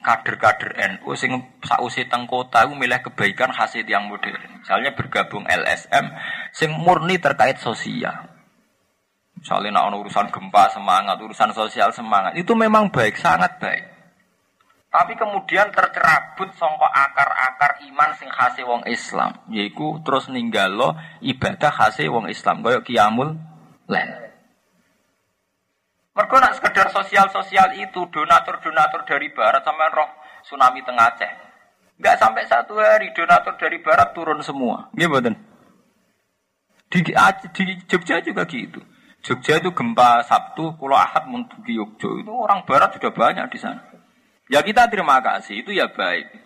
kader-kader 0.00 0.76
NU 0.76 1.10
sing 1.16 1.32
sausi 1.64 2.06
teng 2.06 2.28
kota 2.28 2.68
itu 2.68 2.74
milih 2.76 3.00
kebaikan 3.10 3.50
hasil 3.50 3.82
yang 3.88 4.06
modern. 4.06 4.60
Misalnya 4.60 4.94
bergabung 4.94 5.42
LSM 5.48 6.06
sing 6.52 6.70
murni 6.76 7.18
terkait 7.18 7.58
sosial. 7.58 8.36
Misalnya 9.36 9.84
nak 9.84 10.00
urusan 10.00 10.32
gempa 10.32 10.72
semangat, 10.72 11.20
urusan 11.20 11.52
sosial 11.52 11.92
semangat, 11.92 12.34
itu 12.40 12.56
memang 12.56 12.88
baik, 12.88 13.20
sangat 13.20 13.60
baik. 13.60 13.84
Tapi 14.90 15.12
kemudian 15.12 15.68
tercerabut 15.70 16.48
songkok 16.56 16.88
akar-akar 16.88 17.84
iman 17.84 18.10
sing 18.16 18.32
khase 18.32 18.64
wong 18.64 18.80
Islam, 18.88 19.36
yaitu 19.52 20.00
terus 20.08 20.32
ninggalo 20.32 20.96
ibadah 21.20 21.68
khase 21.68 22.08
wong 22.08 22.32
Islam, 22.32 22.64
koyok 22.64 22.88
kiamul 22.88 23.36
lain. 23.92 24.25
Mereka 26.16 26.36
nak 26.40 26.56
sekedar 26.56 26.88
sosial-sosial 26.88 27.76
itu 27.76 28.00
donatur-donatur 28.08 29.04
dari 29.04 29.28
barat 29.36 29.60
sampai 29.60 29.92
roh 29.92 30.10
tsunami 30.40 30.80
tengah 30.80 31.12
Aceh. 31.12 31.32
Enggak 32.00 32.16
sampai 32.16 32.48
satu 32.48 32.80
hari 32.80 33.12
donatur 33.12 33.60
dari 33.60 33.84
barat 33.84 34.16
turun 34.16 34.40
semua. 34.40 34.88
Gimana? 34.96 35.36
Di, 36.88 37.04
di 37.04 37.64
Jogja 37.84 38.24
juga 38.24 38.48
gitu. 38.48 38.80
Jogja 39.20 39.60
itu 39.60 39.74
gempa 39.76 40.24
Sabtu, 40.24 40.72
Pulau 40.80 40.96
Ahad 40.96 41.28
untuk 41.28 41.60
Jogja 41.68 42.08
itu 42.16 42.32
orang 42.32 42.64
barat 42.64 42.96
sudah 42.96 43.12
banyak 43.12 43.52
di 43.52 43.58
sana. 43.60 43.84
Ya 44.48 44.64
kita 44.64 44.88
terima 44.88 45.20
kasih 45.20 45.60
itu 45.60 45.76
ya 45.76 45.92
baik. 45.92 46.45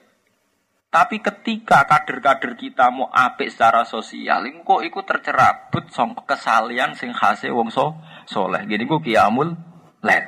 Tapi 0.91 1.23
ketika 1.23 1.87
kader-kader 1.87 2.59
kita 2.59 2.91
mau 2.91 3.07
apik 3.15 3.47
secara 3.47 3.87
sosial, 3.87 4.43
kok 4.67 4.83
ikut 4.83 5.05
tercerabut 5.07 5.87
song 5.95 6.19
kesalian 6.27 6.99
sing 6.99 7.15
khase 7.15 7.47
wong 7.55 7.71
so 7.71 7.95
soleh. 8.27 8.67
Gini 8.67 8.91
kok 8.91 8.99
kiamul 8.99 9.55
lail. 10.03 10.27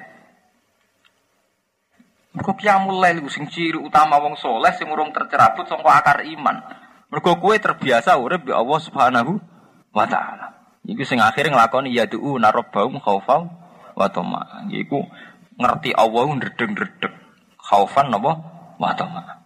Kok 2.38 2.54
kiamul 2.54 3.02
lail 3.02 3.26
sing 3.26 3.50
ciri 3.50 3.74
utama 3.74 4.22
wong 4.22 4.38
soleh 4.38 4.70
sing 4.78 4.86
urung 4.86 5.10
tercerabut 5.10 5.66
song 5.66 5.82
akar 5.82 6.22
iman. 6.22 6.62
Mergo 7.10 7.42
kue 7.42 7.58
terbiasa 7.58 8.14
urip 8.22 8.46
bi 8.46 8.54
Allah 8.54 8.78
Subhanahu 8.78 9.42
wa 9.90 10.06
taala. 10.06 10.78
Iku 10.86 11.02
sing 11.02 11.18
akhir 11.18 11.50
nglakoni 11.50 11.90
ya 11.90 12.06
du'u 12.06 12.38
narabbaum 12.38 13.02
khaufau 13.02 13.50
wa 13.98 14.06
tama. 14.14 14.62
Iku 14.70 15.10
ngerti 15.58 15.90
Allah 15.90 16.26
ndredeg-ndredeg. 16.38 17.12
Khaufan 17.58 18.14
napa 18.14 18.38
wa 18.78 18.94
tama. 18.94 19.41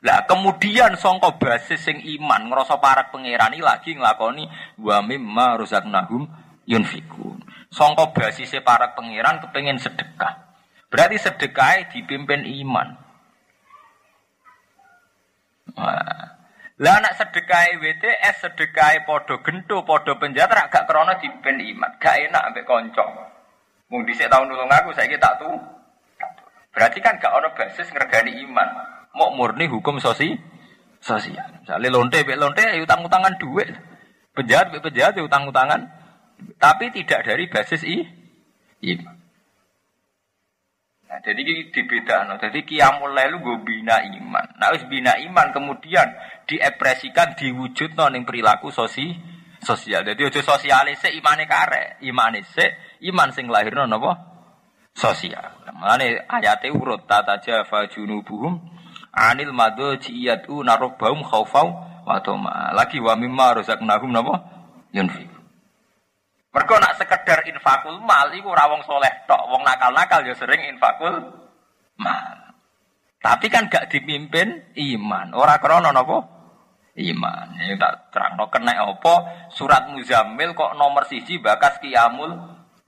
Lah 0.00 0.24
kemudian 0.24 0.96
songko 0.96 1.36
basis 1.36 1.84
sing 1.84 2.00
iman 2.00 2.48
ngerasa 2.48 2.80
para 2.80 3.12
pangeran 3.12 3.52
lagi 3.60 3.92
nglakoni 3.92 4.48
wa 4.80 5.04
mimma 5.04 5.60
rozaknahum 5.60 6.24
yunfikun. 6.64 7.44
Songko 7.68 8.16
basis 8.16 8.56
para 8.64 8.96
pangeran 8.96 9.44
kepengen 9.44 9.76
sedekah. 9.76 10.56
Berarti 10.88 11.20
sedekah 11.20 11.92
dipimpin 11.92 12.48
iman. 12.64 12.88
Lah 16.80 16.96
anak 16.96 17.20
sedekah 17.20 17.76
WTS 17.76 18.48
sedekah 18.48 19.04
podo 19.04 19.44
gento 19.44 19.84
podo 19.84 20.16
penjara 20.16 20.64
gak 20.72 20.88
krono 20.88 21.12
dipimpin 21.20 21.60
iman. 21.76 21.92
Gak 22.00 22.24
enak 22.24 22.48
ambek 22.48 22.64
konco. 22.64 23.04
Mung 23.92 24.08
dhisik 24.08 24.32
tahun 24.32 24.48
nulung 24.48 24.72
aku 24.72 24.96
saiki 24.96 25.20
tak 25.20 25.44
tuh. 25.44 25.60
Berarti 26.72 27.04
kan 27.04 27.20
gak 27.20 27.36
ono 27.36 27.52
basis 27.52 27.92
ngergani 27.92 28.40
iman 28.48 28.99
mau 29.14 29.34
murni 29.34 29.66
hukum 29.66 29.98
sosi 29.98 30.36
sosial. 31.00 31.64
Misalnya 31.64 31.88
lonte, 31.90 32.22
be 32.22 32.36
lonte, 32.36 32.62
ya 32.62 32.80
utang-utangan 32.84 33.34
duit. 33.40 33.68
Penjahat, 34.36 34.70
be 34.70 34.78
penjahat, 34.78 35.16
ya 35.16 35.24
utang-utangan. 35.24 35.80
Tapi 36.56 36.88
tidak 36.92 37.26
dari 37.26 37.44
basis 37.48 37.84
i, 37.84 38.00
iman. 38.96 39.16
Nah, 41.10 41.18
jadi 41.26 41.42
di 41.42 41.82
beda, 41.90 42.22
no. 42.30 42.38
jadi 42.38 42.62
kiamul 42.62 43.18
lu 43.18 43.42
gue 43.42 43.58
bina 43.66 43.98
iman. 43.98 44.46
Nah, 44.62 44.70
wis 44.70 44.86
bina 44.86 45.18
iman 45.18 45.50
kemudian 45.50 46.06
diekspresikan 46.46 47.34
diwujud 47.34 47.98
ning 48.14 48.22
perilaku 48.22 48.70
sosi 48.70 49.10
sosial. 49.58 50.06
Jadi 50.06 50.22
ojo 50.22 50.38
sosialis 50.38 51.02
imane 51.10 51.50
kare, 51.50 51.98
imane 52.06 52.46
se 52.46 52.96
iman 53.10 53.34
sing 53.34 53.50
lahir 53.50 53.74
no 53.74 53.90
nopo 53.90 54.14
sosial. 54.94 55.66
Mulane 55.74 56.30
ayate 56.30 56.70
urut 56.70 57.10
tata 57.10 57.42
jafa 57.42 57.90
junubuhum 57.90 58.60
anil 59.14 59.52
madu 59.54 59.98
jiyatu 59.98 60.62
narobaum 60.62 61.22
khaufau 61.26 61.68
wa 62.06 62.16
toma. 62.22 62.74
Lagi 62.74 62.98
wa 63.02 63.14
mimma 63.14 63.58
razaqnahum 63.58 64.10
napa? 64.10 64.34
Yunfi. 64.90 65.26
Mergo 66.50 66.74
nak 66.82 66.98
sekedar 66.98 67.46
infakul 67.46 68.02
mal 68.02 68.26
iku 68.34 68.50
ora 68.50 68.66
wong 68.66 68.82
saleh 68.82 69.22
tok, 69.30 69.54
wong 69.54 69.62
nakal-nakal 69.62 70.26
ya 70.26 70.34
sering 70.34 70.66
infakul 70.66 71.14
mal. 71.94 72.38
Tapi 73.20 73.46
kan 73.52 73.70
gak 73.70 73.92
dipimpin 73.92 74.74
iman, 74.74 75.30
ora 75.36 75.62
krana 75.62 75.94
napa? 75.94 76.26
Iman. 76.98 77.54
Ya 77.54 77.78
tak 77.78 78.10
terangno 78.10 78.50
kena 78.50 78.74
apa 78.82 79.46
surat 79.54 79.94
Muzammil 79.94 80.58
kok 80.58 80.74
nomor 80.74 81.06
siji 81.06 81.38
bakas 81.38 81.78
kiamul 81.78 82.34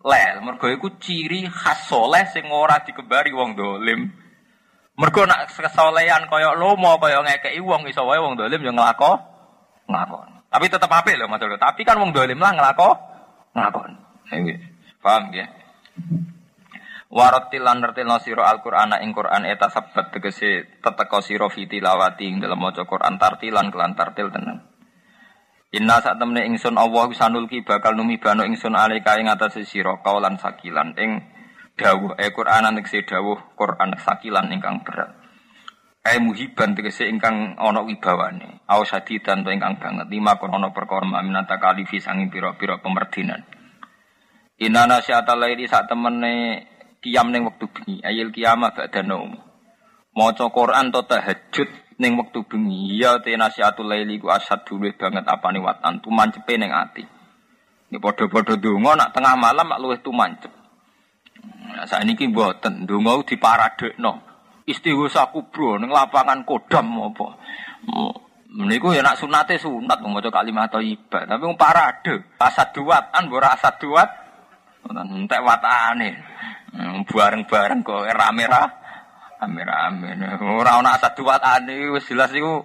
lel. 0.02 0.36
Mergo 0.42 0.66
iku 0.66 0.98
ciri 0.98 1.46
khas 1.46 1.86
soleh 1.86 2.26
sing 2.34 2.50
ora 2.50 2.82
dikebari 2.82 3.30
wong 3.30 3.54
dolim. 3.54 4.10
Mergo 5.02 5.26
nak 5.26 5.50
kesolehan 5.50 6.30
kaya 6.30 6.54
lomo 6.54 6.94
kaya 7.02 7.26
ngekeki 7.26 7.58
wong 7.58 7.90
iso 7.90 8.06
wae 8.06 8.22
wong 8.22 8.38
dolim 8.38 8.62
yo 8.62 8.70
nglako 8.70 9.18
nglakon. 9.90 10.30
Tapi 10.46 10.70
tetep 10.70 10.86
apik 10.86 11.18
lho 11.18 11.26
Mas 11.26 11.42
Tapi 11.42 11.82
kan 11.82 11.98
wong 11.98 12.14
dolim 12.14 12.38
lah 12.38 12.54
nglako 12.54 12.94
nglakon. 13.50 13.98
Paham 15.02 15.34
ya? 15.34 15.50
Warotil 17.10 17.66
lan 17.66 17.82
nertilno 17.82 18.22
sira 18.22 18.46
Al-Qur'an 18.46 18.94
ing 19.02 19.10
Qur'an 19.10 19.42
eta 19.42 19.68
sabat 19.74 20.14
tegese 20.14 20.80
teteka 20.80 21.18
sira 21.18 21.50
fi 21.50 21.66
tilawati 21.66 22.24
ing 22.24 22.38
dalem 22.38 22.62
maca 22.62 22.86
Qur'an 22.86 23.18
kelan 23.18 23.98
tartil 23.98 24.30
tenan. 24.30 24.70
Inna 25.74 25.98
sak 25.98 26.22
temne 26.22 26.46
ingsun 26.46 26.78
Allah 26.78 27.10
bisa 27.10 27.26
nulki 27.26 27.66
bakal 27.66 27.98
numibano 27.98 28.46
ingsun 28.46 28.78
alika 28.78 29.18
ing 29.18 29.26
atase 29.26 29.66
sira 29.66 29.98
kaulan 29.98 30.38
sakilan 30.38 30.94
ing 30.94 31.31
dawuh 31.76 32.16
e 32.20 32.30
Quran 32.32 32.72
tegese 32.80 33.04
dawuh 33.08 33.56
Quran 33.56 33.96
sakilan 33.96 34.52
ingkang 34.52 34.84
berat. 34.84 35.10
Ai 36.02 36.18
muhiban 36.18 36.74
tegese 36.74 37.06
ingkang 37.06 37.54
ana 37.56 37.80
wibawane. 37.86 38.66
Au 38.66 38.82
sadidan 38.82 39.46
to 39.46 39.54
ingkang 39.54 39.78
banget 39.78 40.10
lima 40.10 40.36
kon 40.36 40.50
ana 40.50 40.74
perkara 40.74 41.06
minata 41.22 41.56
kalifi 41.62 42.02
sanging 42.02 42.28
pira-pira 42.28 42.82
pemerdinan. 42.82 43.46
Inana 44.62 45.02
syata 45.02 45.34
laili 45.34 45.66
sak 45.66 45.90
temene 45.90 46.66
kiam 47.02 47.34
ning 47.34 47.42
wektu 47.42 47.66
bengi, 47.66 47.98
ayil 48.06 48.30
kiamah 48.30 48.70
ba'da 48.70 49.02
naum. 49.02 49.34
Maca 50.14 50.46
Quran 50.54 50.94
to 50.94 51.02
tahajud 51.02 51.98
ning 51.98 52.14
wektu 52.14 52.46
bengi, 52.46 52.94
ya 52.94 53.18
te 53.18 53.34
nasihatul 53.34 53.90
laili 53.90 54.22
ku 54.22 54.30
asad 54.30 54.62
dulu 54.62 54.86
banget 54.94 55.26
apane 55.26 55.58
watan 55.58 55.98
tumancepe 55.98 56.54
ning 56.54 56.70
ati. 56.70 57.02
Ini 57.90 57.98
padha-padha 57.98 58.54
donga 58.54 58.96
nak 58.96 59.10
tengah 59.12 59.34
malam 59.34 59.66
mak 59.66 59.82
luwih 59.82 59.98
tumancep. 59.98 60.61
Nah, 61.42 61.84
saat 61.88 62.06
ini 62.06 62.30
mboten 62.30 62.86
ndonga 62.86 63.26
diparadekno. 63.26 64.12
Istighosa 64.62 65.34
kubro 65.34 65.74
ning 65.80 65.90
lapangan 65.90 66.46
Kodam 66.46 66.86
apa. 67.02 67.26
Meniku 68.52 68.94
ya 68.94 69.02
nak 69.02 69.18
sunate 69.18 69.56
sunat 69.58 69.98
maca 70.04 70.28
kalimat 70.28 70.68
thayyibah, 70.68 71.24
tapi 71.24 71.42
wong 71.48 71.56
parade, 71.56 72.36
asad 72.36 72.70
duat 72.76 73.10
an 73.10 73.32
ora 73.32 73.56
asad 73.56 73.80
duat. 73.80 74.06
Entek 74.86 75.40
watane. 75.42 76.10
Hmm, 76.72 77.02
bareng-bareng 77.08 77.80
kok 77.80 78.06
rame 78.12 78.44
ra. 78.46 78.64
Rame-rame. 79.42 80.14
Ora 80.38 80.78
ana 80.78 80.94
asad 80.94 81.16
duatane 81.18 81.90
wis 81.90 82.06
jelas 82.06 82.30
iku 82.30 82.62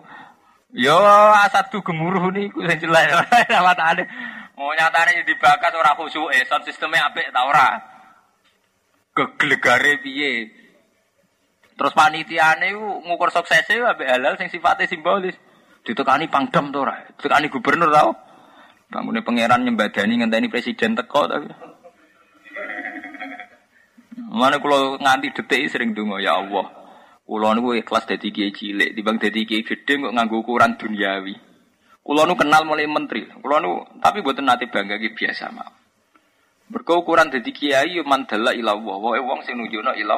Yo 0.76 1.00
asadu 1.48 1.80
gemuruh 1.80 2.28
niku 2.30 2.62
sing 2.68 2.78
jelas 2.78 3.08
watane. 3.68 4.04
Mau 4.60 4.76
nyatane 4.76 5.24
dibakar 5.24 5.72
ora 5.72 5.96
khusyuk, 5.96 6.34
sound 6.46 6.68
sistemnya 6.68 7.08
apik 7.08 7.32
ta 7.32 7.48
ora? 7.48 7.97
Geglegare 9.18 9.98
piye. 9.98 10.54
Terus 11.78 11.94
panitiane 11.94 12.74
ku 12.74 13.02
ngukur 13.06 13.34
suksese 13.34 13.82
ambek 13.82 14.10
halal 14.10 14.38
sing 14.38 14.50
sifatnya 14.54 14.86
simbolis. 14.86 15.34
Ditekani 15.82 16.30
pangdam 16.30 16.70
to 16.70 16.86
ora? 16.86 17.02
Ditekani 17.18 17.50
gubernur 17.50 17.90
tau? 17.90 18.14
Bangune 18.94 19.26
pangeran 19.26 19.66
nyembadani 19.66 20.22
ngenteni 20.22 20.48
presiden 20.50 20.94
teko 20.94 21.22
tapi. 21.26 21.50
Mana 24.28 24.60
kalau 24.60 25.00
nganti 25.00 25.34
detik 25.34 25.70
sering 25.72 25.94
dungo 25.96 26.18
ya 26.22 26.38
Allah. 26.38 26.68
Kulo 27.28 27.52
niku 27.52 27.76
ikhlas 27.76 28.08
dadi 28.08 28.32
kiai 28.32 28.56
cilik, 28.56 28.96
timbang 28.96 29.20
dadi 29.20 29.44
kiai 29.44 29.60
gede 29.60 30.00
kok 30.00 30.16
nganggo 30.16 30.40
ukuran 30.48 30.80
duniawi. 30.80 31.36
Kulo 32.00 32.24
nu 32.24 32.40
kenal 32.40 32.64
mulai 32.64 32.88
menteri. 32.88 33.28
Kulo 33.28 33.60
nu 33.60 33.72
tapi 34.00 34.24
buatan 34.24 34.48
nanti 34.48 34.72
bangga 34.72 34.96
biasa 34.96 35.52
mah. 35.52 35.87
Mergo 36.68 37.00
ukuran 37.00 37.32
dadi 37.32 37.56
kiai 37.56 37.96
man 38.04 38.28
dalla 38.28 38.52
ila 38.52 38.76
Allah, 38.76 38.96
wae 39.00 39.24
wong 39.24 39.40
sing 39.48 39.56
nunjukno 39.56 39.96
ila 39.96 40.16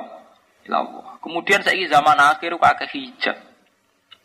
Allah. 0.70 1.06
Kemudian 1.22 1.62
saiki 1.62 1.86
zaman 1.86 2.18
akhir 2.18 2.58
kok 2.58 2.66
akeh 2.66 2.90
hijab. 2.90 3.38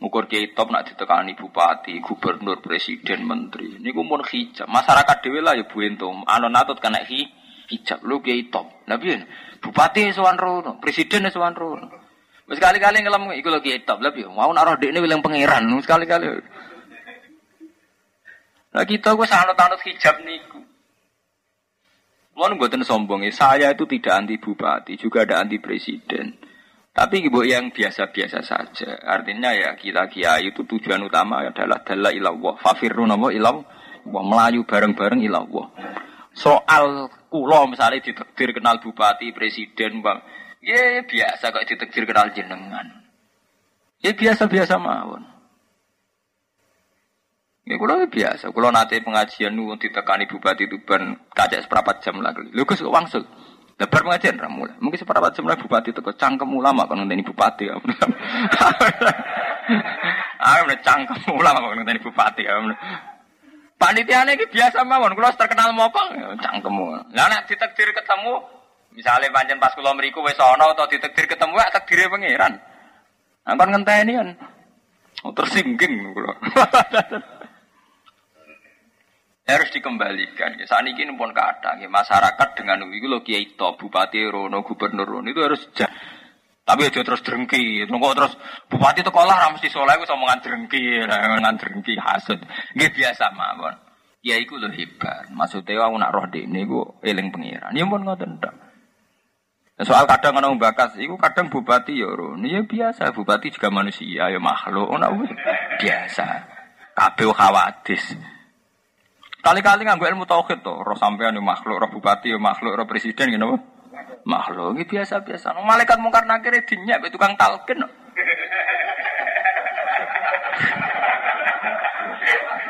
Ngukur 0.00 0.28
kiai 0.28 0.52
top 0.56 0.72
nak 0.72 0.88
ditekani 0.88 1.36
bupati, 1.36 2.00
gubernur, 2.00 2.60
presiden, 2.64 3.24
menteri. 3.24 3.76
Niku 3.80 4.04
mun 4.04 4.24
hijab. 4.24 4.68
Masyarakat 4.68 5.16
dhewe 5.20 5.40
lah 5.44 5.56
ya 5.56 5.64
buento. 5.68 6.08
Anon 6.24 6.52
natut 6.52 6.80
kena 6.80 7.04
hi 7.04 7.28
hijab 7.68 8.00
lu 8.04 8.20
kiai 8.24 8.48
top. 8.48 8.88
Lah 8.88 8.96
piye? 8.96 9.20
Bupati 9.60 10.12
sowan 10.12 10.40
rono, 10.40 10.80
presiden 10.80 11.28
sowan 11.28 11.52
rono. 11.52 11.88
Wis 12.44 12.60
kali-kali 12.60 13.00
ngelem 13.00 13.36
iku 13.36 13.52
lho 13.52 13.60
kiai 13.60 13.84
top. 13.84 14.00
Lah 14.00 14.12
piye? 14.12 14.28
Mau 14.28 14.48
nak 14.52 14.64
roh 14.64 14.76
dekne 14.80 15.00
pangeran. 15.20 15.68
Sekali-kali. 15.80 16.26
Lah 18.74 18.84
kita 18.88 19.12
gue 19.12 19.28
sanut-anut 19.28 19.80
hijab 19.84 20.24
niku. 20.24 20.63
Mohon 22.34 22.58
buatan 22.58 22.82
sombong 22.82 23.22
ya, 23.26 23.32
saya 23.32 23.70
itu 23.70 23.86
tidak 23.86 24.26
anti 24.26 24.36
bupati, 24.42 24.98
juga 24.98 25.22
ada 25.22 25.38
anti 25.38 25.62
presiden. 25.62 26.34
Tapi 26.94 27.26
ibu 27.26 27.42
yang 27.42 27.74
biasa-biasa 27.74 28.38
saja. 28.46 29.02
Artinya 29.02 29.50
ya 29.50 29.74
kita 29.74 30.06
kiai 30.06 30.54
itu 30.54 30.62
tujuan 30.62 31.02
utama 31.02 31.42
adalah 31.42 31.82
dalla 31.82 32.14
ilallah. 32.14 32.54
Fafirru 32.62 33.02
nama 33.02 33.34
ilallah. 33.34 33.66
Melayu 34.06 34.62
bareng-bareng 34.62 35.26
ilallah. 35.26 35.74
Soal 36.38 37.10
kulo 37.34 37.66
misalnya 37.66 37.98
ditekdir 37.98 38.54
kenal 38.54 38.78
bupati, 38.78 39.34
presiden, 39.34 40.06
bang. 40.06 40.22
Ya 40.62 41.02
biasa 41.02 41.50
kok 41.50 41.66
ditekdir 41.66 42.06
kenal 42.06 42.30
jenengan. 42.30 42.86
Ya 43.98 44.14
biasa-biasa 44.14 44.78
mawon. 44.78 45.33
Ya 47.64 47.80
kulo 47.80 47.96
biasa, 48.12 48.52
kulo 48.52 48.68
nate 48.68 49.00
pengajian 49.00 49.56
nu 49.56 49.72
ditekani 49.80 50.28
bupati 50.28 50.68
Tuban 50.68 51.16
kacek 51.32 51.64
seperempat 51.64 52.04
jam 52.04 52.20
lagi. 52.20 52.44
Lho 52.52 52.68
Gus 52.68 52.84
wangsul. 52.84 53.24
Lebar 53.80 54.04
pengajian 54.04 54.36
ra 54.36 54.52
mulai. 54.52 54.76
Mungkin 54.84 55.00
seperempat 55.00 55.32
jam 55.32 55.48
lagi 55.48 55.64
bupati 55.64 55.96
teko 55.96 56.12
cangkem 56.12 56.52
ulama 56.52 56.84
kan 56.84 57.00
ngenteni 57.00 57.24
bupati. 57.24 57.64
Ah, 60.44 60.60
udah 60.60 60.76
cangkem 60.84 61.16
ulang 61.32 61.56
kok 61.56 61.72
ngenteni 61.72 62.04
bupati. 62.04 62.44
Panitia 63.80 64.28
ini 64.28 64.44
biasa 64.44 64.84
mawon, 64.84 65.16
kalau 65.16 65.32
terkenal 65.40 65.72
mokong, 65.72 66.36
cangkemmu. 66.36 67.16
Lah 67.16 67.26
nek 67.32 67.48
ditakdir 67.48 67.90
ketemu, 67.96 68.44
misalnya 68.92 69.32
pancen 69.32 69.56
pas 69.56 69.72
kula 69.72 69.96
mriku 69.96 70.20
wis 70.20 70.36
ana 70.36 70.68
atau 70.68 70.84
ditakdir 70.84 71.24
ketemu 71.24 71.56
ya 71.56 71.72
takdire 71.72 72.12
pangeran. 72.12 72.60
Angkon 73.48 73.72
ngenteni 73.72 74.12
kan. 74.20 74.28
Oh, 75.24 75.32
tersinggung 75.32 76.12
kula. 76.12 76.32
harus 79.44 79.68
dikembalikan. 79.70 80.56
Ya, 80.56 80.64
saat 80.64 80.88
ini 80.88 81.04
pun 81.14 81.36
kadang 81.36 81.76
ya, 81.76 81.88
masyarakat 81.88 82.48
dengan 82.56 82.88
itu 82.88 83.06
lo 83.06 83.20
kiai 83.20 83.52
to, 83.54 83.76
bupati 83.76 84.24
rono, 84.24 84.64
gubernur 84.64 85.04
rono 85.04 85.28
itu 85.28 85.40
harus 85.44 85.68
jah. 85.76 85.92
Tapi 86.64 86.88
aja 86.88 87.04
terus 87.04 87.20
drengki, 87.20 87.84
nunggu 87.92 88.16
terus 88.16 88.32
bupati 88.72 89.04
itu 89.04 89.12
kolah 89.12 89.36
ramsi 89.36 89.68
soleh 89.68 90.00
itu 90.00 90.08
omongan 90.08 90.40
drengki, 90.40 91.04
drengki 91.60 91.94
hasut. 92.00 92.40
Gak 92.72 92.92
biasa 92.96 93.36
mawon. 93.36 93.76
Ya 94.24 94.40
iku 94.40 94.56
lo 94.56 94.72
hebat. 94.72 95.28
Maksudnya 95.28 95.84
aku 95.84 96.00
nak 96.00 96.16
roh 96.16 96.24
ini 96.32 96.64
gue 96.64 97.04
eling 97.04 97.28
pengiran. 97.28 97.76
Ya 97.76 97.84
pun 97.84 98.00
nggak 98.00 98.16
tentak. 98.16 98.56
Soal 99.84 100.08
kadang 100.08 100.40
orang 100.40 100.56
bakas, 100.56 100.96
itu 100.96 101.12
kadang 101.20 101.52
bupati 101.52 102.00
ya 102.00 102.08
rono. 102.08 102.48
Ya 102.48 102.64
biasa, 102.64 103.12
bupati 103.12 103.52
juga 103.52 103.68
manusia, 103.68 104.32
ya 104.32 104.40
makhluk. 104.40 104.88
Ona 104.88 105.12
biasa. 105.76 106.24
Kabeh 106.96 107.28
khawatis. 107.28 108.16
Kali-kali 109.44 109.84
nganggo 109.84 110.08
ilmu 110.08 110.24
tauhid 110.24 110.64
to, 110.64 110.72
roh 110.72 110.96
sampean 110.96 111.36
yo 111.36 111.44
makhluk, 111.44 111.76
roh 111.76 111.92
bupati 111.92 112.32
yo 112.32 112.40
makhluk, 112.40 112.80
roh 112.80 112.88
presiden 112.88 113.28
gitu. 113.28 113.60
Makhluk 114.24 114.72
ini 114.72 114.88
biasa-biasa. 114.88 115.52
Malaikat 115.60 116.00
mungkar 116.00 116.24
nakir 116.24 116.56
dinyak 116.64 117.04
tukang 117.12 117.36
talkin. 117.36 117.84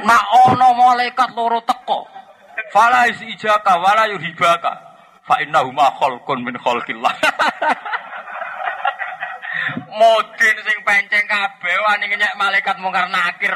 Nak 0.02 0.24
ono 0.50 0.68
malaikat 0.74 1.30
loro 1.38 1.62
teko. 1.62 2.10
Fala 2.74 3.06
ijaka 3.06 3.78
wala 3.78 4.10
yuhibaka. 4.10 4.74
Fa 5.22 5.38
innahu 5.46 5.70
ma 5.70 5.94
khalqun 5.94 6.42
min 6.42 6.58
khalqillah. 6.58 7.14
Modin 9.94 10.56
sing 10.58 10.78
penceng 10.82 11.22
kabeh 11.30 11.76
wani 11.86 12.10
ngenyek 12.10 12.34
malaikat 12.34 12.82
mungkar 12.82 13.06
nakir. 13.14 13.54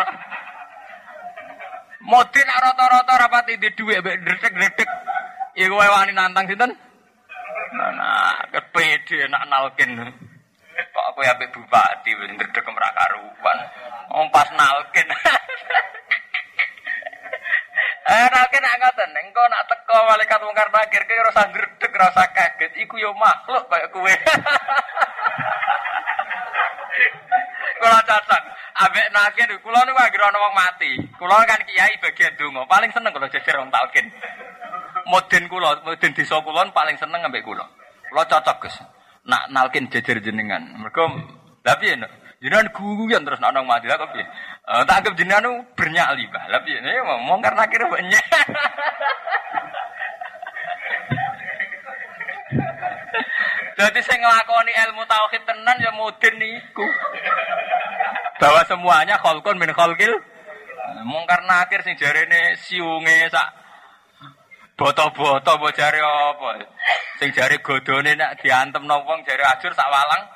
Modin 2.09 2.49
rata-rata 2.49 3.21
rapati 3.21 3.61
di 3.61 3.69
duit 3.77 4.01
mbek 4.01 4.25
dretek-dretek. 4.25 4.89
Iku 5.61 5.77
wae 5.77 5.93
wani 5.93 6.17
nantang 6.17 6.49
sinten? 6.49 6.73
Nah, 7.77 8.49
kepede 8.49 9.29
nak 9.29 9.45
nalkin. 9.53 9.93
Kok 10.73 11.07
aku 11.13 11.21
ya 11.21 11.37
bupati 11.37 12.11
wis 12.17 12.33
ndredeg 12.33 12.65
ora 12.65 12.89
karuan. 12.97 13.59
Om 14.09 14.27
pas 14.33 14.49
nalkin. 14.57 15.09
Eh 18.09 18.25
nalkin 18.33 18.65
nak 18.65 18.77
ngoten, 18.81 19.13
engko 19.21 19.43
nak 19.53 19.69
teko 19.69 20.01
malaikat 20.09 20.41
mungkar 20.41 20.73
nakir 20.73 21.05
ki 21.05 21.13
rasa 21.29 21.45
ndredeg 21.53 21.93
rasa 21.93 22.25
kaget 22.33 22.73
iku 22.81 22.97
yo 22.97 23.13
makhluk 23.13 23.69
kaya 23.69 23.85
kowe. 23.93 24.09
Kula 27.79 27.99
cacat. 28.03 28.43
Ambek 28.79 29.07
nakir 29.11 29.51
kula 29.63 29.83
niku 29.83 29.99
anggere 29.99 30.25
ana 30.27 30.39
wong 30.39 30.55
mati. 30.55 30.91
Kula 31.19 31.43
kan 31.47 31.63
kiai 31.67 31.95
bagian 32.03 32.35
donga. 32.39 32.63
Paling 32.67 32.91
seneng 32.91 33.11
kalau 33.15 33.31
jejer 33.31 33.55
wong 33.59 33.71
talkin. 33.71 34.07
Moden 35.09 35.45
kula, 35.49 35.83
moden 35.83 36.13
desa 36.15 36.39
kula 36.43 36.67
paling 36.71 36.99
seneng 36.99 37.23
ambek 37.27 37.43
kula. 37.47 37.65
Kula 38.11 38.23
cocok, 38.27 38.57
Gus. 38.67 38.77
Nak 39.27 39.51
nalkin 39.55 39.91
jejer 39.91 40.19
jenengan. 40.23 40.63
Mergo 40.79 41.07
lha 41.63 41.75
piye 41.79 41.99
Jenengan 42.39 42.71
guyon 42.71 43.27
terus 43.27 43.43
nak 43.43 43.51
mati 43.67 43.91
lah 43.91 43.99
kok 43.99 44.15
piye? 44.15 44.23
Eh 44.23 44.83
tak 44.87 45.03
anggap 45.03 45.15
jenengan 45.19 45.59
bernyali, 45.75 46.23
Pak. 46.31 46.45
Lah 46.55 46.63
piye? 46.63 46.79
Ya 46.79 47.03
ngomong 47.03 47.43
karena 47.43 47.67
kira 47.67 47.91
banyak. 47.91 48.25
Jadi 53.79 54.03
saya 54.03 54.19
ngelakoni 54.19 54.75
ilmu 54.75 55.07
tauhid 55.07 55.43
tenan 55.47 55.79
ya 55.79 55.95
moden 55.95 56.35
niku. 56.35 56.83
Bahwa 58.43 58.67
semuanya 58.67 59.15
kholkun 59.23 59.55
min 59.55 59.71
kholkil 59.71 60.11
mungkar 61.07 61.47
nakir 61.47 61.87
sing 61.87 61.95
jarene 61.95 62.59
siunge 62.59 63.31
sak 63.31 63.55
boto-boto 64.75 65.55
mbok 65.55 65.71
jare 65.79 66.03
apa? 66.03 66.59
Sing 67.23 67.31
jare 67.31 67.63
godone 67.63 68.19
nak 68.19 68.43
diantem 68.43 68.83
wong 68.83 69.23
jare 69.23 69.47
ajur 69.47 69.71
sak 69.71 69.87
walang 69.87 70.27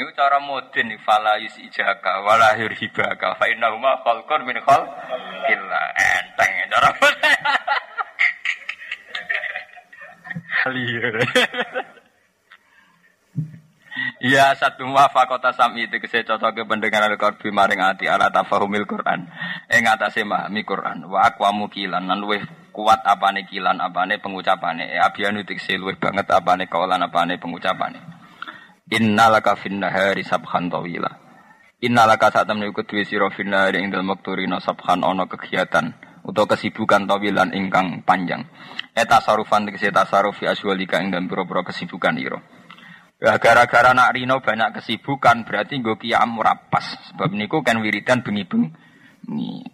iku 0.00 0.16
cara 0.16 0.40
mudin 0.40 0.96
fala 1.04 1.36
ijaka 1.36 2.24
wala 2.24 2.56
hibaka 2.56 3.36
fa 3.36 3.44
innahuma 3.52 4.00
khalqun 4.00 4.40
min 4.48 4.56
khalqil. 4.56 5.62
Enteng 6.00 6.52
cara 6.72 6.90
Liar. 10.72 11.16
Iya 14.20 14.52
satu 14.52 14.84
kota 15.08 15.56
sami 15.56 15.88
itu 15.88 15.96
kese 15.96 16.28
cocok 16.28 16.52
ke 16.52 16.62
pendengaran 16.68 17.16
korbi 17.16 17.48
maring 17.48 17.80
ati 17.80 18.04
ala 18.04 18.28
tafahumil 18.28 18.84
Quran. 18.84 19.24
Ing 19.72 19.88
atase 19.88 20.28
memahami 20.28 20.60
Quran. 20.60 21.08
Wa 21.08 21.32
aqwamu 21.32 21.72
kilan 21.72 22.04
lan 22.04 22.20
luwih 22.20 22.44
kuat 22.68 23.00
apane 23.08 23.48
kilan 23.48 23.80
apane 23.80 24.20
pengucapane. 24.20 24.92
E 24.92 25.00
abianu 25.00 25.40
tikse 25.48 25.80
luwih 25.80 25.96
banget 25.96 26.28
apane 26.36 26.68
kaulan 26.68 27.00
apane 27.00 27.40
pengucapane. 27.40 27.96
Innalaka 28.92 29.56
fin 29.56 29.80
nahari 29.80 30.20
sabhan 30.20 30.68
tawila. 30.68 31.16
Innalaka 31.80 32.28
saat 32.28 32.44
temen 32.44 32.68
iku 32.68 32.84
duwe 32.84 33.08
sira 33.08 33.32
fin 33.32 33.48
nahari 33.48 33.80
ing 33.80 33.88
dalem 33.88 34.12
sabhan 34.60 35.00
ana 35.00 35.32
kegiatan 35.32 35.96
utawa 36.28 36.44
kesibukan 36.44 37.08
tawilan 37.08 37.56
ingkang 37.56 38.04
panjang. 38.04 38.44
Eta 38.92 39.24
sarufan 39.24 39.64
tikse 39.64 39.88
tasaruf 39.88 40.36
fi 40.36 40.52
aswalika 40.52 41.00
ing 41.00 41.08
dalem 41.08 41.24
pira-pira 41.24 41.64
kesibukan 41.64 42.20
ira. 42.20 42.59
Gara-gara 43.20 43.92
nak 43.92 44.16
Rino 44.16 44.40
banyak 44.40 44.80
kesibukan 44.80 45.44
berarti 45.44 45.76
gue 45.84 46.00
kiam 46.00 46.40
rapas. 46.40 47.12
Sebab 47.12 47.36
niku 47.36 47.60
kan 47.60 47.76
wiridan 47.84 48.24
bengi-bengi. 48.24 48.72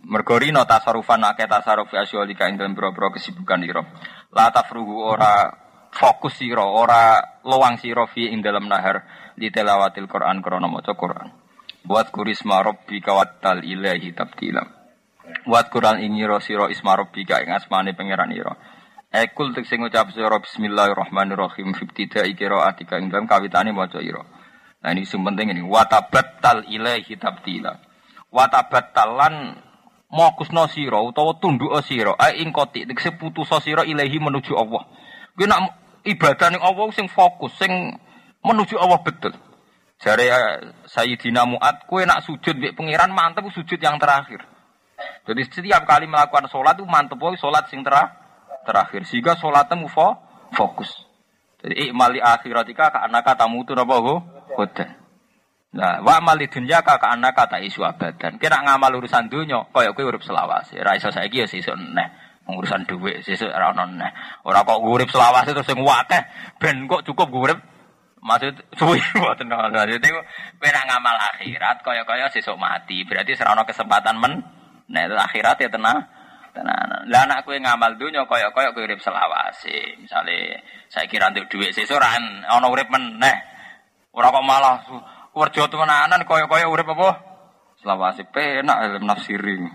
Mergo 0.03 0.35
Rino 0.37 0.67
tasarufan 0.67 1.23
akeh 1.23 1.47
tasaruf 1.47 1.95
asyolika 1.95 2.51
dalam 2.51 2.75
boro 2.75 3.15
kesibukan 3.15 3.63
iro. 3.63 3.87
La 4.35 4.51
tafrugu 4.51 4.99
ora 4.99 5.47
fokus 5.95 6.43
siro, 6.43 6.67
ora 6.67 7.23
luang 7.47 7.79
siro 7.79 8.11
fi 8.11 8.29
ing 8.35 8.43
dalam 8.43 8.67
nahar 8.67 9.31
di 9.39 9.49
telawatil 9.55 10.11
Quran 10.11 10.43
krana 10.43 10.67
maca 10.67 10.93
Quran. 10.99 11.31
Buat 11.87 12.11
kurisma 12.11 12.61
rabbika 12.67 13.15
wattal 13.15 13.63
ilahi 13.63 14.11
tabtila. 14.11 14.67
Buat 15.47 15.71
Quran 15.71 16.03
ini 16.03 16.27
ro 16.27 16.43
siro 16.43 16.67
isma 16.67 16.99
rabbika 16.99 17.41
ing 17.41 17.55
asmane 17.55 17.95
pangeran 17.95 18.35
iro. 18.35 18.59
Ekul 19.17 19.57
tek 19.57 19.65
sing 19.65 19.81
ngucap 19.81 20.13
sira 20.13 20.37
bismillahirrahmanirrahim 20.37 21.73
fibtida 21.73 22.29
ikira 22.29 22.69
atika 22.69 23.01
ing 23.01 23.09
dalam 23.09 23.25
kawitane 23.25 23.73
maca 23.73 23.97
ira. 24.05 24.21
Nah 24.85 24.93
ini 24.93 25.09
sing 25.09 25.25
penting 25.25 25.57
ini 25.57 25.65
watabattal 25.65 26.69
ilaihi 26.69 27.17
tabtila. 27.17 27.81
Watabattalan 28.29 29.57
mokusno 30.13 30.69
sira 30.69 31.01
utawa 31.01 31.33
tunduk 31.41 31.73
sira 31.81 32.13
ai 32.21 32.45
ing 32.45 32.53
koti 32.53 32.85
tek 32.85 33.17
putus 33.17 33.49
sira 33.65 33.89
ilahi 33.89 34.21
menuju 34.21 34.53
Allah. 34.53 34.85
Kuwi 35.33 35.49
nak 35.49 35.65
ibadah 36.05 36.53
ning 36.53 36.61
Allah 36.61 36.87
sing 36.93 37.09
fokus 37.09 37.57
sing 37.57 37.73
menuju 38.45 38.77
Allah 38.77 39.01
betul. 39.01 39.33
Jare 39.97 40.29
uh, 40.29 40.61
Sayyidina 40.85 41.49
Mu'ad, 41.49 41.89
kue 41.89 42.05
nak 42.05 42.21
sujud 42.21 42.53
mbek 42.61 42.77
pangeran 42.77 43.17
mantep 43.17 43.49
sujud 43.49 43.81
yang 43.81 43.97
terakhir. 43.97 44.45
Jadi 45.25 45.41
setiap 45.49 45.89
kali 45.89 46.05
melakukan 46.05 46.53
sholat 46.53 46.77
itu 46.77 46.85
mantep 46.85 47.17
sholat 47.41 47.65
sing 47.73 47.81
terakhir 47.81 48.26
terakhir 48.67 49.07
sehingga 49.07 49.39
sholatnya 49.39 49.87
fo 49.87 50.19
fokus. 50.51 50.91
Jadi 51.63 51.91
ikmali 51.91 52.19
akhiratika 52.21 52.93
ka 52.93 52.99
anaka 53.07 53.39
tamutu 53.39 53.73
napa 53.73 53.97
ho 53.99 54.15
hodan. 54.59 55.07
Nah, 55.77 56.01
wa 56.01 56.17
mali 56.25 56.49
dunya 56.49 56.81
ka 56.81 56.97
ka 56.97 57.13
anaka 57.13 57.51
ta 57.51 57.59
isu 57.61 57.85
abadan. 57.85 58.41
Kira 58.41 58.65
ngamal 58.65 58.97
urusan 58.97 59.29
dunya 59.29 59.61
kaya 59.75 59.93
kowe 59.93 60.05
urip 60.09 60.25
selawase. 60.25 60.81
Ra 60.81 60.97
iso 60.97 61.13
saiki 61.13 61.45
ya 61.45 61.47
sesuk 61.49 61.77
neh. 61.77 62.09
Urusan 62.47 62.87
dhuwit 62.87 63.27
sesuk 63.27 63.51
ora 63.53 63.77
ono 63.77 63.85
neh. 63.85 64.11
Ora 64.49 64.65
kok 64.65 64.81
urip 64.81 65.11
selawase 65.13 65.53
terus 65.53 65.69
sing 65.69 65.77
akeh 65.83 66.23
ben 66.63 66.89
kok 66.89 67.05
cukup 67.05 67.29
urip 67.29 67.59
maksud 68.27 68.59
suwi 68.75 68.99
mboten 69.21 69.47
maksud 69.53 70.03
itu 70.03 70.09
kowe 70.59 70.71
ngamal 70.71 71.17
akhirat 71.35 71.77
kaya-kaya 71.85 72.31
sesuk 72.33 72.57
mati. 72.57 73.05
Berarti 73.05 73.37
ora 73.43 73.65
kesempatan 73.67 74.17
men. 74.17 74.33
Nah, 74.87 75.03
akhirat 75.29 75.61
ya 75.61 75.69
tenang 75.69 76.16
tenanan. 76.57 77.05
Lah 77.13 77.29
anak 77.29 77.45
kue 77.45 77.61
ngamal 77.61 78.01
dunia 78.01 78.25
koyok 78.25 78.57
koyok 78.57 78.73
kue 78.73 78.89
urip 78.89 79.05
selawase. 79.05 80.01
Misalnya 80.01 80.57
saya 80.89 81.05
kira 81.05 81.29
untuk 81.29 81.53
duit 81.53 81.77
sesoran, 81.77 82.41
ono 82.49 82.73
urip 82.73 82.89
meneh. 82.89 83.37
Orang 84.17 84.33
kok 84.33 84.47
malah 84.49 84.81
kerja 85.37 85.69
temenanan 85.69 86.25
koyok 86.25 86.49
koyok 86.49 86.73
urip 86.73 86.89
apa? 86.97 87.11
Selawase 87.85 88.25
penak 88.33 88.81
ilmu 88.89 89.05
nafsiri. 89.05 89.61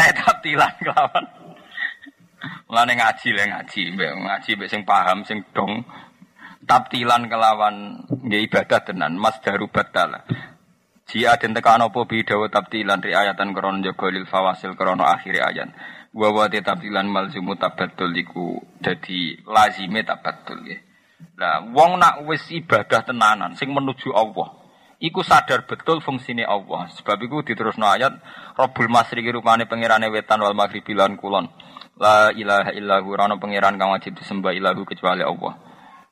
eh 0.00 0.12
tilan 0.40 0.72
kelawan. 0.80 1.24
Mulane 2.66 2.92
ngaji 2.96 3.28
lah 3.36 3.46
ngaji, 3.52 3.82
ngaji 4.00 4.50
mbek 4.56 4.70
sing 4.72 4.82
paham 4.88 5.28
sing 5.28 5.44
dong. 5.52 5.84
Taptilan 6.64 7.28
kelawan 7.28 8.06
nggih 8.08 8.48
ibadah 8.48 8.80
tenan, 8.86 9.18
mas 9.18 9.36
daru 9.44 9.68
batala. 9.68 10.24
Jia 11.12 11.36
den 11.36 11.52
tekan 11.52 11.84
apa 11.84 12.08
bidawa 12.08 12.48
tabdilan 12.48 13.04
riayatan 13.04 13.52
krana 13.52 13.84
jaga 13.84 14.08
lil 14.08 14.24
fawasil 14.24 14.72
krana 14.72 15.12
akhir 15.12 15.44
ayat. 15.44 15.68
Wa 16.16 16.32
wa 16.32 16.48
tabdilan 16.48 17.04
malzumu 17.04 17.52
tabaddul 17.52 18.16
iku 18.16 18.56
dadi 18.80 19.36
lazime 19.44 20.08
tabaddul 20.08 20.64
ya. 20.64 20.80
Lah 21.36 21.68
wong 21.68 22.00
nak 22.00 22.24
wis 22.24 22.48
ibadah 22.48 23.04
tenanan 23.04 23.52
sing 23.60 23.76
menuju 23.76 24.08
Allah. 24.16 24.56
Iku 25.04 25.20
sadar 25.20 25.68
betul 25.68 26.00
fungsine 26.00 26.48
Allah. 26.48 26.88
Sebab 26.96 27.20
iku 27.28 27.44
diterusno 27.44 27.92
ayat 27.92 28.16
Rabbul 28.56 28.88
Masriqi 28.88 29.36
rupane 29.36 29.68
pangerane 29.68 30.08
wetan 30.08 30.40
wal 30.40 30.56
maghribi 30.56 30.96
lan 30.96 31.20
kulon. 31.20 31.44
La 32.00 32.32
ilaha 32.32 32.72
illahu 32.72 33.12
rana 33.12 33.36
pangeran 33.36 33.76
kang 33.76 33.92
wajib 33.92 34.16
disembah 34.16 34.56
ilahu 34.56 34.88
kecuali 34.88 35.20
Allah. 35.20 35.60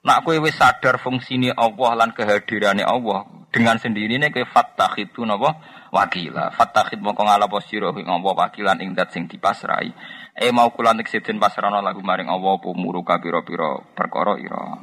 Nak 0.01 0.25
kowe 0.25 0.37
wis 0.41 0.57
sadar 0.57 0.97
fungsine 0.97 1.53
Allah 1.53 1.93
lan 1.93 2.17
kehadirane 2.17 2.81
Allah, 2.81 3.29
dengan 3.53 3.77
sendirinya 3.77 4.33
ke 4.33 4.47
itu 4.97 5.21
napa? 5.27 5.59
Wakila. 5.91 6.55
Fattakhid 6.55 7.03
mongko 7.03 7.27
ngala 7.27 7.51
posiro 7.51 7.91
ing 7.99 8.07
apa 8.07 8.31
wakilan 8.31 8.79
ing 8.79 8.95
dat 8.95 9.11
sing 9.11 9.27
dipasrai 9.27 9.91
e 10.39 10.47
mau 10.55 10.71
kulan 10.71 10.97
nek 10.97 11.11
pasrana 11.43 11.83
lagu 11.83 11.99
maring 12.01 12.31
Allah 12.31 12.57
apa 12.57 12.71
muru 12.73 13.03
kapira-pira 13.03 13.83
perkara 13.93 14.39
ira 14.39 14.79